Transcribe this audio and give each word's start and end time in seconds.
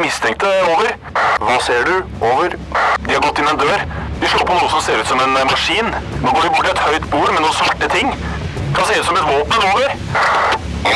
de 0.00 0.06
mistenkte. 0.06 0.48
Over. 0.72 0.96
Hva 1.40 1.56
ser 1.64 1.84
du? 1.84 1.96
Over. 2.24 2.56
De 3.04 3.12
har 3.12 3.22
gått 3.24 3.40
inn 3.40 3.48
en 3.50 3.58
dør. 3.60 3.84
De 4.20 4.28
slår 4.28 4.46
på 4.48 4.56
noe 4.56 4.68
som 4.72 4.82
ser 4.84 5.00
ut 5.00 5.08
som 5.08 5.20
en 5.20 5.36
eh, 5.36 5.46
maskin. 5.48 5.88
Nå 6.22 6.32
går 6.32 6.46
de 6.46 6.52
bort 6.54 6.66
til 6.66 6.72
et 6.72 6.82
høyt 6.86 7.08
bord 7.12 7.32
med 7.34 7.42
noen 7.44 7.56
svarte 7.56 7.88
ting. 7.92 8.12
Kan 8.76 8.88
se 8.88 9.00
ut 9.00 9.08
som 9.08 9.18
et 9.20 9.28
våpen. 9.28 9.66
Over. 9.70 9.88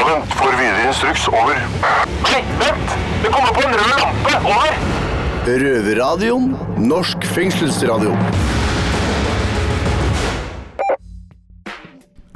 Vent, 0.04 0.35
får 0.38 0.56
videre 0.61 0.88
instruks. 0.88 1.29
Over. 1.29 1.61
Nei, 2.25 2.40
vent! 2.61 2.96
Det 3.25 3.32
kommer 3.32 3.53
på 3.57 3.64
en 3.64 3.77
rød 3.77 3.95
lampe. 4.01 4.41
Over. 4.55 4.80
Røverradioen. 5.45 6.50
Norsk 6.80 7.29
fengselsradio. 7.34 8.16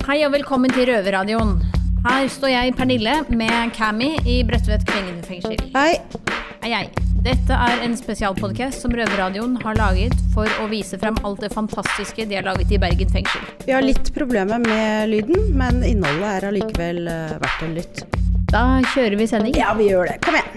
Hei 0.08 0.22
og 0.24 0.32
velkommen 0.32 0.72
til 0.72 0.88
Røverradioen. 0.88 1.58
Her 2.06 2.28
står 2.32 2.52
jeg, 2.54 2.72
Pernille, 2.78 3.20
med 3.28 3.74
Cammy 3.76 4.14
i 4.24 4.40
Bredtvet 4.48 4.86
kvinnefengsel. 4.88 5.58
Hei. 5.76 6.27
Hei, 6.58 6.72
hei. 6.74 6.86
Dette 7.22 7.54
er 7.54 7.84
en 7.86 7.92
spesialpodkast 7.94 8.82
som 8.82 8.90
Røverradioen 8.90 9.52
har 9.62 9.76
laget 9.78 10.14
for 10.34 10.50
å 10.58 10.64
vise 10.66 10.98
frem 10.98 11.14
alt 11.22 11.38
det 11.44 11.52
fantastiske 11.52 12.26
de 12.26 12.34
har 12.34 12.46
laget 12.48 12.72
i 12.74 12.80
Bergen 12.82 13.12
fengsel. 13.14 13.44
Vi 13.62 13.70
har 13.76 13.84
litt 13.84 14.10
problemer 14.16 14.58
med 14.64 15.06
lyden, 15.12 15.52
men 15.54 15.84
innholdet 15.86 16.26
er 16.32 16.48
allikevel 16.50 17.06
eh, 17.12 17.36
verdt 17.38 17.62
en 17.62 17.78
lytt. 17.78 18.02
Da 18.50 18.64
kjører 18.90 19.14
vi 19.20 19.30
sending. 19.30 19.54
Ja, 19.54 19.70
vi 19.78 19.86
gjør 19.92 20.10
det. 20.10 20.18
Kom 20.26 20.34
igjen. 20.34 20.50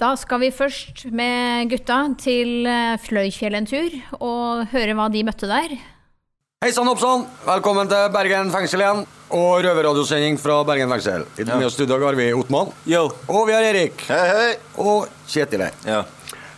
Da 0.00 0.14
skal 0.20 0.40
vi 0.40 0.54
først 0.56 1.04
med 1.12 1.68
gutta 1.68 2.06
til 2.16 2.64
eh, 2.64 2.96
Fløyfjell 2.96 3.60
en 3.60 3.68
tur, 3.68 4.00
og 4.24 4.72
høre 4.72 4.96
hva 4.96 5.12
de 5.12 5.28
møtte 5.28 5.52
der. 5.52 5.76
Hei 6.64 6.70
sann, 6.72 6.88
hoppsann! 6.88 7.26
Velkommen 7.44 7.90
til 7.90 8.06
Bergen 8.08 8.48
fengsel 8.48 8.80
igjen. 8.80 9.02
Og 9.36 9.58
røverradiosending 9.66 10.38
fra 10.40 10.54
Bergen 10.64 10.88
fengsel. 10.94 11.26
I 11.36 11.44
ja. 11.44 11.68
studio 11.68 11.98
har 12.00 12.16
vi 12.16 12.30
Ottmann. 12.32 12.70
Yo. 12.88 13.02
Og 13.28 13.50
vi 13.50 13.52
har 13.52 13.66
Erik. 13.68 14.00
Hei, 14.08 14.22
hei. 14.30 14.46
Og 14.80 15.10
Kjetil 15.28 15.66
her. 15.66 15.74
Ja. 15.84 15.98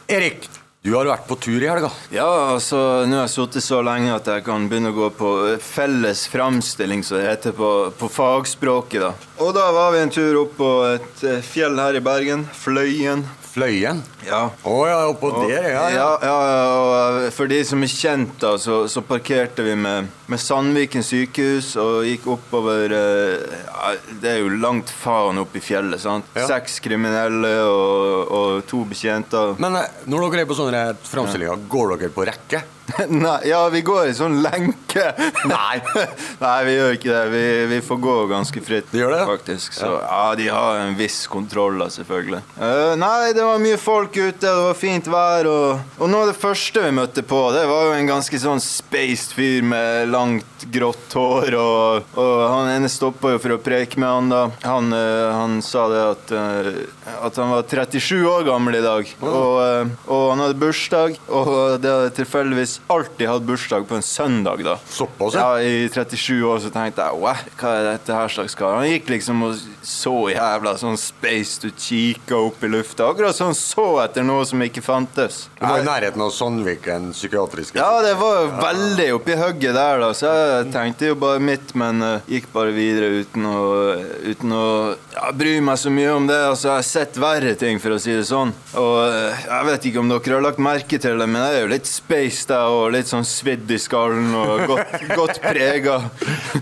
Erik, 0.07 0.47
du 0.87 0.93
har 0.95 1.11
vært 1.11 1.27
på 1.27 1.35
tur 1.43 1.59
i 1.59 1.67
helga. 1.67 1.91
Ja, 2.15 2.29
altså, 2.53 2.79
nå 3.03 3.19
har 3.19 3.27
jeg 3.27 3.33
sittet 3.35 3.67
så 3.67 3.81
lenge 3.83 4.13
at 4.15 4.31
jeg 4.31 4.45
kan 4.47 4.69
begynne 4.71 4.93
å 4.95 4.97
gå 5.01 5.09
på 5.19 5.33
felles 5.59 6.23
framstilling, 6.31 7.03
som 7.03 7.19
det 7.19 7.27
heter 7.27 7.57
på, 7.59 7.73
på, 7.99 8.13
fagspråket. 8.21 9.09
da. 9.09 9.11
Og 9.43 9.51
da 9.59 9.67
var 9.75 9.91
vi 9.97 10.05
en 10.05 10.15
tur 10.15 10.45
opp 10.45 10.55
på 10.61 10.71
et 10.93 11.27
eh, 11.27 11.43
fjell 11.43 11.83
her 11.83 11.99
i 11.99 12.05
Bergen. 12.13 12.47
Fløyen. 12.55 13.27
Fløyen? 13.57 14.03
Ja. 14.27 14.43
Å 14.53 14.69
oh, 14.69 14.83
ja, 14.85 14.99
oppå 15.09 15.31
der, 15.33 15.71
ja, 15.73 15.85
ja. 15.89 16.09
ja, 16.21 16.35
ja 16.45 16.97
eh, 17.23 17.31
for 17.33 17.49
de 17.49 17.63
som 17.65 17.81
er 17.81 17.89
kjent, 17.89 18.35
da, 18.43 18.53
så, 18.61 18.83
så 18.93 19.01
parkerte 19.07 19.65
vi 19.65 19.73
med, 19.81 20.11
med, 20.29 20.43
Sandviken 20.43 21.07
sykehus 21.07 21.71
og 21.81 22.05
gikk 22.05 22.29
oppover 22.35 22.93
eh, 22.93 23.57
ja, 23.65 23.95
Det 24.21 24.35
er 24.35 24.43
jo 24.43 24.53
langt 24.61 24.93
faen 24.93 25.41
opp 25.41 25.57
i 25.57 25.65
fjellet, 25.65 26.03
sant. 26.05 26.29
Ja. 26.37 26.45
Seks 26.53 26.83
kriminelle 26.85 27.55
og, 27.65 28.37
og 28.37 28.65
to 28.69 28.85
betjenter. 28.91 29.57
Men 29.63 29.81
når 30.05 30.29
dere 30.29 30.45
er 30.45 30.51
på 30.53 30.61
sånne 30.61 30.87
framstillinger, 31.09 31.65
går 31.73 31.97
dere 31.97 32.13
på 32.13 32.29
rekke? 32.29 32.67
Nei, 33.09 33.39
ja, 33.49 33.69
vi 33.73 33.83
går 33.87 34.11
i 34.11 34.15
sånn 34.17 34.41
lenke. 34.45 35.11
Nei. 35.51 35.81
Nei, 36.45 36.57
vi 36.67 36.77
gjør 36.77 36.97
ikke 36.97 37.11
det. 37.13 37.25
Vi, 37.33 37.45
vi 37.73 37.81
får 37.85 38.01
gå 38.03 38.17
ganske 38.31 38.63
fritt, 38.65 38.91
de 38.93 39.03
gjør 39.03 39.15
det? 39.17 39.23
faktisk. 39.27 39.75
Så 39.77 39.91
ja, 39.99 40.35
de 40.39 40.49
har 40.53 40.81
en 40.85 40.97
viss 40.99 41.25
kontroll, 41.31 41.79
da, 41.83 41.89
selvfølgelig. 41.93 42.43
Uh, 42.61 42.95
nei, 43.01 43.33
det 43.37 43.45
var 43.45 43.63
mye 43.63 43.79
folk 43.81 44.15
ute, 44.17 44.39
det 44.45 44.55
var 44.69 44.79
fint 44.79 45.09
vær, 45.11 45.49
og, 45.51 45.97
og 45.99 46.11
noe 46.11 46.27
av 46.27 46.31
det 46.31 46.39
første 46.39 46.85
vi 46.85 46.93
møtte 46.95 47.25
på, 47.27 47.41
det 47.55 47.65
var 47.69 47.89
jo 47.89 47.97
en 47.97 48.11
ganske 48.11 48.41
sånn 48.41 48.63
spaced 48.63 49.35
fyr 49.37 49.67
med 49.67 50.13
langt, 50.13 50.67
grått 50.73 51.15
hår, 51.19 51.57
og, 51.59 52.17
og 52.19 52.35
han 52.53 52.73
ene 52.73 52.91
stoppa 52.91 53.35
jo 53.35 53.43
for 53.43 53.57
å 53.57 53.61
preke 53.63 54.01
med 54.03 54.09
han, 54.11 54.33
da. 54.33 54.43
Han, 54.67 54.95
uh, 54.95 55.35
han 55.35 55.59
sa 55.65 55.87
det 55.93 56.03
at, 56.13 56.35
uh, 56.37 57.17
at 57.27 57.43
han 57.43 57.53
var 57.55 57.67
37 57.67 58.23
år 58.31 58.47
gammel 58.49 58.79
i 58.79 58.85
dag, 58.85 59.13
og, 59.27 59.97
og 60.07 60.25
han 60.33 60.45
hadde 60.45 60.61
bursdag, 60.63 61.21
og 61.27 61.53
det 61.83 61.93
hadde 61.93 62.15
tilfeldigvis 62.21 62.76
alltid 62.93 63.29
hatt 63.31 63.47
bursdag 63.49 63.87
på 63.89 63.99
en 63.99 64.05
søndag. 64.05 64.65
da 64.65 64.77
Såpass? 64.89 65.35
Ja, 65.35 65.61
I 65.61 65.89
37 65.93 66.43
år 66.45 66.61
så 66.65 66.73
tenkte 66.75 67.07
jeg 67.07 67.23
Wow, 67.23 67.45
hva 67.61 67.73
er 67.79 67.91
dette 67.93 68.17
her 68.17 68.33
slags 68.33 68.55
kar? 68.59 68.79
Han 68.81 68.89
gikk 68.91 69.11
liksom 69.15 69.43
og 69.47 69.57
så 69.87 70.15
jævla 70.33 70.75
sånn 70.81 70.99
spaced 71.01 71.63
to 71.63 71.71
kikka 71.77 72.39
opp 72.49 72.65
i 72.65 72.71
lufta. 72.71 73.09
Akkurat 73.11 73.37
sånn 73.37 73.55
så 73.57 73.87
etter 74.03 74.27
noe 74.27 74.45
som 74.49 74.63
ikke 74.65 74.83
fantes. 74.85 75.47
Du 75.59 75.65
var 75.67 75.81
i 75.81 75.87
nærheten 75.87 76.23
av 76.23 76.33
Sandviken 76.35 77.11
psykiatriske 77.15 77.79
Ja, 77.79 78.03
det 78.05 78.15
var 78.21 78.51
veldig 78.61 79.09
oppi 79.17 79.37
hugget 79.39 79.77
der, 79.77 80.01
da. 80.03 80.11
Så 80.17 80.31
jeg 80.31 80.71
tenkte 80.75 81.11
jo 81.11 81.19
bare 81.21 81.43
mitt, 81.43 81.75
men 81.79 82.03
uh, 82.05 82.31
gikk 82.31 82.49
bare 82.55 82.75
videre 82.77 83.23
uten 83.23 83.47
å, 83.49 83.61
uten 84.27 84.57
å 84.57 84.67
ja, 85.15 85.31
bry 85.37 85.57
meg 85.65 85.81
så 85.81 85.93
mye 85.93 86.15
om 86.17 86.29
det. 86.29 86.39
Altså, 86.51 86.71
jeg 86.71 86.77
har 86.77 86.89
sett 86.91 87.21
verre 87.21 87.55
ting, 87.59 87.81
for 87.83 87.97
å 87.97 88.01
si 88.03 88.15
det 88.17 88.27
sånn. 88.29 88.55
Og 88.77 88.97
uh, 89.07 89.47
jeg 89.47 89.71
vet 89.71 89.89
ikke 89.91 90.03
om 90.03 90.13
dere 90.13 90.39
har 90.39 90.47
lagt 90.49 90.63
merke 90.63 91.01
til 91.03 91.23
det, 91.23 91.29
men 91.31 91.43
jeg 91.43 91.61
er 91.61 91.67
jo 91.67 91.73
litt 91.77 91.91
spaced, 91.91 92.53
jeg 92.53 92.66
og 92.73 92.91
litt 92.95 93.09
sånn 93.11 93.25
svidd 93.27 93.71
i 93.73 93.79
skallen 93.81 94.33
og 94.37 94.63
godt, 94.71 94.95
godt 95.19 95.41
prega. 95.43 95.99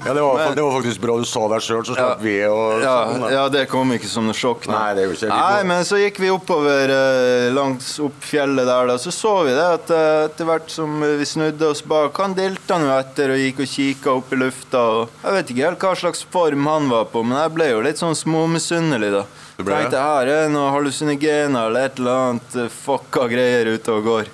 Ja, 0.05 0.13
det 0.15 0.23
var, 0.23 0.39
Men, 0.41 0.55
det 0.57 0.65
var, 0.65 0.73
faktisk 0.79 1.03
bra 1.05 1.17
du 1.21 1.27
sa 1.29 1.45
det 1.53 1.61
sjøl, 1.65 1.85
så 1.87 1.97
slapp 1.97 2.23
ja, 2.23 2.25
vi 2.25 2.35
å 2.49 2.59
ja, 2.83 2.97
ja, 3.33 3.45
det 3.53 3.67
kom 3.71 3.93
ikke 3.95 4.11
som 4.11 4.29
noe 4.29 4.37
sjokk. 4.37 4.69
Nei, 4.71 4.95
det 4.99 5.07
ikke 5.11 5.31
Nei, 5.31 5.63
men 5.69 5.85
så 5.89 6.01
gikk 6.01 6.21
vi 6.23 6.33
oppover 6.35 6.93
eh, 6.95 7.49
langs 7.55 7.95
opp 8.05 8.19
fjellet 8.25 8.69
der, 8.69 8.91
da. 8.91 8.99
Så 9.01 9.15
så 9.15 9.37
vi 9.47 9.55
det 9.55 9.69
at 9.79 9.95
eh, 9.95 10.25
etter 10.29 10.49
hvert 10.49 10.73
som 10.73 11.01
vi 11.05 11.29
snudde 11.29 11.71
oss 11.71 11.85
bak, 11.87 12.17
han 12.23 12.37
dilta 12.37 12.81
nå 12.83 12.91
etter 12.99 13.35
og 13.35 13.41
gikk 13.41 13.65
og 13.65 13.73
kikka 13.77 14.19
opp 14.19 14.35
i 14.35 14.41
lufta. 14.43 14.85
Og 14.99 15.25
jeg 15.25 15.39
vet 15.39 15.55
ikke 15.55 15.69
helt 15.69 15.89
hva 15.89 15.95
slags 16.05 16.25
form 16.35 16.69
han 16.71 16.91
var 16.93 17.09
på, 17.13 17.25
men 17.25 17.39
jeg 17.41 17.57
ble 17.57 17.71
jo 17.73 17.83
litt 17.85 18.03
sånn 18.03 18.17
småmisunnelig, 18.19 19.15
da. 19.15 19.25
Tenkte 19.55 20.01
her 20.03 20.29
er 20.33 20.49
noe 20.51 20.73
hallusinogener 20.75 21.69
eller 21.69 21.87
et 21.87 22.01
eller 22.01 22.23
annet 22.25 22.57
eh, 22.59 22.73
fucka 22.73 23.29
greier 23.31 23.71
ute 23.77 23.95
og 23.95 24.09
går. 24.09 24.33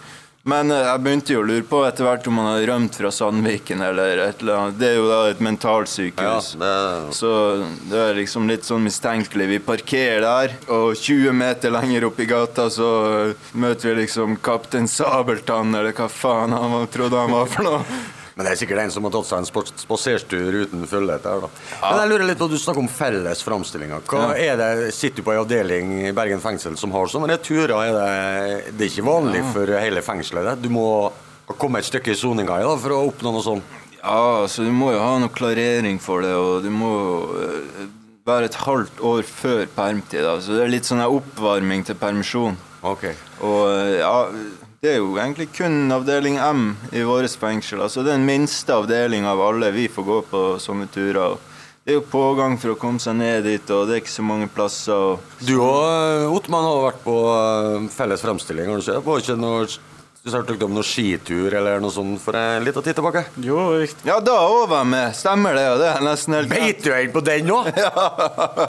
Men 0.49 0.71
eh, 0.73 0.87
jeg 0.87 1.03
begynte 1.05 1.35
jo 1.35 1.43
å 1.43 1.47
lure 1.47 1.65
på 1.69 1.83
etter 1.85 2.07
hvert 2.07 2.29
om 2.31 2.39
han 2.41 2.49
hadde 2.49 2.69
rømt 2.71 2.97
fra 2.97 3.11
Sandviken 3.13 3.83
eller 3.85 4.23
et 4.25 4.41
eller 4.41 4.57
annet. 4.57 4.79
Det 4.81 4.89
er 4.89 4.97
jo 4.97 5.09
da 5.11 5.19
et 5.29 5.43
mentalsykehus. 5.45 6.53
Ja, 6.57 6.61
det... 6.63 7.17
Så 7.19 7.33
det 7.91 8.05
er 8.07 8.17
liksom 8.17 8.49
litt 8.49 8.65
sånn 8.69 8.87
mistenkelig. 8.87 9.51
Vi 9.51 9.61
parkerer 9.67 10.25
der, 10.25 10.57
og 10.73 10.95
20 10.97 11.37
meter 11.37 11.75
lenger 11.75 12.09
opp 12.09 12.23
i 12.25 12.29
gata 12.31 12.71
så 12.73 12.89
møter 13.53 13.93
vi 13.93 14.07
liksom 14.07 14.39
Kaptein 14.45 14.89
Sabeltann, 14.89 15.77
eller 15.77 15.93
hva 15.97 16.09
faen 16.09 16.57
han 16.57 16.89
trodde 16.93 17.21
han 17.21 17.37
var 17.37 17.53
for 17.53 17.69
noe. 17.69 18.01
Men 18.41 18.47
det 18.49 18.55
er 18.55 18.59
sikkert 18.63 18.79
en 18.81 18.93
som 18.95 19.05
har 19.05 19.13
tatt 19.13 19.27
seg 19.29 19.43
en 19.43 19.65
spasertur 19.83 20.55
uten 20.63 20.87
følge 20.89 21.19
etter. 21.19 21.43
da. 21.43 21.49
Ja. 21.75 21.91
Men 21.91 21.99
jeg 22.01 22.09
lurer 22.09 22.23
litt 22.31 22.39
på, 22.41 22.47
Du 22.49 22.57
snakker 22.57 22.81
om 22.81 22.87
felles 22.89 23.43
framstillinger. 23.45 24.01
Hva 24.09 24.31
ja. 24.31 24.55
er 24.55 24.57
det, 24.57 24.95
Sitter 24.97 25.21
du 25.21 25.27
på 25.27 25.35
en 25.35 25.43
avdeling 25.43 25.91
i 26.07 26.13
Bergen 26.17 26.41
fengsel 26.41 26.79
som 26.81 26.95
har 26.97 27.11
sånne 27.13 27.37
turer? 27.45 27.75
Er 27.77 27.93
det, 27.93 28.71
det 28.79 28.87
er 28.87 28.95
ikke 28.95 29.05
vanlig 29.11 29.43
ja. 29.43 29.51
for 29.53 29.75
hele 29.77 30.01
fengselet? 30.07 30.49
Det. 30.49 30.65
Du 30.65 30.73
må 30.73 30.87
komme 31.61 31.83
et 31.83 31.91
stykke 31.91 32.15
i 32.15 32.17
soninga 32.17 32.57
for 32.81 32.97
å 32.97 33.03
oppnå 33.11 33.35
noe 33.35 33.45
sånt? 33.45 33.77
Ja, 33.99 34.47
altså 34.47 34.65
du 34.65 34.73
må 34.73 34.95
jo 34.95 35.05
ha 35.05 35.13
noe 35.21 35.37
klarering 35.37 36.01
for 36.01 36.25
det, 36.25 36.33
og 36.33 36.65
du 36.65 36.73
må 36.73 36.95
uh, 37.37 37.85
være 38.25 38.49
et 38.49 38.57
halvt 38.63 39.05
år 39.05 39.29
før 39.29 39.67
permtid. 39.77 40.25
Så 40.41 40.57
det 40.57 40.65
er 40.65 40.73
litt 40.79 40.89
sånn 40.89 41.05
oppvarming 41.05 41.85
til 41.85 42.01
permisjon. 42.01 42.57
Okay. 42.81 43.13
Og 43.45 43.69
uh, 43.69 43.99
ja 44.01 44.17
det 44.81 44.95
er 44.95 45.03
jo 45.03 45.13
egentlig 45.21 45.51
kun 45.53 45.93
avdeling 45.93 46.39
M 46.41 46.63
i 46.97 47.03
våre 47.05 47.29
fengsel. 47.29 47.83
Altså 47.85 48.01
Den 48.07 48.25
minste 48.25 48.73
avdelinga 48.73 49.35
av 49.35 49.43
alle. 49.51 49.69
Vi 49.77 49.91
får 49.93 50.07
gå 50.07 50.21
på 50.31 50.41
sånne 50.63 50.89
turer. 50.89 51.37
Det 51.85 51.93
er 51.93 51.99
jo 51.99 52.07
pågang 52.09 52.57
for 52.61 52.73
å 52.73 52.79
komme 52.81 53.01
seg 53.01 53.19
ned 53.19 53.45
dit, 53.49 53.71
og 53.73 53.89
det 53.89 53.95
er 53.97 54.01
ikke 54.03 54.13
så 54.13 54.25
mange 54.25 54.49
plasser. 54.53 55.21
Du 55.45 55.55
og 55.61 56.37
Ottmann 56.37 56.65
har 56.65 56.83
vært 56.87 57.05
på 57.05 57.17
eh, 57.35 57.87
felles 57.93 58.25
fremstilling. 58.25 58.69
Har 58.73 58.81
du 58.81 58.85
sett? 58.85 59.05
Var 59.05 59.21
ikke 59.25 59.37
noe 59.41 59.67
du 60.21 60.29
snakket 60.29 60.63
om 60.67 60.75
noe 60.77 60.85
skitur 60.85 61.55
eller 61.57 61.81
noe 61.81 61.93
sånt 61.95 62.21
for 62.21 62.37
en 62.37 62.65
liten 62.67 62.85
tid 62.85 62.99
tilbake? 62.99 63.23
Jo, 63.41 63.57
riktig. 63.81 64.05
Ja, 64.05 64.19
da 64.21 64.35
òg 64.45 64.67
var 64.69 64.83
jeg 64.83 64.91
med. 64.93 65.15
Stemmer 65.17 65.57
det. 65.57 65.63
Ja. 65.65 65.79
det 65.81 65.89
er 65.95 66.05
nesten 66.05 66.37
helt 66.37 66.51
Beit 66.53 66.83
du 66.85 66.91
inn 66.93 67.15
på 67.15 67.23
den 67.25 67.49
nå? 67.49 67.57
ja. 67.85 68.05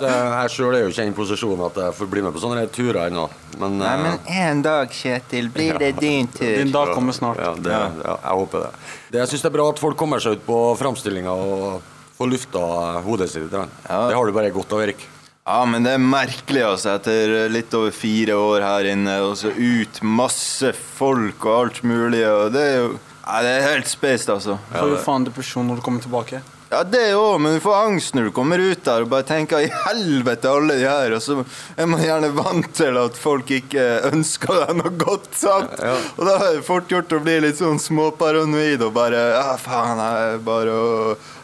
jeg 0.06 0.54
sjøl 0.54 0.78
er 0.78 0.86
jo 0.86 0.94
ikke 0.94 1.04
i 1.04 1.10
den 1.10 1.18
posisjonen 1.18 1.66
at 1.68 1.82
jeg 1.84 1.98
får 2.00 2.12
bli 2.14 2.24
med 2.24 2.36
på 2.38 2.44
sånne 2.46 2.64
turer 2.72 3.02
ennå. 3.10 3.28
Men, 3.60 3.78
Nei, 3.84 3.94
men 4.00 4.16
eh, 4.16 4.42
en 4.48 4.64
dag, 4.64 4.96
Kjetil, 4.96 5.52
blir 5.52 5.76
det 5.82 5.92
din 6.00 6.32
tur. 6.32 6.48
Din 6.48 6.72
dag 6.72 6.96
kommer 6.96 7.20
snart. 7.20 7.44
Ja, 7.44 7.52
det, 7.60 7.76
ja, 7.76 8.16
jeg 8.16 8.42
håper 8.46 8.70
det. 8.70 8.74
det 9.12 9.26
jeg 9.26 9.34
syns 9.34 9.44
det 9.44 9.52
er 9.52 9.58
bra 9.60 9.70
at 9.76 9.84
folk 9.84 10.00
kommer 10.00 10.24
seg 10.24 10.40
ut 10.40 10.48
på 10.48 10.62
framstillinga 10.80 11.36
og 11.36 11.82
får 12.16 12.32
lufta 12.32 12.68
hodet 13.04 13.28
sitt. 13.34 13.52
Ja. 13.52 13.68
Det 14.08 14.16
har 14.16 14.24
du 14.24 14.40
bare 14.40 14.56
godt 14.56 14.72
av, 14.72 14.88
Erik. 14.88 15.04
Ja, 15.52 15.66
men 15.68 15.84
det 15.84 15.98
er 15.98 16.04
merkelig, 16.04 16.62
altså. 16.64 16.94
Etter 16.96 17.50
litt 17.52 17.74
over 17.76 17.92
fire 17.92 18.38
år 18.40 18.64
her 18.64 18.88
inne, 18.94 19.18
og 19.26 19.36
så 19.42 19.52
ut 19.52 20.00
masse 20.08 20.72
folk 20.78 21.44
og 21.44 21.58
alt 21.58 21.82
mulig. 21.84 22.24
Og 22.24 22.54
det 22.56 22.64
er 22.70 22.78
jo 22.78 22.92
ja, 22.94 23.42
Det 23.44 23.52
er 23.58 23.68
helt 23.68 23.92
spaced, 23.92 24.32
altså. 24.32 24.56
Får 24.72 24.94
du 24.96 24.98
faen 25.04 25.28
depresjon 25.28 25.68
når 25.68 25.82
du 25.82 25.86
kommer 25.86 26.04
tilbake? 26.04 26.40
Ja, 26.72 26.86
det 26.88 27.10
òg, 27.20 27.36
men 27.44 27.58
du 27.58 27.60
får 27.66 27.82
angst 27.82 28.16
når 28.16 28.30
du 28.30 28.32
kommer 28.32 28.62
ut 28.64 28.86
der 28.86 29.04
og 29.04 29.10
bare 29.12 29.28
tenker 29.28 29.60
i 29.60 29.68
helvete 29.90 30.48
alle 30.48 30.78
de 30.80 30.86
her, 30.88 31.12
og 31.18 31.20
så 31.20 31.42
er 31.76 31.90
man 31.92 32.00
gjerne 32.00 32.30
vant 32.38 32.70
til 32.78 32.96
at 33.02 33.20
folk 33.20 33.52
ikke 33.52 33.84
ønsker 34.08 34.62
deg 34.62 34.80
noe 34.80 34.94
godt, 35.02 35.28
sant? 35.36 35.76
Og 36.16 36.24
da 36.30 36.38
er 36.38 36.62
det 36.62 36.64
fort 36.70 36.88
gjort 36.88 37.12
å 37.12 37.20
bli 37.26 37.42
litt 37.44 37.60
sånn 37.60 37.82
småparanoid 37.82 38.88
og 38.88 38.96
bare 38.96 39.26
Ja, 39.36 39.58
faen, 39.60 40.00
jeg 40.00 40.32
er 40.38 40.42
bare 40.48 40.78
å 40.80 40.96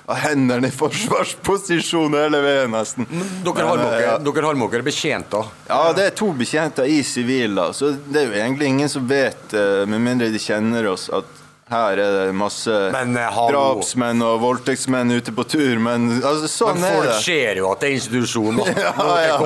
ha 0.08 0.16
hendene 0.24 0.70
i 0.70 0.72
forsvarsposisjon 0.72 2.14
hele 2.16 2.40
veien, 2.40 2.72
nesten. 2.72 3.08
Dere 3.44 3.66
har 3.68 4.56
med 4.56 4.72
dere 4.72 4.86
betjenter. 4.86 5.50
Ja, 5.68 5.82
det 5.96 6.06
er 6.06 6.14
to 6.16 6.30
bekjente 6.38 6.86
i 6.88 7.02
sivil, 7.04 7.58
da. 7.60 7.74
Så 7.76 7.92
det 8.08 8.22
er 8.22 8.30
jo 8.30 8.38
egentlig 8.40 8.70
ingen 8.72 8.92
som 8.92 9.04
vet, 9.10 9.52
eh, 9.52 9.84
med 9.84 10.00
mindre 10.06 10.30
de 10.32 10.40
kjenner 10.40 10.88
oss, 10.94 11.10
at 11.12 11.28
her 11.68 12.00
er 12.00 12.14
det 12.16 12.36
masse 12.40 12.72
Men, 12.94 13.18
eh, 13.20 13.40
drapsmenn 13.52 14.24
og 14.24 14.40
voldtektsmenn 14.40 15.12
ute 15.12 15.34
på 15.36 15.44
tur. 15.44 15.76
Men 15.84 16.08
altså, 16.22 16.48
sånn 16.48 16.80
Men 16.80 16.88
er 16.88 16.96
folk 16.96 17.24
ser 17.26 17.60
jo 17.60 17.72
at 17.74 17.84
det 17.84 17.90
er 17.90 17.98
institusjon. 17.98 18.64
ja, 18.64 18.94
Ja, 18.96 19.18
ja. 19.28 19.38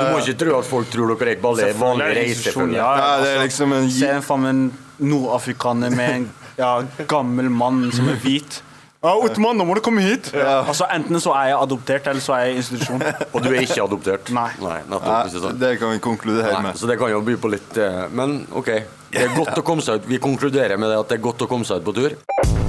Du 0.00 0.14
må 0.14 0.22
ikke 0.24 0.38
tro 0.46 0.58
at 0.62 0.70
folk 0.70 0.88
tror 0.88 1.12
dere 1.12 1.34
er 1.36 1.42
bare 1.44 1.68
vanlig, 1.68 1.80
vanlige 1.82 2.16
reisefølge. 2.22 2.80
Ja, 2.80 2.88
Ja, 2.96 3.16
det 3.20 3.34
er 3.34 3.42
altså, 3.42 3.44
liksom 3.44 3.76
en 3.76 3.90
Se 3.90 4.14
for 4.24 4.48
en 4.48 4.64
nordafrikaner 4.96 5.92
med 5.92 6.14
en 6.14 6.30
ja, 6.56 6.80
gammel 7.04 7.52
mann 7.52 7.90
som 7.92 8.08
er 8.08 8.16
hvit. 8.24 8.62
Ja, 9.06 9.12
Ottoman, 9.22 9.54
nå 9.54 9.62
må 9.68 9.76
du 9.78 9.82
komme 9.86 10.02
hit! 10.02 10.32
Altså 10.34 10.88
Enten 10.90 11.20
så 11.22 11.30
er 11.38 11.52
jeg 11.52 11.58
adoptert, 11.62 12.08
eller 12.10 12.24
så 12.24 12.34
er 12.34 12.48
jeg 12.48 12.56
i 12.56 12.60
institusjon. 12.64 13.04
Og 13.34 13.44
du 13.44 13.52
er 13.52 13.60
ikke 13.62 13.84
adoptert? 13.84 14.32
Nei. 14.34 14.48
nettopp, 14.58 15.06
Nei, 15.06 15.20
ikke 15.30 15.42
sant? 15.44 15.60
det 15.62 15.72
kan 15.78 15.94
vi 15.94 16.02
konkludere 16.02 16.56
Nei, 16.56 16.64
med. 16.66 16.80
så 16.80 16.90
det 16.90 16.98
kan 16.98 17.12
jo 17.14 17.22
by 17.26 17.38
på 17.38 17.52
litt 17.54 17.78
eh, 17.78 18.02
Men 18.10 18.40
OK. 18.50 18.72
Det 19.14 19.22
er 19.22 19.36
godt 19.38 19.62
å 19.62 19.64
komme 19.64 19.84
seg 19.86 20.02
ut. 20.02 20.10
Vi 20.10 20.18
konkluderer 20.20 20.74
med 20.80 20.90
det 20.90 20.98
at 21.04 21.12
det 21.14 21.20
er 21.20 21.26
godt 21.30 21.46
å 21.46 21.50
komme 21.50 21.68
seg 21.68 21.80
ut 21.80 21.86
på 21.86 21.94
tur. 22.02 22.65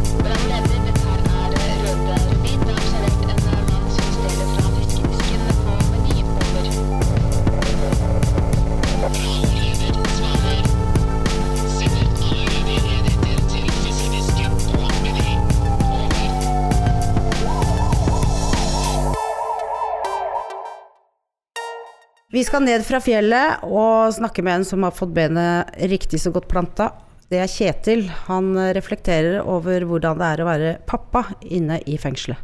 Vi 22.37 22.43
skal 22.45 22.61
ned 22.61 22.83
fra 22.85 22.99
fjellet 23.01 23.63
og 23.65 24.11
snakke 24.13 24.43
med 24.45 24.59
en 24.59 24.65
som 24.67 24.83
har 24.85 24.93
fått 24.93 25.09
benet 25.15 25.71
riktig 25.89 26.19
så 26.21 26.29
godt 26.29 26.45
planta. 26.51 26.91
Det 27.33 27.39
er 27.41 27.49
Kjetil. 27.49 28.03
Han 28.27 28.51
reflekterer 28.77 29.39
over 29.41 29.81
hvordan 29.89 30.19
det 30.19 30.27
er 30.27 30.43
å 30.43 30.45
være 30.45 30.75
pappa 30.85 31.23
inne 31.41 31.79
i 31.89 31.95
fengselet. 31.97 32.37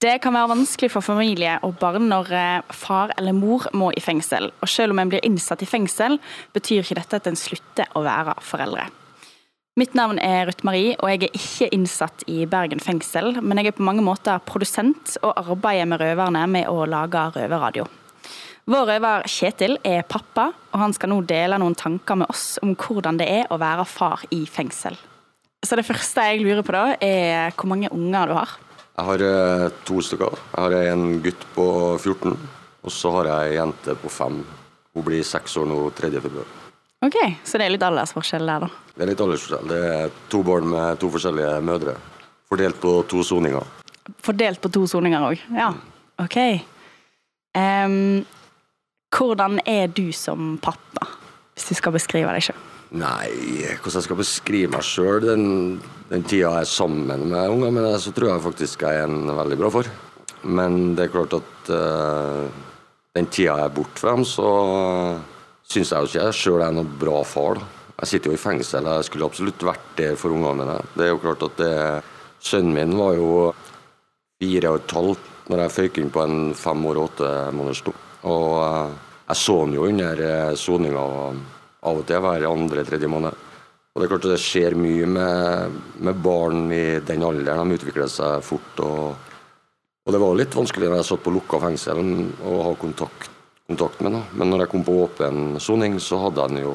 Det 0.00 0.14
kan 0.24 0.32
være 0.32 0.54
vanskelig 0.54 0.88
for 0.94 1.04
familie 1.04 1.58
og 1.68 1.76
barn 1.82 2.08
når 2.08 2.32
eh, 2.32 2.72
far 2.72 3.12
eller 3.20 3.36
mor 3.36 3.68
må 3.76 3.90
i 3.92 4.00
fengsel. 4.00 4.48
Og 4.64 4.72
selv 4.72 4.96
om 4.96 5.04
en 5.04 5.12
blir 5.12 5.28
innsatt 5.28 5.60
i 5.60 5.68
fengsel, 5.68 6.16
betyr 6.56 6.80
ikke 6.80 6.96
dette 7.02 7.20
at 7.20 7.28
en 7.28 7.36
slutter 7.36 7.92
å 7.92 8.06
være 8.08 8.38
foreldre. 8.40 8.88
Mitt 9.76 9.92
navn 9.92 10.16
er 10.24 10.46
Ruth 10.48 10.64
Marie, 10.64 10.96
og 10.96 11.12
jeg 11.12 11.26
er 11.28 11.36
ikke 11.36 11.72
innsatt 11.76 12.24
i 12.24 12.48
Bergen 12.48 12.80
fengsel, 12.80 13.34
men 13.44 13.60
jeg 13.60 13.74
er 13.74 13.76
på 13.76 13.84
mange 13.84 14.08
måter 14.08 14.40
produsent 14.48 15.18
og 15.20 15.36
arbeider 15.44 15.92
med 15.92 16.00
røverne 16.00 16.48
med 16.56 16.72
å 16.72 16.88
lage 16.88 17.28
røverradio. 17.36 17.90
Vår 18.68 18.86
røver 18.86 19.24
Kjetil 19.30 19.78
er 19.86 20.02
pappa, 20.08 20.50
og 20.72 20.82
han 20.82 20.92
skal 20.94 21.10
nå 21.12 21.20
dele 21.26 21.58
noen 21.58 21.76
tanker 21.78 22.18
med 22.20 22.30
oss 22.30 22.58
om 22.62 22.74
hvordan 22.78 23.18
det 23.20 23.28
er 23.40 23.48
å 23.50 23.58
være 23.60 23.86
far 23.88 24.26
i 24.34 24.44
fengsel. 24.46 24.98
Så 25.64 25.76
det 25.76 25.84
første 25.88 26.24
jeg 26.28 26.42
lurer 26.44 26.64
på 26.64 26.72
da, 26.72 26.84
er 27.00 27.54
hvor 27.56 27.68
mange 27.72 27.90
unger 27.92 28.30
du 28.30 28.36
har. 28.36 28.54
Jeg 29.00 29.08
har 29.08 29.24
eh, 29.24 29.66
to 29.88 30.00
stykker. 30.04 30.38
Jeg 30.52 30.64
har 30.64 30.92
en 30.92 31.04
gutt 31.24 31.44
på 31.54 31.66
14, 31.98 32.36
og 32.84 32.92
så 32.92 33.12
har 33.16 33.30
jeg 33.30 33.50
ei 33.50 33.58
jente 33.58 33.96
på 34.02 34.12
5. 34.12 34.40
Hun 34.96 35.06
blir 35.06 35.24
seks 35.24 35.56
år 35.60 35.68
nå 35.70 35.82
3. 35.96 36.10
februar. 36.20 36.56
Ok, 37.04 37.16
så 37.48 37.56
det 37.56 37.64
er 37.64 37.72
litt 37.72 37.84
aldersforskjell 37.86 38.44
der, 38.44 38.66
da. 38.66 38.90
Det 38.92 39.04
er 39.06 39.08
litt 39.14 39.20
aldersforskjell. 39.24 39.68
Det 39.70 39.78
er 39.88 40.16
to 40.32 40.42
barn 40.44 40.66
med 40.68 41.00
to 41.00 41.08
forskjellige 41.14 41.54
mødre. 41.64 41.94
Fordelt 42.50 42.80
på 42.82 42.92
to 43.08 43.22
soninger. 43.24 43.64
Fordelt 44.20 44.60
på 44.60 44.68
to 44.74 44.84
soninger 44.90 45.24
òg. 45.30 45.44
Ja, 45.56 45.70
OK. 46.20 46.36
Em, 47.56 47.96
hvordan 49.14 49.60
er 49.66 49.90
du 49.90 50.10
som 50.14 50.56
pappa, 50.62 51.08
hvis 51.54 51.70
du 51.70 51.78
skal 51.78 51.94
beskrive 51.96 52.34
deg 52.34 52.50
sjøl? 52.50 52.60
Nei, 52.90 53.30
hvordan 53.78 54.00
jeg 54.00 54.06
skal 54.06 54.18
beskrive 54.18 54.70
meg 54.72 54.86
sjøl 54.86 55.22
den, 55.22 55.44
den 56.10 56.24
tida 56.26 56.48
jeg 56.56 56.64
er 56.64 56.70
sammen 56.70 57.26
med 57.30 57.52
ungene 57.52 57.74
mine, 57.76 57.92
så 58.02 58.10
tror 58.14 58.32
jeg 58.32 58.46
faktisk 58.48 58.82
jeg 58.86 59.02
er 59.02 59.06
en 59.06 59.30
veldig 59.36 59.58
bra 59.60 59.70
for. 59.76 59.90
Men 60.42 60.96
det 60.98 61.06
er 61.06 61.12
klart 61.14 61.36
at 61.36 61.70
uh, 61.70 62.48
den 63.14 63.28
tida 63.30 63.54
jeg 63.60 63.68
er 63.68 63.76
borte 63.76 64.02
fra 64.02 64.16
dem, 64.16 64.26
så 64.26 64.48
syns 65.70 65.92
jeg 65.92 66.00
jo 66.00 66.10
ikke 66.10 66.24
jeg 66.24 66.38
sjøl 66.40 66.66
er 66.66 66.74
noen 66.74 66.90
bra 66.98 67.20
far. 67.22 67.60
da. 67.60 67.68
Jeg 68.00 68.14
sitter 68.14 68.32
jo 68.32 68.38
i 68.38 68.40
fengsel, 68.40 68.86
jeg 68.88 69.06
skulle 69.06 69.28
absolutt 69.28 69.66
vært 69.68 69.90
der 69.98 70.14
for 70.18 70.32
ungene 70.34 70.64
mine. 70.64 70.78
Det 70.96 71.04
er 71.04 71.12
jo 71.12 71.22
klart 71.22 71.46
at 71.46 71.58
det, 71.60 71.74
Sønnen 72.40 72.72
min 72.72 72.94
var 72.96 73.18
jo 73.18 73.50
fire 74.40 74.70
og 74.72 74.78
et 74.80 74.94
halvt 74.96 75.26
når 75.52 75.60
jeg 75.60 75.74
føyk 75.74 75.98
inn 76.00 76.14
på 76.14 76.22
en 76.24 76.38
fem 76.56 76.86
år 76.88 77.00
og 77.02 77.10
åtte 77.10 77.32
måneders 77.52 77.82
dom. 77.84 78.06
Og 78.28 78.56
eh, 78.64 78.98
jeg 79.30 79.40
så 79.40 79.56
han 79.62 79.74
jo 79.76 79.86
under 79.88 80.24
eh, 80.26 80.52
soninga 80.58 81.04
av 81.80 82.00
og 82.02 82.06
til 82.08 82.22
hver 82.24 82.46
andre-tredje 82.50 83.10
måned. 83.10 83.46
Og 83.90 84.00
det 84.00 84.06
er 84.06 84.12
klart 84.12 84.26
at 84.28 84.34
det 84.36 84.44
skjer 84.44 84.76
mye 84.78 85.06
med, 85.10 85.78
med 86.06 86.22
barn 86.22 86.70
i 86.74 87.00
den 87.02 87.24
alderen. 87.26 87.72
De 87.72 87.78
utvikler 87.80 88.10
seg 88.10 88.44
fort. 88.46 88.82
Og, 88.86 89.14
og 90.06 90.14
det 90.14 90.22
var 90.22 90.38
litt 90.38 90.56
vanskelig 90.56 90.90
når 90.90 91.00
jeg 91.00 91.10
satt 91.10 91.24
på 91.24 91.34
lukka 91.34 91.60
fengsel 91.64 92.02
å 92.46 92.60
ha 92.68 92.74
kontakt, 92.78 93.30
kontakt 93.66 94.02
med 94.04 94.14
ham. 94.14 94.26
Men 94.38 94.52
når 94.52 94.64
jeg 94.64 94.72
kom 94.74 94.86
på 94.86 94.98
åpen 95.06 95.58
soning, 95.62 95.98
så 96.02 96.20
hadde 96.26 96.46
han 96.46 96.60
jo 96.62 96.74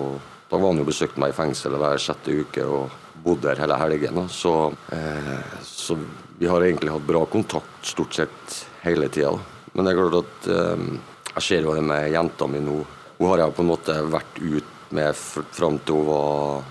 da 0.50 0.60
var 0.62 0.72
han 0.72 0.80
jo 0.84 0.86
besøkt 0.88 1.18
meg 1.18 1.34
i 1.34 1.36
fengselet 1.36 1.82
hver 1.82 2.02
sjette 2.02 2.36
uke 2.44 2.66
og 2.70 2.94
bodde 3.26 3.48
der 3.50 3.64
hele 3.64 3.80
helgen. 3.82 4.22
Så, 4.30 4.74
eh, 4.94 5.58
så 5.66 5.98
vi 6.38 6.48
har 6.48 6.62
egentlig 6.62 6.94
hatt 6.94 7.08
bra 7.08 7.24
kontakt 7.26 7.90
stort 7.90 8.14
sett 8.14 8.60
hele 8.84 9.10
tida. 9.10 9.34
Men 9.74 9.86
det 9.86 9.94
er 9.94 10.00
klart 10.00 10.20
at 10.22 10.50
eh, 10.54 10.86
jeg 11.36 11.44
ser 11.44 11.68
jo 11.68 11.76
det 11.76 11.84
med 11.84 12.12
jenta 12.14 12.48
mi 12.48 12.62
nå. 12.64 12.80
Hun 13.18 13.30
har 13.32 13.44
jeg 13.44 13.56
på 13.56 13.64
en 13.64 13.72
måte 13.72 13.96
vært 14.12 14.38
ut 14.40 14.74
med 14.96 15.16
fram 15.16 15.80
til 15.84 16.00
hun 16.00 16.08
var 16.08 16.64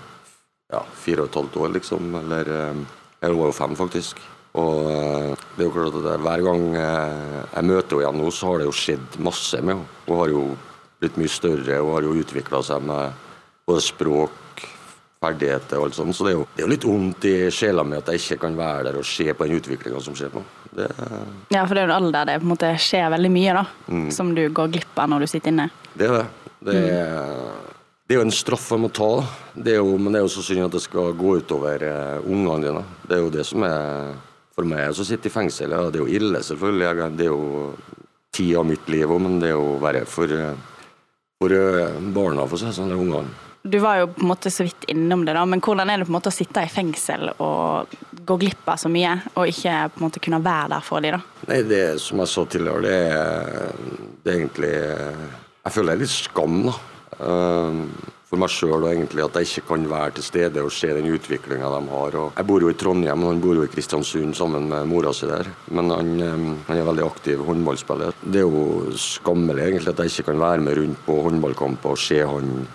ja, 0.73 0.81
fire 0.81 1.25
og 1.25 1.29
et 1.29 1.37
halvt 1.39 1.59
år, 1.61 1.73
liksom. 1.75 2.15
Eller 2.21 2.49
eh, 2.53 2.79
hun 3.25 3.37
var 3.39 3.51
jo 3.51 3.57
fem, 3.57 3.75
faktisk. 3.77 4.21
Og 4.55 4.87
eh, 4.89 5.43
det 5.55 5.65
er 5.65 5.67
jo 5.67 5.73
klart 5.75 5.99
at 5.99 6.23
hver 6.23 6.45
gang 6.47 6.63
eh, 6.79 7.43
jeg 7.51 7.67
møter 7.69 7.97
henne 7.97 8.05
igjen 8.05 8.21
nå, 8.23 8.31
så 8.31 8.49
har 8.49 8.61
det 8.61 8.69
jo 8.69 8.79
skjedd 8.79 9.19
masse 9.27 9.61
med 9.61 9.75
henne. 9.75 9.99
Hun 10.07 10.21
har 10.21 10.33
jo 10.33 10.43
blitt 11.01 11.19
mye 11.21 11.35
større, 11.35 11.81
hun 11.83 11.93
har 11.97 12.07
jo 12.07 12.17
utvikla 12.23 12.63
seg 12.65 12.85
med 12.87 13.21
både 13.67 13.83
språk, 13.83 14.41
ferdigheter 15.25 15.81
og 15.81 15.89
alt 15.89 15.97
sånt. 15.99 16.15
Så 16.15 16.27
det 16.27 16.31
er, 16.35 16.39
jo, 16.39 16.47
det 16.55 16.63
er 16.63 16.67
jo 16.69 16.71
litt 16.71 16.87
vondt 16.87 17.27
i 17.29 17.35
sjela 17.53 17.83
mi 17.83 17.97
at 17.99 18.13
jeg 18.13 18.23
ikke 18.23 18.41
kan 18.45 18.57
være 18.57 18.87
der 18.89 19.01
og 19.01 19.09
se 19.09 19.27
på 19.33 19.49
den 19.49 19.59
utviklinga 19.59 20.01
som 20.05 20.15
skjer 20.17 20.31
nå. 20.37 20.45
Det, 20.75 20.89
Ja, 21.53 21.61
for 21.65 21.75
det 21.75 21.83
er 21.83 21.85
jo 21.85 21.91
en 21.91 21.97
alder 21.99 22.17
der 22.17 22.33
det 22.33 22.41
på 22.41 22.47
en 22.49 22.53
måte 22.55 22.71
skjer 22.83 23.07
veldig 23.13 23.31
mye, 23.31 23.53
da. 23.59 23.65
Som 24.11 24.33
du 24.37 24.43
går 24.51 24.73
glipp 24.73 24.99
av 24.99 25.11
når 25.11 25.25
du 25.25 25.31
sitter 25.31 25.53
inne. 25.53 25.69
det 25.95 26.09
er 26.09 26.19
det. 26.21 26.25
Det 26.65 26.73
er, 26.89 27.41
det 28.07 28.15
er 28.15 28.19
jo 28.19 28.23
en 28.25 28.33
straff 28.33 28.63
jeg 28.73 28.81
må 28.81 28.87
ta, 28.89 29.09
det 29.53 29.75
jo, 29.75 29.97
men 30.01 30.13
det 30.13 30.19
er 30.19 30.23
jo 30.25 30.31
så 30.33 30.41
synd 30.47 30.65
at 30.65 30.73
det 30.73 30.81
skal 30.81 31.11
gå 31.17 31.35
utover 31.43 31.83
eh, 31.85 32.25
ungene 32.25 32.63
dine. 32.63 32.81
Det 33.05 33.17
er 33.17 33.21
jo 33.21 33.33
det 33.33 33.45
som 33.45 33.65
er 33.67 34.15
for 34.55 34.65
meg 34.65 34.93
som 34.97 35.05
sitter 35.05 35.29
i 35.29 35.33
fengsel. 35.33 35.75
Ja, 35.75 35.89
det 35.93 35.99
er 35.99 36.05
jo 36.07 36.15
ille, 36.19 36.41
selvfølgelig. 36.45 37.09
Det 37.19 37.27
er 37.27 37.29
jo 37.29 37.73
tida 38.33 38.61
av 38.63 38.67
mitt 38.69 38.89
liv 38.89 39.11
òg, 39.11 39.21
men 39.27 39.37
det 39.41 39.51
er 39.51 39.55
jo 39.57 39.75
verre 39.83 40.05
for, 40.09 40.31
eh, 40.31 40.57
for 41.37 41.53
eh, 41.53 41.99
barna, 42.15 42.47
for 42.47 42.57
å 42.57 42.61
si 42.63 42.69
det 42.69 42.75
sånn, 42.79 42.95
ungene. 42.95 43.29
Du 43.65 43.79
var 43.81 43.97
jo 43.97 44.07
på 44.13 44.21
en 44.21 44.29
måte 44.29 44.51
så 44.53 44.65
vidt 44.67 44.83
innom 44.93 45.23
det, 45.25 45.33
da, 45.33 45.41
men 45.49 45.61
hvordan 45.65 45.89
er 45.89 45.97
det 45.97 46.05
på 46.05 46.11
en 46.13 46.17
måte 46.19 46.29
å 46.29 46.35
sitte 46.35 46.61
i 46.61 46.69
fengsel 46.69 47.31
og 47.41 47.95
gå 48.25 48.37
glipp 48.43 48.67
av 48.69 48.77
så 48.77 48.91
mye, 48.93 49.15
og 49.33 49.49
ikke 49.49 49.77
på 49.95 49.99
en 50.01 50.05
måte 50.05 50.21
kunne 50.21 50.41
være 50.45 50.75
der 50.75 50.85
for 50.85 51.01
dem, 51.01 51.17
da? 51.17 51.45
Nei, 51.49 51.61
det 51.65 51.83
som 52.03 52.21
jeg 52.21 52.29
sa 52.29 52.43
tidligere, 52.45 52.83
det 52.85 52.97
er, 53.15 53.87
det 54.21 54.31
er 54.33 54.37
egentlig 54.43 54.73
Jeg 55.65 55.73
føler 55.73 55.95
er 55.95 56.03
litt 56.03 56.13
skam, 56.13 56.59
da. 56.67 56.75
eh, 57.25 58.13
For 58.29 58.41
meg 58.41 58.49
sjøl 58.53 58.85
egentlig 58.89 59.21
at 59.25 59.35
jeg 59.37 59.49
ikke 59.49 59.67
kan 59.71 59.83
være 59.89 60.15
til 60.17 60.25
stede 60.25 60.61
og 60.65 60.71
se 60.73 60.89
den 60.93 61.09
utviklinga 61.13 61.67
de 61.73 61.81
har. 61.89 62.15
Og 62.21 62.37
jeg 62.37 62.47
bor 62.49 62.61
jo 62.65 62.69
i 62.69 62.77
Trondheim, 62.77 63.21
og 63.25 63.31
han 63.33 63.41
bor 63.43 63.57
jo 63.57 63.65
i 63.65 63.69
Kristiansund 63.69 64.33
sammen 64.37 64.65
med 64.69 64.89
mora 64.89 65.13
si 65.13 65.29
der. 65.29 65.49
Men 65.73 65.93
han, 65.93 66.09
eh, 66.21 66.47
han 66.69 66.77
er 66.81 66.89
veldig 66.89 67.05
aktiv 67.05 67.41
håndballspiller. 67.49 68.13
Det 68.21 68.41
er 68.41 68.45
jo 68.45 68.93
skammelig 68.97 69.67
egentlig 69.71 69.93
at 69.93 70.01
jeg 70.05 70.13
ikke 70.13 70.31
kan 70.33 70.41
være 70.45 70.65
med 70.65 70.77
rundt 70.81 71.05
på 71.05 71.21
håndballkamper 71.29 71.93
og 71.97 72.01
se 72.01 72.21
han 72.25 72.67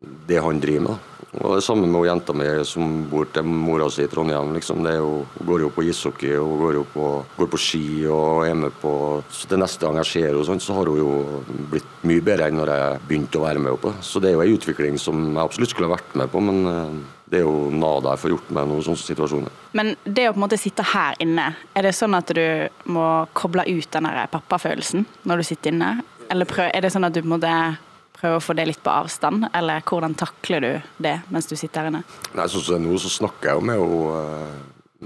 det 0.00 0.38
han 0.42 0.60
driver 0.60 0.88
med. 0.88 1.06
Og 1.38 1.58
det 1.58 1.64
samme 1.66 1.86
med 1.86 2.06
jenta 2.06 2.32
mi 2.32 2.46
som 2.64 3.02
bor 3.10 3.28
til 3.32 3.44
mora 3.44 3.88
si 3.92 4.02
i 4.06 4.08
Trondheim. 4.08 4.54
Liksom. 4.56 4.80
Det 4.84 4.94
jo, 4.96 5.26
hun 5.34 5.48
går 5.50 5.64
jo 5.66 5.70
på 5.74 5.84
ishockey 5.84 6.32
og 6.40 6.54
går, 6.62 6.78
på, 6.94 7.08
går 7.36 7.50
på 7.52 7.60
ski 7.60 7.82
og 8.08 8.46
er 8.48 8.56
med 8.56 8.72
på 8.80 8.94
Så 9.28 9.50
det 9.50 9.58
neste 9.60 9.84
gang 9.84 9.98
jeg 10.00 10.08
ser 10.08 10.38
henne, 10.38 10.60
så 10.60 10.78
har 10.78 10.88
hun 10.88 10.98
jo 10.98 11.42
blitt 11.70 12.06
mye 12.08 12.24
bedre 12.24 12.48
enn 12.48 12.56
når 12.56 12.72
jeg 12.72 13.00
begynte 13.10 13.40
å 13.40 13.44
være 13.44 13.60
med 13.60 13.76
henne. 13.76 14.02
Så 14.02 14.22
det 14.24 14.30
er 14.30 14.38
jo 14.38 14.44
en 14.46 14.56
utvikling 14.56 14.98
som 14.98 15.20
jeg 15.28 15.44
absolutt 15.44 15.74
skulle 15.74 15.92
vært 15.92 16.16
med 16.16 16.32
på, 16.32 16.40
men, 16.40 16.66
eh, 16.66 16.98
Det 17.28 17.40
er 17.40 17.44
jo 17.44 17.68
nada 17.68 18.14
jeg 18.14 18.20
får 18.22 18.30
gjort 18.30 18.50
med 18.56 18.68
noen 18.68 18.84
sånne 18.86 19.04
situasjoner. 19.04 19.50
Men 19.76 19.96
det 20.04 20.30
å 20.30 20.32
på 20.32 20.38
en 20.40 20.48
måte 20.48 20.56
sitte 20.56 20.82
her 20.82 21.14
inne, 21.20 21.56
er 21.76 21.82
det 21.82 21.92
sånn 21.92 22.16
at 22.16 22.26
du 22.32 22.68
må 22.86 23.28
koble 23.34 23.66
ut 23.68 23.90
den 23.90 24.08
pappafølelsen 24.32 25.04
når 25.26 25.36
du 25.36 25.44
sitter 25.44 25.70
inne? 25.70 26.02
Eller 26.30 26.46
prøv, 26.46 26.70
er 26.72 26.80
det 26.80 26.90
sånn 26.90 27.04
at 27.04 27.12
du 27.12 27.20
på 27.20 27.28
en 27.28 27.36
måte 27.36 27.52
prøver 28.20 28.38
å 28.38 28.42
få 28.42 28.56
det 28.58 28.66
litt 28.68 28.82
på 28.82 28.94
avstand, 28.94 29.48
eller 29.54 29.84
hvordan 29.86 30.16
takler 30.18 30.64
du 30.64 30.72
det 31.04 31.18
mens 31.34 31.46
du 31.50 31.56
sitter 31.56 31.84
her 31.84 31.92
inne? 31.92 32.02
Nei, 32.34 32.48
sånn 32.50 32.64
som 32.66 32.82
nå, 32.82 32.96
så 32.98 33.12
snakker 33.12 33.52
jeg 33.52 33.60
jo 33.60 33.66
med, 33.68 33.84
eh, 34.18 34.56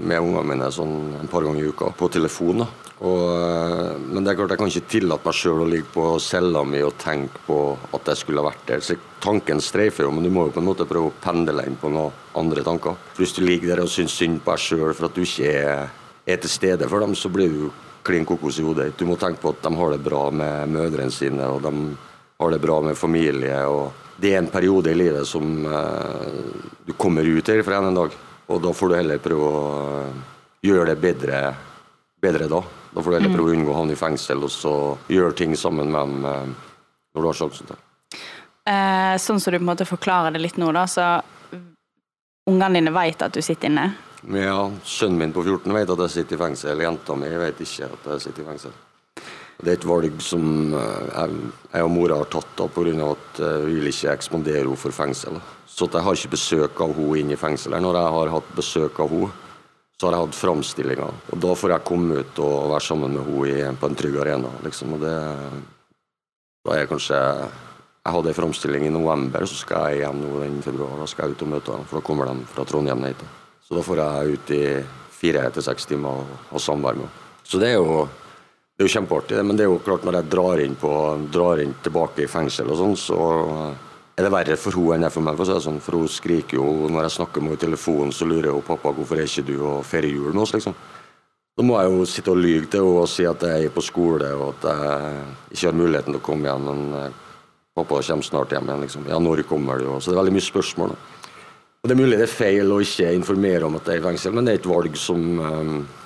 med 0.09 0.23
ungene 0.23 0.47
mine 0.53 0.71
sånn 0.73 1.19
en 1.19 1.29
par 1.29 1.45
ganger 1.45 1.63
i 1.63 1.69
uka 1.69 1.91
på 1.97 2.09
telefon. 2.09 2.65
Og, 3.03 3.23
eh, 3.35 3.97
men 3.99 4.23
det 4.23 4.31
er 4.31 4.37
klart 4.39 4.53
jeg 4.53 4.61
kan 4.61 4.71
ikke 4.71 4.89
tillate 4.89 5.27
meg 5.27 5.35
sjøl 5.35 5.63
å 5.63 5.69
ligge 5.69 5.89
på 5.93 6.19
cella 6.23 6.63
mi 6.63 6.81
og 6.81 6.97
tenke 6.97 7.41
på 7.47 7.77
at 7.93 8.05
jeg 8.05 8.21
skulle 8.21 8.41
ha 8.41 8.49
vært 8.49 8.65
der. 8.65 8.79
Så 8.79 8.97
tanken 9.21 9.59
streifer 9.61 10.07
jo, 10.07 10.11
men 10.11 10.23
du 10.23 10.29
må 10.29 10.47
jo 10.47 10.55
på 10.55 10.63
en 10.63 10.69
måte 10.69 10.87
prøve 10.87 11.11
å 11.11 11.17
pendle 11.21 11.65
inn 11.67 11.75
på 11.75 11.91
noen 11.91 12.13
andre 12.39 12.63
tanker. 12.63 12.95
For 13.13 13.23
Hvis 13.23 13.35
du 13.35 13.43
ligger 13.45 13.75
der 13.75 13.83
og 13.83 13.89
syns 13.89 14.15
synd 14.15 14.41
på 14.43 14.55
deg 14.55 14.59
sjøl 14.59 14.93
for 14.93 15.09
at 15.09 15.15
du 15.15 15.21
ikke 15.21 15.51
er, 15.51 15.89
er 16.25 16.37
til 16.37 16.49
stede 16.49 16.87
for 16.87 17.03
dem, 17.03 17.13
så 17.13 17.29
blir 17.29 17.49
du 17.51 17.69
klin 18.03 18.25
kokos 18.25 18.59
i 18.59 18.63
hodet. 18.63 18.97
Du 18.97 19.05
må 19.05 19.15
tenke 19.19 19.41
på 19.41 19.51
at 19.53 19.61
de 19.63 19.75
har 19.75 19.91
det 19.91 20.03
bra 20.03 20.29
med 20.31 20.71
mødrene 20.71 21.11
sine, 21.11 21.43
og 21.43 21.61
de 21.63 21.95
har 22.39 22.51
det 22.51 22.59
bra 22.59 22.81
med 22.81 22.97
familie. 22.97 23.57
og 23.65 23.91
Det 24.17 24.33
er 24.33 24.41
en 24.41 24.51
periode 24.51 24.91
i 24.91 24.97
livet 24.97 25.27
som 25.27 25.65
eh, 25.65 26.37
du 26.85 26.93
kommer 26.93 27.23
ut 27.23 27.47
her 27.47 27.63
fra 27.63 27.81
en 27.81 27.95
dag, 27.95 28.15
og 28.47 28.61
da 28.63 28.73
får 28.73 28.89
du 28.89 28.95
heller 28.97 29.23
prøve 29.23 29.49
å 29.49 29.63
eh, 30.01 30.21
gjøre 30.67 30.91
det 30.91 30.99
bedre, 31.01 31.41
bedre 32.21 32.49
da. 32.51 32.61
Da 32.93 33.01
får 33.01 33.11
du 33.11 33.17
heller 33.17 33.33
prøve 33.33 33.51
å 33.51 33.57
unngå 33.57 33.73
å 33.73 33.79
havne 33.79 33.95
i 33.95 33.99
fengsel 33.99 34.45
og 34.45 34.51
så 34.53 34.73
gjøre 35.09 35.37
ting 35.37 35.57
sammen 35.57 35.91
med 35.91 35.99
dem 35.99 36.29
eh, 36.29 36.71
når 37.13 37.21
du 37.21 37.29
har 37.29 37.39
sjansen 37.41 37.69
til. 37.69 37.83
Eh, 38.69 39.15
sånn 39.19 39.41
som 39.43 39.51
du 39.51 39.59
på 39.59 39.63
en 39.63 39.71
måte 39.73 39.87
forklarer 39.89 40.35
det 40.35 40.43
litt 40.43 40.59
nå, 40.61 40.71
da, 40.75 40.85
så 40.87 41.07
ungene 42.49 42.79
dine 42.79 42.93
vet 42.95 43.25
at 43.25 43.35
du 43.35 43.41
sitter 43.43 43.71
inne. 43.71 43.89
Ja, 44.23 44.71
Sønnen 44.87 45.19
min 45.19 45.33
på 45.35 45.43
14 45.43 45.73
vet 45.75 45.89
at 45.91 46.03
jeg 46.05 46.13
sitter 46.13 46.37
i 46.37 46.43
fengsel. 46.45 46.83
Jenta 46.85 47.15
mi 47.19 47.31
vet 47.41 47.59
ikke 47.59 47.89
at 47.91 48.05
jeg 48.13 48.23
sitter 48.27 48.43
i 48.43 48.47
fengsel. 48.53 48.75
Det 49.61 49.69
er 49.69 49.77
et 49.77 49.87
valg 49.87 50.21
som 50.23 50.73
eh, 50.75 51.13
jeg, 51.13 51.83
og 51.83 51.91
mora 51.93 52.17
har 52.19 52.29
tatt 52.31 52.55
da 52.57 52.67
pga. 52.71 52.93
at 53.11 53.39
eh, 53.39 53.65
vi 53.67 53.77
vil 53.79 53.91
ikke 53.91 54.15
ekspandere 54.15 54.63
henne 54.63 54.79
for 54.79 54.95
fengsel. 54.95 55.39
Så 55.67 55.87
jeg 55.87 56.05
har 56.05 56.17
ikke 56.17 56.35
besøk 56.35 56.81
av 56.81 56.93
henne 56.97 57.19
inn 57.21 57.33
i 57.33 57.39
fengselet. 57.39 57.81
Når 57.81 57.99
jeg 57.99 58.15
har 58.17 58.33
hatt 58.37 58.55
besøk 58.57 58.99
av 58.99 59.13
henne, 59.13 59.31
så 59.99 60.07
har 60.09 60.17
jeg 60.17 60.25
hatt 60.25 60.39
framstillinger. 60.39 61.19
Og 61.31 61.39
da 61.45 61.53
får 61.55 61.75
jeg 61.75 61.87
komme 61.87 62.23
ut 62.23 62.39
og 62.43 62.71
være 62.73 62.83
sammen 62.83 63.13
med 63.13 63.29
henne 63.29 63.77
på 63.79 63.89
en 63.89 63.99
trygg 63.99 64.17
arena. 64.19 64.49
Liksom. 64.65 64.97
Og 64.97 65.05
det, 65.05 65.13
da 66.65 66.73
er 66.73 66.83
jeg 66.83 66.91
kanskje 66.95 67.19
Jeg 68.03 68.11
hadde 68.11 68.27
en 68.33 68.35
framstilling 68.35 68.83
i 68.83 68.89
november, 68.91 69.45
så 69.47 69.55
skal 69.55 69.93
jeg 69.93 70.01
hjem 70.01 70.17
nå 70.19 70.39
den 70.41 70.57
februar. 70.59 70.97
Da 70.99 71.05
skal 71.07 71.29
jeg 71.29 71.37
ut 71.37 71.43
og 71.45 71.51
møte 71.53 71.71
dem, 71.71 71.85
for 71.87 71.95
da 71.95 72.03
kommer 72.03 72.27
de 72.27 72.49
fra 72.51 72.65
Trondheim 72.67 73.05
hit. 73.07 73.21
Så 73.63 73.77
da 73.77 73.83
får 73.85 74.01
jeg 74.01 74.33
ut 74.33 74.51
i 74.51 74.63
fire 75.07 75.45
til 75.55 75.63
seks 75.63 75.87
timer 75.87 76.19
og 76.19 76.33
ha 76.49 76.59
samvær 76.59 76.99
med 76.99 77.07
henne. 77.07 77.21
Så 77.47 77.61
det 77.61 77.69
er 77.69 77.77
jo 77.77 78.01
det 78.83 78.89
er 78.89 78.91
jo 78.91 78.99
kjempeartig, 78.99 79.37
men 79.47 79.55
det 79.55 79.63
er 79.63 79.69
jo 79.71 79.79
klart 79.79 80.03
når 80.03 80.17
jeg 80.17 80.27
drar 80.33 80.59
inn, 80.59 80.73
på, 80.75 80.89
drar 81.31 81.61
inn 81.63 81.71
tilbake 81.85 82.25
i 82.25 82.27
fengsel 82.27 82.67
og 82.73 82.79
sånn, 82.81 82.95
så 82.99 83.19
er 84.11 84.25
det 84.25 84.31
verre 84.33 84.57
for 84.59 84.75
henne 84.75 84.97
enn 84.97 85.05
det 85.05 85.07
er 85.07 85.13
for 85.13 85.23
meg. 85.23 85.37
For, 85.39 85.61
sånn. 85.63 85.79
for 85.79 86.01
hun 86.01 86.09
skriker 86.11 86.59
jo 86.59 86.89
når 86.91 87.05
jeg 87.05 87.13
snakker 87.15 87.39
med 87.39 87.53
henne 87.53 87.61
i 87.61 87.63
telefonen, 87.63 88.11
så 88.11 88.27
lurer 88.27 88.51
hun 88.51 88.65
pappa 88.67 88.91
hvorfor 88.91 89.21
er 89.21 89.29
ikke 89.29 89.45
du 89.47 89.55
og 89.61 89.87
feirer 89.87 90.11
jul 90.11 90.35
med 90.35 90.43
oss, 90.43 90.51
liksom. 90.57 90.75
Da 91.55 91.63
må 91.63 91.79
jeg 91.79 91.93
jo 91.93 92.09
sitte 92.09 92.33
og 92.33 92.43
lyge 92.43 92.67
til 92.73 92.83
henne 92.83 92.99
og 93.05 93.09
si 93.13 93.23
at 93.29 93.47
jeg 93.47 93.69
er 93.69 93.73
på 93.73 93.85
skole 93.87 94.35
og 94.35 94.45
at 94.49 94.67
jeg 94.67 95.25
ikke 95.55 95.69
har 95.69 95.79
muligheten 95.79 96.11
til 96.11 96.19
å 96.19 96.27
komme 96.27 96.49
igjen, 96.49 96.67
men 96.67 96.99
eh, 96.99 97.17
pappa 97.79 98.03
kommer 98.03 98.29
snart 98.33 98.51
hjem 98.57 98.67
igjen, 98.67 98.85
liksom. 98.89 99.09
Ja, 99.15 99.23
når 99.23 99.45
kommer 99.47 99.79
du? 99.79 99.91
Så 99.95 100.11
det 100.11 100.17
er 100.17 100.23
veldig 100.25 100.37
mye 100.41 100.49
spørsmål. 100.51 100.97
da. 100.97 101.29
Og 101.79 101.87
Det 101.87 101.95
er 101.95 102.03
mulig 102.03 102.19
det 102.19 102.27
er 102.27 102.35
feil 102.35 102.75
å 102.75 102.83
ikke 102.83 103.15
informere 103.15 103.71
om 103.71 103.79
at 103.79 103.87
jeg 103.87 104.01
er 104.01 104.03
i 104.03 104.09
fengsel, 104.11 104.35
men 104.35 104.43
det 104.43 104.57
er 104.57 104.65
et 104.65 104.73
valg 104.75 104.99
som 104.99 105.29
eh, 105.39 106.01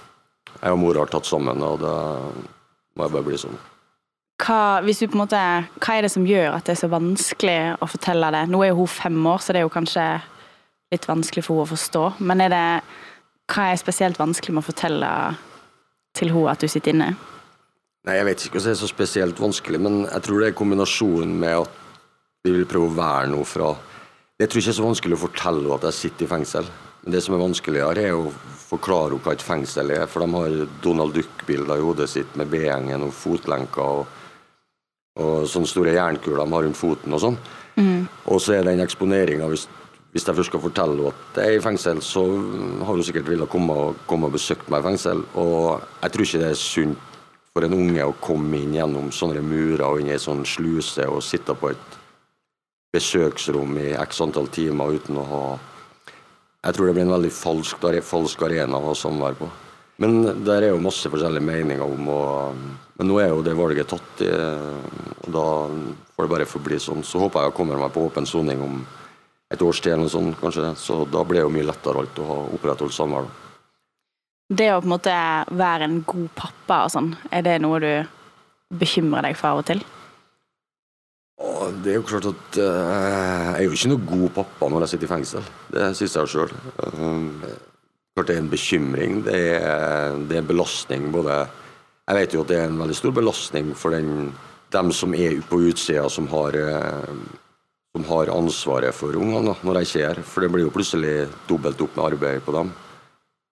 jeg 0.57 0.73
og 0.73 0.79
mor 0.81 1.01
har 1.01 1.09
tatt 1.11 1.27
sammen, 1.27 1.63
og 1.63 1.81
det 1.83 1.95
må 2.97 3.05
jeg 3.05 3.13
bare 3.13 3.27
bli 3.27 3.39
sånn. 3.39 3.57
Hva, 4.37 4.81
måte, 5.17 5.39
hva 5.81 5.95
er 5.95 6.05
det 6.05 6.11
som 6.13 6.25
gjør 6.27 6.51
at 6.53 6.67
det 6.67 6.75
er 6.75 6.81
så 6.83 6.89
vanskelig 6.91 7.59
å 7.81 7.87
fortelle 7.89 8.29
det? 8.35 8.43
Nå 8.51 8.61
er 8.61 8.71
jo 8.71 8.83
hun 8.83 8.91
fem 8.91 9.17
år, 9.25 9.41
så 9.41 9.53
det 9.53 9.61
er 9.61 9.65
jo 9.65 9.73
kanskje 9.73 10.05
litt 10.93 11.07
vanskelig 11.09 11.43
for 11.45 11.57
henne 11.57 11.65
å 11.65 11.71
forstå. 11.71 12.03
Men 12.29 12.43
er 12.45 12.53
det, 12.53 12.67
hva 13.49 13.71
er 13.71 13.81
spesielt 13.81 14.19
vanskelig 14.21 14.55
med 14.55 14.63
å 14.63 14.69
fortelle 14.69 15.11
til 16.17 16.31
henne 16.33 16.53
at 16.53 16.61
du 16.61 16.69
sitter 16.69 16.93
inne? 16.93 17.09
Nei, 18.07 18.15
Jeg 18.15 18.27
vet 18.29 18.45
ikke 18.45 18.61
om 18.61 18.63
det 18.63 18.71
er 18.71 18.79
så 18.79 18.87
spesielt 18.87 19.39
vanskelig, 19.41 19.81
men 19.83 20.05
jeg 20.05 20.23
tror 20.23 20.39
det 20.39 20.51
er 20.51 20.59
kombinasjonen 20.61 21.33
med 21.41 21.65
at 21.65 21.83
vi 22.45 22.53
vil 22.55 22.69
prøve 22.69 22.87
å 22.87 22.95
være 22.95 23.31
noe 23.33 23.43
fra 23.43 23.73
Jeg 24.37 24.51
tror 24.51 24.61
ikke 24.61 24.69
det 24.69 24.75
er 24.75 24.77
så 24.77 24.85
vanskelig 24.85 25.17
å 25.17 25.23
fortelle 25.25 25.63
henne 25.63 25.79
at 25.79 25.87
jeg 25.89 25.97
sitter 25.97 26.27
i 26.27 26.29
fengsel. 26.29 26.69
Det 27.07 27.21
som 27.23 27.37
er 27.37 27.43
vanskeligere, 27.43 28.03
er 28.09 28.15
å 28.17 28.31
forklare 28.67 29.13
henne 29.13 29.23
hva 29.23 29.35
et 29.37 29.45
fengsel 29.45 29.93
er. 29.95 30.07
For 30.11 30.23
de 30.23 30.33
har 30.33 30.57
Donald 30.83 31.15
Duck-bilder 31.15 31.79
i 31.79 31.85
hodet 31.85 32.09
sitt 32.11 32.35
med 32.39 32.51
B-gjengen 32.51 33.05
og 33.07 33.15
fotlenker 33.15 34.01
og, 34.01 34.15
og 35.23 35.47
sånne 35.49 35.71
store 35.71 35.95
jernkuler 35.95 36.43
de 36.43 36.55
har 36.57 36.67
rundt 36.67 36.79
foten 36.79 37.15
og 37.15 37.23
sånn. 37.23 37.39
Og 38.27 38.41
så 38.41 38.57
er 38.57 38.65
den 38.65 38.81
eksponeringa 38.83 39.47
hvis, 39.51 39.67
hvis 40.11 40.25
jeg 40.27 40.37
først 40.39 40.51
skal 40.51 40.63
fortelle 40.63 40.97
henne 40.97 41.13
at 41.13 41.39
jeg 41.39 41.53
er 41.53 41.59
i 41.59 41.63
fengsel, 41.63 42.01
så 42.01 42.23
har 42.25 42.91
hun 42.91 43.05
sikkert 43.05 43.29
villet 43.29 43.49
komme, 43.49 43.93
komme 44.09 44.27
og 44.27 44.35
besøke 44.35 44.67
meg 44.73 44.81
i 44.81 44.89
fengsel. 44.89 45.23
Og 45.37 45.85
jeg 46.01 46.13
tror 46.13 46.27
ikke 46.27 46.41
det 46.43 46.49
er 46.51 46.59
sunt 46.59 47.15
for 47.53 47.65
en 47.65 47.77
unge 47.77 48.03
å 48.05 48.17
komme 48.21 48.59
inn 48.59 48.75
gjennom 48.75 49.07
sånne 49.15 49.41
murer 49.45 49.87
og 49.87 50.01
inn 50.01 50.11
i 50.11 50.13
ei 50.13 50.21
sånn 50.21 50.43
sluse 50.45 51.07
og 51.09 51.23
sitte 51.25 51.55
på 51.57 51.71
et 51.71 51.95
besøksrom 52.93 53.77
i 53.81 53.93
x 53.97 54.21
antall 54.25 54.49
timer 54.53 54.93
uten 54.97 55.17
å 55.17 55.25
ha 55.31 55.41
Jeg 56.67 56.75
tror 56.75 56.89
det 56.89 56.97
blir 56.97 57.05
en 57.07 57.15
veldig 57.15 57.31
falsk, 57.31 57.85
falsk 58.03 58.41
arena 58.43 58.75
å 58.75 58.89
ha 58.89 58.95
samvær 58.97 59.37
på. 59.39 59.47
Men 60.03 60.43
der 60.45 60.65
er 60.65 60.73
jo 60.73 60.83
masse 60.83 61.09
forskjellige 61.09 61.47
meninger 61.47 61.81
om 61.81 62.09
og, 62.13 62.65
Men 62.97 63.07
nå 63.09 63.17
er 63.21 63.29
jo 63.29 63.43
det 63.45 63.53
valget 63.57 63.87
tatt, 63.87 64.21
i, 64.25 64.29
og 65.21 65.29
da 65.29 65.45
får 66.15 66.25
det 66.25 66.31
bare 66.31 66.47
forbli 66.49 66.79
sånn. 66.81 67.03
Så 67.05 67.21
håper 67.21 67.45
jeg 67.45 67.53
å 67.53 67.55
komme 67.55 67.77
meg 67.77 67.93
på 67.93 68.07
åpen 68.09 68.25
soning 68.25 68.61
om 68.65 68.79
et 69.53 69.61
års 69.61 69.79
tid 69.79 69.93
eller 69.93 70.07
noe 70.07 70.13
sånt, 70.13 70.39
kanskje. 70.41 70.71
Så 70.81 71.03
da 71.05 71.21
blir 71.23 71.39
det 71.39 71.45
jo 71.45 71.53
mye 71.53 71.67
lettere 71.69 72.01
alt 72.01 72.17
å 72.19 72.25
ha 72.27 72.37
opprettholdt 72.57 72.97
samvær. 72.97 73.29
da. 73.29 73.43
Det 74.57 74.71
å 74.73 74.79
på 74.81 74.87
en 74.87 74.95
måte 74.95 75.13
være 75.61 75.85
en 75.85 76.01
god 76.07 76.29
pappa 76.35 76.81
og 76.87 76.93
sånn, 76.95 77.11
er 77.29 77.45
det 77.45 77.59
noe 77.61 77.79
du 77.83 77.93
bekymrer 78.81 79.29
deg 79.29 79.37
for 79.37 79.53
av 79.53 79.61
og 79.61 79.69
til? 79.69 79.85
Det 81.37 81.91
er 81.91 81.99
jo 81.99 82.07
klart 82.07 82.25
at 82.25 82.57
uh, 82.57 82.65
jeg 82.65 83.59
er 83.59 83.65
jo 83.67 83.75
ikke 83.75 83.91
noe 83.91 84.05
god 84.09 84.29
pappa 84.39 84.69
når 84.71 84.85
jeg 84.85 84.93
sitter 84.93 85.07
i 85.07 85.11
fengsel. 85.11 85.49
Det 85.73 85.89
syns 85.99 86.15
jeg 86.17 86.31
sjøl. 86.33 86.53
klart 88.17 88.29
det 88.29 88.35
er 88.35 88.41
en 88.41 88.49
bekymring. 88.51 89.19
Det 89.27 89.41
er, 89.59 90.17
det 90.17 90.37
er 90.37 90.41
en 90.41 90.49
belastning 90.49 91.11
både 91.13 91.45
Jeg 92.07 92.15
vet 92.15 92.33
jo 92.33 92.41
at 92.41 92.49
det 92.49 92.57
er 92.57 92.69
en 92.69 92.79
veldig 92.79 92.95
stor 92.95 93.11
belastning 93.11 93.73
for 93.75 93.91
den, 93.91 94.31
dem 94.71 94.91
som 94.95 95.13
er 95.13 95.41
på 95.49 95.59
utsida, 95.67 96.07
som 96.09 96.27
har 96.31 96.55
eh, 96.55 97.13
som 97.97 98.05
har 98.05 98.29
ansvaret 98.29 98.95
for 98.95 99.15
ungene 99.17 99.55
når 99.65 99.79
jeg 99.79 99.87
ikke 99.87 100.01
er 100.01 100.07
her. 100.07 100.23
For 100.23 100.43
det 100.43 100.51
blir 100.53 100.67
jo 100.67 100.73
plutselig 100.73 101.15
dobbelt 101.49 101.81
opp 101.81 101.95
med 101.97 102.05
arbeid 102.11 102.43
på 102.45 102.53
dem. 102.55 102.71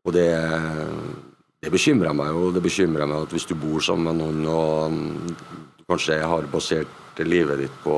Og 0.06 0.14
det, 0.14 0.30
det 1.66 1.72
bekymrer 1.74 2.14
meg 2.14 2.30
jo. 2.30 2.52
Det 2.54 2.62
bekymrer 2.64 3.10
meg 3.10 3.26
at 3.26 3.34
hvis 3.34 3.48
du 3.50 3.56
bor 3.58 3.82
sammen 3.82 4.12
med 4.12 4.22
noen 4.22 4.46
og 4.52 5.75
kanskje 5.90 6.20
har 6.26 6.48
basert 6.52 7.22
livet 7.24 7.60
ditt 7.62 7.76
på, 7.84 7.96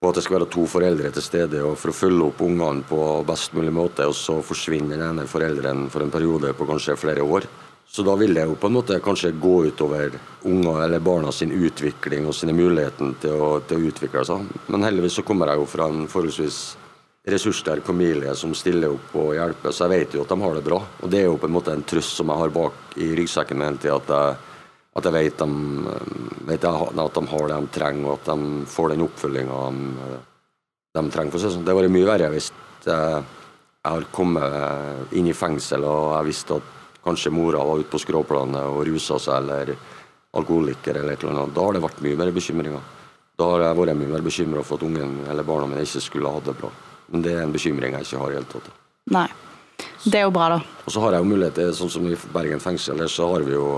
på 0.00 0.08
at 0.10 0.18
det 0.18 0.24
skal 0.24 0.38
være 0.38 0.50
to 0.50 0.66
foreldre 0.70 1.10
til 1.14 1.22
stede 1.24 1.62
og 1.62 1.76
for 1.78 1.92
å 1.92 1.96
følge 1.96 2.28
opp 2.30 2.40
ungene 2.42 2.82
på 2.88 3.00
best 3.28 3.54
mulig 3.56 3.72
måte, 3.74 4.06
og 4.08 4.16
så 4.16 4.40
forsvinner 4.42 4.96
den 4.96 5.06
ene 5.12 5.26
forelderen 5.30 5.86
for 5.92 6.02
en 6.04 6.10
periode 6.14 6.54
på 6.56 6.66
kanskje 6.68 6.96
flere 6.98 7.22
år. 7.26 7.46
Så 7.88 8.02
da 8.04 8.12
vil 8.20 8.34
det 8.36 8.42
jo 8.44 8.56
på 8.60 8.68
en 8.68 8.74
måte 8.76 8.98
kanskje 9.00 9.30
gå 9.40 9.54
utover 9.70 10.12
unger 10.44 10.82
eller 10.84 11.00
barna 11.00 11.30
sin 11.32 11.54
utvikling 11.56 12.26
og 12.28 12.34
sine 12.36 12.52
muligheter 12.52 13.14
til 13.22 13.32
å, 13.40 13.54
til 13.64 13.78
å 13.78 13.88
utvikle 13.88 14.24
seg. 14.28 14.50
Men 14.68 14.84
heldigvis 14.84 15.16
så 15.20 15.24
kommer 15.24 15.48
jeg 15.48 15.62
jo 15.62 15.70
fra 15.72 15.86
en 15.88 16.04
forholdsvis 16.10 16.58
ressurssterk 17.28 17.84
familie 17.88 18.34
som 18.36 18.52
stiller 18.56 18.92
opp 18.92 19.16
og 19.20 19.32
hjelper, 19.36 19.72
så 19.72 19.86
jeg 19.86 19.94
vet 20.04 20.14
jo 20.16 20.22
at 20.24 20.30
de 20.32 20.38
har 20.42 20.54
det 20.58 20.64
bra. 20.68 20.82
Og 21.00 21.10
det 21.12 21.22
er 21.22 21.26
jo 21.30 21.38
på 21.40 21.48
en 21.48 21.56
måte 21.56 21.72
en 21.72 21.84
trøst 21.88 22.16
som 22.16 22.28
jeg 22.32 22.40
har 22.42 22.52
bak 22.54 22.96
i 23.00 23.08
ryggsekken 23.18 23.58
min 23.60 23.80
tida, 23.80 23.96
at, 23.96 24.12
jeg- 24.12 24.44
at 24.98 25.08
jeg 25.08 25.16
vet, 25.16 25.42
de, 25.42 25.96
vet 26.48 26.64
jeg, 26.64 26.88
at 27.04 27.18
de 27.18 27.24
har 27.32 27.50
det 27.50 27.58
de 27.58 27.72
trenger, 27.74 28.06
og 28.08 28.18
at 28.18 28.30
de 28.30 28.66
får 28.70 28.94
den 28.94 29.04
oppfølginga 29.06 29.60
de, 29.68 30.18
de 30.98 31.04
trenger. 31.14 31.34
For 31.34 31.42
seg. 31.42 31.58
det. 31.58 31.62
Hadde 31.62 31.78
vært 31.80 31.94
mye 31.94 32.08
verre 32.08 32.32
hvis 32.34 32.50
jeg, 32.86 33.22
jeg 33.78 33.94
har 33.94 34.08
kommet 34.14 35.14
inn 35.16 35.30
i 35.30 35.36
fengsel 35.36 35.86
og 35.88 36.12
jeg 36.16 36.28
visste 36.28 36.58
at 36.58 36.74
kanskje 37.04 37.32
mora 37.32 37.62
var 37.64 37.80
ute 37.80 37.92
på 37.92 38.00
skråplanet 38.02 38.68
og 38.68 38.84
rusa 38.88 39.16
seg, 39.22 39.40
eller 39.42 39.74
alkoholiker 40.36 40.98
eller 40.98 41.14
et 41.14 41.24
eller 41.24 41.44
annet. 41.44 41.54
Da 41.56 41.64
har 41.64 41.76
det 41.76 41.84
vært 41.84 42.02
mye 42.04 42.18
mer 42.20 42.32
bekymringer. 42.36 42.94
Da 43.38 43.46
har 43.52 43.64
jeg 43.64 43.78
vært 43.78 43.98
mye 43.98 44.12
mer 44.12 44.24
bekymra 44.26 44.64
for 44.66 44.80
at 44.80 44.86
ungen 44.86 45.20
eller 45.30 45.46
barna 45.46 45.68
mine 45.70 45.84
ikke 45.86 46.02
skulle 46.04 46.32
ha 46.32 46.42
det 46.44 46.56
bra. 46.58 46.70
Men 47.12 47.24
det 47.24 47.34
er 47.34 47.44
en 47.44 47.54
bekymring 47.54 47.94
jeg 47.96 48.08
ikke 48.08 48.22
har 48.22 48.32
i 48.32 48.38
hele 48.40 48.50
tatt. 48.50 48.72
Nei. 49.14 49.28
Det 50.04 50.18
er 50.18 50.26
jo 50.26 50.34
bra, 50.34 50.48
da. 50.52 50.58
Og 50.84 50.92
så 50.92 51.02
har 51.04 51.14
jeg 51.14 51.22
jo 51.22 51.30
mulighet 51.30 51.56
til, 51.58 51.70
sånn 51.76 51.92
som 51.92 52.06
i 52.10 52.16
Bergen 52.34 52.62
fengsel, 52.62 52.98
der 52.98 53.10
så 53.12 53.28
har 53.32 53.46
vi 53.46 53.54
jo 53.54 53.68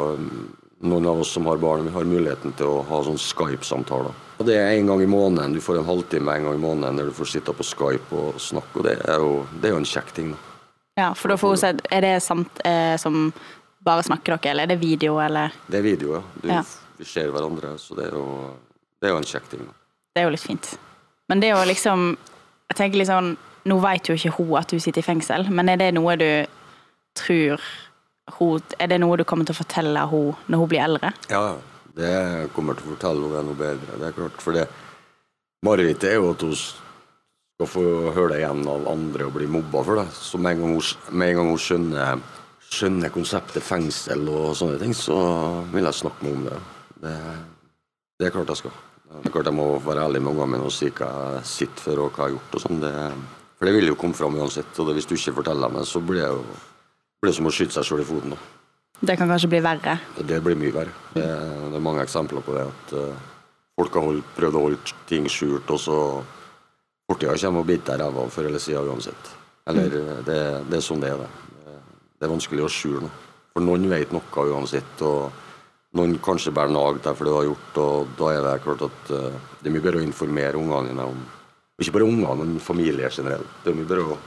noen 0.80 1.06
av 1.06 1.20
oss 1.20 1.32
som 1.32 1.46
har 1.46 1.56
barn, 1.60 1.84
vi 1.84 1.92
har 1.92 2.04
muligheten 2.08 2.52
til 2.56 2.66
å 2.66 2.82
ha 2.88 3.00
sånn 3.04 3.18
Skype-samtaler. 3.20 4.14
Og 4.40 4.46
Det 4.46 4.56
er 4.56 4.70
en 4.78 4.87
gang 4.88 5.02
i 5.02 5.06
måneden. 5.10 5.52
Du 5.52 5.60
får 5.60 5.78
en 5.78 5.84
halvtime 5.84 6.32
en 6.37 6.44
gang 6.49 6.54
i 6.54 6.62
måneden 6.62 6.96
der 6.96 7.04
du 7.10 7.12
får 7.12 7.28
sitte 7.34 7.52
på 7.52 7.64
Skype 7.66 8.12
og 8.16 8.38
snakke. 8.40 8.78
og 8.80 8.84
Det 8.84 8.94
er 9.04 9.18
jo, 9.20 9.46
det 9.60 9.68
er 9.68 9.75
jo 9.75 9.80
en 9.82 9.84
kjekk 9.84 10.12
ting. 10.16 10.30
da. 10.32 10.38
Ja, 10.96 11.12
for 11.14 11.28
da 11.28 11.37
får 11.37 11.49
hun 11.49 11.56
sett 11.56 11.87
Er 11.92 12.00
det 12.00 12.22
sant 12.22 12.60
eh, 12.64 12.96
som 12.96 13.32
bare 13.84 14.02
snakker 14.02 14.37
dere, 14.37 14.50
eller 14.50 14.62
er 14.62 14.66
det 14.75 14.80
video, 14.80 15.18
eller 15.20 15.52
Det 15.70 15.78
er 15.78 15.82
video, 15.82 16.14
ja. 16.14 16.22
Du, 16.42 16.49
Ja. 16.49 16.62
Vi 16.99 17.04
ser 17.04 17.30
hverandre, 17.32 17.78
så 17.78 17.94
det 17.96 18.06
er 18.10 18.16
jo, 18.16 18.50
det 19.00 19.08
er 19.08 19.12
jo 19.14 19.16
en 19.16 19.25
kjekk 19.25 19.49
ting. 19.49 19.60
da. 19.64 19.72
Det 20.14 20.20
er 20.20 20.26
jo 20.28 20.30
litt 20.34 20.44
fint. 20.44 20.78
Men 21.28 21.40
det 21.40 21.49
er 21.50 21.56
jo 21.60 21.68
liksom 21.68 22.16
Jeg 22.70 22.76
tenker 22.76 22.99
litt 22.99 23.08
sånn 23.08 23.37
Nå 23.64 23.78
vet 23.80 24.08
jo 24.08 24.14
ikke 24.14 24.32
hun 24.38 24.56
at 24.56 24.68
du 24.68 24.78
sitter 24.80 25.00
i 25.00 25.04
fengsel, 25.04 25.50
men 25.50 25.68
er 25.68 25.76
det 25.76 25.94
noe 25.94 26.16
du 26.16 26.46
tror 27.14 27.60
hun 28.38 28.76
Er 28.78 28.90
det 28.92 29.00
noe 29.02 29.18
du 29.18 29.25
kommer 29.25 29.49
til 29.49 29.56
å 29.56 29.60
fortelle 29.60 30.06
henne 30.10 30.37
når 30.46 30.62
hun 30.62 30.70
blir 30.70 30.84
eldre? 30.84 31.12
Ja, 31.32 31.56
det 31.96 32.12
kommer 32.54 32.78
til 32.78 32.87
å 32.87 32.94
fortelle 32.94 33.32
henne 33.32 33.49
noe 33.50 33.58
bedre. 33.58 33.99
Det 34.00 34.08
er 34.08 34.16
klart, 34.16 34.40
for 34.42 34.56
det 34.56 34.68
Marerittet 35.66 36.08
er 36.08 36.16
jo 36.16 36.30
at 36.32 36.40
hun 36.40 36.54
skal 36.56 37.68
få 37.68 37.82
høre 38.16 38.32
det 38.32 38.38
igjen 38.40 38.62
av 38.72 38.87
andre 38.88 39.26
og 39.28 39.34
bli 39.34 39.49
mobba 39.52 39.82
for 39.84 40.00
det. 40.00 40.06
Så 40.16 40.38
med 40.40 40.56
en 40.56 40.62
gang 40.62 40.76
hun, 40.78 40.87
en 41.12 41.34
gang 41.37 41.50
hun 41.50 41.60
skjønner, 41.60 42.22
skjønner 42.70 43.12
konseptet 43.12 43.66
fengsel 43.66 44.25
og 44.32 44.54
sånne 44.56 44.78
ting, 44.80 44.94
så 44.96 45.18
vil 45.75 45.84
jeg 45.84 45.99
snakke 45.99 46.25
med 46.25 46.32
henne 46.32 46.38
om 46.40 46.46
det. 46.49 47.02
det. 47.02 47.16
Det 48.16 48.30
er 48.30 48.32
klart 48.38 48.54
jeg 48.54 48.62
skal. 48.62 48.78
Det 49.10 49.28
er 49.28 49.34
klart 49.34 49.50
jeg 49.50 49.58
må 49.58 49.66
være 49.84 50.06
ærlig 50.06 50.22
med 50.22 50.32
ungene 50.32 50.54
mine 50.54 50.70
og 50.70 50.72
si 50.72 50.88
hva 50.94 51.10
jeg 51.37 51.46
sitter 51.50 51.84
for 51.84 52.02
og 52.06 52.10
hva 52.14 52.25
jeg 52.25 52.26
har 52.30 52.34
gjort 52.38 52.56
og 52.56 52.64
sånn. 52.64 52.82
For 53.58 53.68
det 53.68 53.76
vil 53.76 53.90
jo 53.90 54.00
komme 54.00 54.16
fram 54.16 54.40
uansett. 54.40 54.72
Og 54.78 54.88
det, 54.88 54.96
hvis 54.96 55.08
du 55.10 55.16
ikke 55.18 55.37
forteller 55.42 55.72
meg, 55.75 55.84
så 55.84 56.00
blir 56.00 56.22
jeg 56.22 56.38
jo 56.38 56.60
blir 57.20 57.34
som 57.36 57.48
å 57.48 57.52
skyte 57.52 57.74
seg 57.76 57.84
sjøl 57.86 58.00
i 58.02 58.08
foten. 58.08 58.32
da. 58.34 58.38
Det 59.00 59.16
kan 59.16 59.28
kanskje 59.28 59.48
bli 59.52 59.60
verre. 59.64 59.96
Det 60.28 60.38
blir 60.44 60.56
mye 60.60 60.72
verre. 60.72 60.92
Det, 61.14 61.24
det 61.24 61.76
er 61.78 61.84
mange 61.84 62.02
eksempler 62.04 62.44
på 62.44 62.54
det. 62.56 62.64
At 62.68 62.94
eh, 62.96 63.20
folk 63.80 63.96
har 63.96 64.06
holdt, 64.08 64.30
prøvd 64.36 64.56
å 64.58 64.62
holde 64.66 64.94
ting 65.08 65.28
skjult, 65.28 65.68
og 65.72 65.80
så 65.80 65.98
fortida 67.10 67.36
kommer 67.40 67.64
og 67.64 67.68
biter 67.68 67.96
deg 67.96 68.04
ræva 68.06 68.26
før 68.32 68.48
eller 68.50 68.62
siden 68.62 68.88
uansett. 68.92 69.30
Eller 69.68 69.96
eh, 70.00 70.18
det, 70.26 70.38
det 70.70 70.80
er 70.80 70.84
sånn 70.84 71.04
det 71.04 71.12
er. 71.14 71.22
Det, 71.24 71.76
Det- 72.20 72.26
er 72.28 72.32
vanskelig 72.34 72.64
å 72.66 72.72
skjule 72.72 73.06
noe. 73.06 73.26
For 73.54 73.64
noen 73.64 73.88
vet 73.90 74.12
noe 74.14 74.42
uansett, 74.54 75.00
og 75.02 75.32
noen 75.98 76.18
kanskje 76.22 76.52
bærer 76.54 76.70
nag 76.70 77.00
derfor 77.02 77.24
det 77.26 77.32
du 77.32 77.38
har 77.40 77.48
gjort, 77.48 77.78
og 77.82 78.10
da 78.20 78.28
er 78.36 78.44
det 78.46 78.56
klart 78.64 78.84
at 78.88 79.12
eh, 79.16 79.38
det 79.60 79.70
er 79.70 79.74
mye 79.76 79.84
bedre 79.86 80.00
å 80.02 80.06
informere 80.08 80.60
ungene 80.60 80.92
dine 80.92 81.08
om 81.12 81.20
Ikke 81.80 81.94
bare 81.96 82.04
ungene, 82.08 82.44
men 82.44 82.60
familie 82.60 83.08
generelt. 83.08 83.48
Det 83.64 83.72
er 83.72 83.76
mye 83.80 83.88
bedre 83.88 84.12
å, 84.12 84.18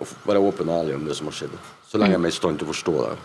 å 0.00 0.08
være 0.26 0.42
åpen 0.42 0.70
og 0.70 0.82
ærlig 0.82 0.96
om 0.96 1.06
det 1.06 1.16
som 1.18 1.28
har 1.28 1.36
skjedd. 1.36 1.56
Så 1.88 2.00
lenge 2.00 2.16
de 2.16 2.24
er 2.24 2.32
i 2.32 2.36
stand 2.36 2.60
til 2.60 2.68
å 2.68 2.72
forstå 2.72 2.94
det. 3.00 3.16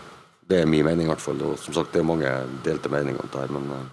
Det 0.47 0.61
er 0.61 0.69
min 0.69 0.85
mening 0.87 1.07
i 1.07 1.11
hvert 1.11 1.23
fall. 1.23 1.39
Og 1.47 1.59
som 1.59 1.75
sagt, 1.75 1.93
det 1.93 2.01
er 2.01 2.07
mange 2.07 2.31
delte 2.65 2.91
meninger 2.91 3.21
om 3.23 3.31
det 3.31 3.43
her, 3.43 3.53
men 3.55 3.69
eh, 3.75 3.85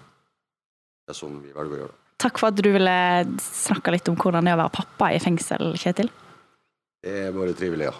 det 1.05 1.15
er 1.15 1.19
sånn 1.19 1.39
vi 1.43 1.53
velger 1.55 1.77
å 1.77 1.81
gjøre 1.83 1.93
det. 1.93 2.01
Takk 2.25 2.39
for 2.39 2.47
at 2.49 2.59
du 2.59 2.69
ville 2.71 2.97
snakke 3.43 3.91
litt 3.91 4.07
om 4.07 4.15
hvordan 4.19 4.47
det 4.47 4.53
er 4.53 4.57
å 4.57 4.63
være 4.63 4.75
pappa 4.77 5.11
i 5.11 5.19
fengsel, 5.23 5.73
Kjetil. 5.79 6.11
Det 7.03 7.15
er 7.27 7.35
bare 7.35 7.53
trivelig, 7.53 7.91
ja. 7.91 7.95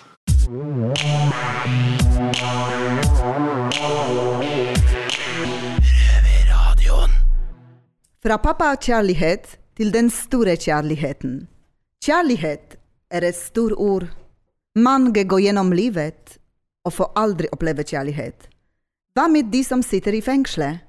Fra 8.26 8.38
pappakjærlighet 8.42 9.58
til 9.78 9.94
den 9.94 10.10
store 10.10 10.56
kjærligheten. 10.58 11.48
Kjærlighet 12.06 12.78
er 13.12 13.28
et 13.28 13.38
stort 13.38 13.76
ord. 13.78 14.08
Mange 14.76 15.24
går 15.24 15.40
gjennom 15.40 15.70
livet 15.72 16.36
og 16.84 16.92
får 16.98 17.14
aldri 17.16 17.48
oppleve 17.56 17.86
kjærlighet. 17.88 18.50
Hva 19.16 19.30
med 19.32 19.48
de 19.48 19.62
som 19.64 19.80
sitter 19.80 20.18
i 20.18 20.20
fengselet? 20.24 20.84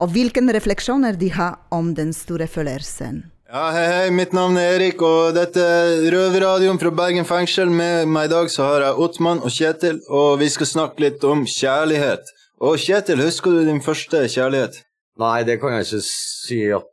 Og 0.00 0.12
hvilke 0.14 0.40
refleksjoner 0.54 1.18
de 1.18 1.28
har 1.34 1.58
om 1.74 1.90
den 1.94 2.14
store 2.14 2.46
følelsen? 2.46 3.24
Ja, 3.50 3.64
hei, 3.74 3.86
hei, 3.90 4.10
mitt 4.14 4.30
navn 4.32 4.54
er 4.56 4.76
Erik, 4.76 5.02
og 5.02 5.34
dette 5.34 5.58
er 5.58 6.06
Røverradioen 6.14 6.78
fra 6.78 6.94
Bergen 6.94 7.26
fengsel. 7.26 7.66
Med 7.66 8.06
meg 8.06 8.28
i 8.28 8.32
dag 8.32 8.52
så 8.54 8.68
har 8.68 8.86
jeg 8.86 9.02
Ottmann 9.02 9.42
og 9.42 9.50
Kjetil, 9.50 9.98
og 10.06 10.38
vi 10.38 10.46
skal 10.54 10.70
snakke 10.70 11.02
litt 11.02 11.26
om 11.26 11.42
kjærlighet. 11.42 12.30
Og 12.62 12.78
Kjetil, 12.78 13.26
husker 13.26 13.58
du 13.58 13.66
din 13.66 13.82
første 13.82 14.22
kjærlighet? 14.30 14.84
Nei, 15.18 15.40
det 15.42 15.58
kan 15.58 15.74
jeg 15.74 15.88
ikke 15.88 16.04
si 16.06 16.62
at 16.78 16.86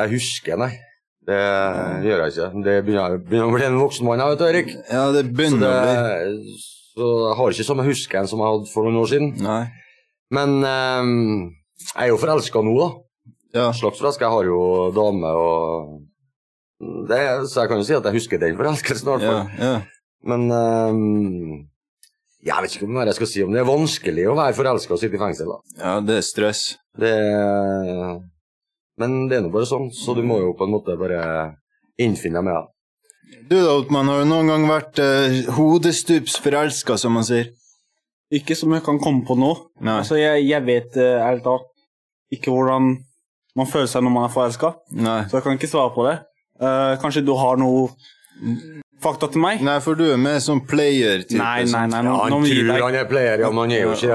jeg 0.00 0.16
husker, 0.16 0.56
nei. 0.56 0.72
Det 1.28 1.38
gjør 2.06 2.22
jeg 2.24 2.32
ikke. 2.32 2.48
Det 2.64 2.74
begynner, 2.86 3.18
begynner 3.20 3.50
å 3.50 3.54
bli 3.54 3.66
en 3.68 3.78
voksen 3.80 4.06
mann, 4.08 4.22
vet 4.32 4.40
du, 4.40 4.44
Erik. 4.48 4.70
Ja, 4.90 5.02
det 5.14 5.26
Så, 5.26 5.32
begynner 5.36 5.68
å 5.68 5.80
bli. 5.84 5.94
det, 5.94 6.58
så 6.94 7.08
jeg 7.28 7.36
har 7.38 7.54
ikke 7.54 7.66
samme 7.68 7.84
husken 7.86 8.26
som 8.30 8.40
jeg 8.42 8.48
hadde 8.54 8.70
for 8.72 8.88
noen 8.88 9.00
år 9.02 9.10
siden. 9.12 9.30
Nei. 9.44 9.60
Men 10.34 10.56
um, 10.64 11.12
jeg 11.92 12.06
er 12.06 12.12
jo 12.12 12.18
forelska 12.22 12.62
nå, 12.64 12.74
da. 12.80 12.88
Ja. 13.60 13.66
Slags 13.76 13.98
forelska. 14.00 14.26
Jeg 14.26 14.34
har 14.36 14.48
jo 14.48 14.60
dame 14.96 15.30
og 15.36 15.98
det, 17.10 17.20
Så 17.50 17.60
jeg 17.64 17.68
kan 17.68 17.80
jo 17.82 17.84
si 17.88 17.94
at 17.98 18.06
jeg 18.08 18.16
husker 18.16 18.40
den 18.40 18.56
forelskelsen, 18.56 19.08
i 19.08 19.12
hvert 19.12 19.26
Ja, 19.26 19.32
fall. 19.34 19.50
ja. 19.60 19.80
Men 20.30 20.46
um, 20.52 21.66
jeg 22.44 22.62
vet 22.64 22.74
ikke 22.78 22.88
hva 22.94 23.04
jeg 23.08 23.18
skal 23.18 23.28
si 23.28 23.42
om 23.44 23.52
det. 23.52 23.60
Det 23.60 23.66
er 23.66 23.70
vanskelig 23.74 24.26
å 24.32 24.36
være 24.38 24.56
forelska 24.56 24.96
og 24.96 25.00
sitte 25.02 25.18
i 25.18 25.20
fengsel. 25.20 25.50
da. 25.52 25.58
ja, 25.84 25.94
det 26.00 26.16
er 26.22 26.24
stress. 26.26 26.62
Det 27.00 27.12
Men 29.00 29.24
det 29.30 29.38
er 29.38 29.46
nå 29.46 29.52
bare 29.54 29.68
sånn, 29.68 29.88
så 29.94 30.14
du 30.16 30.22
må 30.26 30.40
jo 30.42 30.52
på 30.58 30.66
en 30.66 30.74
måte 30.74 30.98
bare 31.00 31.22
innfinne 32.00 32.40
deg 32.40 32.46
med 32.48 32.58
det. 32.58 32.66
Du 33.50 33.56
da, 33.56 33.72
Ottmann, 33.78 34.08
har 34.10 34.22
du 34.22 34.28
noen 34.28 34.50
gang 34.50 34.66
vært 34.68 35.00
uh, 35.02 35.36
hodestups 35.56 36.36
forelska, 36.42 36.96
som 37.00 37.14
man 37.16 37.26
sier? 37.26 37.52
Ikke 38.34 38.54
som 38.58 38.72
jeg 38.74 38.84
kan 38.86 38.98
komme 39.02 39.24
på 39.26 39.36
nå. 39.38 39.54
Nei. 39.82 40.00
Altså, 40.02 40.18
jeg, 40.20 40.44
jeg 40.46 40.62
vet 40.62 40.98
eh, 41.02 41.18
ærlig 41.18 41.42
talt 41.42 41.66
ikke 42.30 42.52
hvordan 42.54 42.92
man 43.58 43.66
føler 43.66 43.88
seg 43.90 44.04
når 44.06 44.12
man 44.14 44.26
er 44.28 44.30
forelska, 44.30 44.68
så 44.94 45.34
jeg 45.34 45.42
kan 45.42 45.56
ikke 45.58 45.70
svare 45.70 45.90
på 45.96 46.04
det. 46.06 46.12
Uh, 46.60 46.94
kanskje 47.02 47.24
du 47.26 47.32
har 47.34 47.58
noe 47.58 47.88
fakta 49.02 49.28
til 49.32 49.40
meg? 49.42 49.60
Nei, 49.64 49.76
for 49.84 49.94
du 49.98 50.04
er 50.12 50.18
med 50.20 50.40
som 50.44 50.60
player-type. 50.66 51.38
Nei, 51.40 51.64
nei, 51.70 51.84
nei. 51.92 52.00
Nå, 52.06 52.14
Ja, 52.16 52.22
han 52.24 52.44
tror 52.44 52.70
deg. 52.72 52.82
han 52.84 52.98
er 53.00 53.06
player, 53.10 53.44
ja, 53.44 53.50
men 53.50 53.62
han 53.64 53.72
er 53.76 53.82
jo 53.86 53.92
ikke 53.94 54.10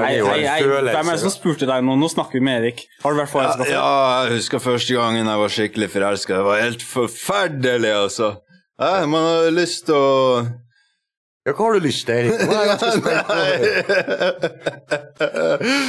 det. 0.86 0.92
Hvem 0.96 1.08
er 1.08 1.16
det 1.18 1.22
som 1.24 1.34
spurte 1.34 1.66
deg 1.70 1.84
nå? 1.86 1.96
Nå 2.00 2.08
snakker 2.12 2.38
vi 2.38 2.44
med 2.48 2.60
Erik. 2.62 2.84
Har 3.02 3.14
du 3.16 3.20
vært 3.22 3.32
forelska 3.32 3.66
Ja, 3.70 3.80
ja, 3.82 4.24
jeg 4.28 4.36
husker 4.40 4.62
første 4.62 4.94
gangen 4.98 5.26
jeg 5.26 5.42
var 5.42 5.54
skikkelig 5.56 5.90
forelska. 5.96 6.36
Det 6.40 6.46
var 6.50 6.62
helt 6.62 6.82
forferdelig, 6.86 7.92
altså. 8.06 8.32
Ja, 8.78 9.06
man 9.08 9.22
har 9.24 9.50
lyst 9.56 9.86
til 9.88 9.94
å 9.96 10.46
Ja, 11.46 11.52
hva 11.54 11.68
har 11.68 11.76
du 11.78 11.84
lyst 11.84 12.02
til, 12.08 12.26
Erik? 12.26 12.40
Nå 12.42 12.54
er 12.56 12.64
jeg 12.64 12.70
ganske 12.72 12.90
spent 12.98 13.22
på 13.28 13.34
det. 13.38 13.50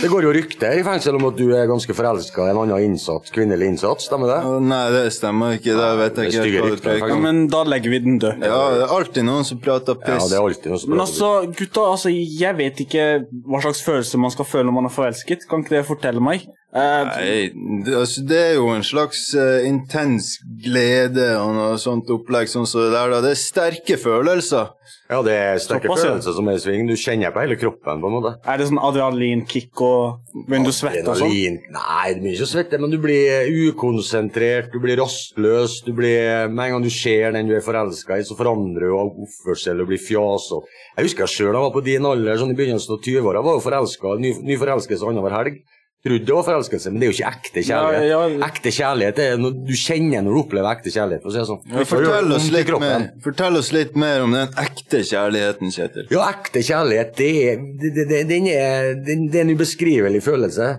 Det 0.04 0.10
går 0.12 0.28
jo 0.28 0.34
rykter 0.36 0.78
i 0.78 0.84
fengsel 0.86 1.18
om 1.18 1.26
at 1.32 1.40
du 1.40 1.48
er 1.58 1.66
ganske 1.70 1.96
forelska 1.98 2.46
i 2.46 2.52
en 2.52 2.60
annen 2.62 2.84
innsatt, 2.92 3.32
kvinnelig 3.34 3.72
innsatt, 3.72 4.04
stemmer 4.06 4.30
det? 4.30 4.38
Nei, 4.70 4.84
det 4.94 5.02
stemmer 5.16 5.58
ikke. 5.58 5.74
Det 5.80 5.90
vet 6.04 6.22
jeg 6.22 6.36
ikke 6.36 6.62
rykter, 6.68 7.02
Ja, 7.02 7.18
men 7.24 7.48
da 7.50 7.64
legger 7.66 7.96
vi 7.96 8.02
den 8.06 8.22
død. 8.22 8.46
Ja, 8.46 8.62
det 8.76 8.86
er 8.86 8.94
alltid 9.00 9.26
noen 9.26 9.50
som 9.50 9.58
prater 9.64 9.98
Ja, 9.98 10.20
det 10.22 10.38
er 10.38 10.46
alltid 10.46 10.70
noen 10.72 10.84
som 10.84 10.94
prater 10.94 10.94
Men 10.94 11.06
altså, 11.08 11.32
gutta, 11.58 11.88
altså, 11.96 12.14
jeg 12.14 12.54
vet 12.62 12.86
ikke 12.86 13.08
hva 13.50 13.66
slags 13.66 13.82
følelse 13.88 14.22
man 14.22 14.38
skal 14.38 14.46
føle 14.52 14.70
når 14.70 14.78
man 14.78 14.92
er 14.92 14.94
forelsket. 14.94 15.50
Kan 15.50 15.66
ikke 15.66 15.80
dere 15.80 15.90
fortelle 15.90 16.22
meg? 16.22 16.46
Nei, 16.78 17.50
det, 17.86 17.94
altså, 17.98 18.24
det 18.30 18.38
er 18.38 18.54
jo 18.60 18.70
en 18.70 18.86
slags 18.86 19.24
uh, 19.38 19.66
intens 19.66 20.36
glede 20.64 21.32
og 21.40 21.56
noe 21.58 21.78
sånt 21.82 22.10
opplegg 22.14 22.52
sånn 22.52 22.68
som 22.70 22.86
det 22.86 22.92
der. 22.94 23.14
da. 23.16 23.22
Det 23.26 23.34
er 23.34 23.40
sterke 23.42 23.98
følelser. 24.02 24.74
Ja, 25.08 25.22
det 25.24 25.34
er 25.34 25.60
sterke 25.64 25.88
Såpass, 25.88 26.04
ja. 26.04 26.12
følelser 26.12 26.36
som 26.36 26.50
er 26.52 26.58
i 26.58 26.62
sving. 26.62 26.88
Du 26.90 26.94
kjenner 27.00 27.32
på 27.32 27.40
hele 27.40 27.56
kroppen, 27.60 28.02
på 28.04 28.10
en 28.10 28.16
måte. 28.18 28.34
er 28.44 28.60
det 28.60 28.68
sånn 28.68 28.82
adrenalinkick 28.84 29.84
og 29.88 30.34
begynner 30.36 30.68
du 30.68 30.74
å 30.74 30.76
svette 30.76 31.04
og 31.06 31.20
sånn? 31.22 31.32
Adrenalin. 31.32 31.60
Nei, 31.78 32.08
du 32.12 32.20
begynner 32.20 32.36
ikke 32.36 32.50
svette, 32.52 32.80
men 32.84 32.92
du 32.92 32.98
blir 33.02 33.48
ukonsentrert, 33.70 34.70
du 34.74 34.84
blir 34.84 35.00
rastløs. 35.00 35.80
Du 35.88 35.94
blir, 35.98 36.52
med 36.52 36.66
en 36.66 36.76
gang 36.76 36.86
du 36.86 36.92
ser 36.94 37.32
den 37.38 37.48
du 37.48 37.56
er 37.56 37.64
forelska 37.64 38.20
i, 38.20 38.28
så 38.28 38.36
forandrer 38.38 38.92
du 38.92 38.98
oppførsel 39.00 39.82
og 39.84 39.90
blir 39.94 40.04
fjasete. 40.04 40.76
Jeg 40.98 41.10
husker 41.10 41.26
jeg 41.26 41.36
sjøl 41.38 41.54
jeg 41.54 41.64
var 41.64 41.74
på 41.74 41.86
din 41.88 42.12
alder, 42.12 42.42
sånn 42.42 42.52
i 42.52 42.60
begynnelsen 42.60 42.98
av 42.98 43.02
20-åra, 43.08 43.46
var 43.48 43.58
jo 43.58 43.64
forelska. 43.64 44.18
Ny, 44.22 44.36
ny 44.44 44.60
forelskelse 44.60 45.08
annenhver 45.08 45.40
helg. 45.40 45.64
Trodde 46.08 46.26
det 46.28 46.36
var 46.38 46.46
forelskelse, 46.48 46.92
men 46.94 47.02
det 47.02 47.08
er 47.08 47.12
jo 47.12 47.16
ikke 47.18 47.32
ekte 47.36 47.64
kjærlighet. 47.68 48.06
Ja, 48.08 48.20
ja. 48.32 48.42
Ekte 48.48 48.72
kjærlighet 48.74 49.22
er 49.24 49.40
når 49.42 49.56
du 49.68 49.74
kjenner 49.76 50.24
når 50.24 50.36
du 50.38 50.40
opplever 50.42 50.70
ekte 50.72 50.94
kjærlighet. 50.94 51.24
For 51.24 51.30
å 51.30 51.36
si 51.36 51.42
det 51.42 51.48
sånn. 51.50 51.64
Ja, 51.74 51.86
fortell, 51.92 52.34
oss 52.38 52.50
litt 52.54 52.72
mer, 52.84 53.08
fortell 53.26 53.60
oss 53.60 53.72
litt 53.76 53.98
mer 54.00 54.24
om 54.26 54.36
den 54.38 54.60
ekte 54.64 55.02
kjærligheten, 55.10 55.74
Kjetil. 55.76 56.08
Ja, 56.16 56.28
ekte 56.32 56.64
kjærlighet, 56.64 57.16
det 57.20 57.32
er, 57.44 57.66
det, 57.82 57.92
det, 57.98 58.06
det, 58.14 58.22
den 58.32 58.48
er, 58.54 58.94
det 59.04 59.18
er 59.36 59.44
en 59.44 59.56
ubeskrivelig 59.58 60.24
følelse. 60.26 60.70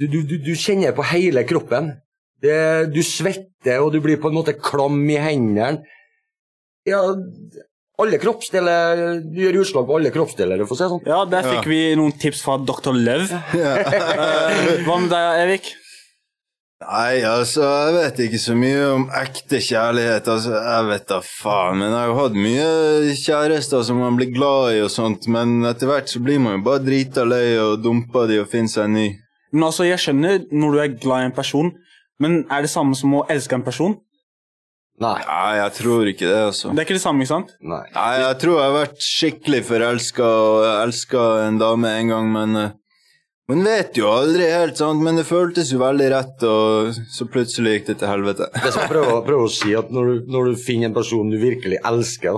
Du, 0.00 0.06
du, 0.08 0.22
du, 0.24 0.38
du 0.40 0.52
kjenner 0.56 0.94
på 0.96 1.04
hele 1.10 1.44
kroppen. 1.48 1.90
Det, 2.40 2.56
du 2.94 3.02
svetter, 3.04 3.82
og 3.82 3.90
du 3.92 3.98
blir 4.00 4.20
på 4.22 4.30
en 4.30 4.38
måte 4.38 4.54
klam 4.56 5.02
i 5.12 5.18
hendene. 5.20 5.82
Ja, 6.88 7.02
alle 8.02 8.18
kroppsdeler 8.22 9.20
Du 9.24 9.38
gjør 9.42 9.60
utslag 9.62 9.86
på 9.88 9.98
alle 9.98 10.12
kroppsdeler, 10.14 10.64
for 10.66 10.76
å 10.76 10.80
si 10.80 10.88
sånn. 10.92 11.04
Ja, 11.08 11.20
der 11.28 11.46
fikk 11.46 11.68
vi 11.70 11.82
noen 11.98 12.16
tips 12.20 12.42
fra 12.46 12.56
Dr. 12.58 12.96
Løv. 12.96 13.30
Eh, 13.60 14.82
hva 14.86 14.98
med 15.00 15.10
deg, 15.12 15.44
Erik? 15.44 15.70
Nei, 16.80 17.20
altså, 17.28 17.60
jeg 17.60 17.92
vet 17.92 18.20
ikke 18.24 18.38
så 18.40 18.54
mye 18.56 18.84
om 18.94 19.02
ekte 19.20 19.58
kjærlighet. 19.60 20.28
Altså, 20.32 20.54
jeg 20.56 20.86
vet 20.88 21.06
da 21.10 21.18
faen. 21.26 21.76
Men 21.82 21.90
jeg 21.90 21.98
har 21.98 22.08
jo 22.08 22.16
hatt 22.16 22.38
mye 22.40 23.16
kjærester 23.20 23.84
som 23.84 24.00
man 24.00 24.16
blir 24.16 24.30
glad 24.32 24.78
i 24.78 24.80
og 24.86 24.88
sånt. 24.94 25.28
Men 25.28 25.58
etter 25.68 25.90
hvert 25.90 26.08
så 26.08 26.22
blir 26.24 26.40
man 26.40 26.56
jo 26.56 26.62
bare 26.70 26.80
drita 26.86 27.26
lei 27.28 27.58
og 27.60 27.82
dumper 27.84 28.30
de 28.30 28.40
og 28.40 28.48
finner 28.52 28.72
seg 28.72 28.88
en 28.88 28.96
ny. 28.96 29.08
Men 29.52 29.66
altså, 29.68 29.84
jeg 29.90 30.00
skjønner 30.00 30.46
når 30.48 30.72
du 30.72 30.80
er 30.80 30.96
glad 31.02 31.26
i 31.26 31.28
en 31.28 31.36
person, 31.36 31.68
men 32.20 32.42
er 32.48 32.64
det 32.64 32.72
samme 32.72 32.96
som 32.96 33.18
å 33.18 33.26
elske 33.32 33.58
en 33.58 33.66
person? 33.66 33.98
Nei. 35.00 35.16
Nei, 35.24 35.52
jeg 35.56 35.72
tror 35.78 36.08
ikke 36.10 36.26
det, 36.28 36.40
altså. 36.50 36.74
Det 36.74 36.82
er 36.82 36.86
ikke 36.88 36.98
det 36.98 37.02
samme, 37.02 37.24
ikke 37.24 37.32
sant? 37.32 37.54
Nei. 37.64 37.84
Nei, 37.94 38.10
jeg 38.20 38.36
tror 38.42 38.58
jeg 38.58 38.66
har 38.66 38.74
vært 38.76 39.06
skikkelig 39.06 39.60
forelska 39.70 40.26
og 40.28 40.66
elska 40.74 41.22
en 41.46 41.60
dame 41.62 41.92
en 42.02 42.12
gang, 42.12 42.28
men 42.34 42.60
eh, 42.60 42.74
hun 43.50 43.64
vet 43.66 43.96
jo 43.98 44.10
aldri 44.12 44.44
helt, 44.46 44.76
sant, 44.78 45.00
men 45.02 45.16
det 45.18 45.24
føltes 45.26 45.72
jo 45.72 45.80
veldig 45.80 46.10
rett, 46.12 46.44
og 46.46 47.00
så 47.16 47.26
plutselig 47.32 47.78
gikk 47.78 47.88
det 47.88 47.96
til 48.02 48.12
helvete. 48.12 48.50
jeg 48.60 48.74
skal 48.76 48.92
prøve, 48.92 49.16
prøver 49.26 49.48
å 49.48 49.54
si, 49.56 49.72
at 49.78 49.88
når 49.94 50.10
du, 50.10 50.28
når 50.36 50.52
du 50.52 50.60
finner 50.68 50.90
en 50.90 50.98
person 51.00 51.32
du 51.32 51.38
virkelig 51.40 51.80
elsker, 51.80 52.36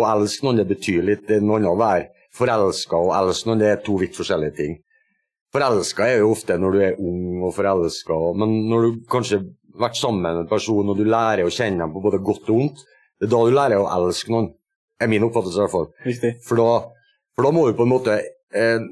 og 0.00 0.08
elsker 0.08 0.48
noen 0.48 0.62
det 0.62 0.70
betyr 0.72 1.04
litt, 1.04 1.28
det 1.28 1.38
er 1.38 1.44
noe 1.44 1.60
annet 1.60 1.74
å 1.74 1.78
være 1.78 2.08
forelska 2.34 2.96
og 2.96 3.12
elske 3.18 3.50
noen, 3.50 3.60
det 3.60 3.70
er 3.74 3.84
to 3.84 4.00
vidt 4.00 4.16
forskjellige 4.16 4.56
ting. 4.56 4.78
Forelska 5.52 6.06
er 6.06 6.20
jo 6.22 6.32
ofte 6.32 6.56
når 6.62 6.74
du 6.74 6.82
er 6.86 6.98
ung 7.02 7.44
og 7.44 7.54
forelska, 7.56 8.18
men 8.40 8.56
når 8.70 8.86
du 8.86 9.00
kanskje 9.10 9.42
vært 9.78 9.98
sammen 9.98 10.24
med 10.24 10.42
en 10.42 10.48
person 10.50 10.88
og 10.90 10.98
du 10.98 11.04
lærer 11.06 11.46
å 11.46 11.52
kjenne 11.52 11.84
dem 11.84 11.92
på 11.94 12.02
både 12.04 12.22
godt 12.24 12.48
og 12.50 12.56
vondt, 12.62 12.82
det 13.20 13.28
er 13.28 13.32
da 13.34 13.42
du 13.44 13.54
lærer 13.54 13.82
å 13.82 13.90
elske 13.98 14.32
noen. 14.32 14.54
er 15.00 15.08
min 15.08 15.24
oppfattelse 15.24 15.56
i 15.56 15.62
hvert 15.62 15.72
fall. 15.72 15.86
Riktig. 16.04 16.30
For 16.44 16.60
da, 16.60 16.70
for 17.36 17.46
da 17.46 17.52
må 17.56 17.66
du 17.66 17.76
på 17.76 17.86
en 17.86 17.92
måte 17.94 18.18
eh, 18.20 18.82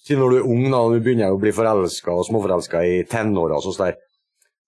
Siden 0.00 0.22
når 0.22 0.30
du 0.32 0.36
er 0.38 0.46
ung 0.48 0.62
da, 0.70 0.78
og 0.80 0.94
du 0.94 1.02
begynner 1.04 1.34
å 1.34 1.40
bli 1.40 1.52
forelska 1.52 2.14
og 2.14 2.24
småforelska 2.24 2.80
i 2.88 2.94
tenåra, 3.04 3.58
og 3.60 3.76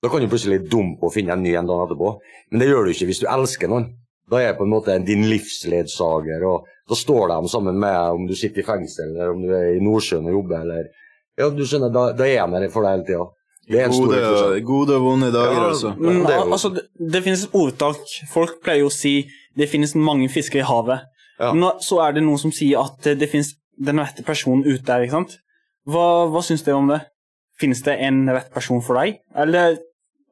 da 0.02 0.10
kan 0.10 0.20
du 0.20 0.28
plutselig 0.28 0.66
dumpe 0.68 1.06
og 1.06 1.14
finne 1.14 1.32
en 1.32 1.42
ny 1.42 1.54
en 1.56 1.68
dag 1.70 1.86
etterpå. 1.86 2.10
Men 2.50 2.60
det 2.60 2.68
gjør 2.68 2.84
du 2.84 2.92
ikke 2.92 3.06
hvis 3.08 3.22
du 3.22 3.28
elsker 3.30 3.70
noen. 3.70 3.86
Da 4.30 4.40
er 4.42 4.56
på 4.58 4.66
en 4.66 4.72
måte 4.72 4.96
din 5.06 5.24
livsledsager, 5.30 6.44
og 6.48 6.66
da 6.90 6.98
står 6.98 7.32
de 7.32 7.52
sammen 7.52 7.78
med 7.80 8.16
om 8.18 8.26
du 8.28 8.34
sitter 8.38 8.62
i 8.62 8.66
fengsel, 8.66 9.14
eller 9.14 9.32
om 9.32 9.40
du 9.44 9.52
er 9.54 9.76
i 9.76 9.82
Nordsjøen 9.82 10.28
og 10.28 10.36
jobber, 10.40 10.66
eller 10.66 10.90
Ja, 11.40 11.46
du 11.48 11.62
skjønner, 11.64 11.88
da, 11.88 12.10
da 12.12 12.26
er 12.28 12.44
de 12.44 12.58
der 12.60 12.72
for 12.72 12.84
deg 12.84 12.98
hele 12.98 13.06
tida. 13.08 13.26
Det 13.68 13.78
er 13.78 13.86
en 13.86 13.94
stor 13.94 14.08
Gode, 14.10 14.22
forskjell. 14.26 14.64
gode 14.66 14.96
og 14.98 15.04
vonde 15.06 15.28
dager, 15.32 15.54
Ja, 15.54 15.68
altså. 15.70 15.92
Men 15.98 16.24
det 16.26 16.34
altså, 16.40 16.70
det, 16.74 16.82
det 17.14 17.22
finnes 17.22 17.44
et 17.46 17.54
ordtak. 17.54 18.00
Folk 18.32 18.58
pleier 18.64 18.82
jo 18.82 18.90
å 18.90 18.94
si 18.94 19.14
det 19.58 19.68
finnes 19.70 19.94
mange 19.94 20.26
fisker 20.32 20.62
i 20.62 20.66
havet. 20.66 21.04
Ja. 21.38 21.52
Nå, 21.56 21.74
så 21.84 22.00
er 22.04 22.16
det 22.16 22.24
noen 22.26 22.40
som 22.40 22.52
sier 22.54 22.82
at 22.82 23.06
eh, 23.06 23.16
det 23.18 23.28
finnes 23.30 23.52
den 23.78 24.00
rette 24.02 24.24
personen 24.26 24.64
ute 24.66 24.84
der. 24.88 25.04
ikke 25.06 25.18
sant? 25.20 25.38
Hva, 25.88 26.26
hva 26.30 26.42
syns 26.44 26.64
dere 26.66 26.78
om 26.80 26.90
det? 26.90 27.00
Finnes 27.60 27.82
det 27.86 27.96
en 28.02 28.24
rett 28.32 28.50
person 28.54 28.82
for 28.82 28.98
deg, 28.98 29.20
eller 29.38 29.76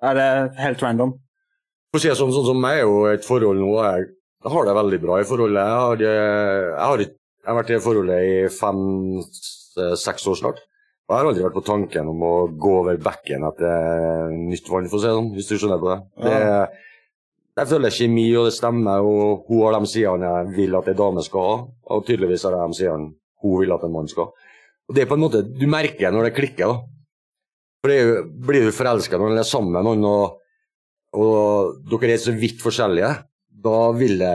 er 0.02 0.16
det 0.16 0.28
helt 0.58 0.82
random? 0.82 1.12
For 1.90 2.00
å 2.00 2.02
si 2.02 2.10
det 2.10 2.16
sånn, 2.18 2.32
sånn 2.34 2.48
som 2.52 2.60
meg 2.62 2.80
er 2.80 2.86
jo 2.86 3.04
et 3.10 3.26
forhold 3.26 3.60
nå, 3.60 3.70
jeg, 3.84 4.08
jeg 4.44 4.54
har 4.54 4.66
det 4.66 4.74
veldig 4.78 5.00
bra 5.02 5.18
i 5.20 5.26
forholdet. 5.28 5.60
Jeg 5.60 5.80
har, 5.84 6.04
eh, 6.10 6.66
jeg 6.70 6.86
har, 6.90 7.04
jeg 7.04 7.50
har 7.50 7.58
vært 7.60 7.72
i 7.74 7.80
forholdet 7.84 8.26
i 8.26 8.34
fem-seks 8.56 10.26
år 10.30 10.40
snart. 10.42 10.62
Jeg 11.10 11.18
har 11.18 11.26
aldri 11.26 11.42
vært 11.42 11.56
på 11.58 11.66
tanken 11.66 12.06
om 12.12 12.20
å 12.22 12.34
gå 12.54 12.72
over 12.84 13.00
bekken 13.02 13.42
etter 13.48 14.30
nytt 14.30 14.68
vann, 14.70 14.86
for 14.86 15.00
å 15.00 15.02
si 15.02 15.08
det 15.08 15.16
sånn, 15.16 15.32
hvis 15.34 15.48
du 15.50 15.56
skjønner 15.56 15.80
på 15.82 15.90
det. 15.90 15.98
det 16.22 16.36
jeg 17.60 17.68
føler 17.72 17.92
kjemi, 17.92 18.26
og 18.38 18.46
det 18.46 18.54
stemmer, 18.54 19.02
og 19.04 19.48
hun 19.48 19.64
har 19.66 19.74
de 19.74 19.90
sidene 19.90 20.28
jeg 20.30 20.52
vil 20.54 20.76
at 20.78 20.86
en 20.92 21.00
dame 21.00 21.24
skal 21.26 21.48
ha, 21.48 21.56
og 21.90 22.06
tydeligvis 22.06 22.46
har 22.46 22.56
jeg 22.56 22.70
de 22.72 22.78
sidene 22.78 23.10
hun 23.42 23.56
vil 23.58 23.74
at 23.74 23.84
en 23.84 23.92
mann 23.92 24.08
skal 24.08 24.28
ha. 24.28 24.46
Og 24.88 24.96
det 24.96 25.02
er 25.02 25.10
på 25.10 25.18
en 25.18 25.24
måte, 25.24 25.42
Du 25.42 25.66
merker 25.70 26.14
når 26.14 26.28
det 26.28 26.36
klikker. 26.38 26.70
da. 26.70 26.78
For 27.82 27.90
det 27.90 27.98
jo, 27.98 28.22
Blir 28.46 28.64
du 28.68 28.72
forelska 28.72 29.18
når 29.18 29.34
du 29.34 29.42
er 29.42 29.50
sammen 29.50 29.74
med 29.76 29.84
noen, 29.88 30.06
og, 30.06 30.38
og 31.18 31.82
dere 31.90 32.14
er 32.14 32.22
så 32.22 32.32
vidt 32.32 32.62
forskjellige, 32.62 33.10
da, 33.66 33.78
vil 33.98 34.16
det, 34.22 34.34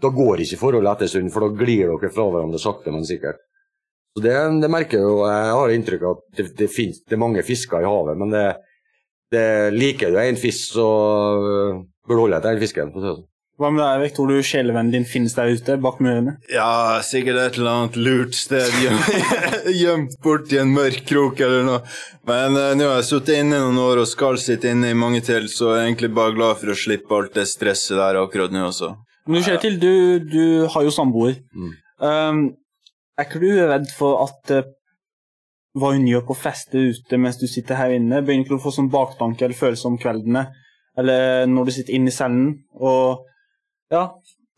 da 0.00 0.14
går 0.14 0.46
ikke 0.46 0.60
forholdet 0.62 0.92
etter 0.94 1.10
en 1.10 1.12
stund, 1.12 1.34
for 1.34 1.44
da 1.44 1.64
glir 1.64 1.90
dere 1.90 2.12
fra 2.14 2.30
hverandre 2.30 2.62
sakte, 2.62 2.94
men 2.94 3.04
sikkert. 3.08 3.43
Så 4.14 4.22
Det, 4.22 4.34
det 4.62 4.70
merker 4.70 5.00
jeg 5.00 5.08
jo. 5.08 5.18
Jeg 5.26 5.58
har 5.58 5.74
inntrykk 5.74 6.06
av 6.06 6.16
at 6.16 6.38
det, 6.38 6.48
det, 6.60 6.70
finnes, 6.70 7.02
det 7.02 7.16
er 7.16 7.24
mange 7.24 7.42
fisker 7.42 7.82
i 7.82 7.90
havet, 7.90 8.18
men 8.20 8.30
det, 8.30 8.46
det 9.34 9.46
liker 9.74 10.14
du 10.14 10.20
en 10.22 10.38
fisk, 10.38 10.76
så 10.76 10.88
øh, 11.34 11.80
bør 12.06 12.20
du 12.20 12.22
holde 12.26 12.38
deg 12.38 12.44
til 12.44 12.54
den 12.54 12.62
fisken. 12.62 12.92
sånn. 12.94 13.24
Hva 13.54 13.68
med 13.70 13.84
deg, 13.84 14.00
Erik? 14.00 14.14
Tror 14.16 14.30
du 14.30 14.38
sjelevennen 14.42 14.90
din 14.90 15.04
finnes 15.06 15.36
der 15.36 15.52
ute, 15.54 15.76
bak 15.82 16.00
murene? 16.02 16.32
Ja, 16.50 16.98
sikkert 17.06 17.38
et 17.38 17.58
eller 17.60 17.70
annet 17.70 17.98
lurt 18.02 18.34
sted 18.34 18.66
gjemt 19.82 20.16
bort 20.24 20.50
i 20.50 20.58
en 20.58 20.72
mørk 20.74 21.04
krok 21.06 21.38
eller 21.38 21.62
noe. 21.66 21.84
Men 22.26 22.58
uh, 22.58 22.72
nå 22.74 22.88
har 22.90 22.98
jeg 22.98 23.08
sittet 23.12 23.38
inne 23.44 23.60
noen 23.62 23.78
år 23.78 24.02
og 24.02 24.10
skal 24.10 24.40
sitte 24.42 24.72
inne 24.74 24.90
i 24.90 24.98
mange 24.98 25.22
til, 25.26 25.46
så 25.52 25.70
jeg 25.70 25.84
er 25.84 25.86
egentlig 25.92 26.10
bare 26.18 26.34
glad 26.34 26.58
for 26.64 26.74
å 26.74 26.78
slippe 26.78 27.14
alt 27.14 27.38
det 27.38 27.46
stresset 27.50 27.94
der 28.00 28.18
akkurat 28.24 28.54
nå 28.54 28.66
også. 28.72 28.90
Men 29.30 29.38
du, 29.38 29.46
Kjetil, 29.46 29.78
du, 29.78 29.94
du 30.34 30.44
har 30.74 30.86
jo 30.86 30.94
samboer. 30.98 31.38
Um, 32.02 32.48
er 33.18 33.28
ikke 33.28 33.42
du 33.42 33.50
redd 33.68 33.90
for 33.94 34.24
at 34.24 34.54
eh, 34.54 34.72
hva 35.78 35.90
hun 35.94 36.06
gjør 36.06 36.24
på 36.28 36.36
fester 36.38 36.90
ute 36.94 37.18
mens 37.18 37.38
du 37.40 37.46
sitter 37.50 37.78
her 37.78 37.94
inne, 37.96 38.22
begynner 38.22 38.46
ikke 38.46 38.54
du 38.54 38.60
å 38.60 38.64
få 38.66 38.74
sånn 38.74 38.92
baktanke 38.92 39.46
eller 39.46 39.58
følelse 39.58 39.88
om 39.90 39.98
kveldene, 40.00 40.46
eller 40.98 41.48
når 41.50 41.66
du 41.66 41.74
sitter 41.74 41.96
inne 41.96 42.12
i 42.12 42.14
cellen, 42.14 42.52
og 42.78 43.24
ja, 43.94 44.08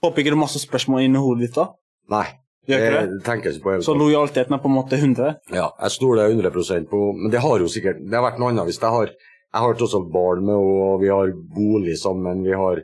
håper 0.05 0.23
ikke 0.23 0.35
det 0.35 0.43
masse 0.43 0.61
spørsmål 0.61 1.07
inni 1.07 1.23
hodet 1.23 1.47
ditt 1.47 1.57
da? 1.57 1.71
Nei, 2.13 2.27
det 2.69 2.81
det? 2.83 3.23
tenker 3.27 3.51
jeg 3.51 3.59
ikke 3.59 3.79
på. 3.79 3.79
Så 3.87 3.95
lojaliteten 3.97 4.57
er 4.57 4.61
på 4.63 4.71
en 4.71 4.77
måte 4.77 4.99
100? 4.99 5.33
Ja, 5.55 5.71
jeg 5.83 5.95
stoler 5.95 6.33
100% 6.33 6.89
på 6.91 7.01
Men 7.15 7.31
det 7.31 7.43
har 7.45 7.63
jo 7.63 7.69
sikkert 7.71 8.01
Det 8.03 8.17
har 8.17 8.25
vært 8.25 8.41
noe 8.43 8.51
annet 8.51 8.67
hvis 8.67 8.81
jeg 8.83 8.91
har 8.91 9.13
Jeg 9.13 9.63
har 9.63 9.77
tross 9.79 9.95
alt 9.95 10.09
barn 10.13 10.43
med 10.43 10.57
henne, 10.59 10.81
og 10.87 11.01
vi 11.01 11.11
har 11.13 11.31
bolig 11.55 11.95
sammen, 12.01 12.43
vi 12.45 12.53
har, 12.59 12.83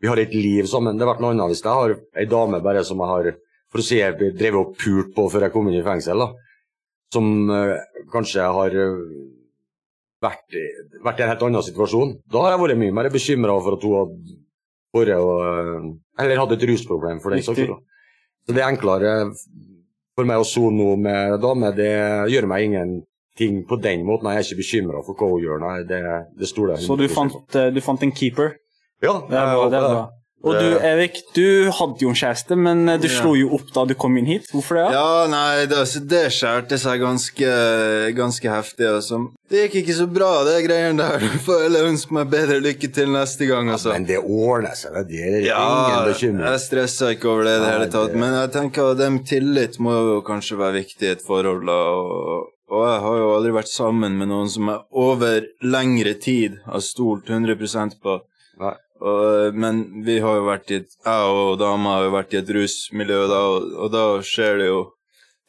vi 0.00 0.08
har 0.08 0.20
et 0.22 0.32
liv 0.32 0.68
sammen. 0.70 0.96
Det 0.96 1.04
har 1.04 1.10
vært 1.10 1.24
noe 1.24 1.34
annet 1.34 1.50
hvis 1.50 1.64
jeg 1.64 1.80
har 1.80 1.96
ei 2.22 2.24
dame 2.30 2.62
bare 2.64 2.84
som 2.86 3.02
jeg 3.02 3.10
har 3.10 3.28
for 3.74 3.82
å 3.82 3.86
si 3.90 3.96
jeg 3.98 4.14
ble 4.20 4.28
drevet 4.38 4.60
og 4.60 4.76
pult 4.78 5.08
på 5.16 5.24
før 5.32 5.48
jeg 5.48 5.52
kom 5.56 5.66
inn 5.68 5.80
i 5.80 5.84
fengsel, 5.86 6.22
da. 6.22 6.28
Som 7.14 7.26
uh, 7.50 7.74
kanskje 8.14 8.44
har 8.46 8.70
uh, 8.78 9.00
vært, 10.22 10.46
i- 10.54 11.00
vært 11.04 11.18
i 11.20 11.24
en 11.26 11.32
helt 11.34 11.42
annen 11.48 11.62
situasjon. 11.66 12.14
Da 12.30 12.44
har 12.44 12.54
jeg 12.54 12.62
vært 12.62 12.80
mye 12.80 12.94
mer 12.96 13.10
bekymra 13.12 13.56
for 13.66 13.76
at 13.76 13.82
hun 13.86 13.96
hadde 13.98 14.38
vært 14.94 15.18
og 15.18 15.40
eh, 15.42 15.90
Eller 16.22 16.38
hadde 16.38 16.54
et 16.54 16.64
rusproblem, 16.70 17.18
for 17.20 17.34
den 17.34 17.42
saks 17.42 17.58
skyld. 17.58 17.74
Så 18.46 18.54
det 18.54 18.62
er 18.62 18.70
enklere 18.70 19.12
for 20.14 20.28
meg 20.28 20.38
å 20.38 20.46
sone 20.46 20.76
noe 20.78 20.94
med 21.02 21.34
dame. 21.42 21.72
Det 21.74 21.90
gjør 22.30 22.46
meg 22.46 22.68
ingenting 22.68 23.64
på 23.66 23.78
den 23.82 24.04
måten. 24.06 24.30
Jeg 24.30 24.38
er 24.38 24.46
ikke 24.46 24.60
bekymra 24.62 25.00
for 25.02 25.18
hva 25.18 25.30
hun 25.32 25.42
gjør. 25.42 25.58
Nei, 25.64 25.72
det, 25.88 25.98
det 26.38 26.46
stoler 26.50 26.76
jeg 26.76 26.86
Så 26.86 26.94
du 27.00 27.08
fant, 27.10 27.34
du 27.74 27.80
fant 27.82 28.04
en 28.06 28.14
keeper? 28.14 28.54
Ja, 29.02 29.16
Det 29.26 29.34
er 29.34 29.50
bra. 29.50 29.64
det 29.72 29.80
er 29.80 29.88
bra. 29.90 30.04
Og 30.44 30.52
du, 30.60 30.66
Erik, 30.84 31.22
du 31.32 31.70
hadde 31.72 32.02
jo 32.04 32.10
en 32.12 32.18
kjæreste, 32.20 32.56
men 32.60 32.82
eh, 32.88 32.98
du 33.00 33.06
Ja. 33.08 33.14
slo 33.20 33.30
jo 33.38 33.46
opp 33.56 33.70
da 33.72 33.84
du 33.88 33.94
kom 33.96 34.18
inn 34.20 34.26
hit. 34.28 34.50
Hvorfor 34.52 34.76
det? 34.76 34.86
Ja, 34.92 35.26
nei, 35.32 35.64
det, 35.70 35.78
altså, 35.80 36.02
det 36.04 36.26
skjærte 36.36 36.76
seg 36.78 37.00
ganske, 37.00 37.48
ganske 38.18 38.50
heftig. 38.52 38.86
Altså. 38.90 39.20
Det 39.50 39.62
gikk 39.70 39.76
ikke 39.82 39.96
så 39.96 40.06
bra, 40.12 40.30
det 40.44 40.58
greiene 40.66 41.00
der. 41.00 41.24
Du 41.24 41.38
får 41.46 41.62
heller 41.66 41.88
ønske 41.88 42.12
meg 42.16 42.28
bedre 42.32 42.58
lykke 42.64 42.90
til 42.96 43.08
neste 43.14 43.48
gang. 43.48 43.70
Altså. 43.72 43.92
Men 43.94 44.04
det 44.08 44.18
ordner 44.20 44.76
seg. 44.76 45.00
Det 45.08 45.20
er 45.24 45.40
Ja, 45.48 45.62
ingen 45.88 46.12
bekymring. 46.12 46.44
jeg 46.52 46.60
stressa 46.66 47.12
ikke 47.16 47.30
over 47.32 47.44
det 47.48 47.56
i 47.56 47.62
det 47.64 47.72
hele 47.72 47.88
tatt. 47.96 48.14
Men 48.14 48.36
jeg 48.42 48.52
tenker 48.58 48.92
at 48.92 48.98
dem 49.00 49.20
tillit 49.24 49.78
må 49.80 49.92
jo 49.96 50.20
kanskje 50.26 50.58
være 50.60 50.80
viktig 50.82 51.08
i 51.08 51.12
et 51.16 51.24
forhold. 51.24 51.64
Da. 51.68 51.80
Og, 51.96 52.50
og 52.74 52.86
jeg 52.90 53.00
har 53.06 53.18
jo 53.22 53.32
aldri 53.38 53.52
vært 53.62 53.72
sammen 53.72 54.18
med 54.20 54.28
noen 54.28 54.48
som 54.52 54.68
jeg 54.72 54.84
over 54.92 55.48
lengre 55.62 56.14
tid 56.20 56.60
har 56.68 56.80
stolt 56.84 57.28
100% 57.32 57.96
på. 58.02 58.20
Nei. 58.60 58.74
Og, 59.04 59.56
men 59.60 59.84
vi 60.06 60.16
har 60.24 60.38
jo 60.38 60.46
vært 60.46 60.70
i 60.72 60.80
et, 60.80 60.94
jeg 61.04 61.32
og 61.36 61.58
dama 61.60 61.98
har 61.98 62.06
jo 62.06 62.12
vært 62.14 62.34
i 62.34 62.40
et 62.40 62.52
rusmiljø, 62.56 63.18
da, 63.28 63.40
og, 63.52 63.66
og 63.84 63.90
da 63.92 64.04
skjer 64.24 64.62
det 64.62 64.68
jo 64.70 64.82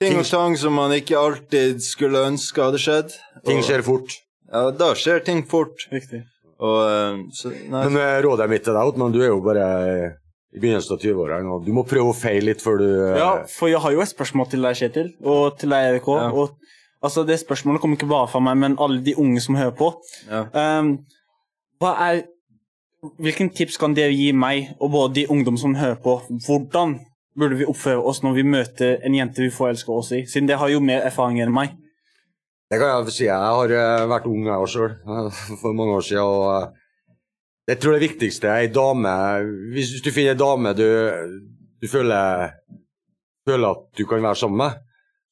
ting 0.04 0.20
og 0.20 0.28
tang 0.28 0.58
som 0.60 0.76
man 0.76 0.94
ikke 0.96 1.15
alltid 1.15 1.80
skulle 1.84 2.26
ønske 2.28 2.62
hadde 2.62 2.82
skjedd. 2.82 3.15
Ting 3.48 3.63
skjer 3.65 3.84
fort. 3.86 4.18
Ja, 4.52 4.70
da 4.76 4.91
skjer 4.98 5.24
ting 5.26 5.44
fort. 5.50 5.88
Riktig. 5.94 6.26
Og 6.63 6.78
eh, 6.84 7.24
så, 7.36 7.52
nei, 7.52 7.88
Men 7.88 7.98
eh, 8.00 8.20
rådet 8.24 8.48
mitt 8.52 8.63
til 8.68 8.76
deg, 8.76 8.91
Otman, 8.91 9.15
du 9.15 9.22
er 9.24 9.32
jo 9.32 9.41
bare 9.44 9.65
eh, 9.88 10.13
i 10.56 10.62
begynnelsen 10.62 10.96
av 10.96 11.02
20-årene. 11.04 11.52
og 11.52 11.65
Du 11.65 11.74
må 11.76 11.84
prøve 11.88 12.12
å 12.13 12.18
feile 12.18 12.52
litt 12.52 12.63
før 12.63 12.80
du 12.80 12.88
Ja, 13.18 13.32
for 13.52 13.72
jeg 13.72 13.82
har 13.84 13.96
jo 13.96 14.04
et 14.04 14.12
spørsmål 14.12 14.52
til 14.52 14.68
deg, 14.68 14.78
Kjetil, 14.80 15.12
og 15.24 15.58
til 15.60 15.76
deg, 15.76 15.89
Erik. 15.89 16.08
Ja. 16.08 16.30
Og 16.32 16.56
altså, 17.04 17.26
det 17.28 17.41
spørsmålet 17.41 17.84
kommer 17.84 18.00
ikke 18.00 18.12
bare 18.12 18.32
fra 18.32 18.44
meg, 18.44 18.60
men 18.62 18.80
alle 18.84 19.04
de 19.04 19.18
unge 19.20 19.44
som 19.44 19.60
hører 19.60 19.76
på. 19.76 19.91
Ja. 20.30 20.46
Um, 20.56 20.98
hva 21.84 21.91
er 22.08 22.24
Hvilken 23.22 23.52
tips 23.56 23.78
kan 23.82 23.96
dere 23.98 24.13
gi 24.13 24.32
meg, 24.36 24.76
og 24.80 24.91
både 24.94 25.13
de 25.20 25.28
ungdom 25.32 25.58
som 25.58 25.76
hører 25.78 25.98
på? 26.02 26.20
Hvordan 26.46 27.00
burde 27.36 27.60
vi 27.60 27.68
oppføre 27.68 28.04
oss 28.04 28.22
når 28.24 28.38
vi 28.38 28.46
møter 28.48 29.02
en 29.06 29.15
jente 29.18 29.44
vi 29.44 29.54
forelsker 29.54 29.94
oss 29.94 30.12
i? 30.15 30.24
Siden 30.30 30.48
dere 30.50 30.62
har 30.63 30.72
jo 30.74 30.84
mer 30.84 31.06
erfaring 31.08 31.41
enn 31.44 31.54
meg. 31.56 31.76
Det 32.72 32.80
kan 32.82 32.91
jeg 33.06 33.13
si. 33.13 33.28
Jeg 33.28 33.38
har 33.38 33.72
eh, 33.78 34.08
vært 34.10 34.28
ung 34.30 34.48
jeg 34.48 34.72
sjøl 34.74 34.96
for 35.62 35.78
mange 35.78 36.00
år 36.00 36.06
siden. 36.08 36.24
og 36.24 36.48
eh, 36.56 36.82
jeg 37.70 37.82
tror 37.82 37.96
det 37.96 38.06
viktigste 38.06 38.50
er 38.50 38.68
ei 38.68 38.70
dame 38.70 39.12
hvis 39.74 39.96
du 40.06 40.12
finner 40.13 40.36
ei 40.36 40.38
dame 40.38 40.74
du, 40.78 40.86
du 41.82 41.88
føler, 41.89 42.52
føler 43.50 43.72
at 43.72 43.88
du 43.98 44.04
kan 44.06 44.22
være 44.22 44.38
sammen 44.38 44.62
med, 44.62 44.76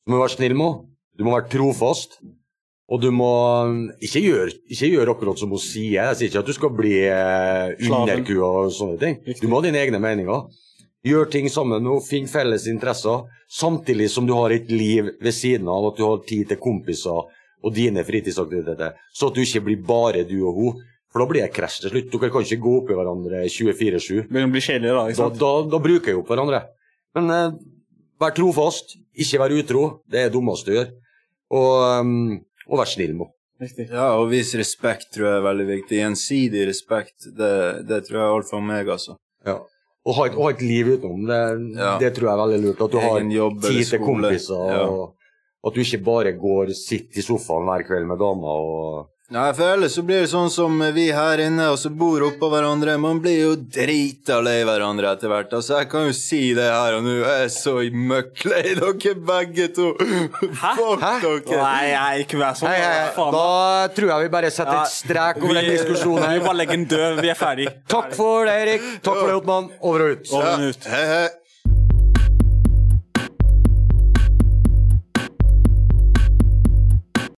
du 0.01 0.13
må 0.13 0.21
være 0.23 0.33
snill 0.33 0.55
med 0.57 0.65
henne. 0.65 0.89
Du 1.13 1.27
må 1.27 1.35
være 1.35 1.51
trofast. 1.53 2.17
Og 2.91 2.99
du 2.99 3.09
må 3.15 3.31
ikke 4.03 4.21
gjøre, 4.21 4.49
ikke 4.67 4.89
gjøre 4.91 5.13
akkurat 5.15 5.39
som 5.39 5.53
hun 5.55 5.61
sier. 5.61 6.09
Jeg 6.09 6.17
sier 6.19 6.31
ikke 6.31 6.41
at 6.43 6.49
du 6.49 6.55
skal 6.57 6.73
bli 6.75 6.97
eh, 7.07 7.77
underkua 7.87 8.49
og 8.65 8.73
sånne 8.75 8.99
ting. 8.99 9.21
Du 9.39 9.47
må 9.47 9.61
ha 9.61 9.67
dine 9.67 9.79
egne 9.79 10.01
meninger. 10.03 10.43
Gjør 11.03 11.29
ting 11.31 11.49
sammen 11.51 11.87
og 11.91 12.03
finn 12.05 12.29
felles 12.31 12.67
interesser, 12.71 13.25
samtidig 13.51 14.07
som 14.11 14.27
du 14.27 14.35
har 14.37 14.53
et 14.55 14.69
liv 14.71 15.09
ved 15.19 15.35
siden 15.35 15.67
av, 15.71 15.89
at 15.89 15.99
du 15.99 16.05
har 16.05 16.21
tid 16.27 16.47
til 16.51 16.59
kompiser 16.63 17.25
og 17.63 17.75
dine 17.75 18.03
fritidsaktiviteter, 18.07 18.95
så 19.15 19.27
at 19.29 19.35
du 19.35 19.41
ikke 19.43 19.63
blir 19.67 19.83
bare 19.87 20.23
du 20.27 20.37
og 20.47 20.59
hun. 20.59 20.81
For 21.13 21.21
da 21.21 21.27
blir 21.29 21.43
det 21.43 21.53
krasj 21.53 21.83
til 21.83 21.91
slutt. 21.93 22.07
Dere 22.09 22.31
kan 22.33 22.45
ikke 22.45 22.63
gå 22.63 22.71
opp 22.79 22.87
i 22.89 22.95
hverandre 22.97 23.43
24-7. 23.45 24.31
Men 24.33 24.47
å 24.47 24.53
bli 24.55 24.63
kjedelig, 24.65 24.95
da. 24.95 25.03
Da, 25.19 25.27
da, 25.43 25.51
da 25.69 25.79
bruker 25.83 26.09
jeg 26.09 26.17
opp 26.17 26.31
hverandre. 26.31 26.63
Men 27.13 27.29
eh, 27.29 27.59
vær 28.23 28.33
trofast, 28.33 28.95
ikke 29.13 29.43
vær 29.43 29.53
utro. 29.53 29.83
Det 30.09 30.23
er 30.23 30.31
det 30.31 30.33
dummeste 30.33 30.71
du 30.71 30.77
gjør. 30.79 30.89
Og, 31.53 31.75
um, 32.01 32.39
og 32.69 32.79
vær 32.81 32.89
snill 32.89 33.15
med 33.17 33.27
henne. 33.27 33.87
Ja, 33.93 34.07
og 34.19 34.29
vise 34.31 34.57
respekt 34.59 35.13
tror 35.15 35.27
jeg 35.29 35.37
er 35.39 35.45
veldig 35.45 35.65
viktig. 35.69 35.99
Gjensidig 36.01 36.65
respekt, 36.67 37.29
det, 37.37 37.51
det 37.87 38.01
tror 38.07 38.17
jeg 38.19 38.25
er 38.25 38.33
alt 38.39 38.49
for 38.49 38.65
meg, 38.65 38.89
altså. 38.91 39.15
Ja. 39.47 39.59
Og 40.03 40.17
ha 40.17 40.25
et, 40.27 40.33
og 40.35 40.49
ha 40.49 40.51
et 40.51 40.63
liv 40.65 40.89
utenom. 40.97 41.21
Det, 41.29 41.39
Ja. 41.79 41.93
det 42.01 42.09
tror 42.17 42.27
jeg 42.27 42.33
er 42.33 42.41
veldig 42.43 42.61
lurt. 42.65 42.81
At 42.83 42.91
du 42.91 42.99
har 42.99 43.21
jobb 43.37 43.61
tid 43.63 43.83
til 43.87 44.01
kompiser. 44.03 44.65
Ja. 44.73 44.81
Og 44.89 45.69
at 45.69 45.77
du 45.77 45.79
ikke 45.85 46.01
bare 46.03 46.33
går 46.35 46.73
og 46.73 46.75
sitter 46.75 47.21
i 47.21 47.23
sofaen 47.23 47.63
hver 47.69 47.85
kveld 47.87 48.09
med 48.09 48.19
dama 48.19 48.51
og 48.65 49.07
Nei, 49.31 49.53
for 49.55 49.63
ellers 49.71 49.93
så 49.95 50.01
blir 50.03 50.19
det 50.19 50.27
sånn 50.33 50.49
som 50.51 50.81
vi 50.93 51.05
her 51.15 51.39
inne, 51.45 51.69
og 51.71 51.77
så 51.79 51.87
bor 51.95 52.25
oppå 52.27 52.49
hverandre. 52.51 52.97
Man 52.99 53.21
blir 53.23 53.37
jo 53.39 53.53
drita 53.55 54.41
lei 54.43 54.59
hverandre 54.67 55.13
etter 55.15 55.31
hvert. 55.31 55.53
Altså, 55.55 55.77
jeg 55.79 55.87
kan 55.93 56.09
jo 56.09 56.15
si 56.17 56.41
det 56.57 56.65
her 56.67 56.97
og 56.97 57.05
nå. 57.05 57.13
Jeg 57.21 57.45
er 57.45 57.53
så 57.55 57.77
møkklei 58.11 58.75
dere 58.81 59.13
begge 59.31 59.69
to. 59.77 59.93
Fuck 60.59 60.99
dere. 60.99 61.61
Nei, 61.63 61.85
jeg 61.93 62.25
ikke 62.27 62.41
vær 62.43 62.59
sånn. 62.59 62.69
Hei, 62.69 62.81
hei, 62.83 63.05
Faen. 63.15 63.37
Da 63.37 63.93
tror 63.95 64.11
jeg 64.11 64.27
vi 64.27 64.33
bare 64.35 64.51
setter 64.53 64.75
Ja, 64.75 64.83
et 64.83 64.97
strek 64.99 65.39
over 65.39 65.61
den 65.61 65.71
diskusjonen 65.71 65.93
diskusjonen 65.93 66.35
Vi 66.35 66.43
bare 66.49 66.59
legger 66.59 66.77
den 66.81 66.89
død. 66.91 67.21
Vi 67.23 67.31
er 67.31 67.39
ferdig. 67.39 67.69
Takk 67.95 68.11
for 68.19 68.49
det, 68.49 68.57
Erik. 68.65 68.91
Takk 68.99 69.21
for 69.21 69.31
det, 69.31 69.39
Ottmann. 69.39 69.71
Over 69.79 70.05
og 70.05 70.19
ut. 70.19 70.35
Over 70.35 70.51
og 70.57 70.67
ut. 70.73 70.91
Hei, 70.91 71.05
hei. 71.13 71.23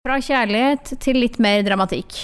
Fra 0.03 0.17
kjærlighet 0.19 0.97
til 0.99 1.15
litt 1.15 1.37
mer 1.39 1.61
dramatikk. 1.63 2.17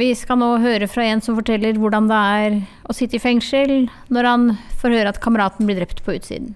Vi 0.00 0.06
skal 0.16 0.38
nå 0.40 0.46
høre 0.62 0.86
fra 0.88 1.04
en 1.04 1.20
som 1.20 1.34
forteller 1.36 1.76
hvordan 1.76 2.06
det 2.08 2.20
er 2.36 2.54
å 2.88 2.94
sitte 2.96 3.18
i 3.18 3.20
fengsel 3.20 3.72
når 4.08 4.28
han 4.30 4.46
får 4.80 4.94
høre 4.96 5.10
at 5.12 5.18
kameraten 5.20 5.68
blir 5.68 5.76
drept 5.76 5.98
på 6.06 6.14
utsiden. 6.16 6.54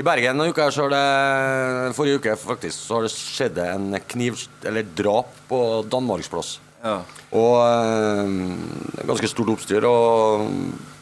I 0.00 0.06
Bergen 0.06 0.40
denne 0.40 0.48
uka 0.48 0.70
så 0.72 0.86
har 0.86 0.94
det 0.94 1.92
Forrige 1.92 2.22
uke 2.22 2.38
faktisk 2.40 2.72
så 2.78 2.96
har 2.96 3.04
det 3.04 3.12
skjedd 3.12 3.60
en 3.66 3.98
kniv... 4.08 4.40
Eller 4.64 4.88
drap 4.96 5.28
på 5.50 5.58
Danmarksplass. 5.92 6.54
Ja. 6.80 7.02
Og 7.36 7.60
øh, 7.60 8.32
ganske 9.10 9.28
stort 9.28 9.52
oppstyr. 9.58 9.84
Og 9.84 10.48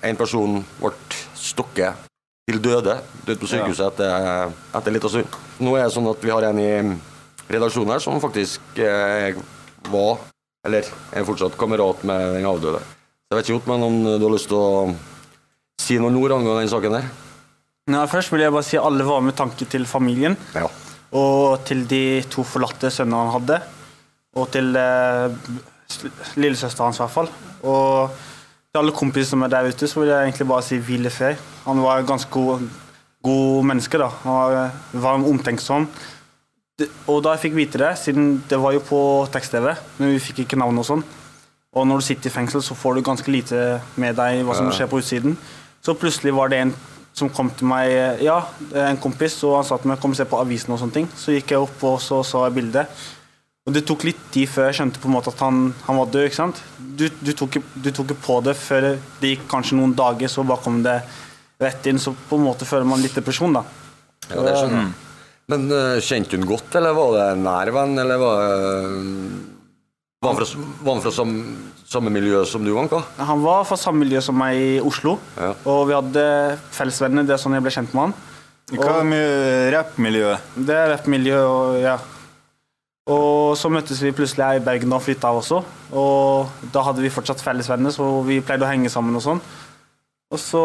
en 0.03 0.19
person 0.19 0.65
ble 0.81 0.91
stokket 1.39 2.11
til 2.51 2.59
døde. 2.67 2.99
Død 3.23 3.39
på 3.39 3.53
sykehuset 3.55 3.87
etter, 3.93 4.51
etter 4.81 4.99
litt 4.99 5.07
av 5.07 5.15
stund. 5.15 5.39
Nå 5.63 5.79
er 5.79 5.87
det 5.87 5.95
sånn 5.95 6.11
at 6.11 6.27
vi 6.27 6.35
har 6.35 6.51
en 6.51 6.61
i 6.65 6.73
redaksjonen 7.49 7.95
her 7.95 8.03
som 8.05 8.21
faktisk 8.23 8.81
eh, 8.83 9.39
var, 9.93 10.19
eller 10.67 10.89
er 10.89 11.27
fortsatt, 11.29 11.57
kamerat 11.59 12.05
med 12.09 12.35
den 12.37 12.49
avdøde. 12.49 12.83
Jeg 13.29 13.39
vet 13.39 13.51
ikke, 13.53 13.71
men 13.73 13.87
om 13.87 13.97
du 14.09 14.25
har 14.25 14.35
lyst 14.35 14.49
til 14.51 14.59
å 14.59 14.93
si 15.81 15.97
noen 16.01 16.17
ord 16.21 16.37
angående 16.37 16.65
den 16.65 16.71
saken 16.73 16.99
der? 16.99 17.09
Nei, 17.89 18.05
først 18.09 18.33
vil 18.33 18.45
jeg 18.45 18.53
bare 18.53 18.67
si 18.67 18.81
alle 18.81 19.07
var 19.07 19.23
med 19.25 19.37
tanke 19.37 19.69
til 19.69 19.87
familien. 19.89 20.37
Ja. 20.57 20.69
Og 21.17 21.65
til 21.69 21.87
de 21.89 22.21
to 22.29 22.45
forlatte 22.45 22.91
sønnene 22.93 23.23
han 23.23 23.37
hadde. 23.39 23.61
Og 24.37 24.51
til 24.53 24.77
eh, 24.77 25.37
lillesøsteren 26.37 26.91
hans, 26.91 27.01
i 27.01 27.05
hvert 27.05 27.15
fall. 27.15 27.31
Og 27.65 28.19
til 28.69 28.83
alle 28.83 28.97
kompiser 28.97 29.33
som 29.33 29.47
er 29.47 29.55
der 29.55 29.71
ute, 29.73 29.89
så 29.89 30.03
vil 30.03 30.13
jeg 30.13 30.29
egentlig 30.29 30.49
bare 30.51 30.67
si 30.67 30.81
hvile 30.85 31.13
fred. 31.13 31.41
Han 31.65 31.81
var 31.85 32.03
en 32.03 32.11
ganske 32.11 32.29
god, 32.33 32.69
god 33.25 33.69
menneske. 33.71 34.01
da. 34.01 34.11
Han 34.27 34.37
var 34.37 34.77
varm, 34.93 35.25
omtenksom. 35.33 35.89
Og 37.11 37.23
da 37.25 37.33
jeg 37.35 37.41
fikk 37.49 37.57
vite 37.59 37.79
det, 37.81 37.93
siden 37.99 38.37
det 38.49 38.59
var 38.63 38.73
jo 38.77 38.83
på 38.87 38.99
tekst-TV, 39.35 39.73
men 39.99 40.13
vi 40.15 40.21
fikk 40.23 40.45
ikke 40.45 40.59
navn 40.61 40.79
og 40.79 40.87
sånn, 40.87 41.03
og 41.75 41.87
når 41.91 41.99
du 42.01 42.05
sitter 42.07 42.31
i 42.31 42.35
fengsel, 42.37 42.63
så 42.65 42.77
får 42.79 42.95
du 42.95 43.03
ganske 43.07 43.33
lite 43.33 43.59
med 44.01 44.15
deg 44.19 44.45
hva 44.47 44.55
som 44.57 44.69
skjer 44.73 44.89
på 44.91 45.01
utsiden. 45.03 45.35
Så 45.85 45.95
plutselig 45.99 46.33
var 46.35 46.49
det 46.53 46.61
en 46.63 46.73
som 47.19 47.29
kom 47.35 47.51
til 47.51 47.67
meg, 47.67 48.21
ja, 48.23 48.39
en 48.79 48.97
kompis, 49.03 49.41
og 49.43 49.57
han 49.59 49.67
sa 49.67 49.77
til 49.83 49.91
meg 49.91 49.99
kom 50.01 50.15
og 50.15 50.19
se 50.21 50.27
på 50.31 50.39
avisen 50.39 50.71
og 50.75 50.79
sånne 50.79 50.95
ting. 50.95 51.09
Så 51.19 51.35
gikk 51.35 51.51
jeg 51.51 51.65
opp 51.65 51.83
og 51.89 51.97
så, 52.03 52.21
så 52.27 52.45
jeg 52.47 52.55
bildet. 52.61 53.03
Og 53.67 53.75
det 53.75 53.83
tok 53.91 54.07
litt 54.07 54.21
tid 54.33 54.47
før 54.49 54.71
jeg 54.71 54.79
skjønte 54.79 55.03
på 55.03 55.11
en 55.11 55.17
måte 55.19 55.33
at 55.35 55.43
han, 55.45 55.59
han 55.89 55.99
var 55.99 56.07
død. 56.15 56.29
ikke 56.31 56.39
sant? 56.39 56.63
Du, 56.79 57.09
du, 57.21 57.33
tok, 57.37 57.59
ikke- 57.59 57.83
du 57.85 57.91
tok 57.91 58.15
ikke 58.15 58.23
på 58.25 58.39
det 58.47 58.55
før 58.57 58.87
det 59.21 59.35
gikk 59.35 59.45
kanskje 59.51 59.77
noen 59.81 59.93
dager, 59.99 60.31
så 60.31 60.47
bare 60.47 60.63
kom 60.65 60.79
det 60.87 60.95
rett 61.61 61.91
inn. 61.91 61.99
Så 62.01 62.15
på 62.31 62.39
en 62.39 62.47
måte 62.47 62.65
føler 62.71 62.87
man 62.89 63.03
litt 63.03 63.19
depresjon, 63.19 63.59
da. 63.59 63.65
Ja, 64.31 64.41
det 64.47 64.55
skjønner 64.63 64.81
jeg. 64.87 64.95
Men 65.49 65.65
uh, 65.73 65.97
kjente 66.05 66.37
hun 66.37 66.45
godt, 66.49 66.75
eller 66.77 66.97
var 66.97 67.15
det 67.15 67.27
en 67.33 67.47
nær 67.47 67.71
venn, 67.73 67.95
eller 68.03 68.21
var 68.21 68.43
uh, 68.45 68.99
Var 70.21 70.35
han 70.35 70.41
fra, 70.41 70.65
var 70.83 70.93
han 70.93 71.05
fra 71.07 71.13
samme, 71.15 71.45
samme 71.89 72.13
miljø 72.13 72.43
som 72.49 72.65
du, 72.67 72.75
Anka? 72.77 73.01
Han 73.31 73.41
var 73.45 73.65
fra 73.69 73.79
samme 73.81 74.03
miljø 74.05 74.21
som 74.25 74.37
meg 74.37 74.59
i 74.61 74.71
Oslo, 74.85 75.17
Ja. 75.39 75.55
og 75.65 75.87
vi 75.89 75.97
hadde 75.97 76.25
fellesvenner. 76.77 77.25
Det 77.25 77.37
er 77.37 77.41
sånn 77.41 77.57
jeg 77.57 77.65
ble 77.65 77.73
kjent 77.73 77.95
med 77.97 78.09
han. 78.09 78.17
Hva 78.77 78.99
er 79.17 79.71
rappmiljøet? 79.73 80.49
Det 80.69 80.75
er 80.77 80.91
rappmiljø, 80.93 81.39
og 81.49 81.79
ja. 81.81 81.97
Og 83.09 83.55
så 83.57 83.71
møttes 83.73 84.03
vi 84.05 84.13
plutselig 84.13 84.45
her 84.45 84.59
i 84.59 84.65
Bergen 84.67 84.93
og 84.93 85.01
flytta 85.01 85.31
også. 85.33 85.63
Og 85.97 86.67
da 86.75 86.83
hadde 86.85 87.01
vi 87.01 87.09
fortsatt 87.15 87.41
fellesvenner, 87.41 87.95
så 87.95 88.05
vi 88.27 88.43
pleide 88.45 88.67
å 88.67 88.69
henge 88.69 88.91
sammen 88.93 89.17
og 89.17 89.25
sånn. 89.25 89.41
Og 90.29 90.43
så 90.43 90.61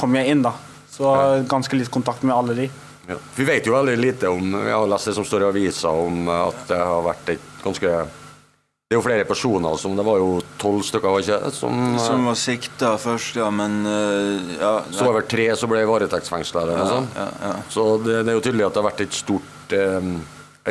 kom 0.00 0.16
jeg 0.16 0.32
inn, 0.32 0.46
da. 0.46 0.54
Så 0.94 1.12
ganske 1.50 1.76
litt 1.76 1.92
kontakt 1.92 2.24
med 2.24 2.32
alle 2.32 2.56
de. 2.56 2.70
Ja. 3.08 3.16
Vi 3.36 3.44
vet 3.44 3.66
jo 3.68 3.74
veldig 3.74 3.94
lite 4.00 4.28
om 4.32 4.52
Vi 4.64 4.70
har 4.72 4.86
lest 4.88 5.10
det 5.10 5.14
som 5.16 5.24
står 5.28 5.42
i 5.44 5.48
avisa 5.50 5.90
om 5.92 6.28
at 6.32 6.62
det 6.70 6.78
har 6.80 7.02
vært 7.04 7.34
et 7.34 7.48
ganske 7.64 7.90
Det 7.90 8.94
er 8.94 8.96
jo 8.96 9.02
flere 9.04 9.26
personer 9.28 9.76
som 9.80 9.96
Det 9.98 10.06
var 10.06 10.22
jo 10.22 10.30
tolv 10.62 10.80
stykker, 10.88 11.12
var 11.12 11.20
ikke 11.24 11.40
det? 11.44 11.52
Som, 11.56 11.82
Som 12.00 12.24
var 12.30 12.38
sikta 12.40 12.94
først, 13.00 13.36
ja, 13.36 13.50
men 13.52 13.80
eh, 13.90 14.54
ja, 14.60 14.72
så 14.90 15.04
var 15.10 15.20
det 15.20 15.28
tre 15.34 15.50
som 15.60 15.68
ble 15.72 15.82
varetektsfengsla 15.90 16.62
eller 16.64 16.80
noe 16.80 16.86
Ja, 16.86 16.94
sånt. 16.96 17.18
ja, 17.20 17.28
ja. 17.50 17.52
Så 17.76 17.86
det, 18.06 18.22
det 18.24 18.32
er 18.32 18.38
jo 18.40 18.44
tydelig 18.48 18.66
at 18.70 18.78
det 18.78 18.82
har 18.82 18.88
vært 18.88 19.04
et 19.04 19.18
stort 19.20 19.76
eh, 19.76 20.10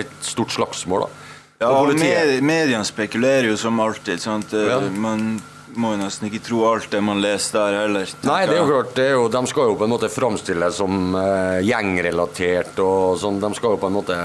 Et 0.01 0.17
stort 0.25 0.49
slagsmål, 0.57 1.05
da. 1.05 1.29
Ja, 1.61 1.69
Og 1.77 1.93
med, 1.95 2.39
mediene 2.43 2.83
spekulerer 2.83 3.45
jo 3.51 3.55
som 3.61 3.77
alltid. 3.79 4.19
Sant? 4.19 4.51
Eh. 4.57 4.87
Man 4.99 5.35
må 5.79 5.93
jo 5.93 5.99
nesten 6.01 6.29
ikke 6.29 6.41
tro 6.45 6.63
alt 6.69 6.89
det 6.93 7.01
man 7.03 7.21
leser 7.23 7.57
der 7.59 7.77
heller. 7.83 8.13
Nei, 8.27 8.39
det 8.49 8.55
er 8.55 8.61
jo 8.61 8.69
klart, 8.69 8.93
det 8.97 9.05
er 9.09 9.13
jo, 9.17 9.27
de 9.33 9.41
skal 9.49 9.69
jo 9.71 9.75
på 9.79 9.87
en 9.87 9.93
måte 9.93 10.09
framstilles 10.11 10.79
som 10.79 11.15
uh, 11.17 11.59
gjengrelatert 11.65 12.79
og 12.83 13.19
sånn. 13.21 13.39
De 13.43 13.51
skal 13.57 13.75
jo 13.75 13.81
på 13.81 13.89
en 13.91 13.97
måte 13.97 14.17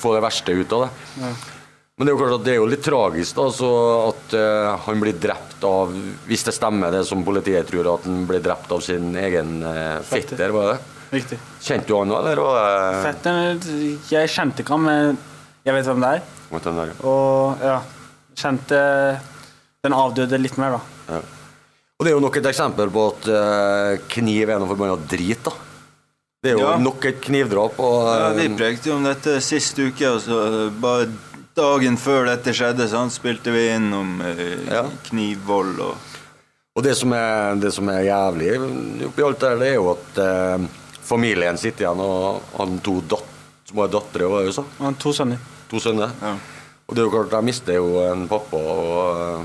få 0.00 0.14
det 0.16 0.22
verste 0.24 0.56
ut 0.56 0.76
av 0.76 0.86
det. 0.86 1.32
Men 2.00 2.08
det 2.08 2.12
er 2.12 2.16
jo 2.16 2.20
klart 2.22 2.38
at 2.38 2.44
det 2.46 2.52
er 2.54 2.60
jo 2.62 2.68
litt 2.72 2.84
tragisk 2.86 3.36
da, 3.36 3.48
så 3.52 3.70
at 4.06 4.36
uh, 4.38 4.70
han 4.86 5.02
blir 5.02 5.18
drept 5.20 5.66
av 5.68 5.90
Hvis 6.24 6.46
det 6.46 6.54
stemmer 6.56 6.94
det 6.94 7.02
som 7.04 7.20
politiet 7.26 7.68
tror, 7.68 7.90
at 7.98 8.06
han 8.08 8.22
blir 8.30 8.40
drept 8.40 8.72
av 8.72 8.80
sin 8.84 9.10
egen 9.20 9.58
uh, 9.66 9.98
fetter, 10.08 10.54
var 10.56 10.70
det 10.70 10.78
det? 10.78 10.96
Riktig. 11.10 11.40
Kjente 11.60 11.90
du 11.90 11.96
han 11.98 12.12
òg, 12.14 12.20
eller? 12.22 12.40
var 12.46 12.60
det- 12.62 13.02
Fetteren 13.04 14.00
Jeg 14.08 14.30
kjente 14.30 14.62
ikke 14.62 14.78
han, 14.78 14.86
men 14.86 15.18
jeg 15.66 15.76
vet 15.76 15.90
hvem 15.90 16.00
det 16.06 16.12
er. 16.16 16.22
Vet 16.50 16.64
du 16.64 16.70
den 16.70 16.80
der? 16.80 16.92
Og 17.04 17.64
ja, 17.66 17.76
kjente 18.40 18.80
den 19.84 19.96
avdøde 19.96 20.38
litt 20.40 20.58
mer, 20.60 20.76
da. 20.76 21.14
Ja. 21.14 21.20
Og 22.00 22.04
det 22.06 22.12
er 22.12 22.16
jo 22.16 22.22
nok 22.24 22.36
et 22.40 22.48
eksempel 22.50 22.90
på 22.92 23.06
at 23.10 23.28
uh, 23.32 23.94
kniv 24.12 24.48
er 24.52 24.60
noe 24.60 24.68
forbanna 24.70 24.96
drit, 25.08 25.40
da. 25.44 25.52
Det 26.40 26.52
er 26.52 26.56
jo 26.56 26.68
Ja. 26.68 26.76
nok 26.80 27.04
et 27.04 27.20
knivdrap. 27.20 27.78
Og, 27.80 28.06
Ja, 28.08 28.28
vi 28.32 28.46
eh, 28.48 28.54
prekte 28.56 28.88
jo 28.88 28.96
om 28.96 29.04
dette 29.04 29.40
sist 29.44 29.76
uke, 29.78 30.06
Altså, 30.08 30.70
bare 30.80 31.10
dagen 31.56 31.98
før 32.00 32.24
dette 32.30 32.54
skjedde, 32.56 32.86
sant, 32.88 33.12
spilte 33.12 33.52
vi 33.52 33.66
inn 33.74 33.92
om 33.92 34.20
uh, 34.20 34.70
Ja. 34.70 34.84
knivvold 35.10 35.80
og 35.80 35.96
Og 36.76 36.84
det 36.84 36.94
som 36.96 37.12
er, 37.12 37.56
det 37.60 37.72
som 37.74 37.88
er 37.92 38.04
jævlig 38.06 38.54
oppi 39.08 39.22
alt 39.26 39.40
det 39.42 39.58
det 39.58 39.68
er 39.72 39.74
jo 39.74 39.90
at 39.90 40.20
familien 41.02 41.58
sitter 41.58 41.84
igjen 41.88 42.00
og 42.00 42.40
han 42.56 42.78
to 42.78 43.00
dat 43.10 43.24
små 43.68 43.88
dattere, 43.90 44.28
hva 44.30 44.38
er 44.40 44.46
det 44.46 44.52
du 44.54 44.56
sa? 44.60 44.64
Han 44.78 44.94
to 44.94 45.12
sønner. 45.12 45.38
To 45.68 45.80
sønner. 45.82 46.12
Ja. 46.22 46.36
Og 46.88 46.94
det 46.94 47.02
er 47.02 47.08
jo 47.08 47.10
klart, 47.10 47.30
de 47.34 47.42
mister 47.44 47.74
jo 47.74 48.00
en 48.06 48.28
pappa. 48.30 48.56
Og, 48.56 49.44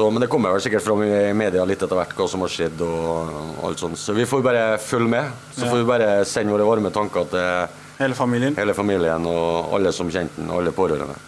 så, 0.00 0.08
men 0.10 0.24
det 0.24 0.30
kommer 0.32 0.52
vel 0.56 0.62
sikkert 0.64 0.82
fram 0.86 1.02
i 1.04 1.32
media 1.36 1.64
litt 1.68 1.82
etter 1.84 1.98
hvert 2.00 2.16
hva 2.16 2.26
som 2.32 2.42
har 2.44 2.50
skjedd. 2.52 2.80
og, 2.86 3.34
og 3.60 3.64
alt 3.70 3.82
sånt. 3.84 4.00
Så 4.00 4.16
vi 4.16 4.24
får 4.28 4.42
bare 4.48 4.64
følge 4.82 5.08
med. 5.12 5.30
Så 5.54 5.66
Ja. 5.66 5.70
får 5.74 5.82
vi 5.84 5.88
bare 5.92 6.10
sende 6.24 6.52
våre 6.56 6.66
varme 6.68 6.90
tanker 6.94 7.28
til 7.30 7.76
Hele 8.00 8.14
familien. 8.16 8.56
hele 8.56 8.72
familien 8.74 9.26
og 9.28 9.74
alle 9.76 9.92
som 9.92 10.08
kjente 10.10 10.40
den, 10.40 10.48
og 10.50 10.62
alle 10.62 10.72
pårørende. 10.72 11.18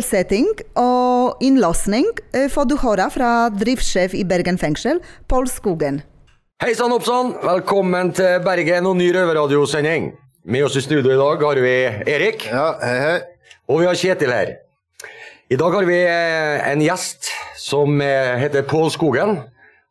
Om 0.00 0.04
sysselsetting 0.06 0.46
og 0.80 1.42
innlåsning 1.44 2.06
eh, 2.32 2.46
får 2.48 2.68
du 2.70 2.72
høre 2.80 3.04
fra 3.12 3.50
driftssjef 3.52 4.14
i 4.16 4.22
Bergen 4.24 4.56
fengsel, 4.56 4.96
Pål 5.28 5.44
Skogen. 5.52 5.98
Hei 6.64 6.72
sann, 6.72 6.94
oppsann! 6.94 7.34
Velkommen 7.42 8.08
til 8.16 8.38
Bergen 8.40 8.86
og 8.88 8.94
ny 8.96 9.10
røverradiosending. 9.12 10.06
Med 10.48 10.64
oss 10.64 10.78
i 10.80 10.82
studio 10.86 11.12
i 11.12 11.18
dag 11.20 11.44
har 11.44 11.60
vi 11.60 11.74
Erik. 12.14 12.46
Ja, 12.48 12.78
hei, 12.80 12.94
hei. 13.02 13.18
Og 13.68 13.82
vi 13.82 13.88
har 13.90 13.98
Kjetil 14.00 14.32
her. 14.32 14.54
I 15.52 15.58
dag 15.60 15.76
har 15.76 15.88
vi 15.90 15.98
eh, 16.00 16.70
en 16.70 16.84
gjest 16.86 17.28
som 17.60 18.00
eh, 18.00 18.38
heter 18.40 18.64
Pål 18.70 18.88
Skogen. 18.94 19.34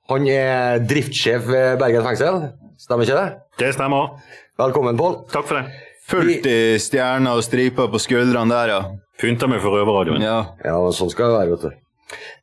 Han 0.10 0.26
er 0.26 0.82
driftssjef 0.90 1.46
ved 1.52 1.78
Bergen 1.84 2.08
fengsel. 2.08 2.48
Stemmer 2.82 3.06
ikke 3.06 3.20
det? 3.20 3.28
Det 3.62 3.70
stemmer. 3.78 4.18
Velkommen, 4.58 4.98
Pål. 4.98 5.20
Takk 5.30 5.46
for 5.52 5.62
det. 5.62 5.86
Fullt 6.10 6.50
i 6.50 6.58
stjerner 6.82 7.38
og 7.38 7.46
striper 7.46 7.94
på 7.94 8.02
skuldrene 8.02 8.50
der, 8.58 8.74
ja. 8.74 8.82
Pynta 9.20 9.50
meg 9.52 9.62
for 9.64 9.76
røverradioen. 9.76 10.24
Ja. 10.24 10.40
Ja, 10.64 10.78
sånn 10.96 11.12
skal 11.12 11.32
det 11.32 11.40
være, 11.40 11.56
vet 11.56 11.66
du. 11.68 11.86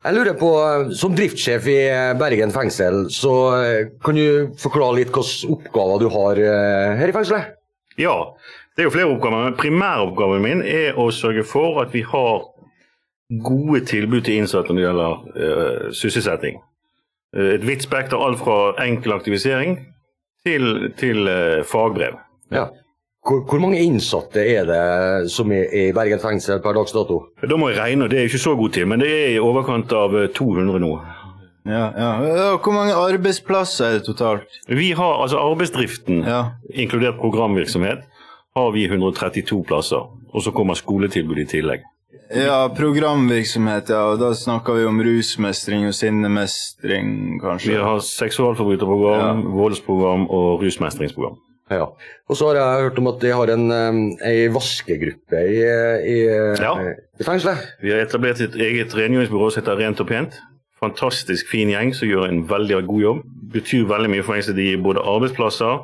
Jeg 0.05 0.15
lurer 0.15 0.37
på, 0.39 0.49
eh, 0.63 0.91
Som 0.95 1.15
driftssjef 1.17 1.65
i 1.67 1.79
eh, 1.89 2.13
Bergen 2.19 2.53
fengsel, 2.55 3.07
så 3.11 3.33
eh, 3.57 3.89
kan 4.03 4.15
du 4.15 4.53
forklare 4.61 5.01
litt 5.01 5.11
hvilke 5.11 5.51
oppgaver 5.57 6.05
du 6.05 6.07
har 6.13 6.43
her 7.01 7.11
i 7.11 7.15
fengselet? 7.15 7.57
Ja, 7.97 8.13
det 8.77 8.83
er 8.85 8.87
jo 8.87 8.93
flere 8.93 9.09
oppgaver. 9.09 9.49
men 9.49 9.57
Primæroppgaven 9.57 10.45
min 10.45 10.61
er 10.61 10.95
å 10.99 11.09
sørge 11.11 11.43
for 11.43 11.81
at 11.81 11.91
vi 11.95 12.05
har 12.05 12.45
gode 13.43 13.81
tilbud 13.85 14.23
til 14.23 14.39
innsatte 14.39 14.71
når 14.71 14.79
det 14.79 14.87
gjelder 14.87 15.13
uh, 15.35 15.87
sysselsetting. 15.95 16.59
Eh, 17.35 17.53
et 17.57 17.65
vidt 17.67 17.83
spekter, 17.83 18.19
alt 18.21 18.39
fra 18.39 18.75
enkel 18.85 19.15
aktivisering 19.17 19.79
til, 20.47 20.91
til 20.99 21.27
uh, 21.27 21.63
fagbrev. 21.67 22.19
Ja. 22.53 22.69
Hvor, 23.27 23.41
hvor 23.49 23.59
mange 23.59 23.81
innsatte 23.83 24.39
er 24.39 24.67
det 24.69 25.31
som 25.33 25.51
er 25.51 25.65
i 25.75 25.85
Bergen 25.95 26.19
fengsel 26.23 26.61
per 26.63 26.77
dags 26.77 26.93
dato? 26.95 27.17
Da 27.43 27.57
må 27.59 27.69
jeg 27.73 27.79
regne, 27.81 28.07
det 28.07 28.21
er 28.21 28.29
ikke 28.29 28.39
så 28.39 28.53
god 28.55 28.71
tid, 28.77 28.85
men 28.87 29.01
det 29.03 29.09
er 29.11 29.33
i 29.35 29.41
overkant 29.43 29.91
av 29.91 30.15
eh, 30.15 30.29
200 30.37 30.79
nå. 30.79 30.91
Ja, 31.67 31.89
ja. 31.99 32.11
Ja, 32.23 32.45
Hvor 32.63 32.71
mange 32.71 32.93
arbeidsplasser 32.95 33.85
er 33.89 33.97
det 33.97 34.05
totalt? 34.07 34.47
Vi 34.71 34.93
har 34.95 35.21
altså 35.25 35.41
arbeidsdriften, 35.43 36.23
Ja. 36.23 36.43
inkludert 36.71 37.19
programvirksomhet, 37.19 38.05
har 38.55 38.71
vi 38.71 38.85
132 38.87 39.63
plasser. 39.67 40.07
Og 40.33 40.41
så 40.43 40.51
kommer 40.55 40.73
skoletilbud 40.79 41.37
i 41.43 41.45
tillegg. 41.45 41.83
Ja, 42.35 42.67
programvirksomhet, 42.75 43.89
ja. 43.89 44.05
Og 44.13 44.19
da 44.19 44.31
snakker 44.35 44.79
vi 44.79 44.85
om 44.85 44.99
rusmestring 45.03 45.85
og 45.87 45.93
sinnemestring, 45.95 47.39
kanskje? 47.43 47.71
Vi 47.75 47.83
har 47.83 47.99
seksualforbryterprogram, 47.99 49.43
voldsprogram 49.55 50.25
og 50.29 50.63
rusmestringsprogram. 50.63 51.37
Ja. 51.71 51.85
Og 52.29 52.37
så 52.39 52.47
har 52.51 52.55
jeg 52.59 52.83
hørt 52.87 52.99
om 53.01 53.07
at 53.11 53.17
de 53.21 53.31
har 53.35 53.49
en, 53.51 53.65
en 53.71 54.53
vaskegruppe 54.55 55.41
i, 55.51 55.57
i, 56.13 56.17
Ja. 56.61 56.73
i 57.19 57.23
fengselet. 57.27 57.65
Vi 57.83 57.91
har 57.91 58.05
etablert 58.05 58.39
et 58.41 58.55
eget 58.55 58.95
rengjøringsbyrå 58.95 59.49
som 59.51 59.61
heter 59.63 59.79
Rent 59.81 59.99
og 60.03 60.07
pent. 60.07 60.37
Fantastisk 60.79 61.49
fin 61.51 61.71
gjeng 61.73 61.91
som 61.97 62.07
gjør 62.07 62.27
en 62.29 62.43
veldig 62.49 62.81
god 62.87 63.01
jobb. 63.01 63.21
Betyr 63.53 63.87
veldig 63.89 64.09
mye 64.13 64.23
for 64.23 64.35
fengselet. 64.37 64.59
De 64.59 64.67
gir 64.69 64.81
både 64.85 65.03
arbeidsplasser, 65.03 65.79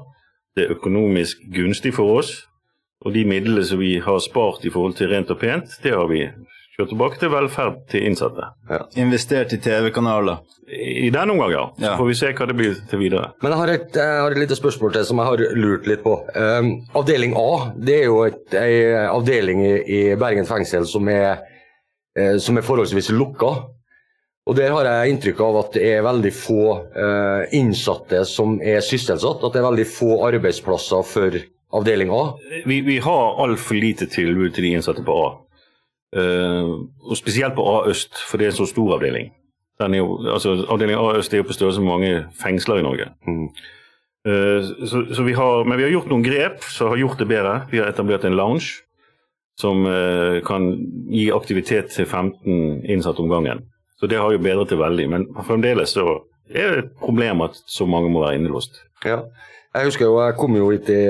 det 0.56 0.68
er 0.68 0.76
økonomisk 0.76 1.42
gunstig 1.56 1.94
for 1.98 2.20
oss, 2.20 2.34
og 3.04 3.16
de 3.16 3.24
midlene 3.26 3.64
som 3.66 3.80
vi 3.82 3.96
har 4.00 4.20
spart 4.24 4.64
i 4.64 4.70
forhold 4.72 4.94
til 5.00 5.10
Rent 5.12 5.32
og 5.34 5.40
pent, 5.42 5.80
det 5.84 5.92
har 5.98 6.06
vi 6.08 6.28
kjørt 6.74 6.90
tilbake 6.90 7.20
til 7.22 7.30
velferd 7.30 7.76
til 7.92 8.06
innsatte. 8.08 8.48
Investert 8.98 9.54
i 9.54 9.60
TV-kanaler. 9.62 10.40
I 10.74 11.10
den 11.14 11.30
omgang, 11.30 11.52
ja. 11.54 11.66
Så 11.78 11.84
Ja. 11.86 11.98
får 11.98 12.08
vi 12.08 12.14
se 12.18 12.32
hva 12.34 12.48
det 12.48 12.56
blir 12.58 12.76
til 12.90 13.00
videre. 13.00 13.34
Men 13.44 13.52
jeg 13.52 13.60
har 13.60 13.68
et, 13.76 13.94
jeg 13.94 14.22
har 14.22 14.32
et 14.32 14.38
lite 14.42 14.56
spørsmål 14.58 14.94
til 14.94 15.06
som 15.06 15.18
jeg 15.18 15.26
har 15.28 15.38
lurt 15.56 15.86
litt 15.88 16.04
på. 16.04 16.16
Um, 16.36 16.72
avdeling 16.96 17.36
A 17.38 17.72
det 17.78 18.00
er 18.02 18.06
jo 18.06 18.24
et, 18.24 18.54
ei 18.58 19.06
avdeling 19.06 19.62
i, 19.62 19.76
i 19.86 20.16
Bergen 20.16 20.46
fengsel 20.50 20.86
som 20.90 21.08
er, 21.10 21.44
eh, 22.18 22.38
som 22.38 22.58
er 22.58 22.62
forholdsvis 22.66 23.12
lukka. 23.14 23.54
Og 24.46 24.56
Der 24.58 24.72
har 24.72 24.84
jeg 24.84 25.14
inntrykk 25.14 25.40
av 25.40 25.58
at 25.62 25.72
det 25.78 25.84
er 25.94 26.02
veldig 26.04 26.34
få 26.36 26.64
eh, 26.98 27.46
innsatte 27.56 28.26
som 28.26 28.58
er 28.62 28.82
sysselsatt. 28.82 29.44
At 29.46 29.54
det 29.54 29.62
er 29.62 29.70
veldig 29.70 29.86
få 29.88 30.18
arbeidsplasser 30.26 31.06
for 31.06 31.38
avdeling 31.74 32.10
A. 32.12 32.34
Vi, 32.66 32.82
vi 32.82 32.98
har 33.00 33.40
altfor 33.46 33.76
lite 33.80 34.06
tilbud 34.12 34.54
til 34.54 34.64
de 34.64 34.74
innsatte 34.76 35.06
på 35.06 35.16
A. 35.28 35.30
Eh, 36.16 36.74
og 37.10 37.18
spesielt 37.18 37.56
på 37.56 37.66
A 37.66 37.88
øst, 37.90 38.18
for 38.30 38.38
det 38.38 38.48
er 38.48 38.54
en 38.54 38.62
så 38.62 38.70
stor 38.70 38.96
avdeling. 38.98 39.32
Den 39.82 39.94
er 39.94 40.04
jo, 40.04 40.20
altså, 40.30 40.66
avdeling 40.70 41.00
A 41.00 41.18
øst 41.18 41.34
er 41.34 41.42
jo 41.42 41.48
på 41.50 41.54
størrelse 41.54 41.82
med 41.82 41.90
mange 41.90 42.26
fengsler 42.42 42.82
i 42.82 42.86
Norge. 42.86 43.08
Eh, 44.28 44.64
så, 44.88 45.06
så 45.14 45.24
vi 45.24 45.34
har, 45.34 45.64
men 45.64 45.78
vi 45.78 45.84
har 45.84 45.92
gjort 45.92 46.12
noen 46.12 46.24
grep 46.24 46.64
som 46.70 46.94
har 46.94 47.02
gjort 47.02 47.20
det 47.20 47.28
bedre. 47.28 47.62
Vi 47.72 47.82
har 47.82 47.90
etablert 47.90 48.26
en 48.26 48.38
lounge 48.38 48.84
som 49.60 49.86
eh, 49.86 50.40
kan 50.46 50.70
gi 51.12 51.28
aktivitet 51.34 51.92
til 51.94 52.06
15 52.06 52.86
innsatte 52.90 53.22
om 53.22 53.30
gangen. 53.30 53.66
Så 54.00 54.08
det 54.08 54.20
har 54.20 54.32
jo 54.34 54.42
bedret 54.42 54.70
det 54.70 54.80
veldig. 54.80 55.10
Men 55.10 55.28
fremdeles 55.48 55.94
så 55.98 56.22
er 56.54 56.70
det 56.70 56.84
et 56.84 56.96
problem 57.00 57.42
at 57.46 57.58
så 57.68 57.86
mange 57.90 58.12
må 58.14 58.24
være 58.26 58.40
innelåst. 58.40 58.82
Ja. 59.06 59.24
Jeg 59.74 59.90
husker 59.90 60.06
jo, 60.06 60.18
jeg 60.22 60.36
kom 60.38 60.54
jo 60.54 60.68
hit 60.70 60.90
i, 60.94 61.02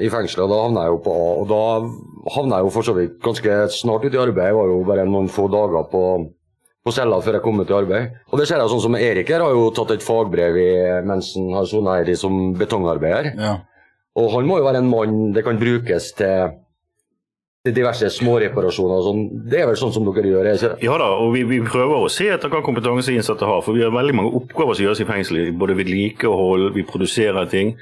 i 0.00 0.08
fengselet, 0.08 0.46
og 0.46 0.52
da 0.52 0.62
havna 0.62 0.84
jeg 0.86 0.94
jo 0.94 1.00
på 1.04 1.12
A. 1.12 1.28
Og 1.42 1.48
da 1.50 2.32
havna 2.38 2.60
jeg 2.60 2.64
jo 2.64 2.72
for 2.72 2.86
så 2.86 2.94
vidt 2.96 3.18
ganske 3.24 3.56
snart 3.74 4.06
ut 4.06 4.14
i 4.16 4.20
arbeid. 4.22 4.48
Jeg 4.48 4.56
var 4.56 4.70
jo 4.72 4.78
bare 4.88 5.04
noen 5.08 5.28
få 5.32 5.44
dager 5.52 5.84
på, 5.92 6.02
på 6.88 6.94
cella 6.96 7.18
før 7.24 7.36
jeg 7.36 7.44
kom 7.44 7.60
ut 7.60 7.72
i 7.72 7.76
arbeid. 7.76 8.14
Og 8.32 8.40
det 8.40 8.46
ser 8.48 8.62
jeg 8.62 8.72
sånn 8.72 8.84
som 8.86 8.96
Erik 8.96 9.32
her 9.34 9.44
har 9.44 9.52
jo 9.52 9.66
tatt 9.76 9.92
et 9.92 10.06
fagbrev 10.06 10.56
i, 10.62 10.70
mens 11.04 11.34
han 11.36 11.52
har 11.58 11.68
sona 11.68 11.98
her 11.98 12.12
som 12.16 12.54
betongarbeider. 12.56 13.34
Ja. 13.36 13.52
Og 14.18 14.32
han 14.38 14.48
må 14.48 14.56
jo 14.58 14.66
være 14.70 14.80
en 14.80 14.88
mann 14.90 15.18
det 15.36 15.44
kan 15.44 15.60
brukes 15.60 16.08
til, 16.16 16.56
til 16.56 16.56
diverse 17.76 18.10
småreparasjoner 18.16 18.98
og 19.00 19.06
sånn. 19.06 19.22
Det 19.50 19.62
er 19.62 19.68
vel 19.70 19.78
sånn 19.80 19.94
som 19.94 20.08
dere 20.08 20.32
gjør, 20.32 20.50
ikke 20.54 20.72
det? 20.74 20.80
Ja 20.86 20.98
da, 21.00 21.10
og 21.20 21.32
vi, 21.36 21.44
vi 21.48 21.60
prøver 21.66 22.04
å 22.06 22.10
se 22.12 22.28
etter 22.34 22.52
hva 22.52 22.62
kompetanse 22.66 23.14
innsatte 23.14 23.48
har. 23.48 23.62
For 23.66 23.76
vi 23.76 23.84
har 23.86 23.94
veldig 23.94 24.16
mange 24.18 24.34
oppgaver 24.42 24.78
som 24.78 24.88
gjøres 24.88 25.04
i 25.04 25.08
fengselet. 25.08 25.54
Både 25.58 25.78
vedlikehold, 25.78 26.70
vi 26.76 26.86
produserer 26.88 27.48
ting. 27.50 27.76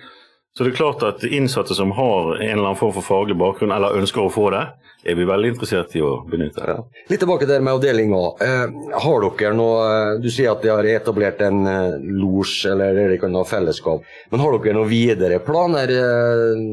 Så 0.57 0.64
det 0.64 0.72
er 0.72 0.79
klart 0.79 1.03
at 1.05 1.25
innsatte 1.29 1.75
som 1.77 1.90
har 1.92 2.38
en 2.38 2.40
eller 2.40 2.70
annen 2.70 2.79
form 2.81 2.94
for 2.96 3.05
faglig 3.05 3.35
bakgrunn, 3.37 3.75
eller 3.77 3.99
ønsker 3.99 4.22
å 4.22 4.33
få 4.33 4.49
det, 4.55 4.62
er 5.05 5.18
vi 5.18 5.27
veldig 5.29 5.51
interessert 5.53 5.92
i 5.99 6.01
å 6.01 6.14
benytte. 6.31 6.79
Litt 7.11 7.20
tilbake 7.20 7.44
til 7.44 7.53
det 7.53 7.59
med 7.66 7.77
avdelinga. 7.77 8.20
Eh, 8.46 8.62
har 9.05 9.27
dere 9.27 9.53
noe 9.55 9.83
eh, 9.85 10.12
Du 10.25 10.31
sier 10.33 10.55
at 10.55 10.64
de 10.64 10.72
har 10.72 10.88
etablert 10.88 11.44
en 11.44 11.61
eh, 11.68 11.99
losj, 12.01 12.70
eller 12.72 13.03
de 13.12 13.18
kan 13.20 13.37
ha 13.37 13.44
fellesskap. 13.46 14.09
Men 14.33 14.42
har 14.42 14.57
dere 14.57 14.79
noen 14.79 14.90
videre 14.90 15.42
planer 15.44 15.92
eh, 15.92 16.64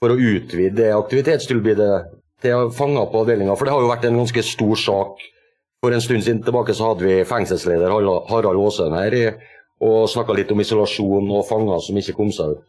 for 0.00 0.14
å 0.14 0.16
utvide 0.16 0.80
det 0.80 0.90
aktivitetstilbudet 0.96 1.92
til 2.42 2.70
fanger 2.76 3.10
på 3.12 3.22
avdelinga? 3.24 3.56
For 3.56 3.68
det 3.68 3.74
har 3.74 3.84
jo 3.84 3.92
vært 3.92 4.08
en 4.08 4.20
ganske 4.20 4.44
stor 4.46 4.80
sak. 4.80 5.22
For 5.80 5.96
en 5.96 6.04
stund 6.04 6.24
siden 6.26 6.42
tilbake 6.44 6.74
så 6.76 6.90
hadde 6.90 7.06
vi 7.06 7.22
fengselsleder 7.24 7.92
Harald 7.92 8.60
Aasøen 8.60 8.96
her 8.98 9.16
og 9.80 10.10
snakka 10.12 10.34
litt 10.36 10.50
om 10.52 10.60
isolasjon 10.60 11.30
og 11.32 11.46
fanger 11.48 11.80
som 11.80 11.96
ikke 11.96 12.16
kom 12.18 12.32
seg 12.36 12.52
ut. 12.52 12.64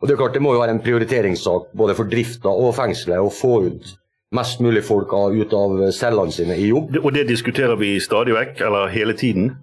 Og 0.00 0.08
Det 0.08 0.14
er 0.14 0.20
klart 0.20 0.34
det 0.36 0.42
må 0.44 0.52
jo 0.54 0.60
være 0.60 0.76
en 0.76 0.82
prioriteringssak 0.84 1.72
både 1.74 1.96
for 1.98 2.10
drifta 2.10 2.52
og 2.52 2.74
fengselet 2.76 3.18
å 3.18 3.32
få 3.32 3.54
ut 3.66 3.94
mest 4.36 4.60
mulig 4.60 4.82
folk 4.84 5.12
ut 5.14 5.54
av 5.56 5.78
cellene 5.94 6.34
sine 6.34 6.56
i 6.58 6.68
jobb. 6.68 6.98
Og 7.02 7.12
det 7.14 7.26
diskuterer 7.30 7.78
vi 7.80 7.96
stadig 8.02 8.34
vekk, 8.36 8.60
eller 8.66 8.92
hele 8.92 9.14
tiden. 9.16 9.56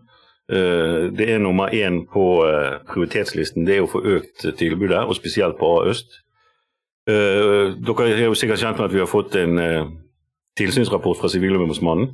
Eh, 0.50 1.12
Det 1.14 1.30
er 1.30 1.40
nummer 1.40 1.70
én 1.70 2.06
på 2.08 2.44
eh, 2.48 2.80
prioritetslisten, 2.90 3.66
det 3.66 3.78
er 3.78 3.84
å 3.84 3.92
få 3.92 4.02
økt 4.02 4.58
tilbudet, 4.58 5.06
og 5.08 5.16
spesielt 5.16 5.58
på 5.60 5.70
A 5.80 5.86
øst. 5.92 6.20
Eh, 7.10 7.74
Dere 7.84 8.10
er 8.14 8.28
jo 8.30 8.36
sikkert 8.38 8.62
kjent 8.62 8.80
med 8.80 8.88
at 8.88 8.94
vi 8.96 9.02
har 9.02 9.10
fått 9.12 9.36
en 9.36 9.60
uh, 9.60 9.88
tilsynsrapport 10.60 11.20
fra 11.20 11.32
Sivilombudsmannen. 11.32 12.14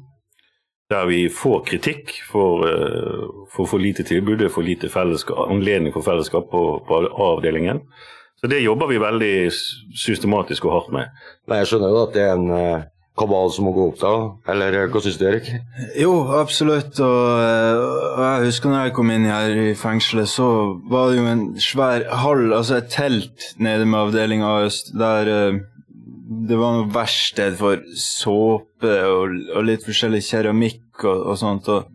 Der 0.89 1.05
vi 1.05 1.27
får 1.29 1.59
kritikk 1.67 2.15
for, 2.25 2.65
uh, 2.65 3.45
for 3.53 3.69
for 3.69 3.77
lite 3.77 4.03
tilbud, 4.03 4.41
for 4.49 4.65
lite 4.65 4.89
anledning 4.97 5.93
for 5.93 6.01
fellesskap 6.01 6.49
på, 6.49 6.63
på 6.87 7.01
A-avdelingen. 7.05 7.83
Så 8.41 8.47
det 8.47 8.63
jobber 8.63 8.87
vi 8.87 8.97
veldig 8.97 9.51
systematisk 9.95 10.65
og 10.65 10.71
hardt 10.71 10.93
med. 10.95 11.11
Men 11.47 11.59
jeg 11.59 11.67
skjønner 11.67 11.93
jo 11.93 12.03
at 12.07 12.15
det 12.15 12.23
er 12.23 12.37
en 12.37 12.51
kabal 13.19 13.51
som 13.53 13.67
må 13.67 13.73
gå 13.75 13.87
opp 13.91 13.99
da. 14.01 14.13
Eller 14.53 14.77
eh, 14.79 14.87
hva 14.91 15.01
syns 15.03 15.19
du, 15.19 15.25
Erik? 15.29 15.49
Jo, 15.99 16.13
absolutt. 16.39 16.99
Og, 17.03 17.25
eh, 17.43 17.81
og 18.13 18.23
jeg 18.23 18.47
husker 18.49 18.73
når 18.73 18.87
jeg 18.87 18.95
kom 18.99 19.11
inn 19.13 19.27
her 19.29 19.63
i 19.67 19.73
fengselet, 19.77 20.31
så 20.31 20.47
var 20.91 21.11
det 21.11 21.19
jo 21.19 21.27
en 21.31 21.43
svær 21.63 22.07
hall, 22.23 22.47
altså 22.55 22.79
et 22.79 22.89
telt 22.93 23.51
nede 23.61 23.87
med 23.89 23.99
avdelinga 24.05 24.55
øst, 24.65 24.93
der 24.99 25.33
eh, 25.33 25.61
det 26.29 26.57
var 26.59 26.75
noe 26.75 26.89
verksted 26.93 27.57
for 27.57 27.81
såpe 27.97 28.91
og, 29.09 29.33
og 29.55 29.65
litt 29.65 29.85
forskjellig 29.85 30.21
keramikk 30.27 31.05
og, 31.07 31.23
og 31.31 31.39
sånt. 31.41 31.69
Og, 31.73 31.89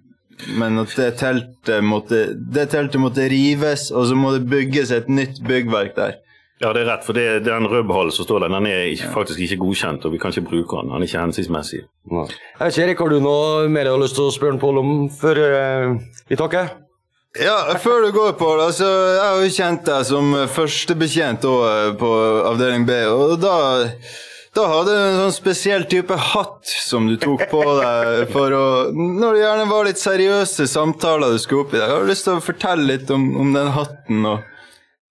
men 0.58 0.82
at 0.82 0.94
det 0.98 1.12
teltet, 1.20 1.78
måtte, 1.86 2.26
det 2.34 2.68
teltet 2.74 3.02
måtte 3.02 3.28
rives, 3.30 3.90
og 3.94 4.08
så 4.10 4.18
må 4.18 4.34
det 4.34 4.48
bygges 4.50 4.90
et 4.94 5.10
nytt 5.12 5.38
byggverk 5.46 5.94
der. 5.98 6.18
Ja, 6.62 6.70
det 6.70 6.84
er 6.84 6.86
rett, 6.86 7.02
for 7.02 7.16
det, 7.18 7.42
den 7.48 7.66
rødbehallen 7.66 8.14
som 8.14 8.28
står 8.28 8.44
der, 8.44 8.52
den 8.54 8.68
er 8.70 8.84
ikke, 8.92 9.08
faktisk 9.10 9.40
ikke 9.42 9.58
godkjent, 9.64 10.04
og 10.06 10.12
vi 10.14 10.20
kan 10.22 10.30
ikke 10.30 10.46
bruke 10.52 10.78
den. 10.78 10.92
Den 10.92 11.02
er 11.02 11.08
ikke 11.08 11.24
hensiktsmessig. 11.24 11.80
Jeg 11.82 12.28
vet 12.60 12.70
ikke, 12.70 12.84
Erik, 12.84 13.02
har 13.02 13.10
du 13.10 13.18
noe 13.24 13.66
mer 13.74 13.88
du 13.88 13.94
har 13.96 14.02
lyst 14.04 14.14
til 14.18 14.28
å 14.28 14.34
spørre 14.34 14.60
Pål 14.62 14.78
om 14.84 14.92
før 15.10 15.40
eh, 15.48 15.96
vi 16.30 16.38
takker? 16.38 16.70
Ja, 17.42 17.56
før 17.82 18.06
du 18.06 18.12
går, 18.14 18.36
Pål. 18.38 18.62
Altså, 18.68 18.86
jeg 18.86 19.24
har 19.24 19.42
jo 19.42 19.56
kjent 19.56 19.82
deg 19.90 20.06
som 20.06 20.30
førstebetjent 20.54 21.48
på 21.98 22.12
avdeling 22.52 22.86
B, 22.86 23.00
og 23.10 23.34
da 23.42 23.56
Da 24.54 24.68
hadde 24.70 24.92
du 24.94 24.98
en 25.02 25.16
sånn 25.18 25.32
spesiell 25.34 25.82
type 25.90 26.14
hatt 26.14 26.70
som 26.70 27.08
du 27.10 27.16
tok 27.18 27.48
på 27.50 27.62
deg 27.80 28.28
for 28.30 28.54
å 28.54 28.66
Når 28.94 29.34
det 29.34 29.40
gjerne 29.42 29.64
var 29.66 29.88
litt 29.88 29.98
seriøse 29.98 30.68
samtaler 30.70 31.34
du 31.34 31.42
skulle 31.42 31.66
opp 31.66 31.74
i. 31.74 31.80
Jeg 31.82 31.90
har 31.90 32.06
lyst 32.06 32.28
til 32.28 32.38
å 32.38 32.44
fortelle 32.52 32.86
litt 32.92 33.10
om, 33.10 33.32
om 33.42 33.50
den 33.56 33.72
hatten. 33.74 34.22
og 34.30 34.53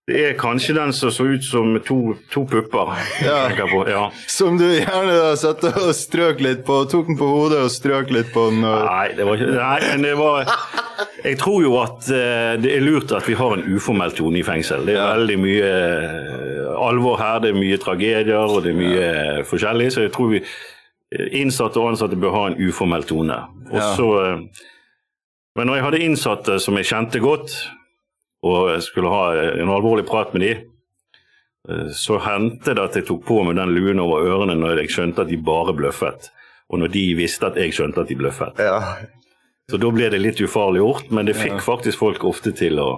Det 0.04 0.20
er 0.20 0.34
kanskje 0.36 0.74
den 0.76 0.92
som 0.92 1.12
så 1.16 1.24
ut 1.32 1.46
som 1.48 1.78
to, 1.88 1.98
to 2.32 2.42
pupper. 2.44 2.90
Ja. 3.24 3.48
på. 3.72 3.86
Ja. 3.88 4.10
Som 4.28 4.58
du 4.60 4.66
gjerne 4.66 5.14
da 5.16 5.30
satte 5.40 5.72
og 5.80 5.94
strøk 5.96 6.42
litt 6.44 6.66
på. 6.68 6.82
Tok 6.92 7.08
den 7.08 7.20
på 7.20 7.30
hodet 7.30 7.62
og 7.64 7.72
strøk 7.72 8.12
litt 8.12 8.34
på 8.34 8.50
den. 8.52 8.66
Og... 8.68 8.84
Nei, 8.90 9.14
det 9.16 9.28
var 9.30 9.40
ikke 9.40 9.54
Nei, 9.56 9.78
men 9.86 10.04
det 10.04 10.18
var 10.20 10.52
Jeg 11.24 11.38
tror 11.40 11.64
jo 11.64 11.78
at 11.80 12.10
eh, 12.12 12.52
det 12.60 12.74
er 12.76 12.84
lurt 12.84 13.14
at 13.16 13.30
vi 13.30 13.38
har 13.40 13.56
en 13.56 13.64
uformell 13.64 14.12
tone 14.18 14.42
i 14.42 14.44
fengsel. 14.44 14.84
Det 14.90 14.98
er 15.00 15.22
veldig 15.22 15.38
mye 15.40 15.72
eh, 15.72 16.68
alvor 16.84 17.16
her, 17.22 17.40
det 17.46 17.54
er 17.54 17.62
mye 17.62 17.80
tragedier 17.80 18.44
og 18.44 18.60
det 18.66 18.74
er 18.74 18.80
mye 18.82 19.06
eh, 19.08 19.40
forskjellig. 19.48 19.88
Så 19.96 20.04
jeg 20.04 20.12
tror 20.18 20.34
vi 20.34 20.44
innsatte 21.40 21.80
og 21.80 21.94
ansatte 21.94 22.20
bør 22.20 22.36
ha 22.36 22.44
en 22.50 22.60
uformell 22.60 23.08
tone. 23.08 23.40
Og 23.72 23.80
så 23.96 24.10
eh, 24.26 24.68
Men 25.56 25.70
når 25.70 25.80
jeg 25.80 25.86
hadde 25.88 26.04
innsatte 26.10 26.60
som 26.60 26.76
jeg 26.80 26.90
kjente 26.92 27.24
godt, 27.24 27.56
og 28.44 28.70
jeg 28.74 28.84
skulle 28.86 29.12
ha 29.14 29.24
eh, 29.40 29.62
en 29.64 29.72
alvorlig 29.72 30.06
prat 30.10 30.34
med 30.36 30.44
de, 30.46 30.52
eh, 31.70 31.90
så 31.96 32.20
hendte 32.26 32.76
det 32.76 32.84
at 32.84 32.98
jeg 33.00 33.08
tok 33.08 33.26
på 33.28 33.42
meg 33.48 33.58
den 33.60 33.74
luen 33.76 34.02
over 34.04 34.26
ørene 34.28 34.58
når 34.60 34.84
jeg 34.84 34.94
skjønte 34.98 35.24
at 35.26 35.32
de 35.32 35.40
bare 35.40 35.76
bløffet. 35.78 36.30
Og 36.74 36.80
når 36.82 36.94
de 36.94 37.04
visste 37.20 37.48
at 37.48 37.60
jeg 37.60 37.74
skjønte 37.76 38.02
at 38.04 38.10
de 38.10 38.18
bløffet. 38.18 38.60
Så 39.70 39.80
da 39.80 39.90
ble 39.96 40.10
det 40.12 40.20
litt 40.20 40.40
ufarlig 40.44 40.82
gjort, 40.82 41.12
men 41.16 41.28
det 41.28 41.36
fikk 41.40 41.58
Ja. 41.60 41.64
faktisk 41.64 42.00
folk 42.02 42.24
ofte 42.28 42.52
til 42.56 42.80
å 42.82 42.90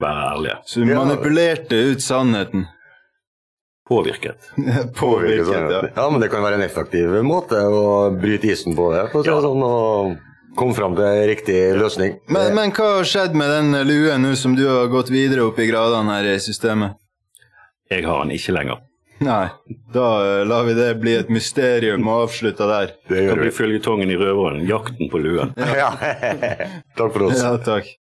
være 0.00 0.28
ærlige. 0.32 0.56
Så 0.68 0.80
du 0.80 0.92
manipulerte 0.94 1.80
ut 1.90 2.02
sannheten. 2.04 2.66
Påvirket. 3.88 4.46
Påvirket, 4.96 5.70
ja. 5.72 5.82
Ja, 5.96 6.06
men 6.10 6.22
det 6.22 6.30
kan 6.32 6.42
være 6.44 6.56
en 6.56 6.64
effektiv 6.64 7.12
måte 7.26 7.58
å 7.68 8.08
bryte 8.16 8.48
isen 8.48 8.76
på 8.78 8.88
det, 8.94 9.02
for 9.12 9.20
å 9.20 9.26
si 9.26 9.32
ja. 9.32 9.40
sånn, 9.44 9.64
og 9.66 10.14
komme 10.56 10.74
fram 10.76 10.96
til 10.98 11.20
riktig 11.30 11.58
løsning. 11.78 12.18
Men, 12.32 12.54
men 12.56 12.72
hva 12.74 12.90
har 12.98 13.08
skjedd 13.08 13.36
med 13.38 13.50
den 13.50 13.78
luen 13.88 14.24
nå 14.24 14.34
som 14.38 14.56
du 14.58 14.64
har 14.68 14.90
gått 14.92 15.12
videre 15.14 15.46
opp 15.48 15.58
i 15.60 15.68
gradene 15.70 16.18
her 16.18 16.34
i 16.34 16.40
systemet? 16.42 16.96
Jeg 17.90 18.06
har 18.06 18.24
den 18.24 18.34
ikke 18.36 18.54
lenger. 18.56 18.82
Nei, 19.24 19.46
da 19.94 20.06
lar 20.44 20.64
vi 20.66 20.74
det 20.74 20.88
bli 21.00 21.14
et 21.16 21.28
mysterium 21.32 22.02
og 22.10 22.24
avslutte 22.26 22.66
der. 22.68 22.94
Det 23.08 23.20
gjør 23.20 23.28
vi. 23.28 23.30
kan 23.30 23.42
bli 23.44 23.52
føljetongen 23.54 24.10
i 24.10 24.16
Røverhånden. 24.18 24.66
Jakten 24.68 25.10
på 25.12 25.20
luen. 25.22 25.54
Ja. 25.56 25.92
Takk 26.98 27.14
for 27.14 27.28
oss. 27.28 27.38
Ja, 27.40 27.54
takk. 27.62 27.92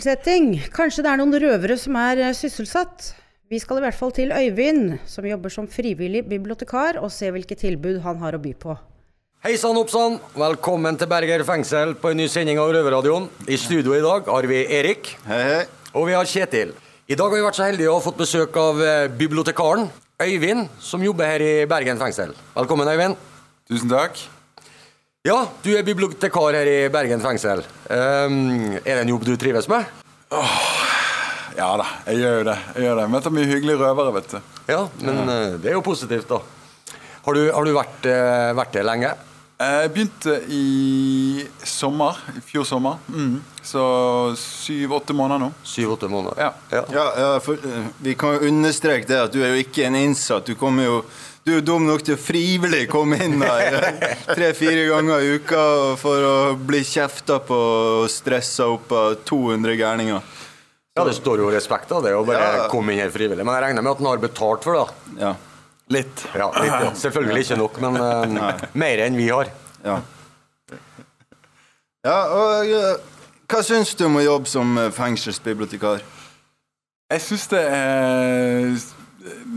Sysselsetting. 0.00 0.54
Kanskje 0.72 1.02
det 1.04 1.10
er 1.12 1.18
noen 1.20 1.34
røvere 1.42 1.74
som 1.76 1.96
er 2.00 2.22
eh, 2.24 2.32
sysselsatt. 2.32 3.10
Vi 3.52 3.58
skal 3.60 3.80
i 3.80 3.82
hvert 3.84 3.98
fall 3.98 4.14
til 4.16 4.30
Øyvind, 4.32 4.94
som 5.04 5.26
jobber 5.28 5.52
som 5.52 5.66
frivillig 5.68 6.22
bibliotekar, 6.24 6.96
og 7.04 7.12
se 7.12 7.28
hvilke 7.28 7.52
tilbud 7.58 7.98
han 8.06 8.16
har 8.22 8.38
å 8.38 8.40
by 8.40 8.54
på. 8.56 8.78
Hei 9.44 9.58
sann, 9.60 9.76
oppsann. 9.76 10.16
Velkommen 10.40 10.96
til 10.96 11.10
Berger 11.10 11.44
fengsel 11.44 11.92
på 12.00 12.14
en 12.14 12.20
ny 12.22 12.30
sending 12.32 12.62
av 12.62 12.72
Røverradioen. 12.72 13.28
I 13.44 13.60
studio 13.60 13.92
i 13.92 14.00
dag 14.00 14.24
har 14.32 14.48
vi 14.48 14.64
Erik. 14.78 15.12
Og 15.92 16.08
vi 16.08 16.16
har 16.16 16.32
Kjetil. 16.32 16.72
I 17.04 17.20
dag 17.20 17.28
har 17.28 17.36
vi 17.36 17.44
vært 17.50 17.60
så 17.60 17.68
heldige 17.68 17.92
å 17.92 18.00
ha 18.00 18.04
fått 18.08 18.24
besøk 18.24 18.56
av 18.56 18.80
eh, 18.80 19.06
bibliotekaren 19.20 19.90
Øyvind, 20.24 20.70
som 20.80 21.04
jobber 21.04 21.28
her 21.28 21.44
i 21.44 21.54
Bergen 21.68 22.00
fengsel. 22.00 22.32
Velkommen, 22.56 22.88
Øyvind. 22.88 23.20
Tusen 23.68 23.92
takk. 23.92 24.16
Ja, 25.20 25.50
du 25.60 25.74
er 25.76 25.82
bibliotekar 25.84 26.54
her 26.56 26.64
i 26.64 26.76
Bergen 26.88 27.20
fengsel. 27.20 27.60
Um, 27.92 28.70
er 28.78 28.86
det 28.86 29.02
en 29.02 29.10
jobb 29.12 29.26
du 29.28 29.34
trives 29.36 29.66
med? 29.68 29.84
Ja 31.58 31.66
da, 31.76 31.84
jeg 32.06 32.22
gjør 32.22 32.38
jo 32.38 32.46
det. 32.48 32.54
Jeg 32.72 32.86
gjør 32.86 32.96
det. 33.02 33.04
Møter 33.12 33.34
mye 33.36 33.50
hyggelige 33.50 33.82
røvere, 33.82 34.14
vet 34.16 34.32
du. 34.32 34.38
Ja, 34.70 34.78
men 35.02 35.20
ja. 35.20 35.34
det 35.60 35.74
er 35.74 35.76
jo 35.76 35.82
positivt, 35.84 36.30
da. 36.30 36.40
Har 37.26 37.36
du, 37.36 37.42
har 37.52 37.68
du 37.68 37.72
vært, 37.76 38.08
uh, 38.08 38.54
vært 38.62 38.72
der 38.78 38.88
lenge? 38.88 39.12
Jeg 39.60 39.92
begynte 39.92 40.38
i 40.56 41.44
sommer. 41.68 42.16
I 42.32 42.40
fjor 42.40 42.64
sommer. 42.64 42.96
Mm. 43.12 43.42
Så 43.60 43.84
syv-åtte 44.40 45.12
måneder 45.12 45.42
nå. 45.42 45.50
Syv-åtte 45.68 46.08
måneder. 46.08 46.40
Ja. 46.40 46.80
Ja, 46.96 47.04
ja 47.20 47.32
for, 47.44 47.60
eh, 47.60 47.90
vi 48.00 48.16
kan 48.16 48.38
jo 48.38 48.48
understreke 48.48 49.04
det 49.10 49.20
at 49.26 49.36
du 49.36 49.42
er 49.44 49.52
jo 49.52 49.60
ikke 49.66 49.84
en 49.84 50.00
innsatt. 50.00 50.48
Du 50.48 50.56
kommer 50.56 50.88
jo 50.88 51.02
du 51.50 51.56
er 51.58 51.64
dum 51.66 51.86
nok 51.88 52.04
til 52.06 52.14
å 52.14 52.20
frivillig 52.20 52.84
komme 52.92 53.18
inn 53.24 53.42
her 53.42 53.76
tre-fire 54.36 54.86
ganger 54.92 55.24
i 55.26 55.32
uka 55.40 55.64
for 55.98 56.26
å 56.26 56.36
bli 56.54 56.82
kjefta 56.86 57.40
på 57.42 57.58
og 58.04 58.10
stressa 58.12 58.68
opp 58.70 58.92
av 58.94 59.16
200 59.26 59.74
gærninger. 59.80 60.36
Ja, 60.98 61.04
det 61.06 61.14
står 61.18 61.42
jo 61.42 61.50
respekt 61.52 61.90
av 61.94 62.02
det 62.06 62.12
å 62.14 62.22
bare 62.26 62.46
Ja. 62.62 62.66
komme 62.70 62.94
inn 62.94 63.02
her 63.02 63.10
frivillig. 63.14 63.44
Men 63.46 63.56
jeg 63.56 63.64
regner 63.68 63.82
med 63.86 63.92
at 63.96 64.02
han 64.02 64.10
har 64.10 64.22
betalt 64.22 64.66
for 64.66 64.78
det? 64.78 65.14
Ja. 65.22 65.34
Litt. 65.90 66.24
Ja, 66.38 66.50
litt, 66.54 66.70
ja. 66.70 66.90
Selvfølgelig 66.98 67.44
ikke 67.48 67.58
nok, 67.58 67.78
men 67.82 67.98
uh, 67.98 68.64
mer 68.78 69.02
enn 69.06 69.18
vi 69.18 69.26
har. 69.30 69.50
Ja. 69.82 69.96
Ja, 72.06 72.18
og 72.30 72.70
uh, 72.70 73.10
hva 73.50 73.62
syns 73.66 73.96
du 73.98 74.04
om 74.06 74.20
å 74.20 74.22
jobbe 74.22 74.46
som 74.46 74.76
eh, 74.78 74.92
fengselsbibliotekar? 74.94 76.04
Jeg 77.10 77.22
syns 77.24 77.48
det 77.50 77.62
er 77.66 78.76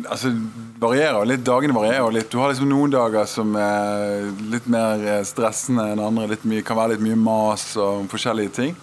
Altså, 0.09 0.33
varierer 0.79 1.25
litt. 1.25 1.43
Dagene 1.47 1.75
varierer 1.75 2.11
litt. 2.11 2.31
Du 2.31 2.39
har 2.41 2.51
liksom 2.51 2.67
noen 2.71 2.91
dager 2.91 3.27
som 3.29 3.53
er 3.55 4.27
litt 4.51 4.65
mer 4.71 5.03
eh, 5.07 5.21
stressende 5.27 5.85
enn 5.93 6.01
andre. 6.03 6.27
Litt 6.33 6.43
mye, 6.49 6.65
kan 6.65 6.79
være 6.79 6.95
litt 6.95 7.05
mye 7.05 7.19
mas 7.19 7.69
og 7.79 8.09
forskjellige 8.11 8.55
ting. 8.59 8.75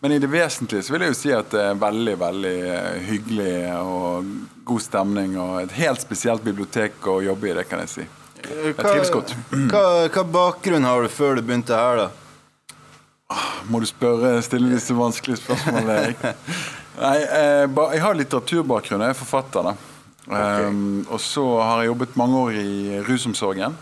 Men 0.00 0.14
i 0.14 0.20
det 0.22 0.30
vesentlige 0.30 0.84
så 0.86 0.94
vil 0.94 1.06
jeg 1.06 1.14
jo 1.14 1.18
si 1.18 1.32
at 1.34 1.50
det 1.50 1.62
er 1.72 1.78
veldig, 1.78 2.14
veldig 2.20 2.54
eh, 2.70 3.00
hyggelig 3.08 3.54
og 3.80 4.30
god 4.68 4.84
stemning. 4.84 5.34
Og 5.42 5.60
et 5.64 5.74
helt 5.78 6.02
spesielt 6.02 6.44
bibliotek 6.46 6.98
å 7.10 7.20
jobbe 7.24 7.50
i, 7.50 7.56
det 7.58 7.66
kan 7.70 7.82
jeg 7.86 7.94
si. 7.94 8.08
Jeg 8.48 8.76
trives 8.78 9.10
godt. 9.10 9.34
Hva, 9.50 9.84
hva 10.14 10.24
bakgrunn 10.30 10.86
har 10.86 11.02
du 11.02 11.10
før 11.10 11.38
du 11.38 11.42
begynte 11.42 11.78
her, 11.78 12.04
da? 12.04 13.38
Må 13.68 13.82
du 13.82 13.88
spørre, 13.90 14.38
stille 14.42 14.70
disse 14.72 14.94
vanskelige 14.96 15.42
spørsmålene, 15.42 15.96
Erik? 16.06 16.22
Nei, 17.02 17.18
eh, 17.22 17.64
jeg 17.94 18.02
har 18.02 18.18
litteraturbakgrunn. 18.18 19.04
Jeg 19.04 19.14
er 19.14 19.18
forfatter, 19.18 19.70
da. 19.70 19.97
Um, 20.28 21.06
og 21.08 21.20
så 21.24 21.44
har 21.62 21.80
jeg 21.80 21.92
jobbet 21.92 22.18
mange 22.20 22.40
år 22.44 22.58
i 22.60 22.98
rusomsorgen. 23.06 23.76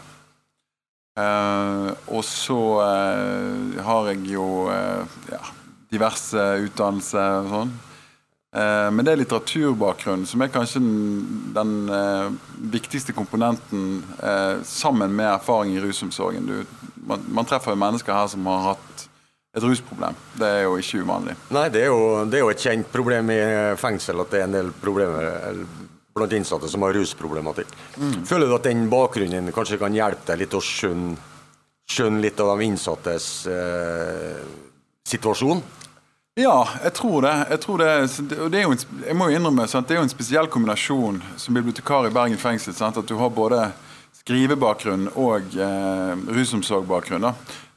Uh, 1.16 1.90
og 2.12 2.22
så 2.28 2.60
uh, 2.84 3.82
har 3.82 4.12
jeg 4.12 4.34
jo 4.36 4.46
uh, 4.68 5.16
ja, 5.32 5.40
diverse 5.90 6.46
utdannelser 6.66 7.42
og 7.42 7.52
sånn. 7.54 7.76
Eh, 8.56 8.90
men 8.90 9.04
det 9.04 9.12
er 9.12 9.20
litteraturbakgrunnen 9.20 10.28
som 10.28 10.40
er 10.40 10.52
kanskje 10.52 10.80
den, 10.80 10.92
den 11.56 11.72
eh, 11.92 12.28
viktigste 12.72 13.12
komponenten 13.16 14.00
eh, 14.22 14.62
sammen 14.64 15.12
med 15.16 15.28
erfaring 15.28 15.74
i 15.76 15.82
rusomsorgen. 15.82 16.46
Du, 16.48 16.86
man, 17.10 17.24
man 17.28 17.48
treffer 17.48 17.74
jo 17.74 17.82
mennesker 17.82 18.16
her 18.16 18.30
som 18.32 18.46
har 18.48 18.70
hatt 18.70 19.04
et 19.56 19.64
rusproblem. 19.64 20.16
Det 20.40 20.48
er 20.48 20.64
jo 20.64 20.76
ikke 20.80 21.02
uvanlig. 21.04 21.36
Nei, 21.52 21.66
det 21.72 21.84
er, 21.84 21.90
jo, 21.92 22.24
det 22.28 22.38
er 22.38 22.46
jo 22.46 22.52
et 22.54 22.64
kjent 22.64 22.88
problem 22.92 23.32
i 23.34 23.40
fengsel 23.80 24.24
at 24.24 24.32
det 24.32 24.40
er 24.40 24.48
en 24.48 24.56
del 24.56 24.72
problemer 24.80 25.60
blant 26.16 26.32
innsatte 26.32 26.68
som 26.68 26.82
har 26.86 26.94
rusproblematikk. 26.96 27.72
Mm. 28.00 28.20
Føler 28.26 28.48
du 28.48 28.54
at 28.56 28.64
den 28.66 28.86
bakgrunnen 28.92 29.52
kanskje 29.54 29.78
kan 29.80 29.94
hjelpe 29.96 30.30
deg 30.32 30.44
litt 30.44 30.54
å 30.56 30.62
skjønne, 30.64 31.16
skjønne 31.86 32.22
litt 32.24 32.40
av 32.42 32.54
de 32.56 32.66
innsattes 32.70 33.26
eh, 33.52 34.40
situasjon? 35.06 35.60
Ja, 36.36 36.56
jeg 36.84 36.92
tror 36.98 37.22
det. 37.24 37.34
Jeg, 37.52 37.60
tror 37.64 37.80
det, 37.80 37.90
det- 38.52 38.62
en, 38.64 38.80
jeg 39.06 39.16
må 39.16 39.28
jo 39.30 39.38
innrømme 39.38 39.68
sant? 39.70 39.88
det 39.88 39.96
er 39.96 40.02
jo 40.02 40.06
en 40.08 40.12
spesiell 40.12 40.48
kombinasjon 40.52 41.20
som 41.40 41.56
bibliotekar 41.56 42.08
i 42.08 42.12
Bergen 42.16 42.40
fengsel. 42.40 42.74
Sant? 42.76 42.98
At 43.00 43.08
du 43.08 43.14
har 43.20 43.30
både 43.32 43.70
skrivebakgrunn 44.22 45.10
og 45.20 45.54
eh, 45.56 46.12
rusomsorgbakgrunn. 46.36 47.28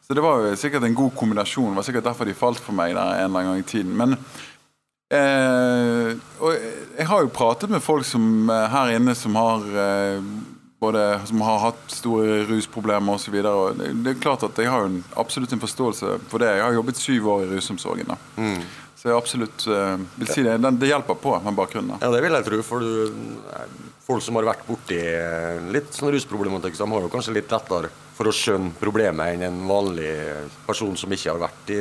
Så 0.09 0.15
det 0.17 0.23
var 0.25 0.41
jo 0.41 0.55
sikkert 0.57 0.87
en 0.87 0.95
god 0.97 1.13
kombinasjon. 1.19 1.69
Det 1.71 1.77
var 1.83 1.87
sikkert 1.87 2.07
derfor 2.09 2.27
de 2.27 2.33
falt 2.35 2.59
for 2.63 2.75
meg 2.75 2.95
der 2.97 3.19
en 3.19 3.27
eller 3.29 3.43
annen 3.43 3.51
gang 3.53 3.63
i 3.63 3.69
tiden. 3.69 3.93
Men 3.99 4.15
eh, 5.17 6.13
og 6.39 6.55
jeg 6.99 7.07
har 7.09 7.25
jo 7.25 7.33
pratet 7.33 7.71
med 7.71 7.83
folk 7.83 8.07
som 8.07 8.49
eh, 8.49 8.65
her 8.73 8.95
inne 8.97 9.15
som 9.17 9.37
har 9.39 9.65
eh, 9.85 10.31
både 10.79 11.19
som 11.27 11.41
har 11.43 11.59
hatt 11.59 11.91
store 11.91 12.43
rusproblemer 12.47 13.17
osv. 13.19 13.35
Det, 13.43 13.89
det 14.03 14.13
er 14.13 14.21
klart 14.21 14.45
at 14.47 14.59
jeg 14.59 14.71
har 14.71 14.87
en, 14.87 15.01
absolutt 15.19 15.51
en 15.55 15.63
forståelse 15.63 16.19
for 16.31 16.43
det. 16.43 16.53
Jeg 16.55 16.63
har 16.63 16.77
jobbet 16.77 17.01
syv 17.01 17.27
år 17.33 17.43
i 17.43 17.49
rusomsorgen. 17.57 18.13
da. 18.13 18.19
Mm. 18.39 18.61
Så 18.99 19.07
jeg 19.07 19.15
absolutt 19.15 19.67
eh, 19.71 19.95
vil 20.19 20.31
si 20.31 20.43
det. 20.43 20.57
Den, 20.63 20.79
det 20.79 20.91
hjelper 20.91 21.19
på 21.19 21.35
med 21.43 21.55
bakgrunnen. 21.55 21.93
da. 21.95 21.99
Ja, 22.03 22.11
det 22.15 22.23
vil 22.23 22.35
jeg 22.35 22.47
tro. 22.47 22.61
For 22.67 22.83
du, 22.83 23.13
folk 24.09 24.23
som 24.25 24.39
har 24.39 24.47
vært 24.49 24.63
borti 24.65 24.97
eh, 24.97 25.59
litt 25.73 25.93
sånn 25.93 26.09
rusproblematikk, 26.15 26.77
de 26.79 26.87
har 26.89 27.03
jo 27.05 27.11
kanskje 27.13 27.35
litt 27.35 27.51
lettere 27.53 27.91
for 28.19 28.27
å 28.27 28.33
skjønne 28.35 28.73
problemet 28.81 29.35
enn 29.35 29.43
en 29.47 29.59
vanlig 29.69 30.09
person 30.65 30.95
som 30.99 31.13
ikke 31.15 31.29
har 31.31 31.37
vært 31.45 31.69
i 31.71 31.77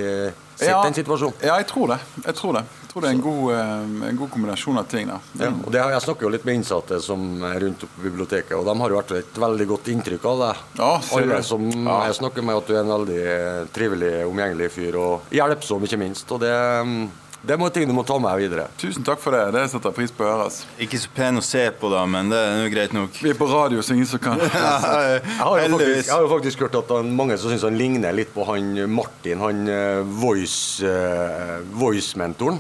sett 0.59 0.68
Ja. 0.68 0.83
den 0.85 0.95
situasjonen. 0.95 1.35
Ja, 1.43 1.57
jeg 1.59 1.66
tror 1.70 1.89
det. 1.91 1.97
Jeg 2.26 2.35
tror 2.39 2.53
det. 2.59 2.62
Jeg 2.83 2.91
tror 2.93 3.03
det 3.03 3.09
er 3.09 3.14
en 3.16 3.22
god, 3.24 3.43
eh, 3.55 4.09
en 4.11 4.16
god 4.20 4.31
kombinasjon 4.37 4.79
av 4.79 4.87
ting. 4.93 5.09
da. 5.09 5.18
Ja, 5.41 5.51
og 5.51 5.72
det, 5.72 5.81
jeg 5.97 6.05
snakker 6.05 6.22
jo 6.29 6.33
litt 6.37 6.45
med 6.47 6.61
innsatte 6.61 7.01
som 7.03 7.43
er 7.49 7.59
rundt 7.64 7.81
på 7.81 8.05
biblioteket, 8.05 8.55
og 8.59 8.64
de 8.68 8.76
har 8.83 8.89
jo 8.95 9.01
vært 9.01 9.16
et 9.18 9.35
veldig 9.49 9.66
godt 9.72 9.89
inntrykk 9.95 10.24
av 10.31 10.39
deg. 10.45 10.57
Ja, 10.79 10.93
Alle 11.18 11.43
som 11.43 11.64
Ja. 11.70 12.05
jeg 12.07 12.14
snakker 12.20 12.45
med, 12.45 12.57
at 12.57 12.66
du 12.66 12.74
er 12.76 12.81
en 12.85 12.95
veldig 12.95 13.22
eh, 13.24 13.64
trivelig, 13.74 14.12
omgjengelig 14.29 14.70
fyr, 14.70 14.95
og 15.01 15.22
hjelpsom, 15.33 15.83
ikke 15.89 15.99
minst. 15.99 16.31
Og 16.31 16.41
det, 16.41 16.55
mm, 16.55 17.11
det 17.43 17.57
må 17.61 17.68
ting 17.70 17.86
du 17.86 17.95
må 17.95 18.03
ta 18.07 18.16
med 18.18 18.32
her 18.32 18.41
videre. 18.41 18.64
Tusen 18.80 19.05
takk 19.07 19.20
for 19.22 19.36
det. 19.36 19.45
Det 19.55 19.64
setter 19.70 19.93
jeg 19.93 19.97
pris 20.01 20.14
på 20.14 20.26
å 20.26 20.30
høre. 20.32 20.49
Ikke 20.82 20.99
så 20.99 21.11
pen 21.14 21.39
å 21.39 21.45
se 21.45 21.62
på, 21.78 21.91
da, 21.93 22.03
men 22.11 22.32
det 22.32 22.39
er 22.39 22.57
jo 22.64 22.72
greit 22.72 22.97
nok. 22.97 23.20
Vi 23.22 23.30
er 23.30 23.39
på 23.39 23.47
radio, 23.51 23.82
så 23.84 23.95
ingen 23.95 24.09
som 24.11 24.22
kan 24.22 24.41
Jeg 24.43 24.51
har, 24.51 25.20
faktisk, 25.70 26.09
jeg 26.09 26.14
har 26.14 26.24
jo 26.24 26.32
faktisk 26.32 26.64
hørt 26.66 26.80
at 26.80 26.91
han, 26.97 27.12
mange 27.18 27.39
som 27.39 27.53
syns 27.53 27.66
han 27.68 27.78
ligner 27.78 28.16
litt 28.16 28.32
på 28.34 28.47
han 28.49 28.74
Martin, 28.91 29.39
han 29.45 29.70
eh, 29.70 30.01
voice, 30.18 30.82
eh, 30.82 31.61
voice-mentoren. 31.78 32.59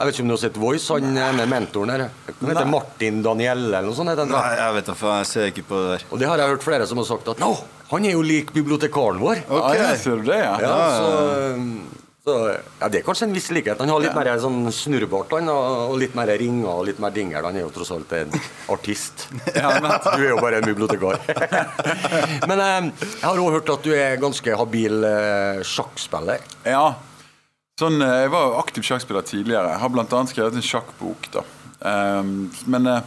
Jeg 0.00 0.08
vet 0.08 0.16
ikke 0.16 0.24
om 0.24 0.30
du 0.30 0.32
har 0.32 0.40
sett 0.40 0.56
Voice, 0.56 0.86
han 0.96 1.16
ene 1.20 1.44
mentoren 1.44 1.90
her. 1.92 2.06
Han 2.30 2.48
heter 2.48 2.64
Nei. 2.64 2.70
Martin 2.72 3.18
Danielle 3.20 3.66
eller 3.68 3.90
noe 3.90 3.96
sånt. 3.98 4.08
heter 4.08 4.24
han. 4.24 4.32
Nei, 4.32 4.54
jeg 4.56 4.76
vet 4.78 4.86
da 4.88 4.94
faen, 4.96 5.18
jeg 5.20 5.28
ser 5.28 5.50
ikke 5.50 5.64
på 5.68 5.80
det 5.82 5.90
der. 5.90 6.04
Og 6.08 6.22
det 6.22 6.30
har 6.30 6.40
jeg 6.40 6.54
hørt 6.54 6.64
flere 6.64 6.86
som 6.88 7.02
har 7.02 7.08
sagt 7.10 7.28
at 7.28 7.42
Nå, 7.42 7.50
han 7.90 8.06
er 8.08 8.14
jo 8.16 8.22
lik 8.24 8.54
bibliotekaren 8.56 9.20
vår. 9.20 9.42
Ok. 9.50 9.66
Ja, 9.76 9.90
ser 10.00 10.22
du 10.22 10.30
det, 10.30 10.38
ja? 10.40 10.54
ja, 10.64 10.78
så, 10.96 12.00
så, 12.30 12.36
ja 12.80 12.88
det 12.92 13.00
er 13.00 13.04
kanskje 13.06 13.26
en 13.26 13.34
viss 13.34 13.50
likhet. 13.54 13.80
Han 13.82 13.90
har 13.90 14.02
litt 14.04 14.14
mer 14.16 14.30
sånn 14.42 14.62
snurrebart 14.74 15.34
og 15.36 15.50
og 15.50 15.96
litt 15.98 16.14
mer 16.14 16.30
ringer 16.38 16.70
og 16.70 16.86
litt 16.86 17.02
mer 17.02 17.14
dingel. 17.14 17.44
Han 17.44 17.58
er 17.58 17.66
jo 17.66 17.72
tross 17.74 17.90
alt 17.96 18.14
en 18.16 18.32
artist. 18.70 19.26
du 20.16 20.22
er 20.22 20.30
jo 20.30 20.40
bare 20.40 20.62
en 20.62 20.68
bibliotekar. 20.70 21.20
Men 22.50 22.64
eh, 22.64 22.90
jeg 23.02 23.26
har 23.26 23.42
òg 23.42 23.54
hørt 23.58 23.74
at 23.74 23.86
du 23.86 23.94
er 23.96 24.20
ganske 24.22 24.58
habil 24.62 25.06
eh, 25.10 25.62
sjakkspiller. 25.66 26.44
Ja. 26.68 26.84
Sånn, 27.80 28.00
eh, 28.04 28.18
jeg 28.24 28.34
var 28.34 28.48
jo 28.48 28.58
aktiv 28.60 28.86
sjakkspiller 28.86 29.26
tidligere. 29.26 29.74
Jeg 29.74 29.82
har 29.84 29.94
bl.a. 29.94 30.26
skrevet 30.30 30.58
en 30.58 30.70
sjakkbok. 30.70 31.32
da. 31.34 31.46
Um, 31.80 32.50
men 32.68 32.86
eh, 32.90 33.06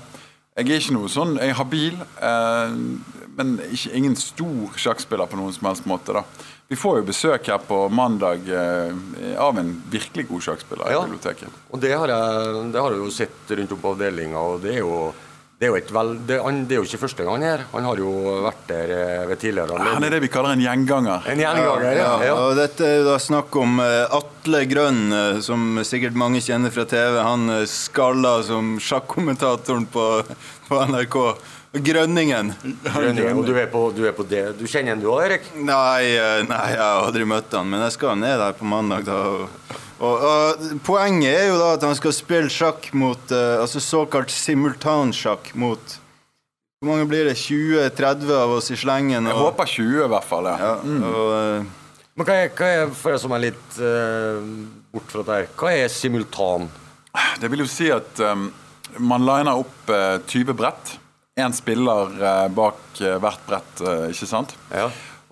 jeg 0.58 0.70
er 0.70 0.80
ikke 0.82 0.96
noe 0.96 1.10
sånn 1.14 1.36
Jeg 1.38 1.52
er 1.52 1.58
habil, 1.60 2.00
eh, 2.26 2.74
men 3.38 3.52
ikke, 3.68 3.92
ingen 3.98 4.16
stor 4.18 4.80
sjakkspiller 4.82 5.30
på 5.30 5.38
noen 5.38 5.54
som 5.54 5.70
helst 5.70 5.88
måte. 5.90 6.14
da. 6.14 6.24
Vi 6.72 6.78
får 6.80 7.02
jo 7.02 7.04
besøk 7.10 7.48
her 7.52 7.60
på 7.68 7.84
mandag 7.94 8.48
eh, 8.50 9.36
av 9.38 9.60
en 9.60 9.76
virkelig 9.92 10.28
god 10.30 10.46
sjakkspiller 10.48 10.90
i 10.90 10.96
Ja. 10.96 11.04
biblioteket. 11.06 11.60
Og 11.70 11.82
det 11.84 11.92
har 11.94 12.08
jeg, 12.10 12.72
det 12.74 12.82
har 12.82 12.96
jeg 12.96 13.04
jo 13.04 13.12
sett 13.14 13.52
rundt 13.60 13.76
om 13.76 13.84
på 13.84 13.92
avdelinga, 13.94 14.40
og 14.40 14.62
det 14.64 14.78
er 14.78 14.82
jo 14.82 15.14
det 15.60 15.68
er, 15.70 15.72
jo 15.72 15.78
et 15.80 15.92
vel, 15.96 16.10
det, 16.28 16.38
han, 16.44 16.58
det 16.68 16.76
er 16.76 16.80
jo 16.82 16.88
ikke 16.90 17.00
første 17.06 17.24
gang 17.24 17.38
han 17.38 17.44
er 17.48 17.52
her. 17.54 17.62
Han 17.72 17.86
har 17.88 18.00
jo 18.02 18.10
vært 18.44 18.64
der 18.68 18.90
eh, 18.98 19.28
ved 19.30 19.40
tidligere 19.40 19.78
Han 19.86 20.04
er 20.04 20.12
det 20.12 20.20
vi 20.26 20.32
kaller 20.34 20.58
en 20.58 20.64
gjenganger. 20.64 21.30
En 21.32 21.40
gjenganger, 21.40 21.86
ja. 21.96 22.10
ja. 22.26 22.34
Og 22.36 22.58
dette 22.58 22.84
er 22.84 22.98
jo 22.98 23.06
da 23.08 23.16
snakk 23.22 23.56
om 23.62 23.78
eh, 23.80 24.18
Atle 24.18 24.64
Grønn, 24.68 25.04
som 25.46 25.78
sikkert 25.88 26.18
mange 26.20 26.42
kjenner 26.44 26.74
fra 26.74 26.84
TV. 26.90 27.20
Han 27.22 27.48
skalla 27.70 28.42
som 28.44 28.76
sjakkommentatoren 28.82 29.86
på, 29.94 30.08
på 30.68 30.82
NRK. 30.90 31.20
Grønningen. 31.74 32.52
Grønningen, 32.86 33.38
og 33.40 33.48
du 33.48 33.56
er, 33.58 33.66
på, 33.72 33.88
du 33.96 34.04
er 34.06 34.14
på 34.14 34.26
det. 34.30 34.44
Du 34.60 34.68
kjenner 34.70 34.94
han 34.94 35.02
du 35.02 35.08
òg, 35.10 35.24
Erik? 35.26 35.48
Nei, 35.58 36.14
eh, 36.14 36.44
nei, 36.46 36.62
jeg 36.76 36.82
har 36.84 37.08
aldri 37.08 37.26
møtt 37.26 37.56
han, 37.58 37.66
men 37.72 37.82
jeg 37.88 37.96
skal 37.96 38.20
ned 38.22 38.38
der 38.38 38.54
på 38.60 38.68
mandag. 38.70 39.08
da. 39.08 39.18
Og, 39.18 39.74
og, 39.98 40.28
og 40.30 40.78
Poenget 40.86 41.34
er 41.34 41.48
jo 41.50 41.58
da 41.58 41.72
at 41.80 41.88
han 41.88 41.98
skal 41.98 42.14
spille 42.14 42.54
sjakk 42.54 42.92
mot 42.94 43.34
uh, 43.34 43.64
altså 43.64 43.82
såkalt 43.82 44.30
simultansjakk 44.34 45.54
mot 45.58 45.98
Hvor 46.84 46.92
mange 46.92 47.08
blir 47.10 47.26
det? 47.26 47.38
20-30 47.42 48.34
av 48.38 48.54
oss 48.60 48.70
i 48.70 48.78
slengen? 48.78 49.32
Jeg 49.32 49.42
håper 49.42 49.74
20 49.74 50.06
i 50.06 50.12
hvert 50.14 50.30
fall. 50.30 50.52
ja. 50.54 50.74
Mm. 50.84 51.04
og, 51.10 51.34
uh, 51.34 52.02
Men 52.14 52.30
hva 52.30 52.40
er, 52.44 52.54
hva 52.54 52.74
er 52.78 52.94
for 52.94 53.16
deg 53.16 53.24
som 53.24 53.34
er 53.34 53.48
litt 53.48 53.80
uh, 53.82 54.44
bort 54.94 55.10
fra 55.10 55.26
det 55.26 55.40
her, 55.40 55.54
hva 55.58 55.74
er 55.74 55.90
simultan? 55.90 56.70
Det 57.42 57.50
vil 57.50 57.66
jo 57.66 57.70
si 57.70 57.90
at 57.94 58.22
um, 58.22 58.52
man 58.98 59.26
liner 59.26 59.58
opp 59.58 59.90
eh, 59.90 60.20
20 60.28 60.54
brett. 60.58 60.98
Én 61.36 61.54
spiller 61.54 62.12
eh, 62.24 62.48
bak 62.54 63.02
eh, 63.02 63.16
hvert 63.18 63.46
brett, 63.48 63.82
eh, 63.82 64.04
ikke 64.14 64.28
sant? 64.30 64.52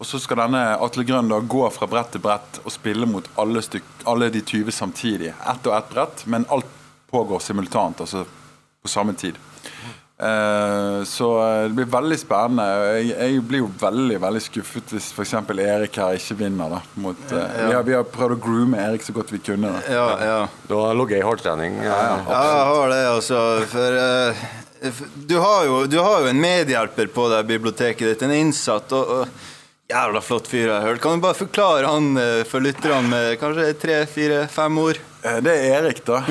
Og 0.01 0.07
så 0.09 0.17
skal 0.17 0.39
denne 0.41 0.61
Atle 0.81 1.03
Grønn 1.05 1.27
da 1.29 1.37
gå 1.45 1.61
fra 1.75 1.85
brett 1.85 2.09
til 2.15 2.23
brett 2.23 2.57
og 2.63 2.73
spille 2.73 3.05
mot 3.05 3.27
alle, 3.37 3.61
styk, 3.61 3.85
alle 4.09 4.31
de 4.33 4.41
20 4.41 4.73
samtidig. 4.73 5.29
Ett 5.29 5.67
og 5.69 5.75
ett 5.77 5.91
brett, 5.93 6.23
men 6.25 6.47
alt 6.49 6.65
pågår 7.13 7.43
simultant, 7.45 8.01
altså 8.01 8.23
på 8.81 8.89
samme 8.89 9.13
tid. 9.13 9.37
Uh, 10.21 11.01
så 11.05 11.27
det 11.65 11.73
blir 11.77 11.87
veldig 11.89 12.17
spennende. 12.21 12.65
Jeg, 13.01 13.07
jeg 13.13 13.43
blir 13.49 13.61
jo 13.63 13.69
veldig 13.81 14.17
veldig 14.21 14.41
skuffet 14.45 14.91
hvis 14.93 15.07
f.eks. 15.17 15.33
Erik 15.53 15.97
her 16.01 16.17
ikke 16.17 16.37
vinner. 16.43 16.75
da 16.75 16.81
mot, 17.01 17.21
uh, 17.33 17.37
Ja. 17.37 17.67
vi, 17.69 17.73
har, 17.77 17.85
vi 17.91 17.95
har 17.97 18.09
prøvd 18.09 18.35
å 18.35 18.39
groome 18.41 18.81
Erik 18.87 19.05
så 19.05 19.13
godt 19.17 19.33
vi 19.33 19.39
kunne. 19.41 19.69
Da. 19.77 19.81
Ja, 19.93 20.07
ja. 20.25 20.41
Du 20.69 20.75
har 20.77 20.97
ligget 20.97 21.21
i 21.21 21.25
hardtrening? 21.25 21.77
Ja, 21.85 21.99
jeg 22.25 22.65
har 22.73 22.93
det, 22.93 22.99
altså. 23.15 23.41
For 23.73 23.97
f- 24.01 24.60
du, 25.29 25.35
har 25.37 25.65
jo, 25.67 25.79
du 25.85 25.97
har 26.01 26.23
jo 26.25 26.29
en 26.31 26.41
medhjelper 26.41 27.11
på 27.13 27.27
deg 27.29 27.45
biblioteket 27.49 28.07
ditt, 28.13 28.21
en 28.25 28.33
innsatt. 28.33 28.91
og, 28.97 29.15
og 29.21 29.49
Jævla 29.91 30.21
flott 30.23 30.45
fyr 30.47 30.69
jeg 30.69 30.71
har 30.71 30.85
hørt. 30.87 31.01
Kan 31.03 31.17
du 31.19 31.23
bare 31.25 31.35
forklare 31.35 31.89
han 31.91 32.13
eh, 32.15 32.41
for 32.47 32.63
lytterne 32.63 33.09
med 33.11 33.33
kanskje 33.41 33.73
tre, 33.75 33.97
fire, 34.07 34.45
fem 34.47 34.77
ord? 34.79 35.01
Eh, 35.19 35.41
Det 35.43 35.51
er 35.51 35.73
Erik, 35.81 35.99
da. 36.07 36.21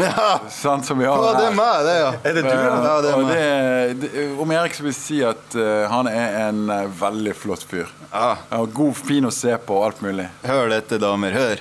Sant, 0.48 0.86
som 0.88 0.96
vi 0.96 1.04
har 1.04 1.20
Ja, 1.20 1.34
det 1.36 1.50
er 1.50 1.58
meg, 1.58 1.82
det, 1.84 1.96
ja. 1.98 2.08
Er 2.24 2.38
det 2.38 2.44
du, 2.46 2.48
ja? 2.48 2.70
Ja, 2.86 2.94
det 3.04 3.10
er 3.10 3.20
meg. 3.20 3.34
det, 3.36 4.08
det, 4.14 4.22
om 4.40 4.54
Erik 4.56 4.78
så 4.78 4.86
vil 4.86 4.96
si 4.96 5.20
at 5.28 5.58
eh, 5.60 5.84
han 5.92 6.08
er 6.08 6.38
en 6.46 6.62
eh, 6.72 6.86
veldig 7.02 7.34
flott 7.36 7.66
fyr. 7.68 7.92
Ja, 8.08 8.30
god, 8.80 8.96
fin 8.96 9.28
å 9.28 9.34
se 9.34 9.52
på 9.60 9.76
og 9.76 9.90
alt 9.90 10.00
mulig. 10.08 10.30
Hør 10.48 10.72
dette, 10.72 10.96
damer. 11.04 11.36
Hør. 11.36 11.60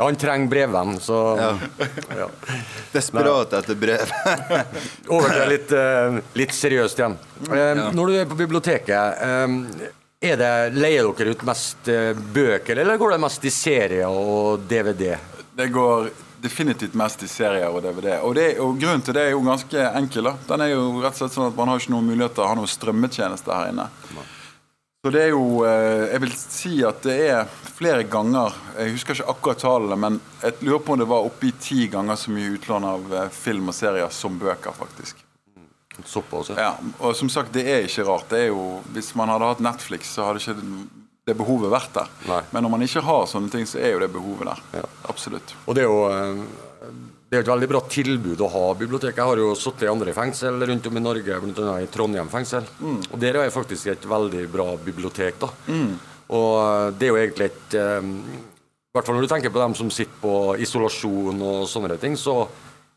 Han 0.00 0.16
trenger 0.16 0.48
brevvenn, 0.48 0.94
så 1.00 1.16
ja. 2.16 2.28
Desperat 2.92 3.52
etter 3.58 3.76
brev. 3.76 4.12
Over 5.12 5.28
til 5.34 5.50
litt, 5.52 5.74
eh, 5.76 6.16
litt 6.40 6.54
seriøst 6.56 7.02
igjen. 7.02 7.18
Eh, 7.50 7.82
Når 7.92 8.06
du 8.08 8.16
er 8.22 8.30
på 8.30 8.38
biblioteket, 8.38 9.20
eh, 9.20 9.92
er 10.30 10.40
det, 10.40 10.50
leier 10.76 11.10
dere 11.18 11.36
ut 11.36 11.44
mest 11.48 11.92
bøker, 12.32 12.80
eller 12.80 12.96
går 13.00 13.14
det 13.16 13.20
mest 13.26 13.44
i 13.44 13.52
serier 13.52 14.08
og 14.08 14.64
DVD? 14.68 15.14
Det 15.56 15.68
går 15.72 16.10
definitivt 16.40 16.96
mest 16.96 17.22
i 17.24 17.28
serier 17.28 17.68
og 17.68 17.82
DVD. 17.84 18.14
Og, 18.24 18.34
det, 18.36 18.50
og 18.60 18.76
grunnen 18.80 19.04
til 19.04 19.16
det 19.16 19.26
er 19.28 19.34
jo 19.34 19.44
ganske 19.44 19.86
enkel. 20.00 20.30
da. 20.30 20.34
Den 20.48 20.64
er 20.64 20.72
jo 20.74 20.84
rett 21.02 21.12
og 21.12 21.20
slett 21.22 21.36
sånn 21.36 21.48
at 21.50 21.56
Man 21.60 21.68
har 21.68 21.80
ikke 21.80 21.92
noen 21.92 22.08
mulighet 22.08 22.36
til 22.36 22.44
å 22.44 22.48
ha 22.48 22.56
noen 22.56 22.70
strømmetjeneste 22.72 23.52
her 23.52 23.72
inne. 23.74 23.88
Så 25.00 25.10
det 25.14 25.22
er 25.22 25.30
jo 25.32 25.62
eh, 25.64 26.10
Jeg 26.12 26.20
vil 26.26 26.32
si 26.36 26.72
at 26.84 27.00
det 27.06 27.16
er 27.30 27.48
flere 27.48 28.04
ganger 28.04 28.52
Jeg 28.76 28.92
husker 28.98 29.16
ikke 29.16 29.32
akkurat 29.32 29.62
tallene, 29.62 29.96
men 29.96 30.20
jeg 30.42 30.58
lurer 30.60 30.82
på 30.84 30.92
om 30.92 31.00
det 31.00 31.08
var 31.08 31.24
oppi 31.24 31.54
ti 31.56 31.86
ganger 31.92 32.18
så 32.20 32.34
mye 32.34 32.52
utlån 32.58 32.84
av 32.84 33.14
eh, 33.16 33.30
film 33.32 33.72
og 33.72 33.76
serier 33.76 34.12
som 34.12 34.36
bøker, 34.40 34.76
faktisk. 34.76 35.24
Såpass, 36.04 36.52
ja. 36.56 36.74
Og 37.00 37.16
som 37.16 37.28
sagt, 37.32 37.52
det 37.52 37.64
er 37.68 37.84
ikke 37.84 38.04
rart. 38.08 38.28
Det 38.30 38.44
er 38.44 38.50
jo, 38.52 38.80
hvis 38.94 39.12
man 39.18 39.32
hadde 39.32 39.48
hatt 39.50 39.62
Netflix, 39.64 40.12
så 40.14 40.28
hadde 40.28 40.40
ikke 40.40 40.54
det 41.28 41.36
behovet 41.36 41.72
vært 41.72 41.92
der. 41.96 42.12
Men 42.52 42.64
når 42.64 42.72
man 42.72 42.84
ikke 42.86 43.02
har 43.04 43.26
sånne 43.28 43.52
ting, 43.52 43.66
så 43.68 43.80
er 43.80 43.94
jo 43.94 44.00
det 44.00 44.08
behovet 44.14 44.48
der. 44.48 44.88
Absolutt. 45.10 45.52
Og 45.66 45.76
det 45.76 45.84
er 45.84 45.90
jo 45.90 46.00
eh, 46.08 46.44
det 47.30 47.38
er 47.38 47.44
et 47.44 47.50
veldig 47.52 47.68
bra 47.70 47.80
tilbud 47.86 48.40
å 48.42 48.48
ha 48.50 48.62
bibliotek. 48.74 49.14
Jeg 49.20 49.28
har 49.28 49.38
jo 49.38 49.52
sittet 49.54 49.84
i 49.86 49.90
andre 49.92 50.12
fengsel 50.16 50.56
rundt 50.66 50.86
om 50.90 50.96
i 50.98 51.02
Norge, 51.04 51.36
bl.a. 51.44 51.74
i 51.78 51.86
Trondheim 51.86 52.30
fengsel. 52.32 52.64
Og 52.82 53.18
der 53.22 53.38
er 53.44 53.52
faktisk 53.54 53.86
et 53.92 54.06
veldig 54.10 54.48
bra 54.50 54.72
bibliotek. 54.82 55.38
da. 55.38 55.50
Og 56.30 56.56
eh, 56.58 56.88
det 56.98 57.06
er 57.06 57.12
jo 57.14 57.20
egentlig 57.20 57.46
et 57.50 57.76
um, 58.02 58.10
I 58.90 58.96
hvert 58.98 59.06
fall 59.06 59.16
når 59.20 59.26
du 59.28 59.30
tenker 59.30 59.54
på 59.54 59.62
dem 59.62 59.74
som 59.78 59.90
sitter 59.94 60.18
på 60.22 60.34
isolasjon 60.62 61.38
og 61.46 61.64
sånne 61.70 61.96
ting, 62.02 62.16
så 62.18 62.40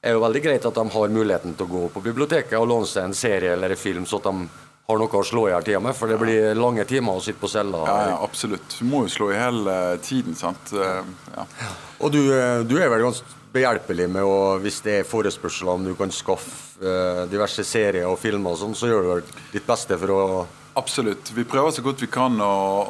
er 0.03 0.11
det 0.11 0.17
jo 0.17 0.23
veldig 0.25 0.41
greit 0.43 0.65
at 0.65 0.75
de 0.81 0.85
har 0.97 1.13
muligheten 1.13 1.53
til 1.57 1.65
å 1.69 1.71
gå 1.71 1.83
på 1.93 2.01
biblioteket 2.09 2.57
og 2.59 2.65
låne 2.73 2.89
seg 2.89 3.05
en 3.07 3.13
serie 3.17 3.53
eller 3.53 3.71
en 3.75 3.79
film, 3.79 4.05
så 4.09 4.17
at 4.19 4.25
de 4.31 4.47
har 4.89 4.99
noe 4.99 5.21
å 5.21 5.23
slå 5.23 5.45
i 5.47 5.53
hjel 5.53 5.63
tida 5.69 5.79
med. 5.85 5.95
For 5.95 6.09
det 6.11 6.17
blir 6.19 6.57
lange 6.59 6.83
timer 6.89 7.21
å 7.21 7.23
sitte 7.23 7.39
på 7.39 7.47
cella. 7.53 7.85
Ja, 7.87 7.99
ja, 8.09 8.17
absolutt. 8.25 8.79
Du 8.81 8.89
må 8.89 9.05
jo 9.05 9.13
slå 9.13 9.29
i 9.31 9.37
hele 9.39 9.77
tiden, 10.03 10.33
sant. 10.35 10.73
Eh, 10.73 11.05
Ja. 11.37 11.45
Og 12.03 12.11
du, 12.11 12.19
eh, 12.33 12.65
du 12.67 12.75
er 12.81 12.89
vel 12.91 13.05
ganske 13.05 13.39
behjelpelig 13.53 14.09
med 14.09 14.25
å, 14.25 14.57
hvis 14.63 14.81
det 14.85 14.99
er 14.99 15.07
forespørsler 15.07 15.75
om 15.75 15.85
du 15.85 15.93
kan 15.97 16.11
skaffe 16.13 16.81
eh, 16.81 17.23
diverse 17.31 17.65
serier 17.67 18.09
og 18.09 18.19
filmer 18.21 18.55
og 18.55 18.61
sånn, 18.63 18.75
så 18.77 18.89
gjør 18.89 19.09
du 19.09 19.33
ditt 19.53 19.65
beste 19.67 19.99
for 20.01 20.17
å 20.17 20.25
Absolutt. 20.73 21.29
Vi 21.37 21.43
prøver 21.45 21.69
så 21.69 21.83
godt 21.85 22.01
vi 22.01 22.07
kan 22.09 22.39
å, 22.41 22.47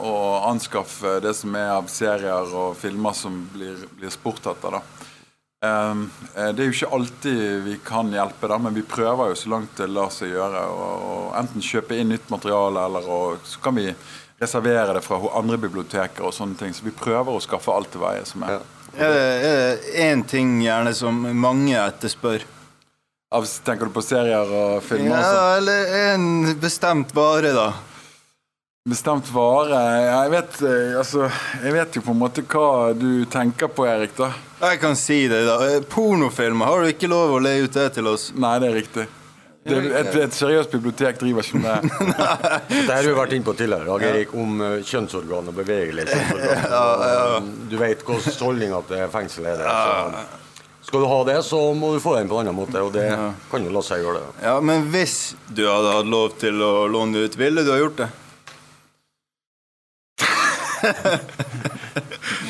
å 0.08 0.14
anskaffe 0.48 1.18
det 1.20 1.34
som 1.36 1.52
er 1.60 1.74
av 1.74 1.90
serier 1.92 2.54
og 2.56 2.78
filmer 2.80 3.12
som 3.18 3.42
blir, 3.52 3.82
blir 4.00 4.14
spurt 4.14 4.48
etter. 4.48 4.78
da. 4.78 5.10
Um, 5.64 6.06
eh, 6.36 6.54
det 6.56 6.64
er 6.64 6.70
jo 6.70 6.76
ikke 6.78 6.96
alltid 6.96 7.44
vi 7.64 7.76
kan 7.84 8.10
hjelpe, 8.12 8.48
da, 8.52 8.58
men 8.60 8.76
vi 8.76 8.86
prøver 8.88 9.32
jo 9.32 9.40
så 9.40 9.52
langt 9.52 9.78
det 9.80 9.90
lar 9.92 10.12
seg 10.16 10.32
gjøre. 10.32 10.64
å 10.64 11.18
enten 11.40 11.64
kjøpe 11.64 12.00
inn 12.00 12.12
nytt 12.12 12.32
materiale, 12.32 12.84
eller 12.88 13.08
og, 13.08 13.44
så 13.48 13.60
kan 13.64 13.76
vi 13.80 13.90
reservere 14.40 14.98
det 14.98 15.04
fra 15.06 15.20
andre 15.40 15.60
biblioteker 15.60 16.28
og 16.28 16.36
sånne 16.36 16.60
ting. 16.60 16.76
Så 16.76 16.88
vi 16.88 16.96
prøver 16.96 17.36
å 17.36 17.44
skaffe 17.44 17.72
alt 17.72 17.92
til 17.92 18.04
veie 18.04 18.26
som 18.28 18.44
er. 18.48 18.60
Det, 18.60 18.83
er 18.98 19.14
det 19.14 19.96
én 20.04 20.24
ting 20.28 20.60
gjerne 20.62 20.94
som 20.98 21.22
mange 21.40 21.78
etterspør? 21.78 22.44
Av, 23.34 23.48
tenker 23.66 23.90
du 23.90 23.96
på 23.96 24.04
serier 24.06 24.52
og 24.54 24.84
filmer? 24.86 25.18
Ja, 25.18 25.32
også? 25.32 25.58
eller 25.58 25.96
en 26.14 26.28
bestemt 26.62 27.16
vare, 27.18 27.54
da. 27.56 27.72
Bestemt 28.84 29.30
vare 29.32 29.80
Jeg 30.04 30.32
vet, 30.34 30.56
eh, 30.68 30.98
altså, 31.00 31.30
jeg 31.64 31.72
vet 31.72 31.96
jo 31.96 32.02
på 32.04 32.12
en 32.12 32.20
måte 32.20 32.44
hva 32.44 32.92
du 32.92 33.24
tenker 33.32 33.72
på, 33.72 33.88
Erik. 33.88 34.12
da 34.18 34.34
Jeg 34.60 34.82
kan 34.82 34.96
si 35.00 35.24
det, 35.32 35.46
da. 35.48 35.58
Pornofilmer, 35.90 36.68
har 36.68 36.84
du 36.84 36.92
ikke 36.92 37.10
lov 37.10 37.38
å 37.38 37.42
leie 37.42 37.64
ut 37.64 37.74
det 37.74 37.94
til 37.96 38.12
oss? 38.12 38.34
Nei, 38.36 38.58
det 38.60 38.70
er 38.70 38.80
riktig. 38.82 39.08
Det, 39.64 39.78
et, 39.96 40.16
et 40.26 40.34
seriøst 40.36 40.72
bibliotek 40.74 41.20
driver 41.22 41.46
ikke 41.46 41.60
med 41.64 41.86
det. 41.88 41.92
Dette 42.68 42.96
har 42.98 43.06
vi 43.08 43.14
vært 43.16 43.36
inne 43.38 43.48
på 43.48 43.54
tidligere, 43.56 43.88
Dag 43.88 44.04
Erik, 44.10 44.34
om 44.36 44.60
eh, 44.60 44.74
kjønnsorgan 44.84 45.48
og 45.52 45.56
bevegelige 45.56 46.08
kjønnsorgan. 46.12 47.52
Du 47.72 47.78
vet 47.80 48.04
hvordan 48.04 48.40
holdninga 48.44 48.82
til 48.90 49.06
fengsel 49.14 49.48
er. 49.50 49.62
Det, 49.64 49.68
så 50.84 50.90
skal 50.90 51.00
du 51.00 51.08
ha 51.08 51.20
det, 51.30 51.38
så 51.48 51.60
må 51.80 51.94
du 51.96 52.02
få 52.04 52.18
den 52.18 52.28
på 52.28 52.36
en 52.36 52.44
annen 52.44 52.58
måte, 52.58 52.82
og 52.84 52.92
det 52.94 53.08
kan 53.50 53.64
jo 53.64 53.72
la 53.72 53.82
seg 53.88 54.04
gjøre. 54.04 54.20
det. 54.20 54.44
Ja, 54.50 54.58
Men 54.60 54.84
hvis 54.92 55.16
du 55.48 55.64
hadde 55.64 55.96
hatt 55.96 56.10
lov 56.12 56.36
til 56.44 56.60
å 56.60 56.74
låne 56.92 57.24
ut, 57.24 57.38
ville 57.40 57.64
du 57.64 57.72
ha 57.72 57.80
gjort 57.80 58.04
det? 58.04 58.10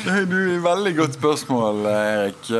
Det 0.04 0.12
er 0.12 0.24
et 0.26 0.64
veldig 0.64 0.90
godt 0.98 1.14
spørsmål, 1.16 1.86
Erik. 1.88 2.50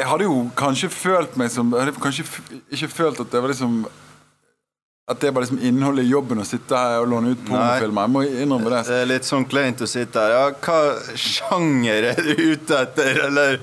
Jeg 0.00 0.08
hadde 0.08 0.24
jo 0.28 0.36
kanskje 0.56 0.88
følt 0.92 1.34
meg 1.40 1.50
som 1.52 1.70
Jeg 1.76 1.84
hadde 1.86 2.00
kanskje 2.00 2.24
f- 2.24 2.54
ikke 2.72 2.88
følt 2.88 3.20
at 3.20 3.30
det 3.34 3.42
var 3.44 3.52
liksom 3.52 3.82
At 5.10 5.18
det 5.24 5.32
var 5.34 5.42
liksom 5.42 5.58
innholdet 5.66 6.04
i 6.06 6.10
jobben 6.12 6.38
å 6.38 6.44
sitte 6.46 6.78
her 6.78 7.00
og 7.02 7.08
låne 7.10 7.32
ut 7.34 7.40
pornofilmer. 7.48 8.04
Jeg 8.06 8.12
må 8.14 8.20
innrømme 8.44 8.70
det. 8.70 8.82
Det 8.86 8.98
er 9.02 9.08
litt 9.10 9.26
sånn 9.26 9.42
kleint 9.50 9.80
å 9.82 9.88
sitte 9.90 10.22
her. 10.22 10.34
Ja, 10.36 10.44
hva 10.62 11.16
sjanger 11.18 12.06
er 12.12 12.20
du 12.22 12.30
ute 12.52 12.78
etter, 12.78 13.18
eller 13.26 13.56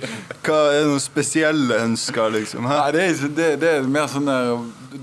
hva 0.44 0.58
er 0.76 0.90
noen 0.90 1.00
spesielle 1.00 1.78
ønsker, 1.86 2.34
liksom? 2.36 2.68
Her? 2.68 2.82
Nei, 2.82 2.92
det 2.98 3.06
er, 3.08 3.32
det, 3.40 3.48
det 3.64 3.72
er 3.78 3.88
mer 3.88 4.10
sånn 4.12 4.28
der 4.28 4.52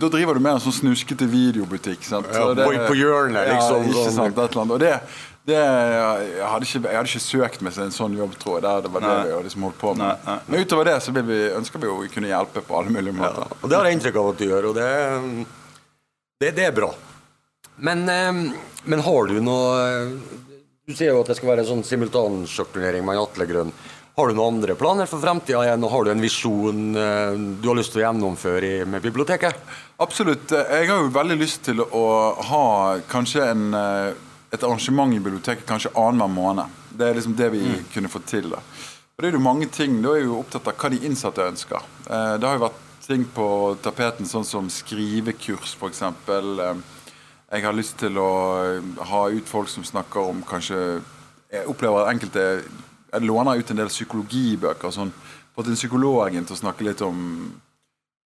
Da 0.04 0.10
driver 0.12 0.36
du 0.36 0.40
mer 0.44 0.58
en 0.58 0.62
sånn 0.66 0.76
snuskete 0.82 1.24
videobutikk. 1.32 2.04
Sant? 2.04 2.28
Ja, 2.28 2.42
Så 2.44 2.54
det- 2.60 2.66
på- 2.68 2.88
på 2.92 2.98
hjørnet, 3.00 3.48
liksom, 3.54 3.80
Ja, 3.80 3.88
ikke 3.88 4.04
sånn. 4.10 4.16
sant, 4.20 4.38
et 4.38 4.50
eller 4.52 4.62
annet. 4.66 4.74
Og 4.76 4.80
det, 4.84 5.00
det 5.44 5.56
jeg, 5.60 6.44
hadde 6.48 6.64
ikke, 6.64 6.80
jeg 6.88 6.96
hadde 6.96 7.10
ikke 7.10 7.20
søkt 7.20 7.64
meg 7.64 7.78
en 7.82 7.92
sånn 7.92 8.14
jobb, 8.16 8.36
tror 8.40 8.62
jeg. 8.62 8.84
Det 8.86 8.92
var 8.94 9.04
det 9.04 9.16
vi 9.26 9.40
liksom 9.44 9.66
holdt 9.68 9.80
på 9.82 9.90
med. 10.00 10.28
Men 10.46 10.62
utover 10.64 10.88
det 10.88 10.94
så 11.04 11.12
vi, 11.12 11.40
ønsker 11.52 11.82
vi 11.82 11.90
å 11.92 11.98
kunne 12.14 12.30
hjelpe 12.30 12.62
på 12.64 12.78
alle 12.78 12.94
mulige 12.94 13.16
måter. 13.18 13.52
Og 13.60 13.68
det 13.68 13.76
har 13.76 13.88
jeg 13.88 13.98
inntrykk 13.98 14.20
av 14.22 14.30
at 14.30 14.40
du 14.40 14.46
gjør, 14.46 14.70
og 14.70 14.78
det, 14.78 14.88
det, 16.40 16.54
det 16.56 16.68
er 16.70 16.78
bra. 16.78 16.88
Men, 17.76 18.06
eh, 18.08 18.32
men 18.84 19.04
har 19.04 19.28
du 19.28 19.40
noe 19.42 19.76
Du 20.84 20.92
sier 20.92 21.10
jo 21.10 21.22
at 21.24 21.30
det 21.32 21.38
skal 21.38 21.48
være 21.48 21.64
en 21.64 21.70
sånn 21.70 21.86
simultansjakkturnering 21.88 23.04
med 23.08 23.18
Atle 23.18 23.46
Grønn. 23.48 23.70
Har 24.14 24.30
du 24.30 24.36
noen 24.36 24.60
andre 24.60 24.76
planer 24.78 25.08
for 25.10 25.18
fremtida 25.18 25.64
igjen, 25.64 25.84
har 25.90 26.04
du 26.04 26.10
en 26.12 26.22
visjon 26.22 26.82
eh, 26.94 27.38
du 27.58 27.66
har 27.66 27.78
lyst 27.78 27.92
til 27.94 28.02
å 28.02 28.04
gjennomføre 28.04 28.84
med 28.86 29.02
biblioteket? 29.02 29.56
Absolutt. 30.04 30.52
Jeg 30.54 30.88
har 30.90 31.00
jo 31.00 31.08
veldig 31.14 31.38
lyst 31.40 31.64
til 31.66 31.82
å 31.82 32.04
ha 32.50 32.66
kanskje 33.10 33.48
en, 33.48 33.64
eh, 33.74 34.12
et 34.54 34.62
arrangement 34.66 35.12
i 35.14 35.18
biblioteket 35.20 35.66
kanskje 35.68 35.92
annenhver 35.98 36.30
måned. 36.32 36.80
Det 36.94 37.08
er 37.08 37.14
liksom 37.18 37.34
det 37.36 37.50
vi 37.52 37.62
kunne 37.94 38.08
fått 38.12 38.26
til. 38.30 38.50
da. 38.54 38.60
Og 39.14 39.22
det 39.22 39.28
er 39.28 39.36
jo 39.38 39.42
mange 39.44 39.66
ting, 39.70 40.00
Da 40.02 40.10
er 40.14 40.22
vi 40.24 40.26
jo 40.30 40.40
opptatt 40.40 40.66
av 40.66 40.74
hva 40.78 40.90
de 40.90 40.98
innsatte 41.06 41.42
ønsker. 41.46 41.82
Eh, 42.10 42.36
Det 42.38 42.48
har 42.48 42.58
jo 42.58 42.64
vært 42.68 42.80
ting 43.06 43.24
på 43.34 43.76
tapeten 43.82 44.26
sånn 44.26 44.44
som 44.44 44.68
skrivekurs, 44.70 45.74
f.eks. 45.76 46.00
Jeg 47.52 47.62
har 47.62 47.76
lyst 47.76 47.98
til 48.00 48.16
å 48.18 48.30
eh, 48.64 49.04
ha 49.10 49.28
ut 49.30 49.46
folk 49.48 49.68
som 49.68 49.84
snakker 49.84 50.30
om 50.30 50.42
kanskje 50.42 51.02
Jeg 51.52 51.66
opplever 51.70 52.02
at 52.02 52.14
enkelte 52.14 52.64
Jeg 53.12 53.22
låner 53.22 53.58
ut 53.60 53.70
en 53.70 53.76
del 53.76 53.88
psykologibøker. 53.92 54.90
sånn, 54.90 55.12
Fått 55.54 55.68
en 55.70 55.76
psykolog 55.78 56.34
inn 56.34 56.44
til 56.44 56.56
å 56.56 56.58
snakke 56.58 56.82
litt 56.82 57.00
om 57.02 57.52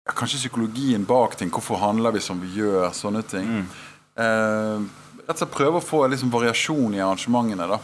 ja, 0.06 0.12
kanskje 0.16 0.38
psykologien 0.40 1.04
bak 1.04 1.36
ting. 1.36 1.50
Hvorfor 1.50 1.76
handler 1.82 2.12
vi 2.12 2.20
som 2.24 2.40
vi 2.40 2.48
gjør? 2.62 2.88
Sånne 2.96 3.20
ting. 3.28 3.66
Eh, 4.16 4.78
rett 5.28 5.36
og 5.36 5.44
slett 5.44 5.54
prøve 5.54 5.78
å 5.80 5.84
få 5.84 6.02
liksom, 6.08 6.30
variasjon 6.32 6.96
i 6.96 7.02
arrangementene. 7.04 7.68
da. 7.68 7.78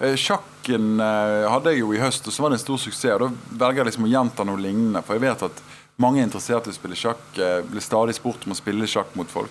Eh, 0.00 0.14
sjakken 0.18 1.00
eh, 1.02 1.48
hadde 1.50 1.72
jeg 1.72 1.80
jo 1.84 1.92
i 1.94 2.00
høst, 2.02 2.26
og 2.26 2.34
så 2.34 2.42
var 2.44 2.50
det 2.52 2.58
en 2.58 2.64
stor 2.66 2.78
suksess. 2.82 3.14
og 3.22 3.34
Da 3.50 3.66
velger 3.66 3.84
jeg 3.84 3.90
liksom 3.92 4.06
å 4.08 4.12
gjenta 4.12 4.46
noe 4.46 4.60
lignende. 4.62 5.02
For 5.06 5.14
jeg 5.18 5.24
vet 5.28 5.42
at 5.48 5.62
mange 5.98 6.20
er 6.20 6.28
interessert 6.28 6.66
i 6.66 6.74
å 6.74 6.76
spille 6.76 6.98
sjakk. 6.98 7.22
eh, 7.38 7.60
blir 7.66 7.82
stadig 7.82 8.14
spurt 8.18 8.46
om 8.46 8.54
å 8.54 8.58
spille 8.58 8.86
sjakk 8.86 9.14
mot 9.18 9.30
folk. 9.30 9.50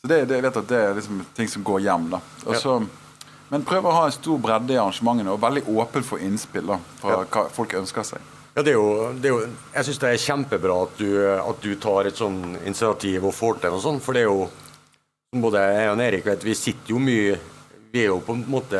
Så 0.00 0.08
det, 0.08 0.24
det, 0.28 0.36
jeg 0.40 0.44
vet 0.48 0.56
at 0.60 0.68
det 0.68 0.80
er 0.84 0.94
liksom 0.98 1.24
ting 1.36 1.48
som 1.48 1.64
går 1.64 1.80
hjem. 1.86 2.10
da. 2.16 2.20
Også, 2.44 2.80
Ja. 2.80 3.02
Men 3.48 3.62
prøv 3.62 3.84
å 3.86 3.92
ha 3.94 4.06
en 4.08 4.12
stor 4.12 4.38
bredde 4.42 4.74
i 4.74 4.76
arrangementene, 4.76 5.30
og 5.30 5.38
veldig 5.40 5.62
åpen 5.70 6.02
for 6.02 6.18
innspill 6.18 6.66
da, 6.66 6.80
fra 6.98 7.20
hva 7.22 7.44
folk 7.54 7.76
ønsker 7.78 8.02
seg. 8.02 8.18
Ja, 8.56 8.62
det 8.66 8.72
er 8.72 8.78
jo, 8.80 9.12
det 9.14 9.28
er 9.30 9.34
jo, 9.36 9.48
jeg 9.74 9.86
syns 9.86 10.00
det 10.02 10.08
er 10.10 10.22
kjempebra 10.24 10.78
at 10.82 10.96
du, 10.98 11.10
at 11.38 11.60
du 11.62 11.76
tar 11.78 12.08
et 12.08 12.18
sånn 12.18 12.56
initiativ 12.64 13.22
og 13.28 13.34
får 13.36 13.60
til 13.62 13.70
noe 13.70 13.84
sånt. 13.84 14.02
For 14.02 14.16
det 14.18 14.24
er 14.24 14.30
jo, 14.32 14.48
både 15.42 15.60
jeg 15.62 15.90
og 15.92 16.00
Erik 16.04 16.26
vet, 16.26 16.44
vi 16.44 16.54
sitter 16.54 16.94
jo 16.94 16.98
mye 17.02 17.36
Vi 17.92 18.02
er 18.02 18.10
jo 18.10 18.18
på 18.20 18.34
en 18.34 18.42
måte 18.50 18.76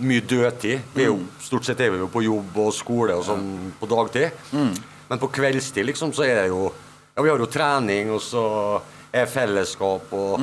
mye 0.00 0.22
dødtid. 0.24 0.80
Vi 0.94 1.02
er 1.02 1.10
jo, 1.10 1.18
stort 1.44 1.66
sett 1.66 1.80
er 1.80 1.90
vi 1.92 1.98
jo 2.00 2.06
på 2.08 2.22
jobb 2.24 2.56
og 2.62 2.70
skole 2.72 3.12
og 3.18 3.24
sånn 3.26 3.72
på 3.80 3.88
dagtid. 3.90 4.30
Men 5.10 5.20
på 5.20 5.28
kveldstid 5.28 5.84
liksom 5.86 6.14
så 6.16 6.24
er 6.24 6.34
det 6.42 6.46
jo 6.48 6.72
Ja, 7.16 7.22
vi 7.22 7.30
har 7.30 7.38
jo 7.40 7.46
trening, 7.48 8.10
og 8.12 8.20
så 8.20 8.80
er 9.12 9.26
fellesskap 9.26 10.12
og 10.12 10.40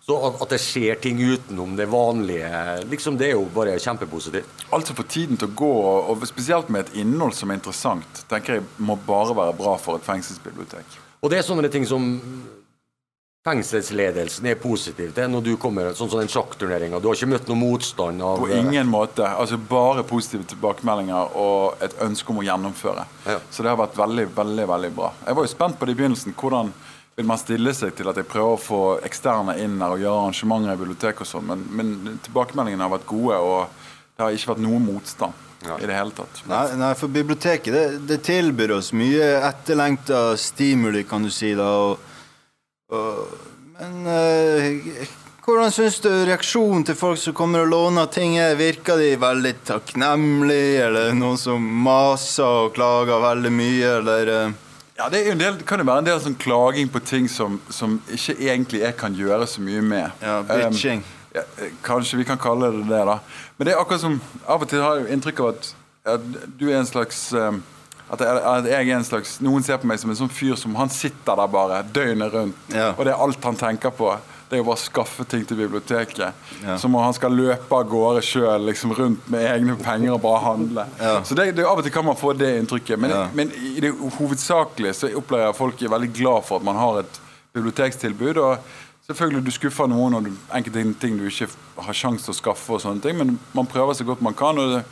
Så 0.00 0.16
at, 0.26 0.40
at 0.42 0.48
det 0.54 0.58
skjer 0.60 0.96
ting 0.98 1.18
utenom 1.20 1.76
det 1.76 1.84
vanlige, 1.86 2.48
liksom, 2.90 3.18
det 3.20 3.28
er 3.28 3.34
jo 3.36 3.44
bare 3.54 3.76
kjempepositivt. 3.78 4.48
Altså 4.72 4.94
få 4.96 5.04
tiden 5.04 5.36
til 5.36 5.46
å 5.50 5.54
gå, 5.54 5.68
og 6.10 6.24
spesielt 6.26 6.70
med 6.72 6.86
et 6.88 6.96
innhold 7.02 7.34
som 7.36 7.50
er 7.52 7.60
interessant, 7.60 8.24
tenker 8.30 8.54
jeg 8.56 8.64
må 8.78 8.96
bare 9.06 9.36
være 9.36 9.54
bra 9.60 9.76
for 9.78 10.00
et 10.00 10.08
fengselsbibliotek. 10.08 10.96
Og 11.20 11.30
det 11.30 11.38
er 11.38 11.46
sånne 11.46 11.68
ting 11.70 11.84
som 11.86 12.08
fengselsledelsen 13.40 14.50
er 14.50 14.58
positiv 14.60 15.14
til 15.16 15.30
når 15.32 15.44
du 15.46 15.54
kommer 15.60 15.94
sånn 15.96 16.10
som 16.12 16.20
den 16.20 16.28
sjakkturneringa. 16.28 16.98
Du 17.00 17.08
har 17.08 17.16
ikke 17.16 17.30
møtt 17.32 17.48
noe 17.48 17.56
motstand 17.56 18.20
av 18.20 18.42
På 18.42 18.50
ingen 18.52 18.90
måte. 18.92 19.24
altså 19.24 19.56
Bare 19.56 20.04
positive 20.04 20.44
tilbakemeldinger 20.50 21.36
og 21.40 21.80
et 21.80 21.96
ønske 22.04 22.34
om 22.34 22.42
å 22.42 22.44
gjennomføre. 22.44 23.06
Så 23.48 23.64
det 23.64 23.72
har 23.72 23.80
vært 23.80 23.96
veldig, 23.96 24.26
veldig 24.36 24.66
veldig 24.68 24.90
bra. 24.96 25.12
Jeg 25.24 25.38
var 25.38 25.48
jo 25.48 25.52
spent 25.54 25.78
på 25.80 25.88
det 25.88 25.96
i 25.96 26.00
begynnelsen. 26.02 26.36
Hvordan 26.36 26.72
vil 27.16 27.28
man 27.30 27.40
stille 27.40 27.72
seg 27.76 27.94
til 27.96 28.12
at 28.12 28.20
jeg 28.20 28.28
prøver 28.28 28.58
å 28.58 28.60
få 28.60 28.82
eksterne 29.08 29.56
inn 29.60 29.80
her 29.80 29.96
og 29.96 30.04
gjøre 30.04 30.20
arrangementer 30.26 30.74
i 30.74 30.82
bibliotek 30.82 31.24
og 31.24 31.28
sånn, 31.28 31.48
men, 31.48 31.64
men 31.76 32.20
tilbakemeldingene 32.26 32.86
har 32.86 32.92
vært 32.92 33.08
gode, 33.08 33.40
og 33.40 33.88
det 34.16 34.24
har 34.24 34.36
ikke 34.36 34.52
vært 34.52 34.62
noe 34.66 34.82
motstand 34.84 35.48
i 35.80 35.88
det 35.88 35.96
hele 35.96 36.14
tatt. 36.16 36.44
Nei, 36.48 36.62
nei, 36.80 36.92
for 36.96 37.12
biblioteket 37.12 37.72
det, 37.72 37.84
det 38.08 38.20
tilbyr 38.24 38.76
oss 38.78 38.92
mye 38.96 39.32
etterlengta 39.48 40.22
stimuli, 40.40 41.04
kan 41.08 41.24
du 41.24 41.32
si. 41.34 41.52
da, 41.56 41.68
og, 41.90 42.09
Men 42.90 44.06
eh, 44.06 45.06
hvordan 45.44 45.72
syns 45.72 46.00
du 46.04 46.10
reaksjonen 46.28 46.82
til 46.86 46.96
folk 46.98 47.18
som 47.18 47.34
kommer 47.34 47.64
og 47.64 47.70
låner 47.72 48.10
ting 48.12 48.36
er? 48.38 48.58
Virker 48.58 49.00
de 49.00 49.14
veldig 49.18 49.54
takknemlige, 49.66 50.82
eller 50.88 51.14
noen 51.16 51.38
som 51.40 51.64
maser 51.84 52.66
og 52.66 52.74
klager 52.76 53.22
veldig 53.24 53.54
mye, 53.54 53.94
eller 54.00 54.34
eh, 54.34 54.58
Ja, 55.00 55.08
det, 55.08 55.22
en 55.32 55.40
del, 55.40 55.56
det 55.56 55.64
kan 55.64 55.80
jo 55.80 55.86
være 55.88 56.04
en 56.04 56.10
del 56.10 56.20
sånn 56.20 56.36
klaging 56.36 56.90
på 56.92 57.00
ting 57.08 57.30
som, 57.32 57.56
som 57.72 57.96
ikke 58.12 58.36
egentlig 58.36 58.82
jeg 58.82 58.98
kan 59.00 59.14
gjøre 59.16 59.46
så 59.48 59.64
mye 59.64 59.80
med. 59.80 60.20
Ja, 60.20 60.42
bitching. 60.44 61.00
Um, 61.00 61.16
ja, 61.38 61.44
kanskje 61.86 62.18
vi 62.20 62.26
kan 62.28 62.38
kalle 62.42 62.68
det 62.74 62.84
det, 62.90 63.00
da. 63.08 63.16
Men 63.56 63.66
det 63.66 63.72
er 63.72 63.80
akkurat 63.80 64.02
som 64.02 64.18
Av 64.44 64.60
og 64.60 64.68
til 64.68 64.82
har 64.84 64.98
jeg 64.98 65.06
jo 65.06 65.14
inntrykk 65.14 65.40
av 65.40 65.52
at, 65.54 65.70
at 66.18 66.26
du 66.60 66.66
er 66.68 66.82
en 66.82 66.90
slags 66.90 67.30
um, 67.32 67.62
at 68.10 68.20
jeg, 68.26 68.42
at 68.50 68.66
jeg 68.66 68.88
er 68.90 68.96
en 68.96 69.04
slags 69.06 69.36
Noen 69.40 69.62
ser 69.62 69.78
på 69.78 69.86
meg 69.86 70.00
som 70.02 70.10
en 70.10 70.16
sånn 70.18 70.32
fyr 70.34 70.56
som 70.58 70.74
han 70.74 70.90
sitter 70.90 71.36
der 71.38 71.46
bare 71.52 71.82
døgnet 71.94 72.32
rundt. 72.34 72.56
Og 72.96 73.04
det 73.06 73.12
er 73.14 73.22
alt 73.22 73.44
han 73.46 73.56
tenker 73.60 73.90
på. 73.94 74.10
Det 74.50 74.56
er 74.58 74.64
jo 74.64 74.66
bare 74.66 74.80
å 74.80 74.82
skaffe 74.82 75.22
ting 75.30 75.44
til 75.46 75.60
biblioteket. 75.60 76.34
Ja. 76.64 76.74
Som 76.82 76.96
om 76.98 77.04
han 77.04 77.14
skal 77.14 77.30
løpe 77.38 77.70
av 77.76 77.84
gårde 77.86 78.24
sjøl 78.26 78.64
liksom 78.66 78.90
rundt 78.98 79.28
med 79.30 79.46
egne 79.46 79.76
penger 79.78 80.16
og 80.16 80.24
bare 80.24 80.40
handle. 80.42 80.86
Så 81.22 81.36
det, 81.38 81.52
det, 81.54 81.62
Av 81.70 81.78
og 81.78 81.86
til 81.86 81.94
kan 81.94 82.04
man 82.08 82.18
få 82.18 82.32
det 82.34 82.50
inntrykket. 82.58 82.98
Men, 82.98 83.14
Ja. 83.14 83.28
men 83.32 83.52
i 83.54 83.78
det 83.84 83.92
hovedsakelige 84.18 84.96
så 84.98 85.12
opplever 85.14 85.44
jeg 85.46 85.54
at 85.54 85.60
folk 85.60 85.82
er 85.86 85.94
veldig 85.94 86.10
glad 86.18 86.42
for 86.50 86.58
at 86.58 86.66
man 86.66 86.80
har 86.82 87.04
et 87.04 87.20
bibliotekstilbud. 87.54 88.36
og 88.42 88.58
Selvfølgelig 89.06 89.44
du 89.46 89.50
skuffer 89.54 89.88
noen 89.90 90.14
og 90.18 90.26
enkelte 90.54 90.82
ting 91.02 91.16
du 91.18 91.24
ikke 91.26 91.48
har 91.82 91.96
sjanse 91.98 92.26
til 92.28 92.34
å 92.34 92.38
skaffe, 92.42 92.74
og 92.74 92.82
sånne 92.82 93.02
ting, 93.02 93.16
men 93.18 93.38
man 93.54 93.66
prøver 93.66 93.94
så 93.98 94.04
godt 94.06 94.22
man 94.22 94.34
kan. 94.38 94.58
og 94.58 94.74
det 94.76 94.84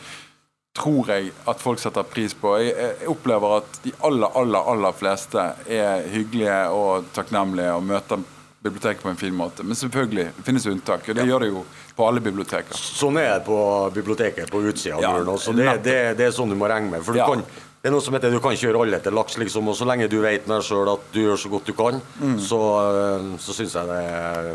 tror 0.77 1.09
jeg 1.11 1.31
at 1.49 1.61
folk 1.63 1.81
setter 1.83 2.07
pris 2.07 2.35
på. 2.39 2.55
Jeg, 2.63 2.75
jeg 3.03 3.11
opplever 3.11 3.59
at 3.61 3.79
de 3.85 3.93
aller, 4.07 4.31
aller, 4.39 4.69
aller 4.73 4.97
fleste 4.97 5.45
er 5.75 6.05
hyggelige 6.13 6.59
og 6.75 7.09
takknemlige 7.17 7.73
og 7.75 7.87
møter 7.89 8.23
biblioteket 8.63 9.03
på 9.05 9.11
en 9.13 9.19
fin 9.19 9.35
måte. 9.39 9.65
Men 9.67 9.79
selvfølgelig, 9.79 10.29
det 10.37 10.45
finnes 10.47 10.67
unntak. 10.71 11.07
og 11.09 11.19
Det 11.19 11.27
gjør 11.29 11.45
det 11.47 11.51
jo 11.53 11.65
på 11.99 12.07
alle 12.09 12.23
biblioteker. 12.23 12.75
Sånn 12.79 13.19
er 13.23 13.39
det 13.39 13.45
på 13.47 13.59
biblioteket 13.95 14.51
på 14.53 14.63
utsida 14.71 14.97
av 14.99 15.03
Ja, 15.03 15.13
muren. 15.17 15.33
også. 15.35 15.55
Det, 15.57 15.69
det, 15.87 15.97
det 16.19 16.29
er 16.29 16.35
sånn 16.37 16.51
du 16.53 16.59
må 16.59 16.69
regne 16.71 16.91
med. 16.97 17.03
For 17.07 17.15
du 17.17 17.23
Ja. 17.23 17.27
kan, 17.31 17.43
det 17.79 17.91
er 17.91 17.95
noe 17.95 18.03
som 18.03 18.15
heter 18.15 18.35
du 18.35 18.41
kan 18.43 18.55
ikke 18.55 18.67
gjøre 18.69 18.83
alle 18.87 18.99
til 19.03 19.15
laks, 19.15 19.39
liksom. 19.39 19.69
Og 19.71 19.77
så 19.79 19.87
lenge 19.87 20.09
du 20.11 20.19
vet 20.23 20.47
med 20.51 20.59
deg 20.61 20.67
sjøl 20.67 20.91
at 20.95 21.07
du 21.15 21.21
gjør 21.23 21.39
så 21.39 21.51
godt 21.55 21.67
du 21.71 21.73
kan, 21.79 22.03
Mm. 22.21 22.39
så, 22.43 22.61
øh, 22.93 23.39
så 23.39 23.55
syns 23.55 23.75
jeg 23.79 23.87
det 23.87 24.03
er 24.11 24.55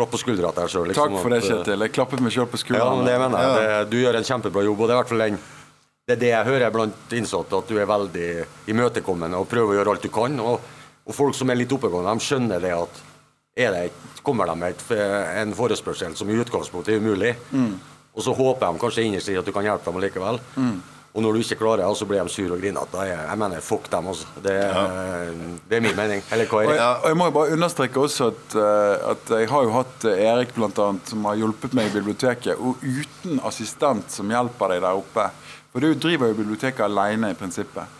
klapp 0.00 0.12
på 0.16 0.20
skuldra 0.24 0.50
til 0.56 0.64
deg 0.64 0.72
sjøl. 0.74 0.88
Liksom, 0.90 1.14
Takk 1.14 1.22
for 1.22 1.30
det, 1.36 1.40
øh, 1.44 1.48
Kjetil. 1.50 1.86
Jeg 1.86 1.92
klappet 2.00 2.20
meg 2.24 2.32
sjøl 2.34 2.48
på 2.50 2.58
Ja, 2.58 2.64
skulderen. 2.64 2.96
men 2.98 3.06
det 3.06 3.16
mener 3.20 3.38
jeg. 3.38 3.48
Ja. 3.70 3.78
Det, 3.84 3.90
du 3.92 3.96
gjør 4.00 4.16
en 4.18 4.28
kjempebra 4.32 4.64
jobb, 4.66 4.80
og 4.80 4.88
det 4.88 4.94
er 4.94 4.98
i 4.98 5.02
hvert 5.04 5.14
fall 5.14 5.26
den 5.28 5.40
det 6.10 6.16
er 6.16 6.20
det 6.24 6.30
jeg 6.32 6.46
hører 6.48 6.70
blant 6.74 7.12
innsatte, 7.14 7.54
at 7.60 7.68
du 7.70 7.76
er 7.78 7.86
veldig 7.86 8.28
imøtekommende 8.72 9.38
og 9.38 9.46
prøver 9.46 9.70
å 9.70 9.76
gjøre 9.78 9.92
alt 9.94 10.02
du 10.02 10.08
kan. 10.10 10.40
Og, 10.42 10.60
og 11.06 11.14
folk 11.14 11.36
som 11.38 11.50
er 11.52 11.58
litt 11.60 11.70
oppegående, 11.70 12.16
de 12.18 12.24
skjønner 12.24 12.60
det 12.64 12.72
at 12.74 12.98
er 13.60 13.70
det, 13.76 13.82
et- 13.92 14.22
kommer 14.26 14.46
de 14.50 14.56
med 14.58 14.74
et, 14.74 14.82
en 15.44 15.54
forespørsel 15.54 16.16
som 16.18 16.28
i 16.28 16.34
utgangspunktet 16.40 16.96
er 16.96 16.98
umulig. 17.04 17.36
Mm. 17.52 17.76
Og 18.16 18.24
så 18.26 18.34
håper 18.34 18.72
de 18.72 18.78
kanskje 18.82 19.04
innerst 19.06 19.28
inne 19.30 19.38
at 19.44 19.46
du 19.46 19.52
kan 19.54 19.62
hjelpe 19.64 19.84
dem 19.92 20.00
likevel. 20.02 20.40
Mm. 20.56 20.82
Og 21.10 21.24
når 21.24 21.34
du 21.34 21.40
ikke 21.42 21.56
klarer 21.58 21.80
det, 21.82 21.86
så 21.98 22.06
blir 22.06 22.20
de 22.22 22.30
sure 22.30 22.54
og 22.54 22.60
grinete. 22.62 23.04
Jeg 23.08 23.38
mener, 23.40 23.60
fuck 23.66 23.88
dem, 23.90 24.06
altså. 24.12 24.28
Det, 24.44 24.52
er- 24.62 25.32
det 25.68 25.76
er 25.76 25.82
min 25.82 25.96
mening. 25.98 26.20
Eller 26.30 26.46
hva 26.46 26.60
er 26.62 26.68
det? 26.70 26.76
og 27.02 27.08
jeg 27.10 27.16
må 27.18 27.26
jo 27.26 27.34
bare 27.34 27.56
understreke 27.56 27.98
også 28.04 28.28
at, 28.30 28.54
eh, 28.54 29.08
at 29.10 29.32
jeg 29.40 29.48
har 29.50 29.64
jo 29.66 29.72
hatt 29.74 30.04
eh, 30.06 30.20
Erik 30.30 30.52
blant 30.54 30.78
annet, 30.78 31.10
som 31.10 31.24
har 31.26 31.34
hjulpet 31.40 31.74
meg 31.74 31.88
i 31.90 31.94
biblioteket, 31.96 32.54
og 32.62 32.78
uten 32.86 33.40
assistent 33.42 34.14
som 34.14 34.30
hjelper 34.30 34.76
deg 34.76 34.84
der 34.86 35.00
oppe. 35.02 35.24
For 35.72 35.82
du 35.82 35.94
driver 35.98 36.30
jo 36.30 36.38
biblioteket 36.44 36.82
alene 36.86 37.32
i 37.34 37.38
prinsippet. 37.38 37.90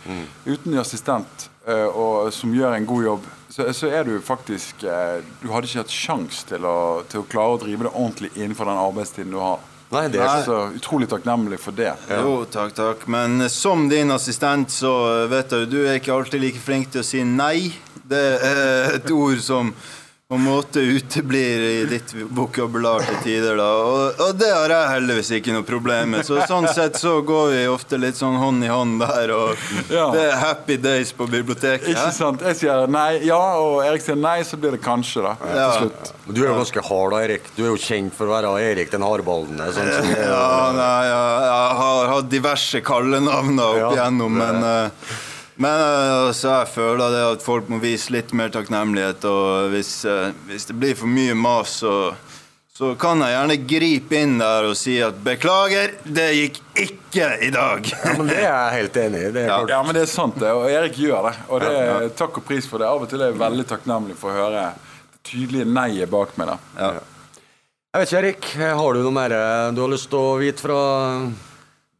Uten 0.46 0.78
assistent 0.78 1.48
eh, 1.66 1.86
og, 1.90 2.30
som 2.34 2.54
gjør 2.54 2.76
en 2.78 2.86
god 2.86 3.04
jobb, 3.08 3.26
så, 3.50 3.66
så 3.74 3.90
er 3.90 4.04
du 4.06 4.20
faktisk 4.22 4.84
Du 4.86 5.48
hadde 5.50 5.66
ikke 5.66 5.80
hatt 5.82 5.90
sjans 5.90 6.44
til 6.46 6.62
å, 6.62 7.02
til 7.10 7.24
å 7.24 7.26
klare 7.26 7.56
å 7.56 7.60
drive 7.62 7.88
det 7.88 7.90
ordentlig 7.90 8.30
innenfor 8.38 8.70
den 8.70 8.78
arbeidstiden 8.78 9.34
du 9.34 9.40
har. 9.42 9.58
Nei, 9.90 10.08
det 10.08 10.20
er- 10.22 10.44
Så 10.46 10.58
utrolig 10.78 11.08
takknemlig 11.10 11.58
for 11.58 11.72
det. 11.72 11.92
Jo, 12.08 12.44
takk, 12.44 12.74
takk. 12.74 13.08
Men 13.08 13.40
eh, 13.42 13.48
som 13.48 13.88
din 13.88 14.10
assistent, 14.10 14.68
så 14.70 15.24
eh, 15.24 15.28
vet 15.28 15.50
jeg 15.50 15.70
du 15.70 15.80
er 15.86 15.98
ikke 15.98 16.14
alltid 16.14 16.40
like 16.40 16.58
flink 16.62 16.90
til 16.92 17.00
å 17.02 17.04
si 17.04 17.24
nei. 17.24 17.72
Det 18.10 18.40
er 18.42 18.94
et 18.96 19.10
ord 19.10 19.38
som 19.42 19.74
på 20.30 20.36
en 20.38 20.44
måte 20.46 20.78
uteblir 20.80 21.60
i 21.60 21.84
ditt 21.90 22.12
vokabular 22.30 23.02
til 23.02 23.16
tider, 23.24 23.56
da. 23.58 23.64
Og, 23.82 24.20
og 24.22 24.36
det 24.38 24.50
har 24.54 24.70
jeg 24.70 24.90
heldigvis 24.92 25.30
ikke 25.40 25.54
noe 25.56 25.64
problem 25.66 26.12
med. 26.14 26.22
Så 26.28 26.36
sånn 26.46 26.68
sett 26.70 27.00
så 27.02 27.16
går 27.26 27.48
vi 27.50 27.64
ofte 27.66 27.98
litt 27.98 28.14
sånn 28.14 28.36
hånd 28.38 28.62
i 28.62 28.68
hånd 28.70 29.00
der, 29.02 29.32
og 29.34 29.64
Ja. 29.90 30.04
det 30.14 30.22
er 30.28 30.36
happy 30.38 30.76
days 30.78 31.10
på 31.18 31.26
biblioteket. 31.26 31.88
Ikke 31.96 32.12
sant? 32.14 32.44
Jeg 32.46 32.60
sier 32.60 32.86
nei, 32.86 33.24
ja, 33.26 33.40
og 33.58 33.80
Erik 33.82 34.04
sier 34.06 34.20
nei, 34.22 34.36
så 34.46 34.54
blir 34.62 34.76
det 34.76 34.80
kanskje, 34.84 35.24
da. 35.26 35.32
Ja. 35.50 35.64
Til 35.74 35.88
slutt. 35.88 36.12
Du 36.30 36.44
er 36.44 36.52
jo 36.52 36.60
ganske 36.60 36.84
hard, 36.92 37.10
da, 37.16 37.22
Erik. 37.26 37.50
Du 37.56 37.64
er 37.64 37.72
jo 37.72 37.80
kjent 37.88 38.14
for 38.14 38.30
å 38.30 38.36
være 38.36 38.52
Erik 38.70 38.94
den 38.94 39.02
hardballende. 39.02 39.66
Sånn 39.74 39.90
som 39.96 40.12
Ja, 40.14 40.46
nei, 40.78 41.00
ja, 41.10 41.24
jeg 41.48 41.74
har 41.82 42.14
hatt 42.14 42.30
diverse 42.30 42.80
kallenavn 42.86 43.58
opp 43.66 43.80
Ja. 43.82 43.90
igjennom, 43.98 44.38
men 44.38 44.62
eh, 44.62 45.10
men 45.60 45.76
eh, 45.76 46.26
altså, 46.30 46.54
jeg 46.54 46.72
føler 46.72 47.12
det 47.12 47.22
at 47.34 47.44
folk 47.44 47.68
må 47.68 47.80
vise 47.82 48.12
litt 48.14 48.32
mer 48.36 48.52
takknemlighet. 48.54 49.26
Og 49.28 49.74
hvis, 49.74 49.92
eh, 50.08 50.30
hvis 50.48 50.64
det 50.70 50.76
blir 50.80 50.96
for 50.96 51.10
mye 51.10 51.34
mas, 51.36 51.74
så, 51.82 52.14
så 52.72 52.94
kan 53.00 53.20
jeg 53.20 53.34
gjerne 53.34 53.56
gripe 53.68 54.22
inn 54.24 54.38
der 54.40 54.70
og 54.70 54.78
si 54.80 54.96
at 55.04 55.18
beklager, 55.20 55.92
det 56.04 56.28
gikk 56.38 56.62
ikke 56.86 57.28
i 57.44 57.50
dag. 57.52 57.92
Ja, 57.92 58.14
men 58.16 58.30
det 58.30 58.38
er 58.38 58.46
jeg 58.46 58.78
helt 58.78 58.96
enig 59.02 59.20
i. 59.20 59.32
Det 59.36 59.42
er 59.44 59.52
klart. 59.52 59.74
Ja, 59.74 59.82
men 59.84 59.98
det 59.98 60.06
er 60.06 60.10
sant, 60.14 60.40
det. 60.40 60.54
Og 60.56 60.64
Erik 60.72 60.96
gjør 60.96 61.28
det. 61.28 61.34
Og 61.50 61.60
det 61.66 61.74
er 61.82 62.08
takk 62.22 62.40
og 62.40 62.48
pris 62.48 62.70
for 62.70 62.80
det. 62.80 62.88
Av 62.88 63.04
og 63.04 63.12
til 63.12 63.20
er 63.20 63.34
jeg 63.34 63.42
veldig 63.44 63.68
takknemlig 63.74 64.16
for 64.22 64.32
å 64.32 64.38
høre 64.40 64.64
det 64.64 65.28
tydelige 65.28 65.68
nei-et 65.68 66.08
bak 66.16 66.32
meg. 66.40 66.54
da. 66.54 66.88
Jeg 67.90 68.00
vet 68.00 68.08
ikke, 68.08 68.24
Erik. 68.24 68.50
Har 68.80 68.96
du 68.96 69.04
noe 69.04 69.12
mer 69.12 69.36
eh, 69.36 69.68
du 69.76 69.84
har 69.84 69.92
lyst 69.92 70.08
til 70.08 70.24
å 70.24 70.34
vite 70.40 70.64
fra 70.64 70.80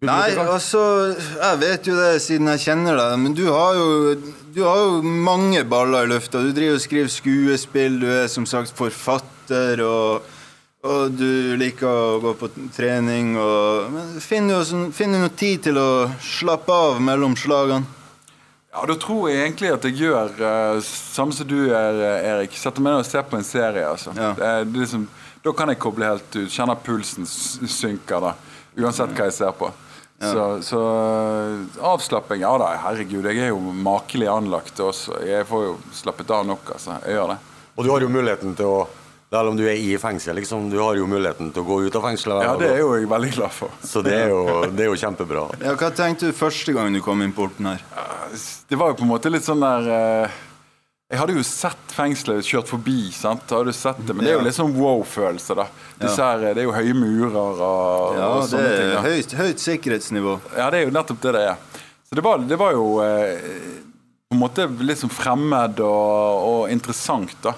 Nei, 0.01 0.30
altså 0.32 0.80
Jeg 1.12 1.57
vet 1.61 1.88
jo 1.90 1.94
det 1.98 2.22
siden 2.24 2.48
jeg 2.55 2.62
kjenner 2.62 2.96
deg, 2.96 3.18
men 3.20 3.34
du 3.36 3.42
har 3.53 3.74
jo, 3.76 4.14
du 4.55 4.62
har 4.64 4.78
jo 4.80 5.01
mange 5.05 5.61
baller 5.68 6.07
i 6.07 6.12
lufta. 6.14 6.40
Du 6.40 6.55
driver 6.57 6.78
og 6.78 6.84
skriver 6.86 7.11
skuespill, 7.12 7.98
du 8.01 8.07
er 8.09 8.30
som 8.32 8.46
sagt 8.48 8.72
forfatter, 8.78 9.82
og, 9.84 10.22
og 10.88 11.12
du 11.12 11.53
liker 11.61 11.84
å 11.90 12.14
gå 12.24 12.32
på 12.40 12.48
trening. 12.72 13.34
Og, 13.36 13.90
men 13.92 14.14
finner 14.24 14.62
du 14.62 14.70
sånn- 14.70 14.88
finner 14.96 15.20
du 15.20 15.26
noe 15.26 15.34
tid 15.36 15.66
til 15.68 15.76
å 15.82 15.90
slappe 16.24 16.72
av 16.72 16.96
mellom 17.05 17.36
slagene? 17.36 17.84
Ja, 18.72 18.86
Da 18.88 18.96
tror 19.03 19.28
jeg 19.28 19.42
egentlig 19.42 19.74
at 19.74 19.84
jeg 19.84 19.98
gjør 20.01 20.32
uh, 20.40 20.80
samme 20.86 21.36
som 21.36 21.44
du 21.51 21.59
er, 21.74 22.01
eh, 22.07 22.28
Erik. 22.30 22.57
Setter 22.57 22.80
meg 22.80 22.94
ned 22.94 23.03
og 23.05 23.09
ser 23.11 23.28
på 23.28 23.36
en 23.36 23.44
serie. 23.44 23.84
altså. 23.84 24.16
Det 24.16 24.24
er, 24.24 24.64
det 24.64 24.78
er 24.80 24.80
liksom, 24.80 25.05
da 25.44 25.53
kan 25.61 25.68
jeg 25.74 25.82
koble 25.82 26.09
helt 26.09 26.36
ut. 26.40 26.48
Kjenner 26.57 26.80
pulsen 26.88 27.26
synker, 27.28 28.30
da. 28.30 28.32
Uansett 28.80 29.12
hva 29.12 29.28
jeg 29.28 29.36
ser 29.42 29.53
på. 29.61 29.68
Så, 30.21 30.47
så 30.62 30.81
eh, 30.85 31.85
avslapping 31.89 32.43
Ja 32.43 32.53
da, 32.61 32.75
herregud, 32.83 33.25
jeg 33.25 33.41
er 33.41 33.55
jo 33.55 33.61
makelig 33.73 34.29
anlagt 34.29 34.81
også. 34.85 35.16
Jeg 35.25 35.47
får 35.49 35.64
jo 35.64 35.77
slappet 35.97 36.33
av 36.37 36.45
nok, 36.49 36.75
altså. 36.77 36.99
Jeg 37.07 37.16
gjør 37.16 37.33
det. 37.33 37.39
Og 37.77 37.87
du 37.87 37.93
har 37.95 38.05
jo 38.05 38.11
muligheten 38.12 38.57
til 38.59 38.68
å 38.68 38.81
selv 39.31 39.53
om 39.53 39.57
du 39.57 39.62
er 39.62 39.79
i 39.79 39.95
fengsel, 40.03 40.35
liksom, 40.41 40.64
du 40.73 40.81
har 40.83 40.97
jo 40.99 41.07
muligheten 41.07 41.53
til 41.55 41.62
å 41.62 41.66
gå 41.68 41.77
ut 41.87 41.97
av 41.97 42.03
fengselet. 42.03 42.43
Ja, 42.43 42.55
det 42.59 42.73
er 42.73 42.81
jo 42.83 42.89
jeg 42.99 43.07
veldig 43.12 43.29
glad 43.37 43.53
for. 43.55 43.77
Så 43.87 44.03
det 44.03 44.16
er 44.25 44.33
jo, 44.33 44.41
det 44.75 44.83
er 44.83 44.89
jo 44.91 44.97
kjempebra. 44.99 45.45
Ja, 45.62 45.77
Hva 45.79 45.93
tenkte 45.95 46.33
du 46.33 46.35
første 46.35 46.75
gang 46.75 46.91
du 46.91 46.99
kom 47.05 47.23
inn 47.23 47.35
porten 47.37 47.68
her? 47.71 47.85
Det 48.66 48.79
var 48.79 48.91
jo 48.91 48.99
på 48.99 49.07
en 49.07 49.12
måte 49.12 49.31
litt 49.31 49.47
sånn 49.47 49.62
der 49.62 49.87
eh, 49.95 50.41
Jeg 51.11 51.18
hadde 51.18 51.34
jo 51.34 51.42
sett 51.42 51.90
fengselet 51.90 52.46
kjørt 52.46 52.68
forbi, 52.70 53.08
sant? 53.11 53.42
Jeg 53.50 53.58
hadde 53.64 53.72
sett 53.74 53.98
det, 54.06 54.14
men 54.14 54.22
det 54.24 54.30
er 54.30 54.36
jo 54.38 54.44
litt 54.46 54.54
sånn 54.54 54.76
wow-følelse, 54.76 55.56
da. 55.58 55.64
Disse 55.98 56.22
her, 56.22 56.44
det 56.54 56.62
er 56.62 56.68
jo 56.68 56.74
høye 56.76 56.94
murer 56.94 57.38
og, 57.40 58.14
Ja, 58.14 58.28
og 58.36 58.44
sånne 58.46 58.68
ting. 58.76 58.86
er 58.86 58.94
da. 58.94 59.00
høyt, 59.08 59.34
høyt 59.40 59.64
sikkerhetsnivå. 59.64 60.36
Ja, 60.54 60.68
det 60.70 60.78
er 60.78 60.86
jo 60.86 60.92
nettopp 60.94 61.18
det 61.24 61.32
det 61.34 61.42
er. 61.50 61.56
Så 62.06 62.14
det 62.18 62.22
var, 62.26 62.38
det 62.46 62.58
var 62.61 62.76
jo 62.76 62.84
eh, 63.02 63.42
på 64.30 64.36
en 64.36 64.42
måte 64.44 64.68
litt 64.86 65.02
sånn 65.02 65.11
fremmed 65.11 65.82
og, 65.82 66.46
og 66.52 66.70
interessant, 66.70 67.34
da. 67.42 67.56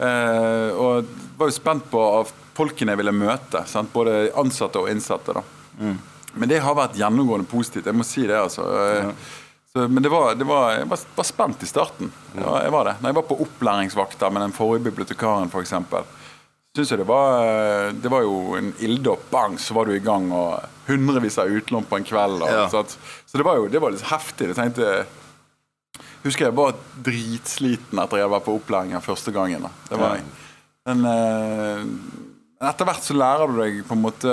Eh, 0.00 0.70
og 0.78 1.08
var 1.38 1.50
jo 1.50 1.56
spent 1.58 1.88
på 1.92 2.00
av 2.22 2.32
folkene 2.56 2.94
jeg 2.94 3.00
ville 3.02 3.12
møte. 3.14 3.64
Sant? 3.68 3.92
Både 3.92 4.30
ansatte 4.40 4.80
og 4.80 4.88
innsatte. 4.92 5.36
da. 5.36 5.44
Men 6.38 6.48
det 6.50 6.60
har 6.64 6.74
vært 6.76 6.96
gjennomgående 6.98 7.48
positivt. 7.50 7.86
Jeg 7.88 7.96
må 8.00 8.04
si 8.06 8.24
det, 8.28 8.36
altså. 8.40 8.64
Eh, 8.64 9.12
Så, 9.78 9.84
men 9.88 10.02
det 10.02 10.10
var, 10.10 10.32
det 10.34 10.46
var, 10.48 10.72
jeg 10.74 10.88
var, 10.90 11.02
var 11.14 11.26
spent 11.28 11.62
i 11.62 11.68
starten. 11.70 12.08
Ja, 12.34 12.56
jeg 12.64 12.72
var 12.74 12.88
det. 12.88 12.96
Når 12.98 13.12
jeg 13.12 13.16
var 13.20 13.26
på 13.28 13.36
opplæringsvakta 13.44 14.30
med 14.34 14.42
den 14.48 14.54
forrige 14.56 14.88
bibliotekaren, 14.88 15.52
f.eks., 15.52 15.76
syns 16.78 16.90
jeg 16.92 16.98
det 17.00 17.06
var 17.08 17.92
Det 17.96 18.10
var 18.12 18.22
jo 18.22 18.56
en 18.58 18.72
ilddåp. 18.84 19.28
Bang, 19.32 19.54
så 19.58 19.74
var 19.74 19.86
du 19.88 19.94
i 19.96 20.02
gang, 20.02 20.28
og 20.34 20.66
hundrevis 20.88 21.38
av 21.42 21.50
utlån 21.50 21.86
på 21.90 21.98
en 22.00 22.06
kveld. 22.10 22.42
Og, 22.42 22.50
Ja. 22.50 22.66
sant? 22.72 22.96
Så 23.26 23.38
det 23.38 23.46
var 23.46 23.56
jo 23.60 23.68
det 23.70 23.80
var 23.82 23.94
litt 23.94 24.04
heftig. 24.10 24.50
Jeg 24.52 24.58
tenkte 24.58 25.06
Husker 26.24 26.48
jeg 26.48 26.56
var 26.58 26.74
dritsliten 27.06 27.98
etter 28.02 28.18
jeg 28.18 28.30
var 28.30 28.42
på 28.42 28.56
opplæringen 28.58 29.02
første 29.04 29.30
gangen. 29.34 29.62
Da. 29.62 29.70
Det 29.90 29.98
var 30.00 30.16
jeg. 30.18 30.24
Men 30.88 31.04
eh, 31.06 31.84
etter 32.68 32.88
hvert 32.88 33.04
så 33.06 33.14
lærer 33.14 33.52
du 33.52 33.60
deg 33.62 33.78
på 33.86 33.94
en 33.94 34.02
måte 34.02 34.32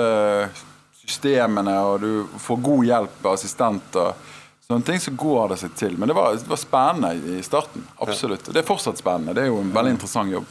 systemene, 0.98 1.76
og 1.86 2.00
du 2.02 2.38
får 2.42 2.62
god 2.66 2.84
hjelp 2.88 3.20
av 3.28 3.36
assistent 3.36 3.98
og 4.02 4.32
sånne 4.66 4.86
ting, 4.86 5.00
så 5.00 5.12
går 5.14 5.52
det 5.52 5.58
seg 5.62 5.74
til. 5.78 5.96
Men 5.98 6.10
det 6.10 6.16
var, 6.18 6.34
det 6.34 6.50
var 6.50 6.60
spennende 6.60 7.38
i 7.38 7.42
starten. 7.46 7.84
Absolutt. 8.02 8.48
Og 8.48 8.56
det 8.56 8.62
er 8.62 8.66
fortsatt 8.66 8.98
spennende. 8.98 9.34
Det 9.36 9.46
er 9.46 9.52
jo 9.52 9.60
en 9.62 9.74
veldig 9.74 9.92
interessant 9.96 10.34
jobb. 10.34 10.48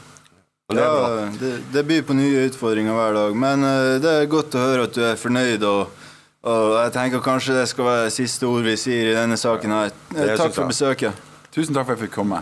Ja, 0.74 1.28
det, 1.38 1.52
det 1.74 1.84
byr 1.86 2.02
på 2.08 2.16
nye 2.18 2.48
utfordringer 2.48 2.96
hver 2.98 3.14
dag. 3.14 3.36
Men 3.38 3.66
uh, 3.68 3.98
det 4.02 4.14
er 4.22 4.32
godt 4.32 4.56
å 4.58 4.64
høre 4.64 4.88
at 4.88 4.96
du 4.96 5.04
er 5.06 5.20
fornøyd. 5.20 5.66
Og, 5.68 6.08
og 6.48 6.78
jeg 6.80 6.96
tenker 6.96 7.26
kanskje 7.26 7.60
det 7.60 7.68
skal 7.70 7.90
være 7.90 8.14
siste 8.16 8.48
ord 8.50 8.66
vi 8.66 8.78
sier 8.80 9.12
i 9.12 9.18
denne 9.18 9.38
saken 9.38 9.76
her. 9.76 9.94
Eh, 10.16 10.34
Takk 10.40 10.56
for 10.56 10.72
besøket. 10.72 11.22
Tusen 11.54 11.76
takk 11.76 11.86
for 11.86 11.94
at 11.94 12.02
jeg 12.02 12.10
fikk 12.10 12.18
komme. 12.18 12.42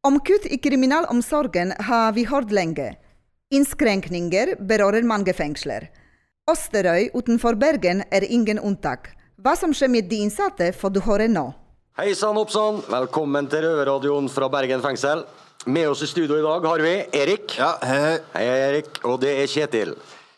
Om 0.00 0.16
kutt 0.26 0.48
i 0.50 0.56
kriminalomsorgen 0.58 1.76
har 1.86 2.16
vi 2.16 2.24
hørt 2.26 2.50
lenge. 2.50 2.94
Innskrenkninger 3.50 4.52
berører 4.62 5.02
mange 5.02 5.32
fengsler. 5.34 5.88
Osterøy 6.46 7.08
utenfor 7.18 7.56
Bergen 7.58 8.04
er 8.06 8.22
ingen 8.22 8.60
unntak. 8.62 9.08
Hva 9.42 9.56
som 9.58 9.72
skjer 9.74 9.90
med 9.90 10.06
de 10.06 10.20
innsatte, 10.22 10.68
får 10.70 10.92
du 10.94 11.00
høre 11.02 11.26
nå. 11.26 11.48
Hei 11.98 12.12
sann, 12.14 12.38
oppsann. 12.38 12.78
Velkommen 12.86 13.48
til 13.50 13.64
Røverradioen 13.66 14.30
fra 14.30 14.46
Bergen 14.54 14.84
fengsel. 14.84 15.24
Med 15.66 15.88
oss 15.90 16.04
i 16.06 16.08
studio 16.12 16.38
i 16.38 16.44
dag 16.44 16.68
har 16.70 16.84
vi 16.86 16.92
Erik. 17.22 17.56
Ja, 17.58 17.72
hei, 17.82 18.20
hei. 18.36 18.44
Erik. 18.68 19.00
Og 19.10 19.18
det 19.24 19.34
er 19.40 19.50
Kjetil. 19.50 19.96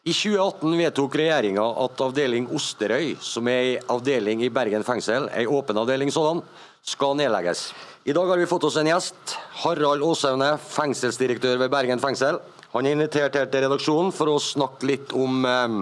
I 0.09 0.17
2018 0.17 0.73
vedtok 0.81 1.21
regjeringa 1.21 1.69
at 1.85 2.01
avdeling 2.07 2.49
Osterøy, 2.57 3.13
som 3.21 3.53
er 3.53 3.61
ei 3.67 3.77
avdeling 3.93 4.41
i 4.41 4.49
Bergen 4.49 4.89
fengsel, 4.89 5.29
ei 5.37 5.45
åpen 5.45 5.85
avdeling 5.85 6.09
sådan, 6.17 6.41
skal 6.81 7.21
nedlegges. 7.21 7.69
I 8.09 8.17
dag 8.17 8.33
har 8.33 8.41
vi 8.41 8.49
fått 8.49 8.65
oss 8.71 8.81
en 8.81 8.89
gjest. 8.89 9.37
Harald 9.67 10.01
Åsaune, 10.01 10.55
fengselsdirektør 10.73 11.61
ved 11.61 11.77
Bergen 11.77 12.01
fengsel. 12.01 12.41
Han 12.73 12.87
er 12.89 12.97
invitert 12.97 13.37
her 13.37 13.51
til 13.53 13.67
redaksjonen 13.67 14.15
for 14.17 14.33
å 14.33 14.41
snakke 14.41 14.89
litt 14.89 15.13
om 15.13 15.45
eh, 15.45 15.75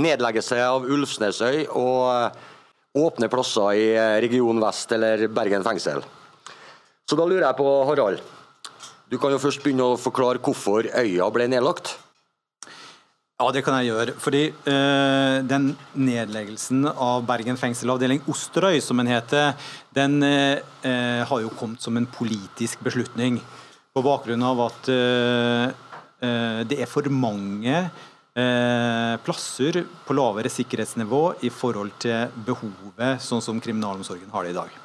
nedleggelse 0.00 0.58
av 0.66 0.84
Ulfsnesøy 0.84 1.64
og 1.70 2.02
eh, 2.12 2.42
åpne 3.00 3.30
plasser 3.32 3.78
i 3.78 3.86
eh, 3.94 4.18
Region 4.26 4.60
Vest 4.60 4.92
eller 4.96 5.24
Bergen 5.32 5.64
fengsel. 5.64 6.04
Så 7.08 7.16
da 7.18 7.24
lurer 7.24 7.48
jeg 7.48 7.58
på, 7.58 7.70
Harald. 7.88 8.20
Du 9.10 9.16
kan 9.18 9.32
jo 9.32 9.40
først 9.42 9.64
begynne 9.64 9.88
å 9.90 9.98
forklare 9.98 10.42
hvorfor 10.44 10.86
øya 10.86 11.26
ble 11.34 11.48
nedlagt. 11.50 11.96
Ja, 13.40 13.48
det 13.56 13.62
kan 13.64 13.78
jeg 13.80 13.88
gjøre. 13.88 14.12
Fordi 14.20 14.42
øh, 14.52 15.36
den 15.48 15.70
nedleggelsen 15.96 16.84
av 16.92 17.24
Bergen 17.24 17.56
fengsel 17.56 17.90
avdeling 17.94 18.20
Osterøy, 18.28 18.76
som 18.84 19.00
den 19.00 19.08
heter, 19.08 19.54
den 19.96 20.20
eh, 20.22 20.60
har 21.24 21.40
jo 21.40 21.48
kommet 21.56 21.80
som 21.80 21.96
en 21.96 22.08
politisk 22.12 22.84
beslutning. 22.84 23.40
På 23.96 24.04
bakgrunn 24.04 24.44
av 24.44 24.60
at 24.68 24.90
eh, 24.92 25.72
det 26.20 26.76
er 26.76 26.88
for 26.90 27.06
mange 27.08 27.74
eh, 28.34 29.16
plasser 29.24 29.80
på 30.06 30.16
lavere 30.16 30.52
sikkerhetsnivå 30.52 31.22
i 31.46 31.50
forhold 31.52 31.96
til 32.02 32.28
behovet, 32.46 33.22
sånn 33.24 33.42
som 33.44 33.60
kriminalomsorgen 33.62 34.30
har 34.34 34.46
det 34.46 34.54
i 34.54 34.58
dag. 34.58 34.78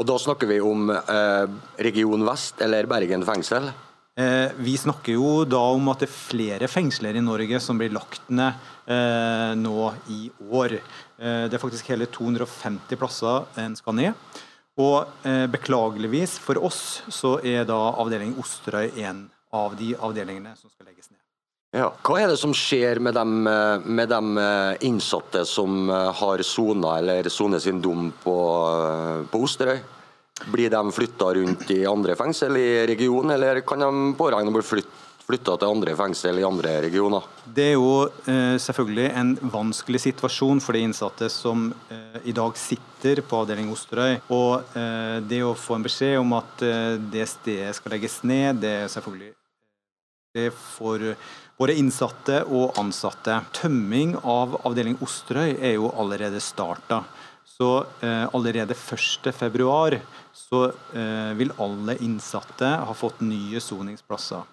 Og 0.00 0.08
da 0.08 0.18
snakker 0.18 0.50
vi 0.50 0.58
om 0.64 0.90
eh, 0.90 1.46
Region 1.86 2.24
Vest 2.26 2.62
eller 2.64 2.88
Bergen 2.90 3.24
fengsel? 3.26 3.70
Eh, 4.18 4.50
vi 4.60 4.74
snakker 4.76 5.14
jo 5.14 5.44
da 5.48 5.60
om 5.72 5.86
at 5.92 6.02
det 6.02 6.08
er 6.10 6.16
flere 6.16 6.68
fengsler 6.68 7.16
i 7.16 7.24
Norge 7.24 7.60
som 7.62 7.78
blir 7.80 7.94
lagt 7.94 8.26
ned 8.28 8.58
eh, 8.90 9.52
nå 9.56 9.92
i 10.12 10.26
år. 10.50 10.74
Eh, 10.76 11.44
det 11.46 11.56
er 11.56 11.62
faktisk 11.62 11.92
hele 11.92 12.10
250 12.12 12.98
plasser 13.00 13.46
en 13.62 13.76
skal 13.78 13.96
ned. 14.00 14.40
Og 14.82 15.28
eh, 15.28 15.46
beklageligvis 15.52 16.38
for 16.42 16.60
oss 16.64 17.02
så 17.12 17.36
er 17.44 17.64
da 17.68 17.78
avdeling 18.02 18.34
Osterøy 18.40 18.90
en 19.04 19.26
av 19.52 19.76
de 19.76 19.92
avdelingene 19.96 20.56
som 20.56 20.70
skal 20.70 20.88
legges 20.88 21.10
ned. 21.10 21.20
Ja. 21.72 21.88
Hva 22.04 22.18
er 22.20 22.28
det 22.28 22.36
som 22.40 22.52
skjer 22.52 23.00
med 23.00 23.16
de, 23.16 23.46
eh, 23.48 23.84
med 23.84 24.10
de 24.12 24.38
eh, 24.38 24.82
innsatte 24.88 25.46
som 25.48 25.88
eh, 25.88 26.10
har 26.18 26.42
sona 26.44 26.98
eller 27.00 27.28
soner 27.32 27.62
sin 27.64 27.80
dom 27.80 28.10
på, 28.24 28.36
på 29.32 29.40
Osterøy? 29.46 29.80
Blir 30.52 30.70
de 30.70 30.92
flytta 30.92 31.30
rundt 31.38 31.70
i 31.70 31.84
andre 31.86 32.16
fengsel 32.18 32.56
i 32.60 32.86
regionen, 32.90 33.32
eller 33.36 33.62
kan 33.64 33.80
de 33.80 34.12
påregne 34.18 34.52
å 34.52 34.56
bli 34.56 34.64
flytt, 34.66 34.92
flytta 35.22 35.56
til 35.56 35.72
andre 35.72 35.96
fengsel 35.96 36.40
i 36.42 36.44
andre 36.44 36.74
regioner? 36.84 37.24
Det 37.46 37.70
er 37.70 37.76
jo 37.78 37.92
eh, 38.28 38.56
selvfølgelig 38.60 39.10
en 39.22 39.34
vanskelig 39.54 40.04
situasjon 40.10 40.60
for 40.60 40.76
de 40.76 40.86
innsatte 40.88 41.28
som 41.32 41.70
eh, 41.88 42.18
i 42.28 42.36
dag 42.36 42.58
sitter 42.60 43.22
på 43.24 43.44
avdeling 43.46 43.72
Osterøy. 43.72 44.18
Og 44.34 44.76
eh, 44.76 45.20
det 45.24 45.44
å 45.46 45.54
få 45.56 45.78
en 45.78 45.86
beskjed 45.86 46.18
om 46.20 46.36
at 46.36 46.66
eh, 46.68 46.98
det 47.14 47.30
stedet 47.32 47.78
skal 47.78 47.96
legges 47.96 48.20
ned, 48.26 48.60
det 48.64 48.80
er 48.82 48.92
selvfølgelig 48.92 49.38
for 50.56 51.14
både 51.58 51.74
innsatte 51.76 52.38
og 52.48 52.78
ansatte. 52.80 53.36
Tømming 53.52 54.14
av 54.24 54.56
avdeling 54.64 54.96
Osterøy 55.04 55.58
er 55.58 55.76
jo 55.76 55.90
allerede 55.92 56.40
starta. 56.40 57.02
Så 57.44 57.84
eh, 58.00 58.24
allerede 58.32 58.74
1.2 58.74 59.98
så 60.32 60.62
eh, 60.96 61.32
vil 61.36 61.52
alle 61.60 61.98
innsatte 62.00 62.70
ha 62.80 62.94
fått 62.96 63.20
nye 63.20 63.60
soningsplasser 63.60 64.48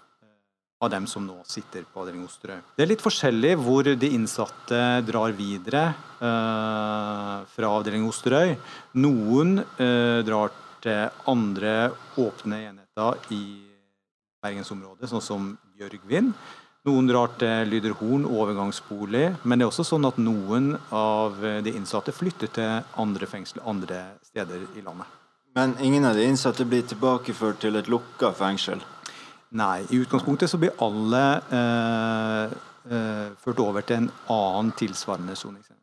av 0.79 0.91
dem 0.91 1.07
som 1.07 1.25
nå 1.27 1.37
sitter 1.47 1.83
på 1.87 2.03
avdeling 2.03 2.25
Osterøy. 2.27 2.59
Det 2.75 2.83
er 2.83 2.91
litt 2.91 3.03
forskjellig 3.03 3.55
hvor 3.59 3.87
de 3.87 4.11
innsatte 4.15 4.81
drar 5.07 5.35
videre 5.35 5.85
eh, 6.19 7.33
fra 7.55 7.71
avdeling 7.71 8.03
Osterøy. 8.07 8.53
Noen 8.99 9.61
eh, 9.63 10.19
drar 10.27 10.51
til 10.83 11.23
andre 11.31 11.73
åpne 12.19 12.61
enheter 12.67 13.33
i 13.35 13.43
bergensområdet, 14.43 15.09
sånn 15.11 15.23
som 15.23 15.49
Bjørgvin. 15.79 16.33
Noen 16.87 17.07
drar 17.07 17.33
til 17.39 17.71
Lyderhorn 17.71 18.25
overgangsbolig, 18.27 19.25
men 19.43 19.59
det 19.59 19.65
er 19.65 19.71
også 19.71 19.85
sånn 19.87 20.07
at 20.07 20.19
noen 20.19 20.73
av 20.95 21.39
de 21.63 21.73
innsatte 21.75 22.11
flytter 22.15 22.51
til 22.55 22.99
andre 22.99 23.27
fengsel 23.29 23.63
andre 23.67 24.01
steder 24.27 24.67
i 24.75 24.83
landet. 24.83 25.07
Men 25.55 25.75
ingen 25.83 26.05
av 26.05 26.15
de 26.15 26.27
innsatte 26.27 26.67
blir 26.67 26.83
tilbakeført 26.87 27.59
til 27.63 27.79
et 27.79 27.89
lukka 27.91 28.31
fengsel? 28.37 28.83
Nei, 29.59 29.81
i 29.89 29.97
utgangspunktet 30.03 30.51
så 30.51 30.59
blir 30.61 30.75
alle 30.83 31.23
eh, 31.57 32.55
eh, 32.93 33.27
ført 33.41 33.63
over 33.63 33.81
til 33.81 34.03
en 34.03 34.11
annen 34.29 34.71
tilsvarende 34.77 35.35
soningsenhet. 35.35 35.78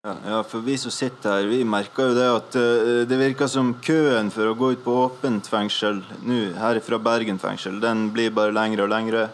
Ja, 0.00 0.38
for 0.48 0.64
vi 0.64 0.78
som 0.80 0.88
sitter 0.90 1.34
her, 1.34 1.46
vi 1.50 1.58
merker 1.68 2.08
jo 2.08 2.14
det 2.16 2.28
at 2.32 2.54
eh, 2.56 3.02
det 3.04 3.18
virker 3.20 3.50
som 3.52 3.74
køen 3.84 4.30
for 4.32 4.48
å 4.48 4.54
gå 4.56 4.70
ut 4.72 4.80
på 4.80 4.94
åpent 4.96 5.44
fengsel 5.44 5.98
nå, 6.24 6.38
her 6.56 6.80
fra 6.80 6.96
Bergen 7.04 7.36
fengsel, 7.42 7.76
den 7.82 8.06
blir 8.14 8.32
bare 8.32 8.54
lengre 8.56 8.86
og 8.86 8.94
lengre. 8.94 9.26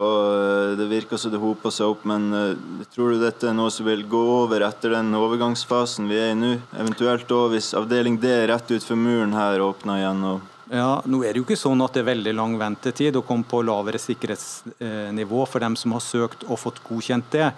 Og 0.00 0.16
eh, 0.32 0.72
det 0.80 0.86
virker 0.88 1.20
som 1.20 1.34
det 1.34 1.42
hoper 1.42 1.74
seg 1.76 1.92
opp, 1.92 2.06
men 2.08 2.24
eh, 2.32 2.86
tror 2.94 3.12
du 3.12 3.20
dette 3.20 3.50
er 3.50 3.58
noe 3.58 3.68
som 3.74 3.84
vil 3.84 4.06
gå 4.08 4.22
over 4.38 4.64
etter 4.64 4.96
den 4.96 5.12
overgangsfasen 5.18 6.08
vi 6.08 6.16
er 6.22 6.32
i 6.32 6.40
nå? 6.40 6.54
Eventuelt 6.72 7.36
òg 7.36 7.52
hvis 7.52 7.74
avdeling 7.76 8.16
D 8.22 8.32
rett 8.48 8.72
utfor 8.72 8.96
muren 8.96 9.36
her 9.36 9.60
åpner 9.60 10.00
igjen? 10.00 10.24
og 10.24 10.72
Ja, 10.72 11.02
Nå 11.04 11.20
er 11.20 11.36
det 11.36 11.42
jo 11.42 11.50
ikke 11.50 11.60
sånn 11.66 11.84
at 11.84 11.92
det 11.92 12.06
er 12.06 12.14
veldig 12.14 12.36
lang 12.40 12.56
ventetid 12.56 13.20
å 13.20 13.26
komme 13.28 13.44
på 13.44 13.60
lavere 13.60 14.00
sikkerhetsnivå 14.00 15.44
for 15.44 15.60
dem 15.60 15.76
som 15.76 15.92
har 15.92 16.08
søkt 16.08 16.48
og 16.48 16.64
fått 16.64 16.80
godkjent 16.88 17.28
det. 17.36 17.52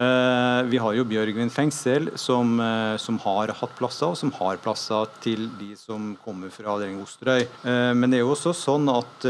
Eh, 0.00 0.62
Vi 0.72 0.78
har 0.80 0.94
jo 0.96 1.04
Bjørgvin 1.04 1.50
fengsel 1.52 2.10
som, 2.16 2.58
eh, 2.60 2.96
som 2.96 3.18
har 3.18 3.52
hatt 3.52 3.74
plasser, 3.76 4.08
og 4.08 4.16
som 4.16 4.32
har 4.32 4.56
plasser 4.56 5.06
til 5.20 5.48
de 5.58 5.74
som 5.76 6.16
kommer 6.24 6.50
fra 6.50 6.78
Osterøy. 6.80 7.42
Eh, 7.64 7.92
Men 7.94 8.10
det 8.10 8.18
er 8.18 8.24
jo 8.24 8.34
også 8.34 8.54
sånn 8.54 8.88
at, 8.88 9.26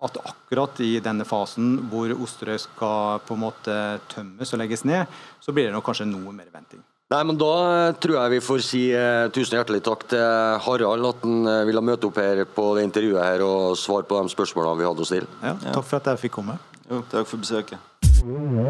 at 0.00 0.16
akkurat 0.24 0.80
i 0.80 1.00
denne 1.00 1.26
fasen 1.26 1.90
hvor 1.90 2.08
Osterøy 2.08 2.58
skal 2.58 3.20
på 3.26 3.34
en 3.34 3.40
måte 3.42 4.00
tømmes 4.08 4.52
og 4.54 4.58
legges 4.60 4.84
ned, 4.84 5.06
så 5.40 5.52
blir 5.52 5.66
det 5.68 5.72
nok 5.74 5.84
kanskje 5.84 6.06
noe 6.06 6.32
mer 6.32 6.48
venting. 6.52 6.80
Nei, 7.10 7.24
men 7.24 7.36
Da 7.36 7.90
tror 7.98 8.22
jeg 8.22 8.30
vi 8.30 8.38
får 8.46 8.60
si 8.62 8.82
eh, 8.94 9.28
tusen 9.34 9.58
hjertelig 9.58 9.82
takk 9.82 10.06
til 10.12 10.60
Harald 10.62 11.08
at 11.08 11.24
han 11.26 11.44
eh, 11.44 11.64
ville 11.66 11.82
møte 11.82 12.06
opp 12.06 12.16
her 12.22 12.44
på 12.46 12.76
det 12.78 12.86
intervjuet 12.86 13.24
her 13.24 13.42
og 13.42 13.74
svare 13.76 14.06
på 14.06 14.22
de 14.22 14.30
spørsmålene 14.30 14.78
vi 14.78 14.86
hadde 14.86 15.02
å 15.02 15.08
stille. 15.10 15.26
Ja, 15.42 15.56
takk 15.72 15.84
for 15.90 15.98
at 15.98 16.12
jeg 16.12 16.22
fikk 16.28 16.38
komme. 16.38 16.60
Jo, 16.86 17.02
takk 17.10 17.26
for 17.26 17.42
besøket. 17.42 17.89
Lurer 18.20 18.68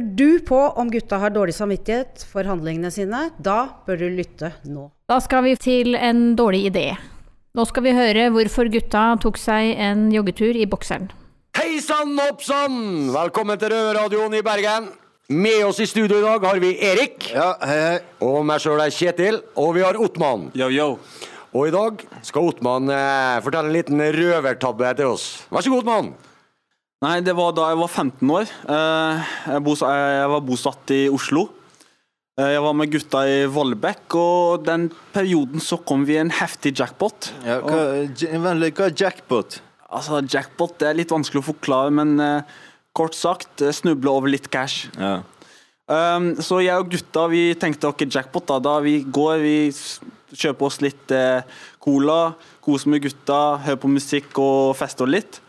du 0.00 0.40
på 0.40 0.58
om 0.58 0.90
gutta 0.90 1.18
har 1.22 1.30
dårlig 1.30 1.54
samvittighet 1.54 2.26
for 2.26 2.42
handlingene 2.42 2.90
sine? 2.90 3.30
Da 3.38 3.78
bør 3.86 4.00
du 4.00 4.08
lytte 4.10 4.50
nå. 4.66 4.90
Da 5.06 5.20
skal 5.22 5.46
vi 5.46 5.54
til 5.54 5.94
en 5.94 6.34
dårlig 6.34 6.66
idé. 6.72 6.98
Nå 7.54 7.62
skal 7.70 7.86
vi 7.86 7.94
høre 7.94 8.26
hvorfor 8.34 8.66
gutta 8.74 9.14
tok 9.22 9.38
seg 9.38 9.78
en 9.78 10.10
joggetur 10.10 10.58
i 10.58 10.66
bokseren. 10.66 11.06
Hei 11.54 11.78
sann, 11.78 12.18
hopp 12.18 12.42
sann! 12.42 13.14
Velkommen 13.14 13.54
til 13.62 13.70
Røverradioen 13.70 14.34
i 14.34 14.42
Bergen. 14.42 14.90
Med 15.30 15.62
oss 15.68 15.78
i 15.78 15.86
studio 15.86 16.18
i 16.18 16.26
dag 16.26 16.42
har 16.50 16.58
vi 16.58 16.74
Erik. 16.90 17.30
Ja, 17.30 17.54
hei, 17.62 17.78
hei. 17.84 18.02
Og 18.26 18.42
meg 18.50 18.58
sjøl 18.66 18.82
er 18.82 18.90
Kjetil. 18.90 19.38
Og 19.62 19.78
vi 19.78 19.86
har 19.86 19.94
Ottmann. 20.02 20.50
Yo, 20.58 20.66
yo. 20.74 20.90
Og 21.56 21.70
i 21.70 21.72
dag 21.72 22.02
skal 22.26 22.50
Ottmann 22.50 22.90
eh, 22.92 23.40
fortelle 23.44 23.70
en 23.70 23.76
liten 23.76 24.00
røvertabbe 24.12 24.90
til 24.98 25.14
oss. 25.14 25.28
Vær 25.48 25.64
så 25.64 25.72
god, 25.72 25.84
Ottmann. 25.84 26.10
Nei, 27.04 27.20
det 27.24 27.32
var 27.36 27.54
da 27.56 27.70
jeg 27.70 27.78
var 27.80 27.92
15 27.92 28.32
år. 28.32 28.50
Eh, 28.72 29.30
Jeg, 29.52 30.28
var 30.32 30.42
bosatt 30.44 30.92
i 30.96 31.06
Oslo. 31.12 31.46
Eh, 32.36 32.50
Jeg 32.54 32.64
var 32.64 32.76
med 32.76 32.92
gutta 32.92 33.22
i 33.28 33.38
Vollbekk, 33.52 34.16
og 34.20 34.66
den 34.68 34.90
perioden 35.14 35.64
så 35.64 35.78
kom 35.80 36.04
vi 36.08 36.16
i 36.16 36.20
en 36.20 36.32
heftig 36.32 36.74
jackpot. 36.76 37.30
Ja, 37.44 37.60
hva, 37.64 37.80
vennlig, 38.48 38.74
hva 38.76 38.90
er 38.90 38.96
jackpot? 38.96 39.60
Altså, 39.86 40.20
jackpot 40.24 40.76
det 40.80 40.90
er 40.90 40.98
litt 40.98 41.14
vanskelig 41.14 41.40
å 41.40 41.48
forklare, 41.52 41.94
men 41.94 42.20
eh, 42.20 42.60
kort 42.96 43.16
sagt 43.16 43.64
eh, 43.64 43.72
snuble 43.76 44.12
over 44.12 44.32
litt 44.32 44.50
cash. 44.52 44.90
Ja. 45.00 45.22
Um, 45.86 46.32
så 46.42 46.58
jeg 46.64 46.74
og 46.82 46.88
gutta 46.90 47.28
vi 47.30 47.52
tenkte 47.54 47.92
ok, 47.92 48.08
jackpot, 48.10 48.48
da. 48.48 48.56
da 48.58 48.78
vi 48.82 48.98
går, 49.06 49.36
vi 49.44 49.58
kjøper 50.34 50.68
oss 50.68 50.80
litt 50.82 51.12
eh, 51.14 51.42
cola, 51.82 52.34
kose 52.64 52.90
med 52.90 53.04
gutta, 53.04 53.58
høre 53.66 53.80
på 53.82 53.90
musikk 53.90 54.38
og 54.42 54.74
feste 54.78 55.06
litt. 55.08 55.40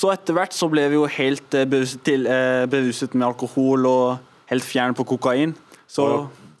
Så 0.00 0.10
etter 0.10 0.34
hvert 0.34 0.54
så 0.56 0.68
ble 0.70 0.88
vi 0.90 0.98
jo 0.98 1.08
helt 1.18 1.54
eh, 1.58 1.66
beruset, 1.68 2.02
til, 2.06 2.28
eh, 2.30 2.64
beruset 2.70 3.14
med 3.14 3.28
alkohol 3.32 3.88
og 3.90 4.50
helt 4.50 4.66
fjern 4.66 4.96
på 4.98 5.06
kokain. 5.14 5.54
Så 5.90 6.06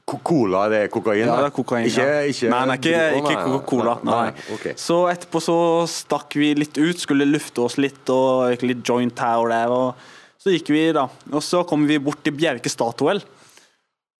Cola, 0.02 0.22
Cola, 0.26 0.62
er 0.66 0.72
det 0.74 0.90
kokain? 0.92 1.22
ja, 1.22 1.36
det 1.38 1.48
er 1.48 1.54
kokain. 1.54 1.86
Ikke, 1.88 2.06
ja. 2.06 2.22
ikke 2.28 2.48
nei, 2.52 2.62
nei, 2.68 2.76
ikke, 2.80 3.02
ikke 3.20 3.36
Coca-Cola. 3.46 3.94
Nei. 4.02 4.16
nei, 4.18 4.46
Okay. 4.56 4.74
Så 4.78 4.98
etterpå 5.10 5.40
så 5.42 5.58
stakk 5.88 6.36
vi 6.36 6.50
litt 6.58 6.78
ut, 6.78 6.98
skulle 7.00 7.28
lufte 7.28 7.62
oss 7.64 7.78
litt 7.80 8.10
og 8.12 8.50
gikk 8.52 8.66
litt 8.68 8.82
joint 8.88 9.22
her 9.24 9.44
og 9.44 9.52
der. 9.54 9.72
Og 9.72 10.42
så 10.42 10.52
gikk 10.52 10.72
vi, 10.74 10.88
da. 10.94 11.06
Og 11.32 11.44
så 11.46 11.62
kom 11.68 11.86
vi 11.88 12.00
bort 12.02 12.20
til 12.26 12.34
Bjerke 12.36 12.70
Statoil. 12.72 13.22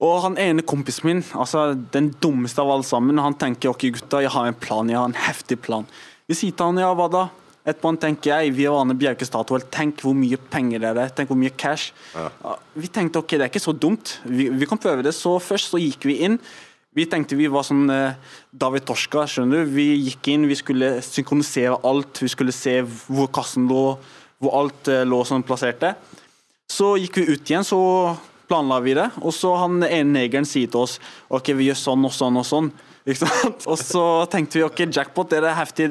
Og 0.02 0.16
han 0.24 0.38
ene 0.40 0.64
kompisen 0.66 1.06
min, 1.06 1.20
altså 1.38 1.72
den 1.94 2.10
dummeste 2.22 2.62
av 2.62 2.72
alle 2.74 2.86
sammen, 2.86 3.20
han 3.22 3.38
tenker 3.38 3.70
ok 3.70 3.86
gutta, 3.98 4.22
jeg 4.24 4.32
har 4.34 4.48
en 4.48 4.58
plan, 4.58 4.90
jeg 4.90 4.98
har 4.98 5.06
en 5.06 5.20
heftig 5.28 5.60
plan. 5.62 5.86
Vi 6.26 6.34
sier 6.38 6.56
til 6.56 6.72
han 6.72 6.82
ja, 6.82 6.90
hva 6.98 7.06
da? 7.12 7.28
Etterpå 7.62 7.92
han 7.92 7.98
tenker 8.02 8.32
jeg, 8.32 8.54
vi 8.56 8.64
er 8.66 8.74
vanlige 8.74 8.98
Bjerke 8.98 9.26
Statoil, 9.26 9.62
tenk 9.70 10.00
hvor 10.02 10.16
mye 10.18 10.38
penger 10.50 10.82
det 10.82 10.90
er, 10.90 11.12
tenk 11.14 11.30
hvor 11.30 11.38
mye 11.38 11.54
cash. 11.54 11.92
Ja, 12.16 12.56
Vi 12.74 12.90
tenkte 12.90 13.22
ok, 13.22 13.36
det 13.36 13.46
er 13.46 13.52
ikke 13.52 13.62
så 13.62 13.74
dumt, 13.76 14.16
vi, 14.26 14.48
vi 14.50 14.66
kan 14.66 14.80
prøve 14.82 15.04
det. 15.06 15.14
Så 15.14 15.36
først 15.38 15.70
så 15.70 15.78
gikk 15.78 16.08
vi 16.10 16.18
inn. 16.26 16.40
Vi 16.92 17.06
tenkte 17.08 17.38
vi 17.38 17.46
var 17.48 17.62
sånn 17.64 17.86
eh, 17.88 18.18
David 18.50 18.84
Torska, 18.88 19.22
skjønner 19.30 19.62
du. 19.62 19.70
Vi 19.78 19.86
gikk 20.08 20.32
inn, 20.34 20.48
vi 20.50 20.58
skulle 20.58 20.96
synkronisere 21.06 21.78
alt. 21.88 22.18
Vi 22.20 22.28
skulle 22.28 22.52
se 22.52 22.80
hvor 22.82 23.30
kassen 23.32 23.70
lå, 23.70 23.84
hvor 24.42 24.58
alt 24.58 24.90
eh, 24.90 25.06
lå 25.06 25.22
sånn 25.24 25.46
plasserte. 25.46 25.94
Så 26.68 26.96
gikk 26.98 27.22
vi 27.22 27.30
ut 27.30 27.46
igjen, 27.46 27.64
så 27.64 27.78
planla 28.52 28.80
vi 28.84 28.92
det. 29.00 29.08
Og 29.24 29.32
så 29.34 29.54
han 29.64 29.80
ene 29.88 30.12
negeren 30.20 30.44
sier 30.48 30.68
til 30.68 30.84
oss 30.84 30.98
ok, 31.32 31.54
vi 31.56 31.70
gjør 31.72 31.80
sånn 31.86 32.04
og 32.04 32.12
sånn 32.12 32.36
og 32.42 32.44
sånn. 32.48 32.68
Ikke 33.08 33.24
sant? 33.24 33.64
Og 33.66 33.80
så 33.80 34.02
tenkte 34.30 34.60
vi 34.60 34.66
ok, 34.68 34.84
jackpot, 34.94 35.32
det 35.32 35.40
er 35.42 35.56
heftig, 35.58 35.88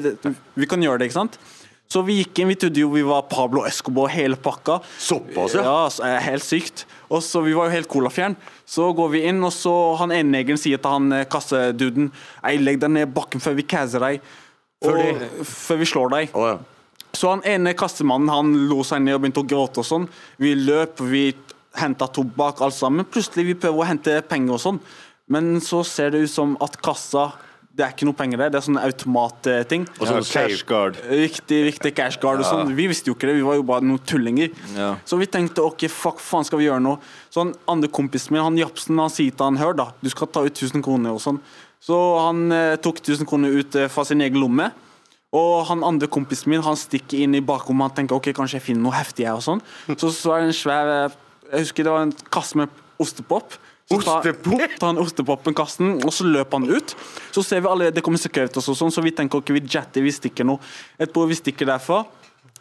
vi 0.56 0.68
kan 0.70 0.80
gjøre 0.80 1.02
det. 1.02 1.10
ikke 1.10 1.18
sant? 1.18 1.34
Så 1.92 2.00
vi 2.06 2.14
gikk 2.22 2.38
inn, 2.40 2.48
vi 2.48 2.54
trodde 2.56 2.80
jo 2.80 2.86
vi 2.94 3.02
var 3.04 3.26
Pablo 3.28 3.66
Escobar 3.68 4.08
hele 4.08 4.38
pakka. 4.40 4.78
Såpass, 4.96 5.58
ja? 5.58 5.64
Ja, 5.66 5.80
så 5.92 6.06
er 6.08 6.22
helt 6.24 6.46
sykt. 6.46 6.86
Og 7.12 7.20
så 7.20 7.42
Vi 7.44 7.52
var 7.52 7.68
jo 7.68 7.74
helt 7.74 7.90
colafjern. 7.92 8.32
Så 8.64 8.86
går 8.96 9.10
vi 9.12 9.20
inn, 9.28 9.42
og 9.44 9.52
så 9.52 9.74
han 10.00 10.14
ene 10.16 10.32
negeren 10.38 10.56
sier 10.56 10.80
til 10.80 10.88
han 10.94 11.12
eh, 11.12 11.26
kasseduden 11.28 12.08
Ei, 12.48 12.54
legg 12.64 12.80
deg 12.80 12.94
ned 12.96 13.12
bakken 13.12 13.44
før 13.44 13.58
vi 13.60 13.66
casser 13.68 14.00
deg. 14.06 14.24
Før 14.80 14.96
de- 15.02 15.44
før 15.44 15.82
vi 15.82 15.90
slår 15.92 16.14
deg. 16.16 16.32
Så 17.12 17.28
han 17.34 17.44
ene 17.44 17.74
kastemannen 17.76 18.32
han 18.32 18.54
lo 18.72 18.80
seg 18.88 19.04
ned 19.04 19.18
og 19.18 19.26
begynte 19.26 19.44
å 19.44 19.50
gråte 19.52 19.84
og 19.84 19.90
sånn. 19.90 20.08
Vi 20.40 20.54
løp, 20.64 21.04
vi 21.12 21.26
henta 21.78 22.08
tobakk, 22.08 22.60
alt 22.60 22.74
sammen. 22.76 23.04
Plutselig 23.08 23.46
vi 23.46 23.54
prøver 23.54 23.78
å 23.84 23.88
hente 23.88 24.18
penger 24.28 24.58
og 24.58 24.60
sånn. 24.60 24.80
Men 25.32 25.54
så 25.64 25.84
ser 25.86 26.10
det 26.12 26.24
ut 26.26 26.30
som 26.30 26.56
at 26.60 26.76
kassa 26.82 27.32
det 27.72 27.86
er 27.86 27.92
ikke 27.94 28.04
noe 28.04 28.12
penger 28.18 28.36
der, 28.36 28.50
det 28.52 28.58
er 28.58 28.64
sånn 28.66 28.76
automatting. 28.76 29.86
Og 29.96 30.04
sånn 30.04 30.18
Ja, 30.20 30.26
cash 30.28 30.62
guard. 30.68 30.98
Riktig, 31.08 31.62
riktig 31.70 31.94
cash 31.96 32.18
guard 32.20 32.40
og 32.40 32.44
Ja. 32.44 32.50
sånn. 32.50 32.74
Vi 32.76 32.86
visste 32.86 33.06
jo 33.08 33.14
ikke 33.14 33.28
det, 33.30 33.36
vi 33.36 33.46
var 33.46 33.54
jo 33.56 33.62
bare 33.62 33.80
noen 33.80 33.98
tullinger. 34.04 34.50
Ja. 34.76 34.96
Så 35.06 35.16
vi 35.18 35.24
tenkte 35.24 35.64
ok, 35.64 35.88
fuck, 35.88 36.18
faen 36.20 36.44
skal 36.44 36.58
vi 36.58 36.66
gjøre 36.66 36.82
noe? 36.82 36.98
Så 37.30 37.40
han 37.40 37.54
andre 37.66 37.88
kompisen 37.88 38.32
min, 38.32 38.42
han 38.42 38.58
Japsen, 38.58 38.98
han 38.98 39.08
sier 39.08 39.30
til 39.32 39.44
han, 39.46 39.56
hør 39.56 39.74
da, 39.74 39.86
du 40.02 40.10
skal 40.10 40.26
ta 40.26 40.44
ut 40.44 40.52
1000 40.52 40.82
kroner 40.84 41.12
og 41.16 41.20
sånn. 41.20 41.40
Så 41.80 41.96
han 42.20 42.52
eh, 42.52 42.76
tok 42.76 43.00
1000 43.00 43.26
kroner 43.26 43.48
ut 43.58 43.74
eh, 43.74 43.88
fra 43.88 44.04
sin 44.04 44.20
egen 44.20 44.38
lomme. 44.38 44.70
Og 45.32 45.64
han 45.66 45.82
andre 45.82 46.06
kompisen 46.08 46.50
min, 46.52 46.60
han 46.60 46.76
stikker 46.76 47.22
inn 47.24 47.34
i 47.34 47.40
bakrommet, 47.40 47.88
han 47.88 47.96
tenker 48.04 48.16
ok, 48.16 48.34
kanskje 48.36 48.60
jeg 48.60 48.66
finner 48.68 48.82
noe 48.82 48.92
heftig 48.92 49.24
her 49.24 49.38
og 49.40 49.40
sånn. 49.40 49.62
Så 49.96 50.12
så 50.12 50.36
er 50.36 50.40
det 50.44 50.52
en 50.52 50.58
svær, 50.60 51.06
eh, 51.06 51.16
jeg 51.52 51.66
husker 51.66 51.84
det 51.86 51.92
var 51.92 52.06
en 52.06 52.14
kasse 52.32 52.56
med 52.58 52.82
ostepop. 53.02 53.58
Så 53.90 53.98
tar, 54.00 54.24
tar 54.78 54.86
han 54.86 55.00
ostepopen 55.02 55.56
kassen, 55.56 55.98
og 56.00 56.14
så 56.14 56.24
løper 56.24 56.62
han 56.62 56.70
ut. 56.70 56.94
Så 57.34 57.44
ser 57.44 57.60
vi 57.60 57.68
allerede 57.68 57.98
det 57.98 58.04
kommer 58.06 58.20
security 58.20 58.60
og 58.62 58.78
sånn, 58.78 58.94
så 58.94 59.04
vi 59.04 59.12
tenker 59.12 59.42
ok, 59.42 59.52
vi 59.58 59.64
jetter, 59.66 60.04
vi 60.04 60.14
stikker 60.14 60.48
nå. 60.48 60.56
Etterpå 60.96 61.26
vi 61.28 61.36
stikker 61.36 61.68
derfra. 61.68 62.02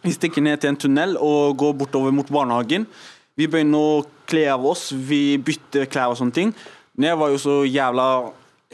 Vi 0.02 0.12
stikker 0.16 0.44
ned 0.44 0.60
til 0.60 0.74
en 0.74 0.80
tunnel 0.82 1.16
og 1.22 1.56
går 1.62 1.76
bortover 1.78 2.14
mot 2.16 2.28
barnehagen. 2.34 2.88
Vi 3.39 3.48
begynner 3.48 3.80
å 3.80 4.04
kle 4.28 4.48
av 4.52 4.66
oss, 4.68 4.89
vi 4.92 5.38
bytter 5.39 5.88
klær 5.92 6.12
og 6.12 6.20
sånne 6.20 6.36
ting. 6.36 6.54
Men 6.98 7.12
jeg 7.12 7.20
var 7.22 7.32
jo 7.32 7.39
så 7.39 7.58
jævla 7.64 8.08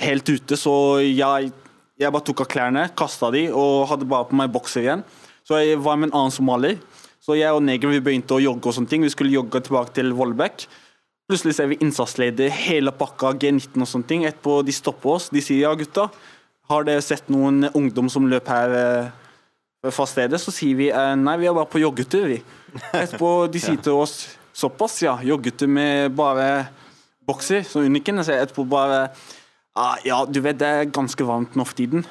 helt 0.01 0.29
ute, 0.29 0.57
så 0.57 0.73
jeg, 1.03 1.51
jeg 1.99 2.13
bare 2.13 2.25
tok 2.25 2.45
av 2.45 2.49
klærne, 2.49 2.87
kasta 2.97 3.29
de 3.33 3.47
og 3.51 3.85
hadde 3.91 4.07
bare 4.09 4.29
på 4.29 4.37
meg 4.39 4.53
bokser 4.53 4.85
igjen. 4.85 5.05
Så 5.47 5.59
jeg 5.61 5.77
var 5.83 5.99
med 5.99 6.09
en 6.09 6.17
annen 6.23 6.33
somalier. 6.33 6.79
Så 7.27 7.35
jeg 7.35 7.51
og 7.51 7.59
negeren 7.59 7.91
vi 7.91 7.99
begynte 7.99 8.37
å 8.37 8.39
jogge 8.39 8.69
og 8.69 8.75
sånne 8.77 8.87
ting. 8.87 9.03
Vi 9.03 9.11
skulle 9.11 9.33
jogge 9.33 9.59
tilbake 9.59 9.91
til 9.97 10.13
Vollbekk. 10.15 10.63
Plutselig 11.27 11.57
ser 11.57 11.67
vi 11.67 11.75
innsatsleder, 11.83 12.53
hele 12.55 12.93
pakka, 12.95 13.33
G19 13.35 13.83
og 13.83 13.89
sånne 13.91 14.07
ting. 14.07 14.21
Etterpå 14.29 14.61
de 14.63 14.71
stopper 14.71 15.17
oss. 15.17 15.25
De 15.35 15.41
sier 15.43 15.65
ja, 15.65 15.73
gutta, 15.75 16.05
har 16.71 16.87
dere 16.87 17.03
sett 17.03 17.27
noen 17.27 17.67
ungdom 17.73 18.07
som 18.07 18.29
løp 18.31 18.47
her 18.47 18.75
eh, 18.79 19.91
fra 19.91 20.05
stedet? 20.07 20.39
Så 20.39 20.55
sier 20.55 20.79
vi 20.79 20.87
eh, 20.87 21.09
nei, 21.19 21.35
vi 21.41 21.49
er 21.51 21.57
bare 21.57 21.67
på 21.67 21.83
joggetur, 21.83 22.29
vi. 22.31 22.39
Etterpå 22.93 23.33
de 23.51 23.63
sier 23.65 23.81
til 23.83 23.99
oss 23.99 24.21
såpass, 24.55 25.01
ja. 25.03 25.17
Joggetur 25.27 25.67
med 25.67 26.15
bare 26.15 26.47
bokser, 27.27 27.67
så 27.67 27.83
uniken. 27.83 28.23
Etterpå 28.23 28.63
bare 28.71 29.09
ah, 29.75 29.99
ja, 30.07 30.23
du 30.23 30.39
vet 30.47 30.63
det 30.63 30.71
er 30.71 30.95
ganske 30.95 31.27
varmt 31.27 31.59
nå 31.59 31.67
for 31.67 31.75
tiden. 31.75 32.07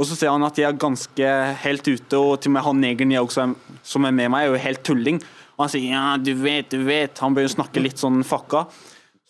Og 0.00 0.08
så 0.08 0.16
ser 0.16 0.32
han 0.32 0.44
at 0.46 0.56
jeg 0.56 0.64
er 0.64 0.78
ganske 0.80 1.30
helt 1.60 1.88
ute, 1.90 2.16
og 2.16 2.38
til 2.40 2.48
og 2.50 2.54
med 2.56 2.64
han 2.64 2.78
negeren 2.80 3.12
jeg 3.12 3.26
også 3.26 3.50
som 3.84 4.06
er 4.08 4.14
med 4.16 4.30
meg, 4.32 4.46
er 4.46 4.54
jo 4.54 4.62
helt 4.64 4.82
tulling. 4.86 5.18
Og 5.58 5.66
han 5.66 5.72
sier 5.74 5.90
ja, 5.92 6.04
du 6.16 6.32
vet, 6.40 6.70
du 6.72 6.86
vet. 6.86 7.20
Han 7.20 7.36
begynner 7.36 7.52
å 7.52 7.56
snakke 7.58 7.82
litt 7.84 8.00
sånn 8.00 8.22
fucka. 8.24 8.64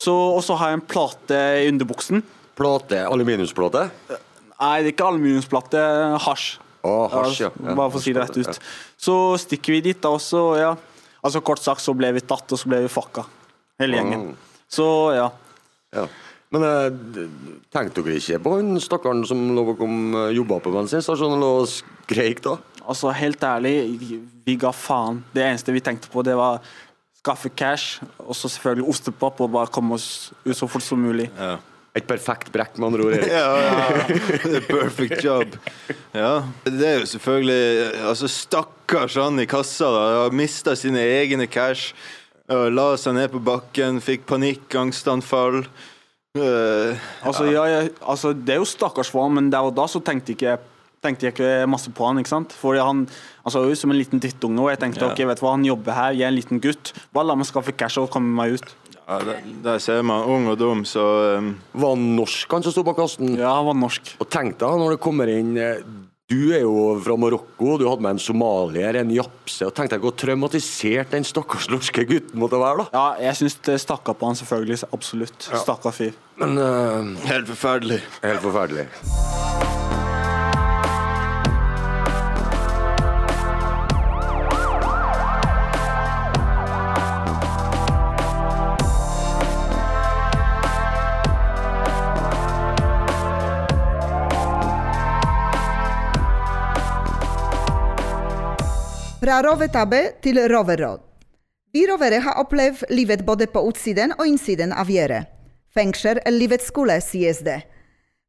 Så, 0.01 0.15
og 0.15 0.45
så 0.47 0.55
har 0.61 0.71
jeg 0.71 0.79
en 0.79 0.85
plate 0.93 1.41
i 1.61 1.67
underbuksen. 1.73 2.23
Plate? 2.61 3.03
Aluminiumsplate? 3.11 3.89
Nei, 4.13 4.75
det 4.85 4.93
er 4.93 4.93
ikke 4.95 5.09
aluminiumsplate, 5.11 5.83
hasj. 6.23 6.47
Oh, 6.87 7.09
hasj, 7.13 7.43
ja. 7.43 7.51
Ja, 7.67 7.75
Bare 7.75 7.91
for 7.91 7.99
å 7.99 8.05
si 8.05 8.15
det 8.15 8.23
rett 8.23 8.39
ut. 8.39 8.63
Så 9.01 9.17
stikker 9.43 9.75
vi 9.75 9.83
dit, 9.91 9.99
da, 10.01 10.15
også. 10.17 10.45
ja. 10.61 10.71
Altså 11.21 11.43
Kort 11.45 11.61
sagt 11.61 11.85
så 11.85 11.93
ble 11.99 12.15
vi 12.17 12.23
tatt, 12.25 12.47
og 12.47 12.63
så 12.63 12.71
ble 12.71 12.85
vi 12.87 12.93
fucka. 12.93 13.27
Hele 13.83 13.99
gjengen. 13.99 14.29
Så 14.71 14.87
ja. 15.17 15.27
Ja. 15.97 16.07
Men 16.51 16.67
eh, 16.67 17.29
tenkte 17.71 18.03
dere 18.03 18.19
ikke 18.19 18.41
på 18.43 18.57
han 18.57 18.81
stakkaren 18.83 19.23
som 19.29 19.43
lå 19.55 19.65
kom 19.79 20.17
eh, 20.19 20.33
jobba 20.35 20.59
på 20.65 20.73
bensinstasjonen 20.75 21.45
og 21.47 21.63
og 21.63 21.71
skreik 21.71 22.43
da? 22.43 22.57
Altså, 22.91 23.13
helt 23.15 23.43
ærlig, 23.47 23.75
vi 24.47 24.57
ga 24.59 24.73
faen. 24.75 25.21
Det 25.35 25.45
eneste 25.47 25.75
vi 25.75 25.83
tenkte 25.85 26.11
på, 26.11 26.25
det 26.27 26.35
var 26.35 26.59
skaffe 27.21 27.51
cash, 27.55 28.01
og 28.19 28.35
så 28.35 28.49
selvfølgelig 28.51 28.89
ostepop, 28.91 29.43
og 29.45 29.53
bare 29.53 29.71
komme 29.71 29.95
oss 29.95 30.33
ut 30.43 30.57
så 30.57 30.67
fort 30.67 30.83
som 30.83 30.99
mulig. 30.99 31.29
Et 31.95 32.07
perfekt 32.07 32.51
brekk, 32.55 32.79
med 32.79 32.89
andre 32.89 33.07
ord. 33.07 33.15
Erik. 33.19 33.31
Ja, 33.41 33.51
ja. 33.63 34.61
Perfect 34.67 35.25
job. 35.25 35.55
Ja, 36.15 36.33
det 36.65 36.87
er 36.87 37.01
jo 37.03 37.09
selvfølgelig 37.11 38.05
Altså, 38.09 38.31
stakkars 38.31 39.19
han 39.19 39.43
i 39.43 39.47
kassa, 39.51 39.91
da. 39.91 40.05
Har 40.25 40.35
mista 40.35 40.75
sine 40.79 41.03
egne 41.19 41.47
cash. 41.51 41.95
og 42.51 42.71
La 42.75 42.93
seg 42.99 43.19
ned 43.19 43.31
på 43.35 43.43
bakken, 43.43 44.01
fikk 44.03 44.27
panikk, 44.31 44.67
angstanfall. 44.79 45.65
Eh, 46.39 46.95
Altså, 47.27 47.45
ja, 47.51 47.65
jeg, 47.67 47.91
altså, 48.07 48.31
det 48.33 48.55
er 48.55 48.61
jo 48.61 48.69
stakkars 48.69 49.11
for 49.11 49.27
han, 49.27 49.35
men 49.35 49.49
der 49.51 49.67
og 49.67 49.75
da 49.75 49.87
så 49.91 49.99
tenkte 50.05 50.31
jeg 50.31 50.39
ikke, 50.39 50.59
tenkte 51.03 51.27
jeg 51.27 51.35
ikke 51.35 51.67
masse 51.67 51.91
på 51.91 52.07
han. 52.07 52.21
ikke 52.23 52.31
sant? 52.31 52.53
Fordi 52.55 52.79
han, 52.79 53.01
han 53.43 53.55
så 53.55 53.65
ut 53.67 53.79
som 53.79 53.91
en 53.91 53.99
liten 53.99 54.23
drittunge, 54.23 54.61
og 54.63 54.71
jeg 54.71 54.79
tenkte 54.85 55.03
Ja. 55.03 55.11
ok, 55.11 55.25
vet 55.27 55.41
du 55.41 55.45
hva, 55.47 55.57
han 55.57 55.67
jobber 55.67 55.97
her, 55.97 56.13
jeg 56.15 56.29
er 56.29 56.31
en 56.31 56.39
liten 56.39 56.63
gutt. 56.63 56.93
Bare 57.13 57.27
la 57.27 57.35
meg 57.41 57.49
skaffe 57.51 57.75
cash 57.75 57.99
og 57.99 58.11
komme 58.15 58.31
meg 58.31 58.61
ut. 58.61 58.77
Ja, 59.11 59.19
der, 59.27 59.41
der 59.65 59.79
ser 59.83 60.05
man 60.07 60.23
ung 60.23 60.47
og 60.53 60.59
dum, 60.61 60.85
så 60.87 61.03
um... 61.41 61.57
Var 61.75 61.97
han 61.97 62.05
norsk, 62.15 62.53
han 62.55 62.63
som 62.63 62.77
sto 62.77 62.85
bak 62.87 63.01
kassen? 63.01 63.35
Ja, 63.35 63.57
han 63.57 63.67
var 63.67 63.75
norsk. 63.81 64.13
Og 64.23 64.31
tenk 64.31 64.55
deg 64.61 64.79
når 64.85 64.95
det 64.95 65.01
kommer 65.03 65.27
inn 65.35 65.57
eh, 65.59 65.83
Du 66.31 66.53
er 66.55 66.61
jo 66.63 66.93
fra 67.03 67.17
Marokko, 67.19 67.73
du 67.81 67.89
hadde 67.89 68.05
med 68.07 68.15
en 68.15 68.21
somalier, 68.23 69.01
en 69.01 69.11
japse. 69.11 69.67
og 69.67 69.75
Tenk 69.75 69.91
deg 69.91 70.05
hvor 70.05 70.15
traumatisert 70.15 71.11
den 71.11 71.27
stakkars 71.27 71.67
norske 71.73 72.05
gutten 72.07 72.39
måtte 72.39 72.61
være, 72.61 72.85
da. 72.85 72.87
Ja, 72.95 73.07
jeg 73.27 73.41
syns 73.41 73.59
det 73.67 73.81
stakk 73.83 74.07
av 74.13 74.21
på 74.21 74.31
han, 74.31 74.39
selvfølgelig. 74.39 74.79
Absolutt. 74.95 75.51
Ja. 75.51 75.59
Stakkar 75.65 75.97
fyr. 75.97 76.15
Men 76.39 76.55
uh, 76.55 77.19
Helt 77.27 77.51
forferdelig. 77.51 77.99
Helt 78.23 78.47
forferdelig. 78.47 78.87
Fra 99.31 99.45
rovetabbe 99.47 99.99
til 100.25 100.41
roverråd. 100.51 100.99
Vi 101.71 101.85
rovere 101.87 102.19
har 102.25 102.39
opplevd 102.41 102.89
livet 102.91 103.21
både 103.23 103.47
på 103.47 103.61
utsiden 103.63 104.11
og 104.17 104.25
innsiden 104.27 104.73
av 104.75 104.89
gjerdet. 104.91 105.29
Fengsel 105.71 106.19
er 106.19 106.35
livets 106.35 106.67
skole, 106.67 106.97
sies 106.99 107.39
det. 107.47 107.61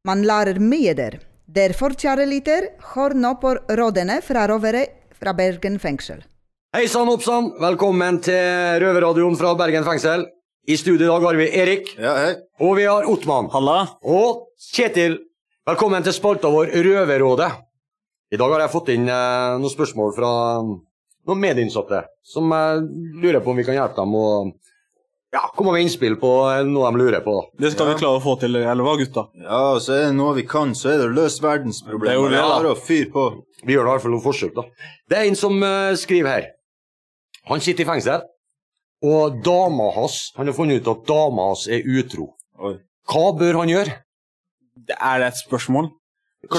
Man 0.06 0.22
lærer 0.22 0.60
mye 0.62 0.92
der. 0.94 1.16
Derfor, 1.50 1.96
kjære 1.98 2.28
liter, 2.30 2.68
hør 2.92 3.16
nå 3.18 3.32
på 3.42 3.50
rådene 3.80 4.20
fra 4.22 4.44
rovere 4.46 4.84
fra 5.18 5.32
Bergen 5.34 5.80
fengsel. 5.82 6.20
Hei 6.70 6.84
sann, 6.86 7.10
oppsann. 7.10 7.50
Velkommen 7.58 8.20
til 8.22 8.78
Røverradioen 8.84 9.34
fra 9.42 9.56
Bergen 9.58 9.82
fengsel. 9.88 10.22
I 10.70 10.78
studio 10.78 11.08
i 11.08 11.10
dag 11.10 11.26
har 11.26 11.40
vi 11.42 11.50
Erik. 11.64 11.92
Ja, 11.98 12.14
hei. 12.28 12.38
Og 12.62 12.78
vi 12.78 12.86
har 12.86 13.10
Ottmann. 13.10 13.50
Halla. 13.56 13.80
Og 14.06 14.54
Kjetil. 14.70 15.18
Velkommen 15.66 16.06
til 16.06 16.14
spalta 16.14 16.54
vår 16.54 16.70
Røverrådet. 16.86 17.50
I 18.30 18.38
dag 18.38 18.54
har 18.54 18.68
jeg 18.68 18.74
fått 18.78 18.94
inn 18.94 19.10
eh, 19.10 19.58
noen 19.58 19.74
spørsmål 19.74 20.14
fra 20.14 20.32
noen 21.28 21.40
medinnsatte 21.42 22.04
som 22.26 22.50
jeg 22.52 22.82
lurer 23.22 23.40
på 23.42 23.52
om 23.52 23.60
vi 23.60 23.66
kan 23.66 23.76
hjelpe 23.76 24.00
dem 24.00 24.14
å 24.18 24.26
ja, 25.32 25.46
komme 25.56 25.72
med 25.72 25.86
innspill 25.86 26.18
på 26.20 26.30
noe 26.68 26.90
de 26.90 27.00
lurer 27.00 27.22
på. 27.24 27.38
Det 27.56 27.70
skal 27.72 27.88
vi 27.88 27.94
klare 28.02 28.18
å 28.18 28.24
få 28.24 28.34
til, 28.42 28.58
eller 28.60 28.84
hva, 28.84 28.98
gutta? 29.00 29.24
Ja, 29.40 29.62
så 29.80 29.94
er 29.96 30.02
det 30.10 30.16
noe 30.18 30.34
vi 30.36 30.44
kan, 30.48 30.74
så 30.76 30.90
er 30.92 31.00
det 31.00 31.06
å 31.08 31.14
løse 31.14 31.40
Det 31.40 32.10
er 32.12 32.18
jo 32.18 32.26
det, 32.28 32.36
da. 32.36 32.50
Bare 32.50 32.74
å 32.74 32.76
fyre 32.76 33.08
på. 33.14 33.24
Vi 33.64 33.72
gjør 33.72 33.88
i 33.88 33.94
hvert 33.94 34.04
fall 34.04 34.12
noen 34.12 34.26
forsøk, 34.26 34.52
da. 34.58 34.66
Det 35.08 35.18
er 35.18 35.30
en 35.30 35.38
som 35.38 35.56
uh, 35.64 35.94
skriver 35.96 36.34
her. 36.34 36.50
Han 37.48 37.64
sitter 37.64 37.86
i 37.86 37.88
fengsel, 37.88 38.28
og 39.02 39.40
dama 39.42 39.88
hans 39.96 40.28
Han 40.36 40.46
har 40.46 40.54
funnet 40.54 40.84
ut 40.84 40.90
at 40.92 41.08
dama 41.08 41.48
hans 41.48 41.64
er 41.66 41.82
utro. 41.82 42.28
Hva 43.10 43.24
bør 43.34 43.62
han 43.62 43.72
gjøre? 43.72 43.96
Det 44.78 44.94
er 45.00 45.22
det 45.22 45.32
et 45.32 45.40
spørsmål? 45.40 45.88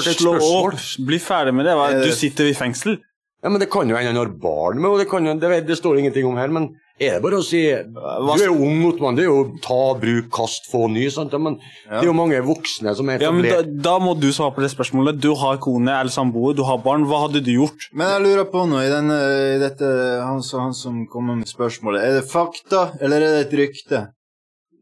Slå 0.04 0.34
opp, 0.40 0.76
bli 1.06 1.18
ferdig 1.22 1.54
med 1.54 1.68
det. 1.68 1.78
Hva? 1.78 1.88
Du 2.02 2.10
sitter 2.16 2.50
i 2.50 2.56
fengsel. 2.56 2.98
Ja, 3.44 3.50
men 3.52 3.60
Det 3.60 3.68
kan 3.70 3.88
jo 3.90 3.96
hende 3.98 4.08
han 4.08 4.16
har 4.16 4.30
barn 4.40 4.80
med, 4.80 4.96
det, 5.02 5.04
jo, 5.12 5.34
det, 5.36 5.66
det 5.68 5.76
står 5.76 5.98
ingenting 6.00 6.24
om 6.24 6.38
her. 6.40 6.48
Men 6.48 6.70
er 6.96 7.18
det 7.18 7.22
bare 7.24 7.40
å 7.42 7.44
si 7.44 7.60
Du 7.68 7.98
er 8.00 8.46
jo 8.46 8.54
ung, 8.56 8.78
Ottmann. 8.88 9.18
Det 9.18 9.26
er 9.26 9.28
jo 9.28 9.42
ta, 9.60 9.80
bruk, 10.00 10.30
kast, 10.32 10.70
få 10.70 10.86
ny. 10.88 11.10
sant? 11.12 11.34
Ja, 11.34 11.38
Men 11.42 11.58
det 11.58 12.00
er 12.00 12.08
jo 12.08 12.14
mange 12.16 12.40
voksne 12.46 12.94
som 12.96 13.10
er 13.12 13.20
Ja, 13.20 13.32
men 13.34 13.44
da, 13.50 13.60
da 13.90 13.98
må 14.00 14.14
du 14.16 14.30
svare 14.32 14.54
på 14.56 14.64
det 14.64 14.70
spørsmålet. 14.72 15.20
Du 15.20 15.34
har 15.36 15.60
kone 15.60 15.92
eller 15.92 16.14
samboer, 16.14 16.56
du 16.56 16.64
har 16.64 16.80
barn. 16.80 17.04
Hva 17.10 17.26
hadde 17.26 17.44
du 17.44 17.52
gjort? 17.52 17.90
Men 17.92 18.14
jeg 18.14 18.24
lurer 18.30 18.48
på 18.48 18.64
noe 18.70 18.86
i, 18.86 18.92
denne, 18.94 19.20
i 19.56 19.60
dette 19.60 19.92
han, 20.24 20.40
han 20.40 20.72
som 20.80 21.04
kommer 21.12 21.36
med 21.42 21.50
spørsmålet. 21.50 22.00
Er 22.00 22.20
det 22.22 22.28
fakta, 22.32 22.92
eller 23.02 23.20
er 23.20 23.36
det 23.36 23.46
et 23.50 23.58
rykte? 23.60 24.06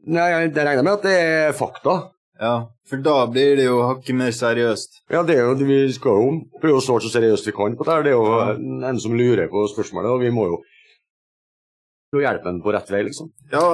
Nei, 0.06 0.30
jeg- 0.30 0.54
regner 0.54 0.82
med 0.86 0.92
at 1.00 1.02
det 1.02 1.18
er 1.18 1.52
fakta. 1.58 2.11
Ja, 2.40 2.54
for 2.88 3.02
da 3.04 3.26
blir 3.30 3.56
det 3.58 3.66
jo 3.68 3.82
hakket 3.86 4.16
mer 4.18 4.32
seriøst. 4.34 5.02
Ja, 5.12 5.22
det 5.26 5.36
er 5.38 5.46
jo, 5.46 5.54
vi 5.68 5.80
skal 5.94 6.18
jo 6.18 6.30
prøve 6.62 6.80
å 6.80 6.84
svare 6.84 7.04
så 7.04 7.12
seriøst 7.12 7.48
vi 7.50 7.54
kan 7.56 7.76
på 7.78 7.86
det 7.86 7.92
her. 7.94 8.06
Det 8.06 8.12
er 8.12 8.18
jo 8.18 8.84
en 8.88 9.00
som 9.02 9.16
lurer 9.16 9.50
på 9.52 9.66
spørsmålet, 9.70 10.10
og 10.10 10.22
vi 10.24 10.32
må 10.34 10.48
jo 10.48 10.60
prøve 12.10 12.22
å 12.22 12.26
hjelpe 12.26 12.48
ham 12.50 12.62
på 12.64 12.74
rett 12.74 12.92
vei, 12.92 13.02
liksom. 13.08 13.30
Ja, 13.52 13.66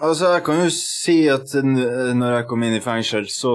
altså 0.00 0.32
jeg 0.34 0.46
kan 0.48 0.62
jo 0.64 0.70
si 0.74 1.18
at 1.32 1.54
når 1.60 2.40
jeg 2.40 2.48
kom 2.50 2.64
inn 2.66 2.78
i 2.78 2.84
fengsel, 2.84 3.28
så 3.30 3.54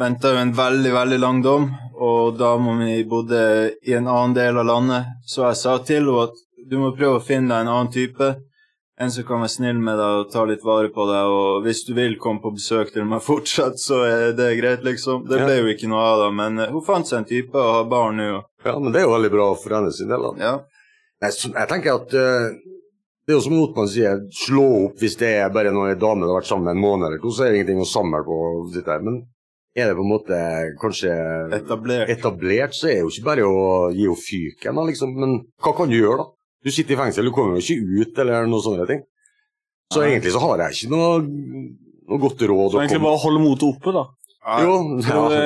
venta 0.00 0.32
jo 0.32 0.40
en 0.40 0.54
veldig, 0.56 0.94
veldig 0.94 1.18
lang 1.20 1.42
dom, 1.44 1.68
og 2.02 2.38
da 2.38 2.54
må 2.58 2.78
vi 2.80 3.02
bodde 3.08 3.42
i 3.84 3.98
en 3.98 4.08
annen 4.08 4.38
del 4.38 4.62
av 4.62 4.70
landet. 4.70 5.12
Så 5.28 5.44
jeg 5.48 5.60
sa 5.60 5.76
til 5.84 6.00
henne 6.00 6.24
at 6.24 6.40
du 6.70 6.78
må 6.80 6.94
prøve 6.96 7.18
å 7.18 7.26
finne 7.26 7.50
deg 7.52 7.66
en 7.66 7.74
annen 7.74 7.92
type. 7.92 8.32
En 9.02 9.10
som 9.10 9.24
kan 9.26 9.40
være 9.42 9.50
snill 9.50 9.78
med 9.82 9.96
deg 9.98 10.16
og 10.20 10.28
ta 10.30 10.44
litt 10.46 10.62
vare 10.62 10.90
på 10.94 11.04
deg, 11.08 11.30
og 11.34 11.64
hvis 11.64 11.80
du 11.88 11.94
vil 11.96 12.12
komme 12.22 12.42
på 12.44 12.52
besøk 12.54 12.92
til 12.94 13.06
meg 13.08 13.24
fortsatt, 13.24 13.80
så 13.82 14.02
er 14.06 14.36
det 14.38 14.52
greit, 14.60 14.84
liksom. 14.86 15.24
Det 15.26 15.40
ble 15.42 15.56
jo 15.58 15.72
ikke 15.72 15.90
noe 15.90 16.04
av 16.06 16.22
det, 16.22 16.28
men 16.38 16.62
eh, 16.62 16.70
hun 16.70 16.84
fant 16.86 17.08
seg 17.08 17.22
en 17.22 17.26
type 17.26 17.58
og 17.58 17.78
har 17.80 17.88
barn 17.90 18.20
nå. 18.22 18.28
Ja, 18.62 18.76
men 18.78 18.94
det 18.94 19.02
er 19.02 19.08
jo 19.08 19.16
veldig 19.16 19.32
bra 19.32 19.48
for 19.58 19.74
hennes 19.74 19.98
del. 19.98 20.28
Ja. 20.38 20.52
Jeg, 21.22 21.38
jeg 21.48 21.70
tenker 21.70 21.98
at 21.98 22.14
uh, 22.14 22.52
det 23.22 23.34
er 23.34 23.38
jo 23.38 23.42
som 23.44 23.54
Notmann 23.54 23.90
sier, 23.90 24.22
slå 24.34 24.64
opp 24.88 25.02
hvis 25.02 25.14
det 25.20 25.28
er 25.40 25.52
bare 25.54 25.70
noen 25.74 25.92
damer 25.94 26.00
dame 26.02 26.26
du 26.26 26.32
har 26.32 26.40
vært 26.40 26.50
sammen 26.50 26.68
med 26.68 26.76
en 26.76 26.82
måned 26.82 27.08
eller 27.08 27.22
to, 27.22 27.30
så 27.34 27.46
er 27.46 27.52
det 27.52 27.60
ingenting 27.60 27.82
å 27.82 27.88
samle 27.88 28.22
på. 28.26 28.38
og 28.38 28.72
sitte 28.74 28.90
her. 28.90 29.04
Men 29.06 29.20
er 29.78 29.88
det 29.88 29.96
på 29.98 30.04
en 30.04 30.10
måte 30.10 30.38
kanskje 30.82 31.12
etablert, 32.14 32.74
så 32.74 32.90
er 32.90 32.98
det 32.98 33.04
jo 33.04 33.12
ikke 33.12 33.28
bare 33.30 33.46
å 33.46 33.62
gi 33.94 34.06
henne 34.06 34.24
fyken, 34.26 34.80
liksom. 34.90 35.14
Men 35.22 35.36
hva 35.62 35.74
kan 35.78 35.90
du 35.90 35.96
gjøre, 35.96 36.24
da? 36.24 36.28
Du 36.62 36.70
sitter 36.70 36.94
i 36.94 37.00
fengsel, 37.00 37.26
du 37.26 37.34
kommer 37.34 37.58
jo 37.58 37.64
ikke 37.64 38.02
ut, 38.02 38.22
eller 38.22 38.46
noe 38.50 38.62
sånne 38.62 38.86
ting. 38.90 39.02
Så 39.92 40.00
Nei. 40.00 40.12
egentlig 40.12 40.32
så 40.34 40.42
har 40.44 40.62
jeg 40.66 40.78
ikke 40.78 40.92
noe, 40.94 41.18
noe 42.08 42.22
godt 42.22 42.46
råd 42.48 42.72
Så 42.72 42.80
egentlig 42.80 43.02
bare 43.02 43.22
holde 43.26 43.42
motet 43.42 43.68
oppe, 43.68 43.92
da. 43.98 44.06
Jo, 44.62 44.78
ja. 45.02 45.20
det, 45.30 45.42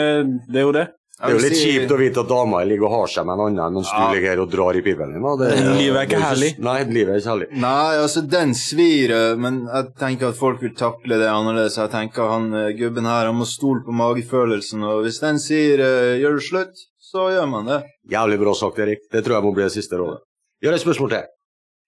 det 0.53 0.63
er 0.63 0.65
jo 0.65 0.77
det. 0.77 0.87
Det 1.17 1.31
er 1.31 1.33
jo 1.33 1.41
litt 1.41 1.57
kjipt 1.57 1.93
å 1.95 1.97
vite 1.97 2.21
at 2.21 2.29
dama 2.29 2.59
ligger 2.69 2.91
og 2.91 2.93
har 2.93 3.09
seg 3.09 3.25
med 3.25 3.39
en 3.39 3.43
annen 3.47 3.77
mens 3.79 3.89
du 3.89 4.01
ligger 4.13 4.35
her 4.35 4.41
og 4.43 4.51
drar 4.53 4.77
i 4.77 4.83
pipen 4.85 5.15
din. 5.15 5.25
Det, 5.41 5.49
Livet 5.79 5.97
er 5.97 6.09
ikke 6.11 6.19
herlig. 6.21 6.51
Nei, 6.61 6.75
livet 6.91 7.15
er 7.15 7.23
ikke 7.23 7.31
herlig. 7.31 7.49
Nei, 7.63 7.95
altså 8.03 8.23
den 8.35 8.53
svir, 8.59 9.15
men 9.41 9.63
jeg 9.65 9.95
tenker 9.97 10.35
at 10.35 10.37
folk 10.37 10.61
vil 10.61 10.75
takle 10.77 11.17
det 11.23 11.31
annerledes. 11.33 11.79
Jeg 11.81 11.93
tenker 11.95 12.29
han 12.35 12.51
eh, 12.53 12.69
gubben 12.77 13.09
her, 13.09 13.31
han 13.31 13.41
må 13.41 13.49
stole 13.49 13.81
på 13.87 13.97
magefølelsen, 13.97 14.85
og 14.85 15.07
hvis 15.07 15.23
den 15.25 15.41
sier 15.41 15.81
eh, 15.87 16.19
'gjør 16.21 16.37
det 16.37 16.47
slutt', 16.51 16.85
så 17.01 17.31
gjør 17.33 17.49
man 17.49 17.73
det. 17.73 17.81
Jævlig 18.13 18.43
bra 18.45 18.53
sagt, 18.61 18.85
Erik. 18.85 19.09
Det 19.09 19.25
tror 19.25 19.39
jeg 19.39 19.49
må 19.49 19.57
bli 19.57 19.65
det 19.65 19.73
siste 19.73 19.97
rådet. 19.97 20.21
Vi 20.61 20.69
har 20.69 20.75
et 20.77 20.83
spørsmål 20.83 21.13
til. 21.13 21.29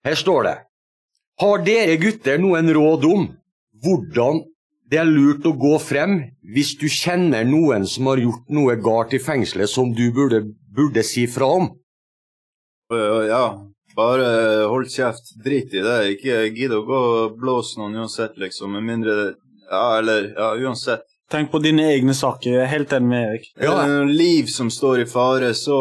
Her 0.04 0.18
står 0.18 0.42
det 0.46 0.56
Har 1.40 1.64
dere 1.64 1.96
gutter 2.00 2.38
noen 2.42 2.70
råd 2.74 3.04
om 3.08 3.26
hvordan 3.84 4.42
det 4.90 4.98
er 5.02 5.08
lurt 5.08 5.44
å 5.46 5.52
gå 5.52 5.74
frem 5.84 6.18
hvis 6.54 6.72
du 6.80 6.86
kjenner 6.88 7.44
noen 7.44 7.84
som 7.86 8.08
har 8.08 8.20
gjort 8.22 8.46
noe 8.52 8.76
galt 8.80 9.12
i 9.14 9.20
fengselet 9.20 9.68
som 9.70 9.92
du 9.92 10.06
burde, 10.16 10.42
burde 10.74 11.04
si 11.04 11.26
fra 11.28 11.50
om? 11.60 11.68
Ja, 13.28 13.42
bare 13.96 14.30
hold 14.70 14.88
kjeft. 14.88 15.34
Drit 15.44 15.74
i 15.76 15.84
det. 15.84 15.98
Ikke 16.14 16.46
gidd 16.56 16.72
å 16.72 16.84
gå 16.88 17.02
og 17.18 17.36
blåse 17.40 17.76
noen 17.80 18.00
uansett, 18.00 18.38
liksom. 18.40 18.72
Med 18.76 18.86
mindre 18.88 19.18
Ja, 19.68 19.98
eller 19.98 20.32
Ja, 20.32 20.54
uansett. 20.56 21.04
Tenk 21.28 21.50
på 21.52 21.58
dine 21.60 21.84
egne 21.92 22.14
saker. 22.16 22.54
Jeg 22.54 22.62
er 22.64 22.70
helt 22.72 22.92
enig 22.96 23.08
med 23.10 23.24
Erik. 23.26 23.48
Er 23.60 23.68
det 23.68 23.88
noen 23.90 24.12
liv 24.16 24.46
som 24.48 24.70
står 24.72 25.02
i 25.02 25.08
fare, 25.08 25.50
så, 25.56 25.76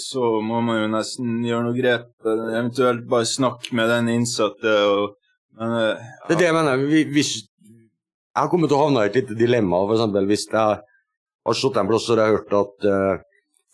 så 0.00 0.30
må 0.40 0.62
man 0.64 0.78
jo 0.80 0.86
nesten 0.94 1.42
gjøre 1.44 1.66
noe 1.66 1.76
grep. 1.76 2.06
Eventuelt 2.24 3.02
bare 3.10 3.28
snakke 3.28 3.76
med 3.76 3.92
den 3.92 4.08
innsatte 4.14 4.78
og 4.88 5.18
Men 5.60 5.74
ja. 5.76 5.88
Det 6.24 6.32
er 6.32 6.38
det 6.40 6.46
jeg 6.46 6.56
mener. 6.56 6.86
Hvis 7.12 7.32
jeg 7.36 8.40
har 8.40 8.48
kommet 8.48 8.70
til 8.72 8.78
å 8.78 8.86
havne 8.86 9.02
i 9.04 9.10
et 9.10 9.18
lite 9.20 9.36
dilemma, 9.36 9.82
for 9.84 9.98
eksempel 9.98 10.30
hvis 10.30 10.46
jeg 10.48 10.56
har 10.56 11.58
stått 11.58 11.76
en 11.76 11.90
plass 11.90 12.08
og 12.08 12.16
jeg 12.16 12.24
har 12.24 12.38
hørt 12.38 12.54
at 12.56 12.86
f.eks. 12.88 13.26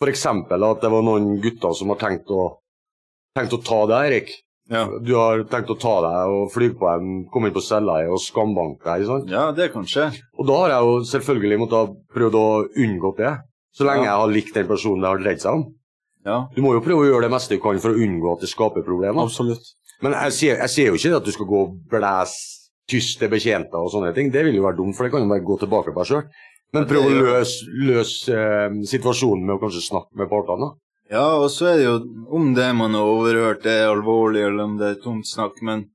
for 0.03 0.11
eksempel 0.11 0.67
at 0.67 0.83
det 0.83 0.91
var 0.91 1.07
noen 1.07 1.37
gutter 1.45 1.77
som 1.79 1.93
har 1.95 2.01
tenkt 2.03 2.33
å, 2.35 2.49
tenkt 3.39 3.55
å 3.55 3.63
ta 3.63 3.79
deg, 3.93 4.09
Erik. 4.11 4.35
Du 4.69 5.14
har 5.16 5.45
tenkt 5.49 5.71
å 5.73 5.79
ta 5.81 5.95
deg 6.05 6.33
og 6.35 6.51
fly 6.53 6.69
på 6.77 6.89
dem, 6.93 7.12
komme 7.33 7.49
inn 7.49 7.55
på 7.57 7.62
cella 7.64 8.03
og 8.12 8.21
skambanke 8.21 8.85
deg, 8.85 9.01
ikke 9.05 9.09
sant? 9.14 9.31
Ja, 9.33 9.47
det 9.57 9.71
kan 9.73 9.87
skje. 9.89 10.11
Og 10.37 10.47
da 10.51 10.59
har 10.62 10.75
jeg 10.75 10.89
jo 10.89 10.99
selvfølgelig 11.09 11.59
måttet 11.62 11.79
ha 11.79 11.87
prøvd 12.14 12.37
å 12.37 12.47
unngå 12.85 13.14
det, 13.16 13.33
så 13.73 13.87
lenge 13.89 14.05
Ja. 14.05 14.11
jeg 14.12 14.21
har 14.21 14.35
likt 14.35 14.55
den 14.55 14.69
personen 14.69 15.01
det 15.01 15.09
har 15.09 15.19
dreid 15.25 15.41
seg 15.41 15.55
om. 15.55 15.64
Ja. 16.27 16.47
Du 16.55 16.61
må 16.61 16.75
jo 16.75 16.81
prøve 16.85 17.01
å 17.07 17.09
gjøre 17.09 17.23
det 17.29 17.31
meste 17.33 17.57
du 17.57 17.62
kan 17.64 17.79
for 17.81 17.95
å 17.97 18.01
unngå 18.05 18.35
at 18.37 18.41
det 18.45 18.51
skaper 18.53 18.85
problemer. 18.85 19.23
Absolutt. 19.25 19.64
Men 20.03 20.12
jeg 20.12 20.33
sier, 20.33 20.57
jeg 20.61 20.69
sier 20.75 20.87
jo 20.93 20.99
ikke 21.01 21.16
at 21.16 21.25
du 21.25 21.33
skal 21.33 21.47
gå 21.49 21.62
og 21.64 21.73
blæse 21.89 22.69
tyst 22.89 23.19
til 23.19 23.29
bekjente 23.33 23.73
og 23.77 23.91
sånne 23.93 24.12
ting. 24.14 24.31
Det 24.31 24.45
vil 24.45 24.55
jo 24.61 24.62
være 24.64 24.77
dumt, 24.77 24.95
for 24.97 25.05
det 25.05 25.12
kan 25.12 25.25
jo 25.25 25.29
bare 25.33 25.45
gå 25.45 25.59
tilbake 25.61 25.93
på 25.95 26.05
deg 26.05 26.11
sjøl. 26.12 26.29
Men 26.73 26.83
Ja, 26.85 26.89
prøv 26.93 27.07
å 27.09 27.14
løse 27.16 27.64
løs, 27.89 28.12
eh, 28.29 28.69
situasjonen 28.85 29.45
med 29.49 29.57
å 29.57 29.61
kanskje 29.62 29.89
snakke 29.89 30.12
med 30.21 30.29
partene. 30.29 30.75
Ja, 31.11 31.39
og 31.41 31.49
så 31.51 31.71
er 31.71 31.79
det 31.79 31.87
jo 31.87 31.95
om 32.37 32.51
det 32.57 32.69
man 32.77 32.97
har 32.97 33.09
overhørt 33.09 33.65
er 33.67 33.87
alvorlig, 33.89 34.43
eller 34.45 34.67
om 34.69 34.77
det 34.81 34.91
er 34.91 35.01
tomt 35.03 35.29
snakk, 35.29 35.63
men 35.65 35.87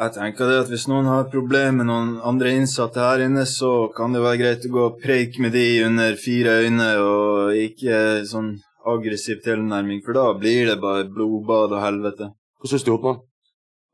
jeg 0.00 0.14
tenker 0.14 0.48
det 0.48 0.60
at 0.62 0.70
hvis 0.72 0.86
noen 0.88 1.08
har 1.10 1.26
problemer 1.32 1.80
med 1.80 1.88
noen 1.90 2.12
andre 2.24 2.54
innsatte 2.56 3.02
her 3.02 3.24
inne, 3.26 3.42
så 3.50 3.90
kan 3.96 4.14
det 4.14 4.22
være 4.24 4.40
greit 4.40 4.66
å 4.68 4.72
gå 4.72 4.84
og 4.86 5.00
preike 5.02 5.42
med 5.42 5.52
de 5.56 5.64
under 5.88 6.14
fire 6.20 6.60
øyne, 6.62 6.90
og 7.02 7.58
ikke 7.58 8.22
sånn 8.30 8.54
aggressiv 8.90 9.42
tilnærming, 9.44 10.00
for 10.06 10.16
da 10.16 10.30
blir 10.38 10.70
det 10.70 10.78
bare 10.80 11.08
blodbad 11.10 11.74
og 11.74 11.82
helvete. 11.82 12.30
Hva 12.60 12.70
syns 12.70 12.86
du, 12.86 12.94
Ottmann? 12.94 13.20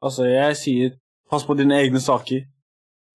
Altså, 0.05 0.29
jeg 0.29 0.61
sier 0.61 0.95
pass 1.31 1.47
på 1.49 1.57
dine 1.59 1.81
egne 1.81 2.03
saker. 2.03 2.45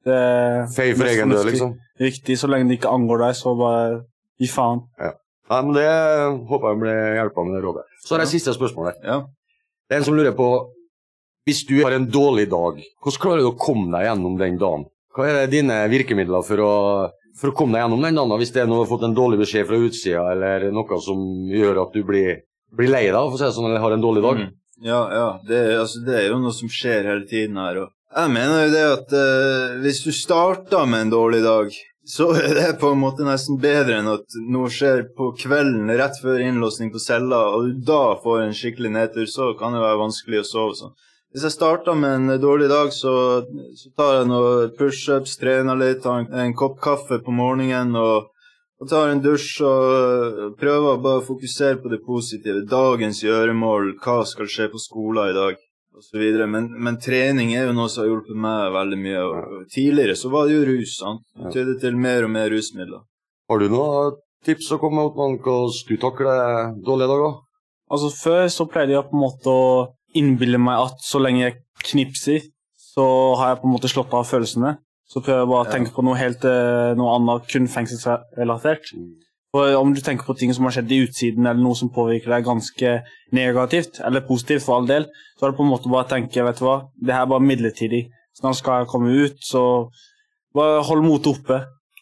Det 0.01 0.17
er 0.17 0.65
Fei 0.73 0.91
for 0.97 1.07
egen 1.07 1.31
død, 1.31 1.45
liksom. 1.51 1.75
Riktig. 2.01 2.37
Så 2.41 2.49
lenge 2.49 2.71
det 2.71 2.79
ikke 2.79 2.91
angår 2.91 3.27
deg, 3.27 3.35
så 3.37 3.53
bare 3.55 3.99
gi 4.41 4.49
faen. 4.49 4.81
Ja. 4.99 5.13
Nei, 5.49 5.61
men 5.65 5.73
Det 5.75 5.87
håper 6.49 6.71
jeg 6.73 6.81
ble 6.83 6.93
hjelpa 7.17 7.45
med 7.47 7.57
det 7.57 7.63
rådet. 7.65 7.85
Så 8.05 8.15
har 8.15 8.23
jeg 8.23 8.33
siste 8.35 8.53
spørsmål 8.55 8.91
her. 8.91 8.99
Ja. 9.03 9.17
Det 9.87 9.97
er 9.97 10.03
en 10.03 10.07
som 10.07 10.15
lurer 10.15 10.35
på 10.37 10.51
Hvis 11.49 11.63
du 11.65 11.79
har 11.81 11.95
en 11.95 12.05
dårlig 12.05 12.45
dag, 12.51 12.77
hvordan 13.01 13.21
klarer 13.21 13.41
du 13.41 13.49
å 13.49 13.57
komme 13.57 13.89
deg 13.95 14.05
gjennom 14.05 14.35
den 14.37 14.59
dagen? 14.61 14.85
Hva 15.11 15.25
er 15.25 15.49
dine 15.49 15.79
virkemidler 15.89 16.45
for 16.45 16.61
å, 16.61 16.73
for 17.39 17.49
å 17.49 17.55
komme 17.57 17.73
deg 17.73 17.81
gjennom 17.81 18.05
den 18.05 18.19
dagen? 18.19 18.35
Hvis 18.37 18.53
det 18.53 18.61
er 18.61 18.69
noe 18.69 18.85
fått 18.85 19.07
en 19.07 19.17
dårlig 19.17 19.39
beskjed 19.41 19.65
fra 19.65 19.79
utsida, 19.81 20.27
eller 20.35 20.67
noe 20.71 20.99
som 21.01 21.23
gjør 21.49 21.81
at 21.87 21.97
du 21.97 22.05
blir, 22.05 22.43
blir 22.77 22.93
lei 22.93 23.07
deg, 23.07 23.17
for 23.17 23.33
å 23.33 23.41
si 23.41 23.47
det 23.47 23.55
sånn, 23.57 23.71
eller 23.71 23.81
har 23.81 23.97
en 23.97 24.05
dårlig 24.05 24.23
dag? 24.27 24.43
Mm. 24.45 24.53
Ja, 24.85 25.01
ja. 25.17 25.25
Det, 25.49 25.59
altså, 25.79 26.03
det 26.05 26.15
er 26.19 26.29
jo 26.29 26.39
noe 26.45 26.53
som 26.55 26.69
skjer 26.71 27.09
hele 27.09 27.25
tiden 27.29 27.57
her. 27.61 27.81
Og 27.81 28.21
jeg 28.21 28.33
mener 28.37 28.63
jo 28.65 28.71
det 28.73 28.85
at 28.91 29.13
uh, 29.17 29.75
hvis 29.81 30.01
du 30.05 30.11
starter 30.15 30.87
med 30.89 31.07
en 31.07 31.13
dårlig 31.13 31.41
dag, 31.45 31.73
så 32.07 32.31
er 32.47 32.55
det 32.55 32.79
på 32.81 32.91
en 32.91 33.01
måte 33.01 33.25
nesten 33.27 33.59
bedre 33.61 33.99
enn 34.01 34.09
at 34.11 34.39
noe 34.49 34.71
skjer 34.73 35.05
på 35.17 35.31
kvelden 35.37 35.91
rett 35.99 36.17
før 36.21 36.41
innlåsning 36.41 36.91
på 36.93 37.01
cella, 37.01 37.43
og 37.55 37.85
da 37.87 38.17
får 38.23 38.47
en 38.47 38.57
skikkelig 38.57 38.93
nedtur, 38.97 39.29
så 39.29 39.53
kan 39.59 39.75
det 39.75 39.83
være 39.83 40.01
vanskelig 40.01 40.41
å 40.41 40.49
sove 40.49 40.77
sånn. 40.79 40.97
Hvis 41.31 41.45
jeg 41.47 41.55
starter 41.55 41.95
med 41.95 42.17
en 42.17 42.41
dårlig 42.43 42.67
dag, 42.67 42.89
så, 42.91 43.13
så 43.79 43.91
tar 43.95 44.17
jeg 44.17 44.27
noen 44.27 44.73
pushups, 44.75 45.37
trener 45.39 45.79
litt, 45.79 46.01
tar 46.03 46.25
en, 46.25 46.27
en 46.43 46.55
kopp 46.59 46.81
kaffe 46.83 47.21
på 47.23 47.31
morgenen 47.31 47.95
og, 47.95 48.27
og 48.81 48.89
tar 48.91 49.13
en 49.13 49.21
dusj 49.23 49.61
og 49.63 50.57
prøver 50.59 50.89
å 50.91 50.99
bare 51.05 51.23
fokusere 51.23 51.79
på 51.79 51.93
det 51.93 52.01
positive. 52.03 52.65
Dagens 52.67 53.23
gjøremål, 53.23 53.93
hva 54.03 54.17
skal 54.27 54.51
skje 54.51 54.67
på 54.73 54.81
skolen 54.83 55.31
i 55.31 55.37
dag, 55.37 55.61
osv. 55.97 56.23
Men, 56.47 56.69
men 56.83 56.99
trening 57.01 57.53
er 57.55 57.69
jo 57.69 57.75
noe 57.77 57.91
som 57.91 58.03
har 58.03 58.11
hjulpet 58.11 58.41
meg 58.45 58.73
veldig 58.75 58.99
mye. 59.01 59.21
Og, 59.27 59.63
tidligere 59.73 60.17
så 60.19 60.31
var 60.33 60.47
det 60.47 60.57
jo 60.57 60.67
rus. 60.69 60.97
sant? 60.99 61.23
Det 61.37 61.53
tydde 61.55 61.77
til 61.83 61.97
mer 61.99 62.27
og 62.27 62.33
mer 62.33 62.51
rusmidler. 62.53 63.05
Har 63.51 63.61
du 63.61 63.71
noen 63.71 64.19
tips 64.45 64.71
å 64.73 64.79
komme 64.81 65.01
med, 65.01 65.11
om 65.11 65.37
hvordan 65.37 65.73
du 65.89 65.95
takler 66.01 66.77
dårlige 66.85 67.11
dager? 67.11 67.41
Altså 67.91 68.11
Før 68.15 68.45
så 68.53 68.67
pleide 68.71 68.95
jeg 68.95 69.09
på 69.09 69.17
en 69.17 69.25
måte 69.25 69.51
å 69.51 69.65
innbille 70.17 70.59
meg 70.61 70.87
at 70.87 71.03
så 71.03 71.19
lenge 71.21 71.43
jeg 71.43 71.57
knipser, 71.91 72.47
så 72.91 73.03
har 73.39 73.53
jeg 73.53 73.61
på 73.61 73.67
en 73.67 73.75
måte 73.75 73.91
slått 73.91 74.15
av 74.15 74.27
følelsene. 74.27 74.75
Så 75.11 75.19
prøver 75.19 75.43
jeg 75.43 75.51
bare 75.51 75.67
å 75.67 75.71
tenke 75.71 75.91
på 75.95 76.03
noe 76.07 76.19
helt 76.19 76.45
eh, 76.47 76.93
noe 76.95 77.17
annet, 77.17 77.47
kun 77.51 77.67
fengselsrelatert. 77.71 78.91
For 79.51 79.75
Om 79.75 79.91
du 79.93 79.99
tenker 79.99 80.23
på 80.23 80.33
ting 80.39 80.53
som 80.55 80.63
har 80.63 80.71
skjedd 80.77 80.91
i 80.95 81.01
utsiden, 81.03 81.43
eller 81.43 81.59
noe 81.59 81.75
som 81.75 81.89
påvirker 81.91 82.31
deg 82.31 82.45
ganske 82.47 82.93
negativt, 83.35 83.99
eller 84.07 84.23
positivt 84.23 84.63
for 84.63 84.77
all 84.79 84.87
del, 84.87 85.09
så 85.35 85.45
er 85.45 85.51
det 85.51 85.57
på 85.59 85.65
en 85.65 85.71
måte 85.73 85.91
bare 85.91 86.05
å 86.07 86.11
tenke 86.13 86.45
vet 86.47 86.61
du 86.61 86.63
hva, 86.63 86.77
det 86.95 87.11
her 87.15 87.25
er 87.25 87.31
bare 87.33 87.43
midlertidig. 87.43 88.05
Snart 88.39 88.61
skal 88.61 88.83
jeg 88.85 88.91
komme 88.93 89.11
ut, 89.11 89.41
så 89.43 89.63
bare 90.55 90.79
hold 90.87 91.03
motet 91.03 91.33
oppe. 91.33 91.57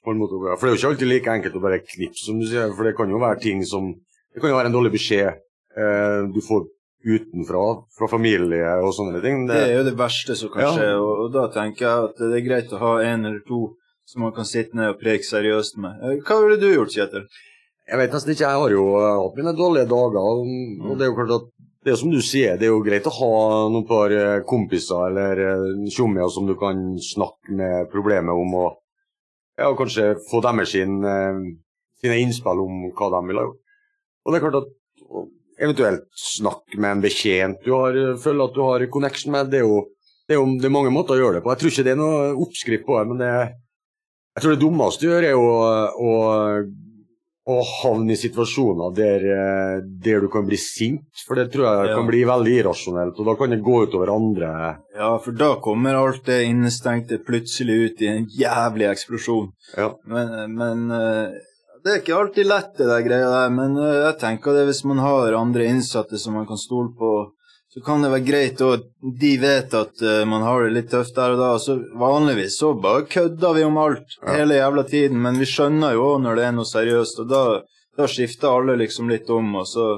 Hold 0.05 0.21
motet 0.21 0.37
oppe, 0.37 0.51
ja. 0.51 0.57
For 0.59 0.67
det 0.67 0.71
er 0.71 0.75
jo 0.75 0.79
ikke 0.83 0.91
alltid 0.93 1.09
like 1.09 1.33
enkelt 1.39 1.57
å 1.57 1.63
bare 1.65 1.81
knipse, 1.87 2.25
som 2.27 2.37
du 2.37 2.45
sier. 2.45 2.69
For 2.77 2.85
det 2.85 2.93
kan 2.99 3.09
jo 3.09 3.21
være 3.21 3.41
ting 3.41 3.65
som 3.65 3.95
Det 4.29 4.43
kan 4.43 4.51
jo 4.51 4.57
være 4.59 4.69
en 4.69 4.75
dårlig 4.75 4.91
beskjed 4.93 5.25
eh, 5.33 6.19
du 6.29 6.37
får 6.45 6.67
utenfra, 7.09 7.61
fra 7.97 8.07
familie 8.11 8.75
og 8.85 8.91
sånne 8.93 9.23
ting. 9.23 9.47
Det 9.49 9.57
er 9.57 9.71
jo 9.79 9.85
det 9.87 9.95
verste 9.97 10.35
som 10.37 10.51
kan 10.53 10.61
Ja. 10.67 10.69
skje, 10.75 10.89
og, 11.01 11.23
og 11.23 11.31
da 11.33 11.47
tenker 11.49 11.85
jeg 11.87 12.03
at 12.11 12.21
det 12.21 12.37
er 12.37 12.45
greit 12.45 12.73
å 12.77 12.81
ha 12.83 12.91
en 13.09 13.25
eller 13.25 13.41
to 13.47 13.61
som 14.09 14.25
man 14.25 14.33
kan 14.33 14.47
sitte 14.47 14.77
ned 14.77 14.95
og 14.95 14.99
preke 15.01 15.27
seriøst 15.27 15.77
med. 15.81 16.01
Eh, 16.01 16.17
Hva 16.25 16.39
ville 16.41 16.57
du 16.57 16.67
gjort, 16.71 16.93
Kjetil? 16.95 17.27
Jeg 17.89 18.01
vet 18.01 18.13
nesten 18.15 18.33
ikke. 18.33 18.47
Jeg 18.47 18.61
har 18.63 18.73
jo 18.73 18.85
eh, 18.97 19.17
hatt 19.21 19.37
mine 19.37 19.55
dårlige 19.57 19.89
dager. 19.91 20.19
Og, 20.23 20.95
det 20.97 21.05
er 21.05 21.11
jo 21.11 21.17
klart 21.19 21.35
at 21.37 21.47
det 21.85 21.93
er 21.93 21.99
som 22.01 22.11
du 22.11 22.19
sier, 22.25 22.57
det 22.59 22.67
er 22.67 22.73
jo 22.73 22.83
greit 22.83 23.07
å 23.07 23.13
ha 23.15 23.33
noen 23.71 23.85
par 23.87 24.13
eh, 24.13 24.41
kompiser 24.49 25.11
eller 25.11 25.43
tjommier 25.93 26.31
som 26.33 26.49
du 26.49 26.55
kan 26.59 26.81
snakke 27.05 27.55
med 27.61 27.91
problemet 27.93 28.33
om. 28.33 28.57
og 28.63 29.59
ja, 29.59 29.69
kanskje 29.75 30.13
få 30.29 30.39
deres 30.43 30.71
sin, 30.71 31.01
sine 31.99 32.19
innspill 32.23 32.61
om 32.63 32.85
hva 32.95 33.09
de 33.11 33.19
ville 33.27 33.41
gjort. 33.43 33.57
Og 34.23 34.31
det 34.31 34.37
er 34.37 34.43
klart 34.45 34.59
at 34.61 35.25
eventuelt 35.59 36.05
snakke 36.15 36.79
med 36.79 36.93
en 36.93 37.01
bekjent 37.03 37.65
du 37.65 37.73
har, 37.75 37.97
føler 38.23 38.45
at 38.45 38.55
du 38.55 38.61
har 38.63 38.85
connection 38.93 39.35
med, 39.35 39.51
det 39.51 39.59
er 39.59 39.67
jo 39.67 39.81
det 40.29 40.37
er, 40.37 40.39
jo, 40.39 40.45
det 40.61 40.69
er 40.69 40.71
mange 40.71 40.93
måter 40.93 41.17
å 41.17 41.19
gjøre 41.19 41.39
det 41.39 41.43
på. 41.43 41.51
Jeg 41.51 41.59
tror 41.59 41.73
ikke 41.73 41.85
det 41.87 41.91
er 41.91 41.99
noe 41.99 42.21
oppskrift 42.45 42.85
på 42.87 42.95
det, 42.95 43.05
men 43.09 43.19
det, 43.19 43.33
jeg 44.39 44.45
tror 44.45 44.55
det 44.55 44.63
dummeste 44.63 45.03
du 45.03 45.09
gjør, 45.11 45.27
er 45.29 45.35
å, 45.35 45.49
å, 45.99 46.13
å 47.49 47.55
havne 47.81 48.13
i 48.13 48.19
situasjoner 48.19 48.93
der, 48.97 49.23
eh, 49.33 49.75
der 50.05 50.21
du 50.23 50.29
kan 50.31 50.45
bli 50.47 50.57
sint. 50.61 51.23
For 51.27 51.35
det 51.39 51.47
tror 51.53 51.65
jeg 51.67 51.89
Ja. 51.89 51.95
kan 51.97 52.07
bli 52.07 52.23
veldig 52.29 52.55
irrasjonelt, 52.61 53.19
og 53.19 53.25
da 53.29 53.35
kan 53.39 53.49
det 53.53 53.61
gå 53.65 53.83
utover 53.87 54.11
andre. 54.13 54.51
Ja, 54.95 55.11
for 55.19 55.31
da 55.35 55.55
kommer 55.63 55.97
alt 55.99 56.23
det 56.29 56.43
innestengte 56.47 57.17
plutselig 57.25 57.77
ut 57.89 58.01
i 58.05 58.07
en 58.07 58.27
jævlig 58.29 58.89
eksplosjon. 58.91 59.51
Men, 60.05 60.55
men 60.55 60.91
eh, 60.91 61.31
det 61.83 61.91
er 61.93 61.99
ikke 62.01 62.17
alltid 62.19 62.45
lett, 62.45 62.73
det 62.77 62.87
der 62.89 63.01
greia 63.07 63.29
der. 63.33 63.49
Men 63.55 63.77
eh, 63.77 63.99
jeg 64.09 64.19
tenker 64.21 64.53
det 64.53 64.67
hvis 64.69 64.83
man 64.85 64.99
har 65.03 65.33
andre 65.33 65.65
innsatte 65.71 66.19
som 66.21 66.33
man 66.37 66.45
kan 66.49 66.57
stole 66.59 66.93
på, 66.97 67.11
så 67.79 67.85
kan 67.85 68.03
det 68.03 68.11
være 68.11 68.25
greit 68.27 68.61
òg 68.65 68.83
de 69.21 69.31
vet 69.39 69.73
at 69.77 70.01
uh, 70.03 70.25
man 70.27 70.43
har 70.43 70.65
det 70.65 70.75
litt 70.75 70.91
tøft 70.91 71.15
der 71.15 71.37
og 71.37 71.39
da. 71.39 71.53
Så 71.63 71.77
vanligvis 71.99 72.59
så 72.59 72.73
bare 72.75 73.07
kødder 73.07 73.55
vi 73.55 73.63
om 73.63 73.79
alt 73.79 74.19
hele 74.27 74.59
jævla 74.59 74.83
tiden, 74.89 75.21
men 75.23 75.39
vi 75.39 75.47
skjønner 75.47 75.95
jo 75.95 76.11
òg 76.11 76.21
når 76.25 76.39
det 76.39 76.45
er 76.49 76.55
noe 76.57 76.67
seriøst, 76.67 77.23
og 77.23 77.31
da, 77.31 77.43
da 77.97 78.11
skifter 78.11 78.51
alle 78.51 78.75
liksom 78.83 79.11
litt 79.11 79.31
om, 79.31 79.55
og 79.61 79.67
så 79.69 79.89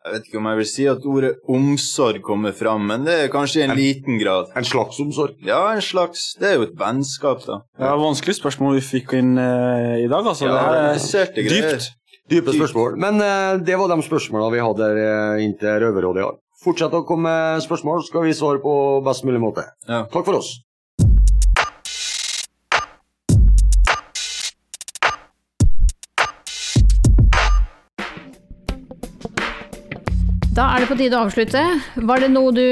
jeg 0.00 0.14
vet 0.14 0.28
ikke 0.30 0.38
om 0.40 0.46
jeg 0.48 0.56
vil 0.56 0.68
si 0.70 0.84
at 0.88 1.02
ordet 1.04 1.30
omsorg 1.52 2.22
kommer 2.24 2.54
fram, 2.56 2.86
men 2.88 3.02
det 3.04 3.18
er 3.20 3.32
kanskje 3.32 3.60
i 3.60 3.64
en, 3.66 3.74
liten 3.76 4.16
grad. 4.16 4.48
En 4.56 4.64
slags 4.64 4.96
omsorg? 5.02 5.34
Ja, 5.44 5.60
en 5.74 5.84
slags. 5.84 6.30
Det 6.40 6.48
er 6.48 6.56
jo 6.56 6.64
et 6.70 6.76
vennskap, 6.80 7.44
da. 7.44 7.60
Det 7.76 7.84
er 7.84 8.00
vanskelig 8.00 8.38
spørsmål 8.38 8.78
vi 8.78 8.86
fikk 8.86 9.12
inn 9.18 9.34
uh, 9.36 10.00
i 10.00 10.08
dag. 10.08 10.24
altså. 10.24 10.48
Ja, 10.48 10.94
det 10.96 11.04
er 11.20 11.50
dypt. 11.52 11.90
Dype 12.30 12.54
spørsmål. 12.54 12.96
Men 13.02 13.20
uh, 13.20 13.58
det 13.60 13.76
var 13.76 13.92
de 13.92 14.00
spørsmålene 14.06 14.54
vi 14.54 14.64
hadde 14.64 14.88
uh, 14.96 15.42
inntil 15.44 15.76
Røverrådet 15.84 16.22
i 16.22 16.26
dag. 16.30 16.40
Fortsett 16.60 16.92
å 16.92 17.06
komme 17.08 17.24
med 17.24 17.62
spørsmål, 17.64 18.02
skal 18.04 18.26
vi 18.26 18.34
svare 18.36 18.60
på 18.60 18.72
best 19.00 19.24
mulig 19.24 19.38
måte. 19.40 19.62
Takk 19.88 20.26
for 20.26 20.36
oss. 20.36 20.58
Da 30.52 30.66
er 30.74 30.84
det 30.84 30.90
på 30.90 30.98
tide 31.00 31.16
å 31.16 31.24
avslutte. 31.24 31.64
Var 31.96 32.26
det 32.26 32.28
noe 32.34 32.52
du 32.52 32.66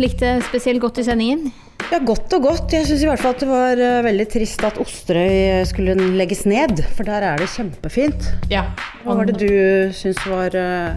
likte 0.00 0.38
spesielt 0.48 0.80
godt 0.80 1.02
i 1.02 1.04
sendingen? 1.04 1.50
Ja, 1.92 2.00
godt 2.00 2.32
og 2.32 2.48
godt. 2.48 2.72
Jeg 2.72 2.88
syns 2.88 3.04
i 3.04 3.10
hvert 3.10 3.20
fall 3.20 3.36
at 3.36 3.44
det 3.44 3.52
var 3.52 3.76
eh, 3.76 4.00
veldig 4.08 4.30
trist 4.32 4.64
at 4.64 4.80
Osterøy 4.80 5.66
skulle 5.68 5.98
legges 6.16 6.46
ned, 6.48 6.80
for 6.96 7.04
der 7.04 7.28
er 7.34 7.44
det 7.44 7.52
kjempefint. 7.52 8.32
Ja. 8.48 8.70
Hva 9.04 9.20
var 9.20 9.28
det 9.28 9.36
du 9.44 9.92
syns 9.92 10.24
var 10.32 10.56
eh, 10.56 10.96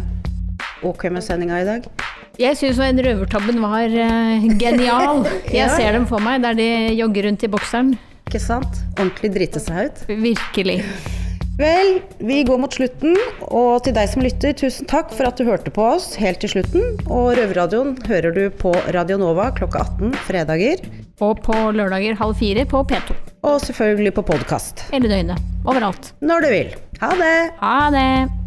ok 0.88 1.10
med 1.12 1.28
sendinga 1.28 1.60
i 1.60 1.68
dag? 1.76 1.92
Jeg 2.38 2.54
syns 2.54 2.78
Røvertabben 2.78 3.58
var 3.64 3.90
uh, 3.90 4.44
genial. 4.62 5.24
Jeg 5.60 5.72
ser 5.74 5.96
dem 5.98 6.06
for 6.10 6.22
meg 6.22 6.44
der 6.44 6.58
de 6.58 6.68
jogger 6.94 7.26
rundt 7.26 7.46
i 7.48 7.50
bokseren. 7.50 7.96
Ikke 8.30 8.42
sant? 8.44 8.84
Ordentlig 9.00 9.32
drite 9.34 9.62
seg 9.64 9.90
ut. 9.90 10.04
Virkelig. 10.12 10.84
Vel, 11.58 11.96
vi 12.22 12.44
går 12.46 12.60
mot 12.62 12.76
slutten, 12.78 13.16
og 13.50 13.82
til 13.88 13.96
deg 13.98 14.12
som 14.12 14.22
lytter, 14.22 14.54
tusen 14.54 14.86
takk 14.86 15.10
for 15.18 15.26
at 15.26 15.42
du 15.42 15.48
hørte 15.48 15.74
på 15.74 15.82
oss 15.96 16.12
helt 16.22 16.38
til 16.44 16.54
slutten. 16.54 17.00
Og 17.10 17.32
Røverradioen 17.40 17.96
hører 18.06 18.36
du 18.36 18.44
på 18.54 18.76
Radio 18.94 19.18
Nova 19.18 19.50
klokka 19.58 19.82
18 19.98 20.14
fredager. 20.28 20.86
Og 21.18 21.42
på 21.42 21.58
lørdager 21.74 22.20
halv 22.22 22.38
fire 22.38 22.68
på 22.70 22.86
P2. 22.86 23.18
Og 23.50 23.58
selvfølgelig 23.66 24.14
på 24.20 24.28
podkast. 24.30 24.86
Hele 24.94 25.10
døgnet. 25.10 25.42
Overalt. 25.66 26.14
Når 26.22 26.46
du 26.46 26.54
vil. 26.54 26.76
Ha 27.02 27.16
det! 27.18 27.38
Ha 27.64 27.80
det! 27.98 28.47